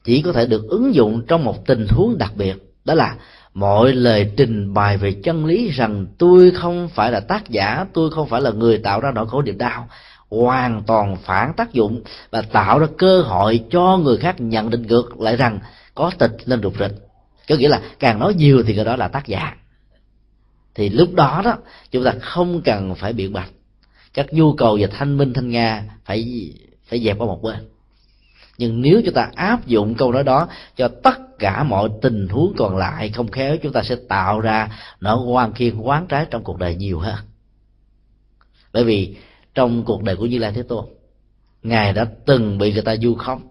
chỉ 0.04 0.22
có 0.22 0.32
thể 0.32 0.46
được 0.46 0.68
ứng 0.68 0.94
dụng 0.94 1.22
trong 1.28 1.44
một 1.44 1.66
tình 1.66 1.86
huống 1.88 2.18
đặc 2.18 2.32
biệt, 2.36 2.56
đó 2.84 2.94
là 2.94 3.16
mọi 3.59 3.92
lời 3.92 4.30
trình 4.36 4.74
bày 4.74 4.96
về 4.96 5.12
chân 5.12 5.46
lý 5.46 5.70
rằng 5.70 6.06
tôi 6.18 6.50
không 6.50 6.88
phải 6.88 7.11
là 7.11 7.20
tác 7.20 7.48
giả, 7.48 7.84
tôi 7.92 8.11
không 8.11 8.28
phải 8.28 8.40
là 8.40 8.50
người 8.50 8.78
tạo 8.78 9.00
ra 9.00 9.11
nỗi 9.14 9.26
khổ 9.28 9.42
niềm 9.42 9.59
đau, 9.59 9.88
hoàn 10.30 10.82
toàn 10.82 11.16
phản 11.16 11.52
tác 11.52 11.72
dụng 11.72 12.02
và 12.30 12.42
tạo 12.42 12.78
ra 12.78 12.86
cơ 12.98 13.22
hội 13.22 13.64
cho 13.70 13.96
người 13.96 14.16
khác 14.16 14.40
nhận 14.40 14.70
định 14.70 14.82
ngược 14.82 15.20
lại 15.20 15.36
rằng 15.36 15.59
có 15.94 16.11
tịch 16.18 16.36
lên 16.44 16.62
rụt 16.62 16.72
rịch. 16.78 16.92
Có 17.48 17.54
nghĩa 17.54 17.68
là 17.68 17.80
càng 17.98 18.18
nói 18.18 18.34
nhiều 18.34 18.62
thì 18.66 18.76
cái 18.76 18.84
đó 18.84 18.96
là 18.96 19.09
tác 19.09 19.26
giả. 19.26 19.56
Thì 20.74 20.88
lúc 20.88 21.14
đó 21.14 21.42
đó, 21.44 21.56
chúng 21.90 22.04
ta 22.04 22.12
không 22.20 22.62
cần 22.62 22.94
phải 22.94 23.12
biện 23.12 23.32
bạch. 23.32 23.50
Các 24.14 24.26
nhu 24.32 24.52
cầu 24.52 24.78
về 24.80 24.86
thanh 24.86 25.16
minh, 25.16 25.32
thanh 25.32 25.50
nga 25.50 25.84
phải 26.04 26.50
phải 26.88 27.00
dẹp 27.00 27.18
qua 27.18 27.26
một 27.26 27.42
bên 27.42 27.68
nhưng 28.59 28.80
nếu 28.80 29.02
chúng 29.04 29.14
ta 29.14 29.30
áp 29.34 29.66
dụng 29.66 29.94
câu 29.94 30.12
nói 30.12 30.24
đó 30.24 30.48
cho 30.76 30.88
tất 30.88 31.38
cả 31.38 31.62
mọi 31.62 31.88
tình 32.02 32.28
huống 32.28 32.54
còn 32.56 32.76
lại, 32.76 33.11
không 33.11 33.30
khéo 33.30 33.56
chúng 33.62 33.72
ta 33.72 33.82
sẽ 33.82 33.96
tạo 34.09 34.40
ra 34.40 34.70
nỗi 35.00 35.26
quan 35.26 35.52
khiên 35.52 35.78
quán 35.78 36.06
trái 36.06 36.26
trong 36.30 36.44
cuộc 36.44 36.59
đời 36.59 36.74
nhiều 36.74 36.98
hơn. 36.98 37.16
Bởi 38.72 38.84
vì 38.84 39.16
trong 39.54 39.84
cuộc 39.84 40.02
đời 40.02 40.16
của 40.16 40.26
như 40.26 40.38
lai 40.38 40.52
thế 40.52 40.62
tôn, 40.62 40.84
ngài 41.62 41.92
đã 41.92 42.06
từng 42.26 42.59
bị 42.59 42.72
người 42.72 42.82
ta 42.82 42.96
du 42.96 43.14
khống, 43.14 43.42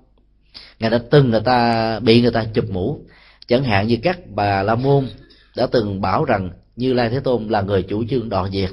ngài 0.79 0.89
đã 0.89 0.99
từng 1.11 1.29
người 1.29 1.41
ta 1.41 1.99
bị 1.99 2.21
người 2.21 2.31
ta 2.31 2.45
chụp 2.53 2.65
mũ. 2.69 3.01
Chẳng 3.47 3.63
hạn 3.63 3.87
như 3.87 3.97
các 4.03 4.19
bà 4.29 4.63
la 4.63 4.75
môn 4.75 5.07
đã 5.55 5.67
từng 5.71 6.01
bảo 6.01 6.25
rằng 6.25 6.49
như 6.75 6.93
lai 6.93 7.09
thế 7.09 7.19
tôn 7.19 7.47
là 7.47 7.61
người 7.61 7.83
chủ 7.83 8.03
trương 8.09 8.29
đoạn 8.29 8.51
diệt, 8.51 8.69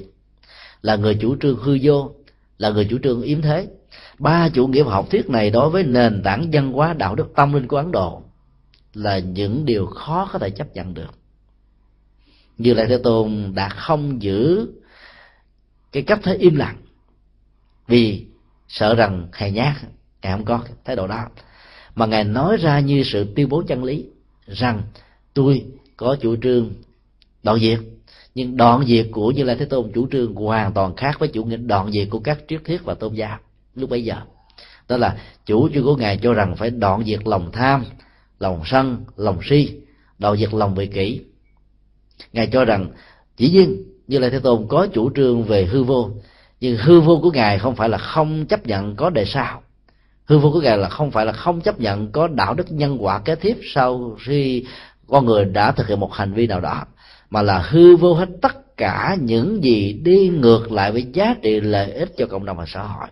là 0.82 0.96
người 0.96 1.14
chủ 1.14 1.36
trương 1.40 1.56
hư 1.56 1.78
vô, 1.82 2.10
là 2.58 2.70
người 2.70 2.86
chủ 2.90 2.98
trương 3.02 3.22
yếm 3.22 3.42
thế 3.42 3.66
ba 4.18 4.48
chủ 4.48 4.66
nghĩa 4.66 4.84
học 4.84 5.10
thuyết 5.10 5.30
này 5.30 5.50
đối 5.50 5.70
với 5.70 5.82
nền 5.82 6.22
tảng 6.24 6.50
văn 6.52 6.72
hóa 6.72 6.92
đạo 6.92 7.14
đức 7.14 7.32
tâm 7.36 7.52
linh 7.52 7.66
của 7.66 7.76
ấn 7.76 7.92
độ 7.92 8.22
là 8.94 9.18
những 9.18 9.64
điều 9.64 9.86
khó 9.86 10.28
có 10.32 10.38
thể 10.38 10.50
chấp 10.50 10.74
nhận 10.74 10.94
được. 10.94 11.14
Như 12.58 12.74
lại 12.74 12.86
thế 12.88 12.98
tôn 12.98 13.52
đã 13.54 13.68
không 13.68 14.22
giữ 14.22 14.68
cái 15.92 16.02
cách 16.02 16.20
thế 16.22 16.34
im 16.36 16.56
lặng 16.56 16.76
vì 17.86 18.26
sợ 18.68 18.94
rằng 18.94 19.28
hèn 19.32 19.54
nhát, 19.54 19.76
ngài 20.22 20.32
không 20.32 20.44
có 20.44 20.60
thái 20.84 20.96
độ 20.96 21.06
đó. 21.06 21.26
Mà 21.94 22.06
ngài 22.06 22.24
nói 22.24 22.56
ra 22.56 22.80
như 22.80 23.02
sự 23.04 23.26
tuyên 23.36 23.48
bố 23.48 23.62
chân 23.68 23.84
lý 23.84 24.06
rằng 24.46 24.82
tôi 25.34 25.64
có 25.96 26.16
chủ 26.20 26.36
trương 26.36 26.70
đoạn 27.42 27.58
diệt, 27.58 27.80
nhưng 28.34 28.56
đoạn 28.56 28.84
diệt 28.86 29.06
của 29.12 29.30
như 29.30 29.42
lai 29.44 29.56
thế 29.56 29.64
tôn 29.64 29.92
chủ 29.94 30.08
trương 30.10 30.34
hoàn 30.34 30.72
toàn 30.72 30.96
khác 30.96 31.16
với 31.18 31.28
chủ 31.28 31.44
nghĩa 31.44 31.56
đoạn 31.56 31.92
diệt 31.92 32.08
của 32.10 32.20
các 32.20 32.38
triết 32.48 32.60
thuyết 32.64 32.84
và 32.84 32.94
tôn 32.94 33.14
giáo 33.14 33.38
lúc 33.74 33.90
bấy 33.90 34.04
giờ. 34.04 34.16
Đó 34.88 34.96
là 34.96 35.16
chủ 35.46 35.68
trương 35.68 35.84
của 35.84 35.96
ngài 35.96 36.16
cho 36.16 36.34
rằng 36.34 36.56
phải 36.56 36.70
đoạn 36.70 37.04
diệt 37.04 37.20
lòng 37.26 37.52
tham, 37.52 37.84
lòng 38.38 38.62
sân, 38.64 39.04
lòng 39.16 39.38
si, 39.42 39.70
đoạn 40.18 40.36
diệt 40.36 40.54
lòng 40.54 40.74
vị 40.74 40.86
kỷ. 40.86 41.20
Ngài 42.32 42.46
cho 42.46 42.64
rằng 42.64 42.88
chỉ 43.36 43.50
nhiên, 43.50 43.82
như 44.06 44.18
lai 44.18 44.30
thế 44.30 44.38
tôn 44.38 44.66
có 44.68 44.86
chủ 44.92 45.10
trương 45.16 45.42
về 45.42 45.64
hư 45.64 45.82
vô, 45.82 46.10
nhưng 46.60 46.76
hư 46.76 47.00
vô 47.00 47.20
của 47.22 47.30
ngài 47.30 47.58
không 47.58 47.76
phải 47.76 47.88
là 47.88 47.98
không 47.98 48.46
chấp 48.46 48.66
nhận 48.66 48.96
có 48.96 49.10
đề 49.10 49.24
sao. 49.24 49.62
Hư 50.24 50.38
vô 50.38 50.50
của 50.50 50.60
ngài 50.60 50.78
là 50.78 50.88
không 50.88 51.10
phải 51.10 51.26
là 51.26 51.32
không 51.32 51.60
chấp 51.60 51.80
nhận 51.80 52.12
có 52.12 52.28
đạo 52.28 52.54
đức 52.54 52.72
nhân 52.72 52.96
quả 53.00 53.18
kế 53.18 53.34
tiếp 53.34 53.58
sau 53.74 54.16
khi 54.20 54.64
con 55.06 55.26
người 55.26 55.44
đã 55.44 55.72
thực 55.72 55.88
hiện 55.88 56.00
một 56.00 56.12
hành 56.12 56.32
vi 56.32 56.46
nào 56.46 56.60
đó, 56.60 56.84
mà 57.30 57.42
là 57.42 57.58
hư 57.58 57.96
vô 57.96 58.14
hết 58.14 58.28
tất 58.42 58.76
cả 58.76 59.16
những 59.20 59.64
gì 59.64 59.92
đi 59.92 60.28
ngược 60.28 60.72
lại 60.72 60.92
với 60.92 61.06
giá 61.12 61.34
trị 61.42 61.60
lợi 61.60 61.92
ích 61.92 62.12
cho 62.16 62.26
cộng 62.26 62.44
đồng 62.44 62.56
và 62.56 62.64
xã 62.66 62.82
hội 62.82 63.08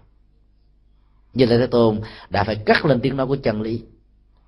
như 1.34 1.46
là 1.46 1.58
thế 1.58 1.66
tôn 1.66 2.00
đã 2.30 2.44
phải 2.44 2.56
cắt 2.56 2.84
lên 2.84 3.00
tiếng 3.00 3.16
nói 3.16 3.26
của 3.26 3.36
chân 3.36 3.62
lý. 3.62 3.82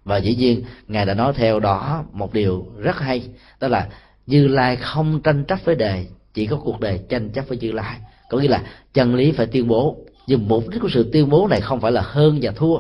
Và 0.05 0.17
dĩ 0.17 0.35
nhiên, 0.35 0.63
ngài 0.89 1.07
đã 1.07 1.15
nói 1.15 1.33
theo 1.37 1.61
đó 1.61 2.05
một 2.13 2.33
điều 2.33 2.67
rất 2.79 2.99
hay, 2.99 3.23
đó 3.61 3.69
là 3.69 3.89
như 4.27 4.49
lai 4.49 4.77
không 4.77 5.21
tranh 5.25 5.45
chấp 5.45 5.59
với 5.65 5.75
đề, 5.75 6.07
chỉ 6.35 6.47
có 6.47 6.57
cuộc 6.57 6.81
đời 6.81 7.01
tranh 7.09 7.31
chấp 7.31 7.49
với 7.49 7.59
như 7.59 7.73
lai. 7.73 7.97
Có 8.31 8.39
nghĩa 8.39 8.49
là 8.49 8.63
chân 8.95 9.15
lý 9.15 9.33
phải 9.33 9.47
tuyên 9.47 9.69
bố, 9.69 9.97
nhưng 10.27 10.49
mục 10.49 10.69
đích 10.69 10.81
của 10.83 10.89
sự 10.89 11.11
tuyên 11.13 11.31
bố 11.31 11.49
này 11.49 11.61
không 11.61 11.81
phải 11.81 11.93
là 11.93 12.03
hơn 12.05 12.39
và 12.43 12.53
thua, 12.53 12.79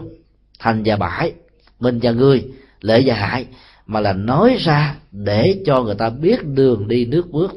thành 0.59 0.82
và 0.84 0.96
bãi 0.96 1.32
mình 1.80 1.98
và 2.02 2.11
người 2.11 2.44
lợi 2.80 3.02
và 3.07 3.14
hại, 3.14 3.46
mà 3.86 4.00
là 4.00 4.12
nói 4.12 4.57
ra 4.61 4.96
để 5.12 5.62
cho 5.66 5.82
người 5.82 5.94
ta 5.94 6.11
biết 6.11 6.44
đường 6.44 6.88
đi 6.88 7.05
nước 7.05 7.30
bước, 7.30 7.55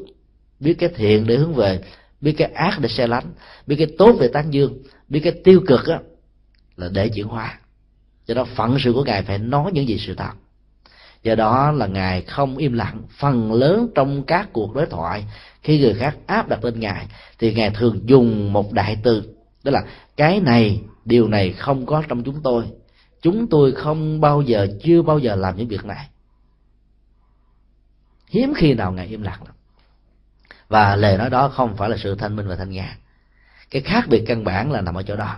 biết 0.60 0.74
cái 0.74 0.90
thiện 0.96 1.26
để 1.26 1.36
hướng 1.36 1.54
về, 1.54 1.80
biết 2.20 2.32
cái 2.32 2.50
ác 2.54 2.78
để 2.80 2.88
xe 2.88 3.06
lánh, 3.06 3.24
biết 3.66 3.76
cái 3.78 3.86
tốt 3.98 4.16
để 4.20 4.28
tán 4.28 4.50
dương, 4.50 4.78
biết 5.08 5.20
cái 5.20 5.32
tiêu 5.44 5.62
cực 5.66 5.86
á 5.86 6.00
là 6.78 6.88
để 6.92 7.08
chuyển 7.08 7.26
hóa. 7.26 7.58
Do 8.26 8.34
đó 8.34 8.44
phận 8.44 8.78
sự 8.78 8.92
của 8.92 9.04
ngài 9.04 9.22
phải 9.22 9.38
nói 9.38 9.70
những 9.74 9.88
gì 9.88 9.98
sự 9.98 10.14
thật. 10.14 10.32
Do 11.22 11.34
đó 11.34 11.70
là 11.72 11.86
ngài 11.86 12.22
không 12.22 12.56
im 12.56 12.72
lặng, 12.72 13.02
phần 13.18 13.52
lớn 13.52 13.88
trong 13.94 14.22
các 14.22 14.48
cuộc 14.52 14.74
đối 14.74 14.86
thoại, 14.86 15.24
khi 15.62 15.80
người 15.80 15.94
khác 15.94 16.16
áp 16.26 16.48
đặt 16.48 16.64
lên 16.64 16.80
ngài, 16.80 17.06
thì 17.38 17.54
ngài 17.54 17.70
thường 17.70 18.00
dùng 18.04 18.52
một 18.52 18.72
đại 18.72 18.96
từ, 19.02 19.34
đó 19.64 19.70
là, 19.70 19.84
cái 20.16 20.40
này, 20.40 20.80
điều 21.04 21.28
này 21.28 21.52
không 21.52 21.86
có 21.86 22.02
trong 22.08 22.22
chúng 22.24 22.42
tôi. 22.42 22.64
Chúng 23.22 23.46
tôi 23.46 23.72
không 23.72 24.20
bao 24.20 24.42
giờ, 24.42 24.66
chưa 24.82 25.02
bao 25.02 25.18
giờ 25.18 25.34
làm 25.34 25.56
những 25.56 25.68
việc 25.68 25.84
này. 25.84 26.08
Hiếm 28.28 28.54
khi 28.56 28.74
nào 28.74 28.92
ngài 28.92 29.06
im 29.06 29.22
lặng 29.22 29.40
lắm. 29.44 29.54
Và 30.68 30.96
lời 30.96 31.18
nói 31.18 31.30
đó 31.30 31.48
không 31.48 31.76
phải 31.76 31.90
là 31.90 31.96
sự 31.96 32.14
thanh 32.14 32.36
minh 32.36 32.48
và 32.48 32.56
thanh 32.56 32.70
nhã 32.70 32.96
cái 33.70 33.82
khác 33.82 34.04
biệt 34.08 34.24
căn 34.26 34.44
bản 34.44 34.72
là 34.72 34.80
nằm 34.80 34.94
ở 34.94 35.02
chỗ 35.02 35.16
đó 35.16 35.36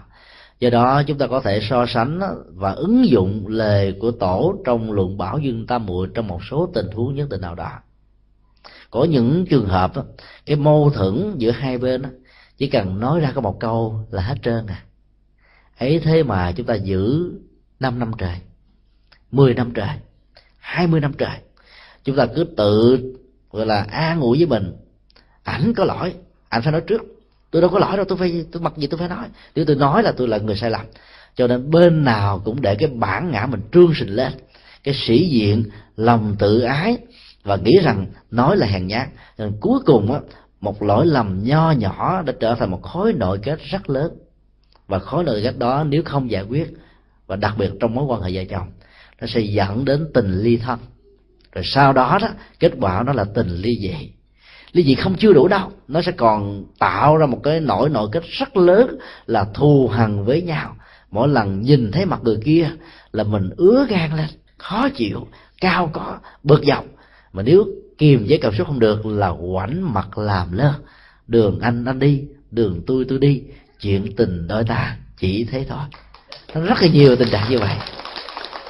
do 0.61 0.71
đó, 0.71 1.03
chúng 1.07 1.19
ta 1.19 1.27
có 1.27 1.41
thể 1.41 1.61
so 1.63 1.87
sánh 1.87 2.21
và 2.55 2.73
ứng 2.73 3.09
dụng 3.09 3.45
lời 3.49 3.97
của 4.01 4.11
tổ 4.11 4.55
trong 4.65 4.93
luận 4.93 5.19
bảo 5.19 5.39
dương 5.39 5.67
tam 5.67 5.87
muội 5.87 6.09
trong 6.15 6.29
một 6.29 6.41
số 6.51 6.71
tình 6.75 6.87
huống 6.91 7.15
nhất 7.15 7.29
định 7.29 7.41
nào 7.41 7.55
đó. 7.55 7.71
Có 8.91 9.05
những 9.05 9.47
trường 9.51 9.67
hợp 9.67 9.93
cái 10.47 10.57
mâu 10.57 10.91
thuẫn 10.91 11.35
giữa 11.39 11.51
hai 11.51 11.79
bên 11.79 12.03
chỉ 12.57 12.67
cần 12.67 13.01
nói 13.01 13.21
ra 13.21 13.33
có 13.35 13.41
một 13.41 13.61
câu 13.61 14.01
là 14.11 14.23
hết 14.23 14.35
trơn 14.43 14.67
à. 14.67 14.85
Ấy 15.79 16.01
thế 16.05 16.23
mà 16.23 16.53
chúng 16.53 16.67
ta 16.67 16.75
giữ 16.75 17.33
5 17.81 17.99
năm 17.99 18.13
trời 18.19 18.37
10 19.31 19.55
năm 19.55 19.73
trời 19.75 19.99
20 20.71 21.01
năm 21.01 21.13
trời, 21.19 21.39
chúng 22.05 22.17
ta 22.17 22.27
cứ 22.35 22.45
tự, 22.57 22.99
gọi 23.51 23.67
là, 23.67 23.83
an 23.83 24.21
ủi 24.21 24.39
với 24.39 24.47
mình. 24.47 24.77
Ảnh 25.43 25.73
có 25.77 25.85
lỗi, 25.85 26.15
ảnh 26.49 26.63
phải 26.63 26.73
nói 26.73 26.81
trước 26.81 27.03
tôi 27.51 27.63
đâu 27.63 27.71
có 27.71 27.79
lỗi 27.79 27.97
đâu, 27.97 28.05
tôi 28.05 28.19
phải 28.19 28.45
tôi 28.53 28.63
mặc 28.63 28.73
gì 28.77 28.87
tôi 28.87 28.99
phải 28.99 29.09
nói. 29.09 29.27
Nếu 29.55 29.65
tôi 29.65 29.77
nói 29.77 30.03
là 30.03 30.13
tôi 30.13 30.29
là 30.29 30.39
người 30.39 30.57
sai 30.57 30.71
lầm. 30.71 30.87
Cho 31.35 31.47
nên 31.47 31.71
bên 31.71 32.05
nào 32.05 32.43
cũng 32.45 32.61
để 32.61 32.75
cái 32.75 32.89
bản 32.89 33.31
ngã 33.31 33.47
mình 33.47 33.61
trương 33.73 33.93
sình 33.95 34.15
lên. 34.15 34.33
Cái 34.85 34.95
sĩ 34.95 35.29
diện, 35.29 35.65
lòng 35.97 36.37
tự 36.39 36.61
ái, 36.61 36.97
và 37.45 37.57
nghĩ 37.57 37.79
rằng 37.83 38.07
nói 38.31 38.57
là 38.57 38.67
hèn 38.67 38.87
nhát. 38.87 39.09
Nên 39.39 39.53
cuối 39.61 39.81
cùng 39.87 40.13
á, 40.13 40.21
một 40.61 40.83
lỗi 40.83 41.07
lầm 41.07 41.43
nho 41.43 41.71
nhỏ 41.71 42.23
đã 42.23 42.33
trở 42.41 42.55
thành 42.55 42.71
một 42.71 42.83
khối 42.83 43.13
nội 43.13 43.39
kết 43.43 43.59
rất 43.71 43.91
lớn. 43.91 44.13
Và 44.87 44.99
khối 44.99 45.25
nội 45.25 45.41
kết 45.45 45.59
đó 45.59 45.85
nếu 45.85 46.03
không 46.05 46.31
giải 46.31 46.43
quyết, 46.43 46.73
và 47.27 47.37
đặc 47.37 47.55
biệt 47.59 47.71
trong 47.81 47.95
mối 47.95 48.05
quan 48.05 48.23
hệ 48.23 48.31
vợ 48.35 48.45
chồng, 48.51 48.69
nó 49.21 49.27
sẽ 49.27 49.41
dẫn 49.41 49.85
đến 49.85 50.11
tình 50.15 50.41
ly 50.41 50.57
thân. 50.57 50.79
Rồi 51.53 51.65
sau 51.67 51.93
đó 51.93 52.19
đó, 52.23 52.29
kết 52.59 52.73
quả 52.81 53.03
nó 53.07 53.13
là 53.13 53.25
tình 53.25 53.49
ly 53.49 53.79
dị 53.81 54.11
ly 54.73 54.83
dị 54.83 54.95
không 54.95 55.15
chưa 55.19 55.33
đủ 55.33 55.49
đâu. 55.49 55.73
Nó 55.89 56.03
sẽ 56.03 56.13
còn 56.13 56.65
tạo 56.79 57.17
ra 57.17 57.27
một 57.27 57.41
cái 57.43 57.61
nỗi 57.61 57.89
nội 57.89 58.09
kết 58.13 58.23
rất 58.25 58.57
lớn 58.57 58.99
là 59.27 59.45
thù 59.55 59.89
hằn 59.89 60.25
với 60.25 60.43
nhau. 60.43 60.77
Mỗi 61.11 61.29
lần 61.29 61.63
nhìn 61.63 61.93
thấy 61.93 62.05
mặt 62.05 62.21
người 62.23 62.39
kia 62.45 62.71
là 63.13 63.25
mình 63.25 63.51
ứa 63.57 63.87
gan 63.89 64.17
lên, 64.17 64.27
khó 64.59 64.89
chịu, 64.89 65.27
cao 65.61 65.91
có, 65.93 66.19
bực 66.43 66.65
dọc. 66.65 66.85
Mà 67.33 67.43
nếu 67.43 67.67
kiềm 67.99 68.27
chế 68.29 68.37
cảm 68.37 68.55
xúc 68.55 68.67
không 68.67 68.81
được 68.81 69.07
là 69.07 69.33
quảnh 69.53 69.95
mặt 69.95 70.19
làm 70.19 70.53
lơ. 70.53 70.73
Đường 71.27 71.61
anh 71.61 71.85
anh 71.85 71.99
đi, 71.99 72.23
đường 72.51 72.83
tôi 72.87 73.05
tôi 73.09 73.19
đi. 73.19 73.43
Chuyện 73.81 74.17
tình 74.17 74.49
đôi 74.49 74.65
ta 74.65 74.97
chỉ 75.19 75.45
thế 75.45 75.67
thôi. 75.69 75.85
Nó 76.55 76.61
rất 76.61 76.83
là 76.83 76.89
nhiều 76.89 77.17
tình 77.17 77.29
trạng 77.31 77.51
như 77.51 77.59
vậy. 77.59 77.77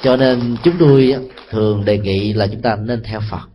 Cho 0.02 0.16
nên 0.16 0.56
chúng 0.62 0.74
tôi 0.78 1.14
thường 1.50 1.84
đề 1.84 1.98
nghị 1.98 2.32
là 2.32 2.46
chúng 2.46 2.62
ta 2.62 2.76
nên 2.76 3.02
theo 3.02 3.20
phật 3.30 3.49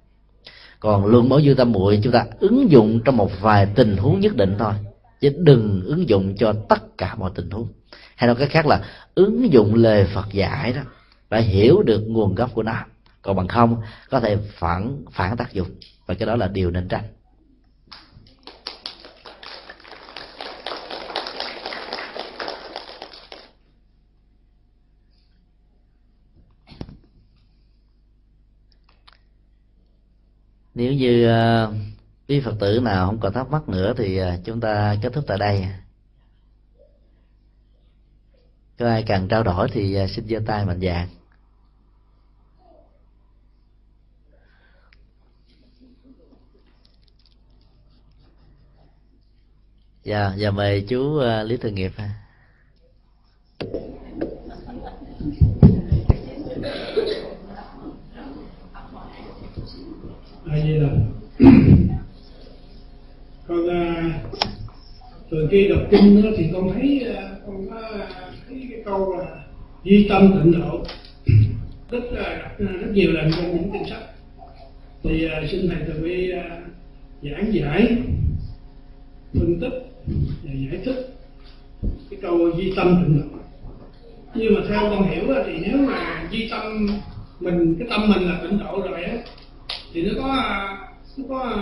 còn 0.79 1.05
luân 1.05 1.29
bổ 1.29 1.41
dư 1.41 1.53
tâm 1.53 1.71
muội 1.71 1.99
chúng 2.03 2.13
ta 2.13 2.25
ứng 2.39 2.71
dụng 2.71 2.99
trong 3.05 3.17
một 3.17 3.41
vài 3.41 3.65
tình 3.75 3.97
huống 3.97 4.19
nhất 4.19 4.35
định 4.35 4.55
thôi. 4.59 4.73
Chứ 5.19 5.33
đừng 5.37 5.81
ứng 5.85 6.09
dụng 6.09 6.35
cho 6.37 6.53
tất 6.69 6.97
cả 6.97 7.15
mọi 7.15 7.31
tình 7.35 7.49
huống. 7.49 7.67
Hay 8.15 8.27
nói 8.27 8.35
cách 8.35 8.49
khác 8.51 8.65
là 8.65 8.81
ứng 9.15 9.53
dụng 9.53 9.75
lời 9.75 10.05
phật 10.13 10.33
dạy 10.33 10.73
đó 10.73 10.81
phải 11.29 11.41
hiểu 11.41 11.83
được 11.83 12.03
nguồn 12.07 12.35
gốc 12.35 12.49
của 12.53 12.63
nó. 12.63 12.73
Còn 13.21 13.35
bằng 13.35 13.47
không, 13.47 13.81
có 14.09 14.19
thể 14.19 14.37
phản 14.37 15.03
phản 15.11 15.37
tác 15.37 15.53
dụng. 15.53 15.67
Và 16.05 16.13
cái 16.13 16.25
đó 16.27 16.35
là 16.35 16.47
điều 16.47 16.71
nên 16.71 16.87
tránh 16.87 17.03
nếu 30.75 30.93
như 30.93 31.29
uh, 31.29 31.73
quý 32.27 32.41
phật 32.45 32.55
tử 32.59 32.79
nào 32.79 33.05
không 33.05 33.19
còn 33.19 33.33
thắc 33.33 33.49
mắc 33.49 33.69
nữa 33.69 33.93
thì 33.97 34.21
uh, 34.21 34.27
chúng 34.43 34.61
ta 34.61 34.95
kết 35.01 35.13
thúc 35.13 35.23
tại 35.27 35.37
đây. 35.37 35.67
Có 38.79 38.87
ai 38.87 39.03
cần 39.07 39.27
trao 39.27 39.43
đổi 39.43 39.69
thì 39.71 40.03
uh, 40.03 40.09
xin 40.09 40.27
giơ 40.27 40.39
tay 40.45 40.65
mạnh 40.65 40.81
dạng 40.81 41.07
dạ 50.03 50.33
giờ 50.35 50.51
mời 50.51 50.85
chú 50.89 51.01
uh, 51.01 51.47
lý 51.49 51.57
thường 51.57 51.75
nghiệp 51.75 51.91
ha. 51.95 52.25
A 60.55 60.61
di 60.63 60.79
đà 60.79 60.89
con 63.47 63.69
à, 63.69 64.19
từ 65.29 65.47
khi 65.51 65.67
đọc 65.67 65.79
kinh 65.91 66.23
đó, 66.23 66.29
thì 66.37 66.49
con 66.53 66.73
thấy 66.73 67.05
à, 67.15 67.29
con 67.45 67.69
có 67.69 67.81
thấy 68.47 68.67
cái 68.69 68.81
câu 68.85 69.17
là 69.17 69.43
duy 69.83 70.05
tâm 70.09 70.33
tịnh 70.33 70.59
độ. 70.59 70.83
Rất 71.91 72.03
là 72.11 72.39
đọc 72.41 72.51
rất 72.59 72.91
nhiều 72.93 73.11
lần 73.11 73.31
trong 73.31 73.55
những 73.55 73.71
kinh 73.73 73.89
sách 73.89 74.03
thì 75.03 75.27
à, 75.27 75.43
xin 75.51 75.69
thầy 75.69 75.77
từ 75.87 76.03
bi 76.03 76.31
à, 76.31 76.61
giảng 77.21 77.53
giải 77.53 77.97
phân 79.33 79.59
tích 79.61 79.91
và 80.43 80.51
giải 80.53 80.81
thích 80.85 81.15
cái 82.09 82.19
câu 82.21 82.49
duy 82.57 82.73
tâm 82.75 83.03
tịnh 83.03 83.21
độ. 83.21 83.37
Nhưng 84.35 84.55
mà 84.55 84.61
theo 84.69 84.81
con 84.81 85.09
hiểu 85.09 85.23
thì 85.45 85.53
nếu 85.67 85.77
mà 85.77 86.27
duy 86.31 86.47
tâm 86.51 86.87
mình 87.39 87.75
cái 87.79 87.87
tâm 87.89 88.09
mình 88.09 88.29
là 88.29 88.39
tịnh 88.43 88.59
độ 88.59 88.81
rồi 88.81 89.03
á 89.03 89.17
thì 89.95 90.01
nó 90.01 90.11
có 90.17 90.27
nó 91.17 91.25
có 91.29 91.55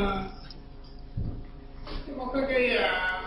nó 2.07 2.13
có 2.17 2.33
cái 2.33 2.43
cái 2.49 2.77
à, 2.77 3.21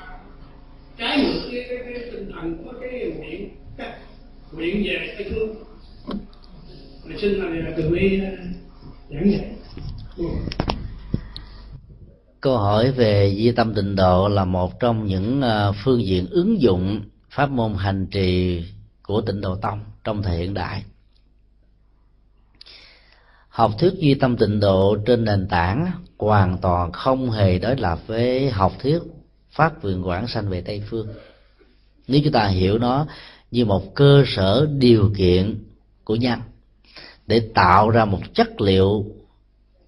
trái 0.98 1.18
ngược 1.18 1.48
cái, 1.52 1.64
cái, 1.68 1.78
cái 1.84 2.10
tinh 2.12 2.30
thần 2.32 2.64
của 2.64 2.72
cái 2.80 3.12
nguyện 3.16 3.50
cái 3.76 3.88
nguyện 4.52 4.82
về 4.84 5.14
cái 5.18 5.30
phương 5.30 5.54
mà 7.04 7.16
xin 7.20 7.32
là 7.32 7.72
từ 7.76 7.90
bi 7.90 8.20
à, 8.20 8.30
giảng 9.10 9.30
dạy. 9.30 9.50
Câu 12.40 12.58
hỏi 12.58 12.92
về 12.92 13.34
di 13.36 13.52
tâm 13.52 13.74
tịnh 13.74 13.96
độ 13.96 14.28
là 14.28 14.44
một 14.44 14.80
trong 14.80 15.06
những 15.06 15.42
à, 15.42 15.72
phương 15.84 16.06
diện 16.06 16.26
ứng 16.30 16.60
dụng 16.60 17.00
pháp 17.30 17.50
môn 17.50 17.74
hành 17.74 18.06
trì 18.10 18.62
của 19.02 19.20
tịnh 19.20 19.40
độ 19.40 19.56
tông 19.56 19.80
trong 20.04 20.22
thời 20.22 20.38
hiện 20.38 20.54
đại 20.54 20.82
học 23.56 23.72
thuyết 23.78 23.92
duy 23.98 24.14
tâm 24.14 24.36
tịnh 24.36 24.60
độ 24.60 24.96
trên 25.06 25.24
nền 25.24 25.48
tảng 25.48 25.90
hoàn 26.18 26.58
toàn 26.58 26.92
không 26.92 27.30
hề 27.30 27.58
đối 27.58 27.76
lập 27.76 27.98
với 28.06 28.50
học 28.50 28.72
thuyết 28.82 28.98
phát 29.50 29.82
vườn 29.82 30.06
quảng 30.06 30.26
sanh 30.26 30.48
về 30.48 30.60
tây 30.60 30.82
phương. 30.90 31.08
Nếu 32.08 32.20
chúng 32.24 32.32
ta 32.32 32.46
hiểu 32.46 32.78
nó 32.78 33.06
như 33.50 33.64
một 33.64 33.94
cơ 33.94 34.24
sở 34.26 34.68
điều 34.78 35.10
kiện 35.16 35.64
của 36.04 36.16
nhân 36.16 36.40
để 37.26 37.50
tạo 37.54 37.90
ra 37.90 38.04
một 38.04 38.20
chất 38.34 38.60
liệu 38.60 39.04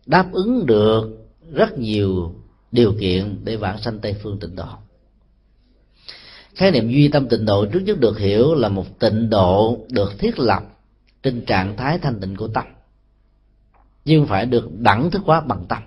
đáp 0.06 0.32
ứng 0.32 0.66
được 0.66 1.26
rất 1.52 1.78
nhiều 1.78 2.34
điều 2.72 2.94
kiện 3.00 3.40
để 3.44 3.56
vãng 3.56 3.78
sanh 3.82 3.98
tây 3.98 4.16
phương 4.22 4.38
tịnh 4.40 4.56
độ. 4.56 4.68
Khái 6.54 6.70
niệm 6.70 6.90
duy 6.90 7.08
tâm 7.08 7.28
tịnh 7.28 7.44
độ 7.44 7.66
trước 7.66 7.80
nhất 7.80 8.00
được 8.00 8.18
hiểu 8.18 8.54
là 8.54 8.68
một 8.68 8.98
tịnh 8.98 9.30
độ 9.30 9.78
được 9.88 10.18
thiết 10.18 10.38
lập 10.38 10.62
trên 11.22 11.44
trạng 11.44 11.76
thái 11.76 11.98
thanh 11.98 12.20
tịnh 12.20 12.36
của 12.36 12.48
tâm 12.48 12.64
nhưng 14.08 14.26
phải 14.26 14.46
được 14.46 14.70
đẳng 14.78 15.10
thức 15.10 15.22
hóa 15.24 15.40
bằng 15.40 15.64
tâm. 15.68 15.82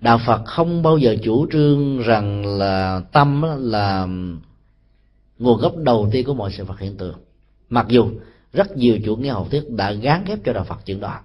Đạo 0.00 0.20
phật 0.26 0.42
không 0.44 0.82
bao 0.82 0.98
giờ 0.98 1.16
chủ 1.22 1.46
trương 1.52 1.98
rằng 1.98 2.46
là 2.46 3.02
tâm 3.12 3.42
là 3.58 4.06
nguồn 5.38 5.60
gốc 5.60 5.76
đầu 5.76 6.08
tiên 6.12 6.26
của 6.26 6.34
mọi 6.34 6.52
sự 6.52 6.64
vật 6.64 6.78
hiện 6.80 6.96
tượng. 6.96 7.18
Mặc 7.68 7.86
dù 7.88 8.10
rất 8.52 8.76
nhiều 8.76 8.98
chủ 9.04 9.16
nghĩa 9.16 9.30
học 9.30 9.48
thuyết 9.50 9.70
đã 9.70 9.92
gán 9.92 10.24
ghép 10.26 10.38
cho 10.44 10.52
đạo 10.52 10.64
phật 10.64 10.78
chuyện 10.86 11.00
đó. 11.00 11.20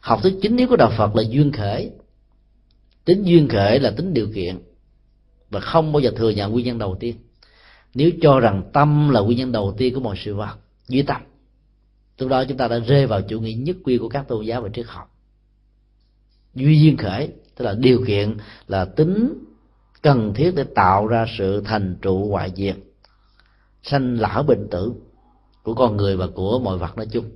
Học 0.00 0.22
thuyết 0.22 0.34
chính 0.42 0.56
yếu 0.56 0.68
của 0.68 0.76
đạo 0.76 0.92
phật 0.96 1.16
là 1.16 1.22
duyên 1.22 1.52
khởi 1.52 1.90
tính 3.04 3.22
duyên 3.22 3.48
khởi 3.48 3.80
là 3.80 3.90
tính 3.90 4.14
điều 4.14 4.28
kiện. 4.34 4.58
Và 5.50 5.60
không 5.60 5.92
bao 5.92 6.00
giờ 6.00 6.10
thừa 6.16 6.30
nhận 6.30 6.52
nguyên 6.52 6.66
nhân 6.66 6.78
đầu 6.78 6.96
tiên. 7.00 7.16
Nếu 7.94 8.10
cho 8.22 8.40
rằng 8.40 8.62
tâm 8.72 9.10
là 9.10 9.20
nguyên 9.20 9.38
nhân 9.38 9.52
đầu 9.52 9.74
tiên 9.78 9.94
của 9.94 10.00
mọi 10.00 10.16
sự 10.24 10.34
vật, 10.34 10.56
duy 10.88 11.02
tâm 11.02 11.22
lúc 12.18 12.28
đó 12.28 12.44
chúng 12.44 12.58
ta 12.58 12.68
đã 12.68 12.78
rơi 12.78 13.06
vào 13.06 13.22
chủ 13.22 13.40
nghĩa 13.40 13.54
nhất 13.54 13.76
quy 13.84 13.98
của 13.98 14.08
các 14.08 14.28
tôn 14.28 14.44
giáo 14.44 14.62
và 14.62 14.68
triết 14.74 14.86
học. 14.86 15.10
Duy 16.54 16.80
duyên 16.80 16.96
khởi, 16.96 17.32
tức 17.56 17.64
là 17.64 17.74
điều 17.74 18.04
kiện 18.06 18.36
là 18.68 18.84
tính 18.84 19.34
cần 20.02 20.34
thiết 20.34 20.52
để 20.56 20.64
tạo 20.74 21.06
ra 21.06 21.26
sự 21.38 21.60
thành 21.64 21.96
trụ 22.02 22.26
ngoại 22.30 22.52
diệt, 22.56 22.76
sanh 23.82 24.20
lão 24.20 24.42
bệnh 24.42 24.68
tử 24.70 24.92
của 25.62 25.74
con 25.74 25.96
người 25.96 26.16
và 26.16 26.26
của 26.26 26.58
mọi 26.58 26.78
vật 26.78 26.96
nói 26.96 27.06
chung. 27.12 27.30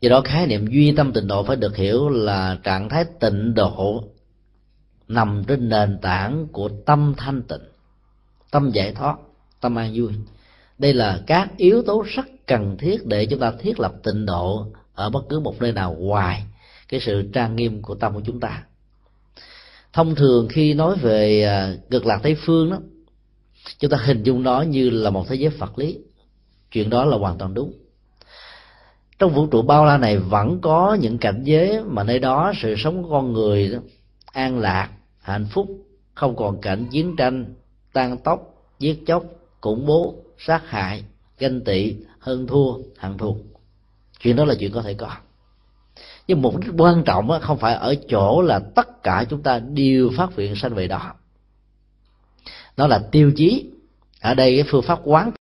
Do 0.00 0.10
đó, 0.10 0.20
khái 0.24 0.46
niệm 0.46 0.66
duy 0.66 0.92
tâm 0.96 1.12
tịnh 1.12 1.26
độ 1.26 1.42
phải 1.42 1.56
được 1.56 1.76
hiểu 1.76 2.08
là 2.08 2.58
trạng 2.62 2.88
thái 2.88 3.04
tịnh 3.20 3.54
độ 3.54 4.04
nằm 5.08 5.44
trên 5.48 5.68
nền 5.68 5.98
tảng 6.02 6.46
của 6.52 6.70
tâm 6.86 7.14
thanh 7.16 7.42
tịnh, 7.42 7.62
tâm 8.50 8.70
giải 8.70 8.92
thoát, 8.92 9.16
tâm 9.60 9.78
an 9.78 9.92
vui. 9.94 10.12
Đây 10.78 10.94
là 10.94 11.22
các 11.26 11.50
yếu 11.56 11.82
tố 11.82 12.04
rất 12.06 12.26
cần 12.48 12.76
thiết 12.78 13.06
để 13.06 13.26
chúng 13.26 13.40
ta 13.40 13.52
thiết 13.58 13.80
lập 13.80 13.94
tịnh 14.02 14.26
độ 14.26 14.66
ở 14.94 15.10
bất 15.10 15.24
cứ 15.28 15.40
một 15.40 15.54
nơi 15.60 15.72
nào 15.72 15.96
ngoài 15.98 16.44
cái 16.88 17.00
sự 17.00 17.30
trang 17.32 17.56
nghiêm 17.56 17.82
của 17.82 17.94
tâm 17.94 18.14
của 18.14 18.22
chúng 18.24 18.40
ta. 18.40 18.62
Thông 19.92 20.14
thường 20.14 20.48
khi 20.50 20.74
nói 20.74 20.96
về 20.96 21.42
à, 21.42 21.74
cực 21.90 22.06
lạc 22.06 22.20
tây 22.22 22.36
phương 22.44 22.70
đó, 22.70 22.78
chúng 23.78 23.90
ta 23.90 23.96
hình 23.96 24.22
dung 24.22 24.42
nó 24.42 24.62
như 24.62 24.90
là 24.90 25.10
một 25.10 25.28
thế 25.28 25.34
giới 25.34 25.50
phật 25.50 25.78
lý. 25.78 25.98
Chuyện 26.72 26.90
đó 26.90 27.04
là 27.04 27.16
hoàn 27.16 27.38
toàn 27.38 27.54
đúng. 27.54 27.72
Trong 29.18 29.34
vũ 29.34 29.46
trụ 29.46 29.62
bao 29.62 29.84
la 29.84 29.98
này 29.98 30.18
vẫn 30.18 30.60
có 30.60 30.96
những 31.00 31.18
cảnh 31.18 31.42
giới 31.44 31.84
mà 31.84 32.04
nơi 32.04 32.18
đó 32.18 32.52
sự 32.62 32.74
sống 32.78 33.02
của 33.02 33.10
con 33.10 33.32
người 33.32 33.78
an 34.32 34.58
lạc, 34.58 34.90
hạnh 35.20 35.46
phúc, 35.50 35.68
không 36.14 36.36
còn 36.36 36.60
cảnh 36.60 36.86
chiến 36.90 37.16
tranh, 37.16 37.54
tan 37.92 38.18
tóc, 38.18 38.54
giết 38.78 39.02
chóc, 39.06 39.24
khủng 39.60 39.86
bố, 39.86 40.14
sát 40.38 40.62
hại, 40.66 41.04
ganh 41.38 41.60
tị 41.60 41.96
hơn 42.20 42.46
thua 42.46 42.74
hạng 42.96 43.18
thù 43.18 43.36
chuyện 44.20 44.36
đó 44.36 44.44
là 44.44 44.54
chuyện 44.58 44.72
có 44.72 44.82
thể 44.82 44.94
có. 44.94 45.10
Nhưng 46.26 46.42
mục 46.42 46.60
đích 46.60 46.70
quan 46.78 47.04
trọng 47.04 47.30
không 47.40 47.58
phải 47.58 47.74
ở 47.74 47.94
chỗ 48.08 48.42
là 48.42 48.58
tất 48.58 49.02
cả 49.02 49.24
chúng 49.30 49.42
ta 49.42 49.58
đều 49.58 50.10
phát 50.16 50.36
hiện 50.36 50.56
sanh 50.56 50.74
về 50.74 50.88
đó. 50.88 51.14
Nó 52.76 52.86
là 52.86 52.98
tiêu 53.12 53.32
chí. 53.36 53.70
Ở 54.20 54.34
đây 54.34 54.56
cái 54.56 54.64
phương 54.70 54.82
pháp 54.82 55.00
quán 55.04 55.30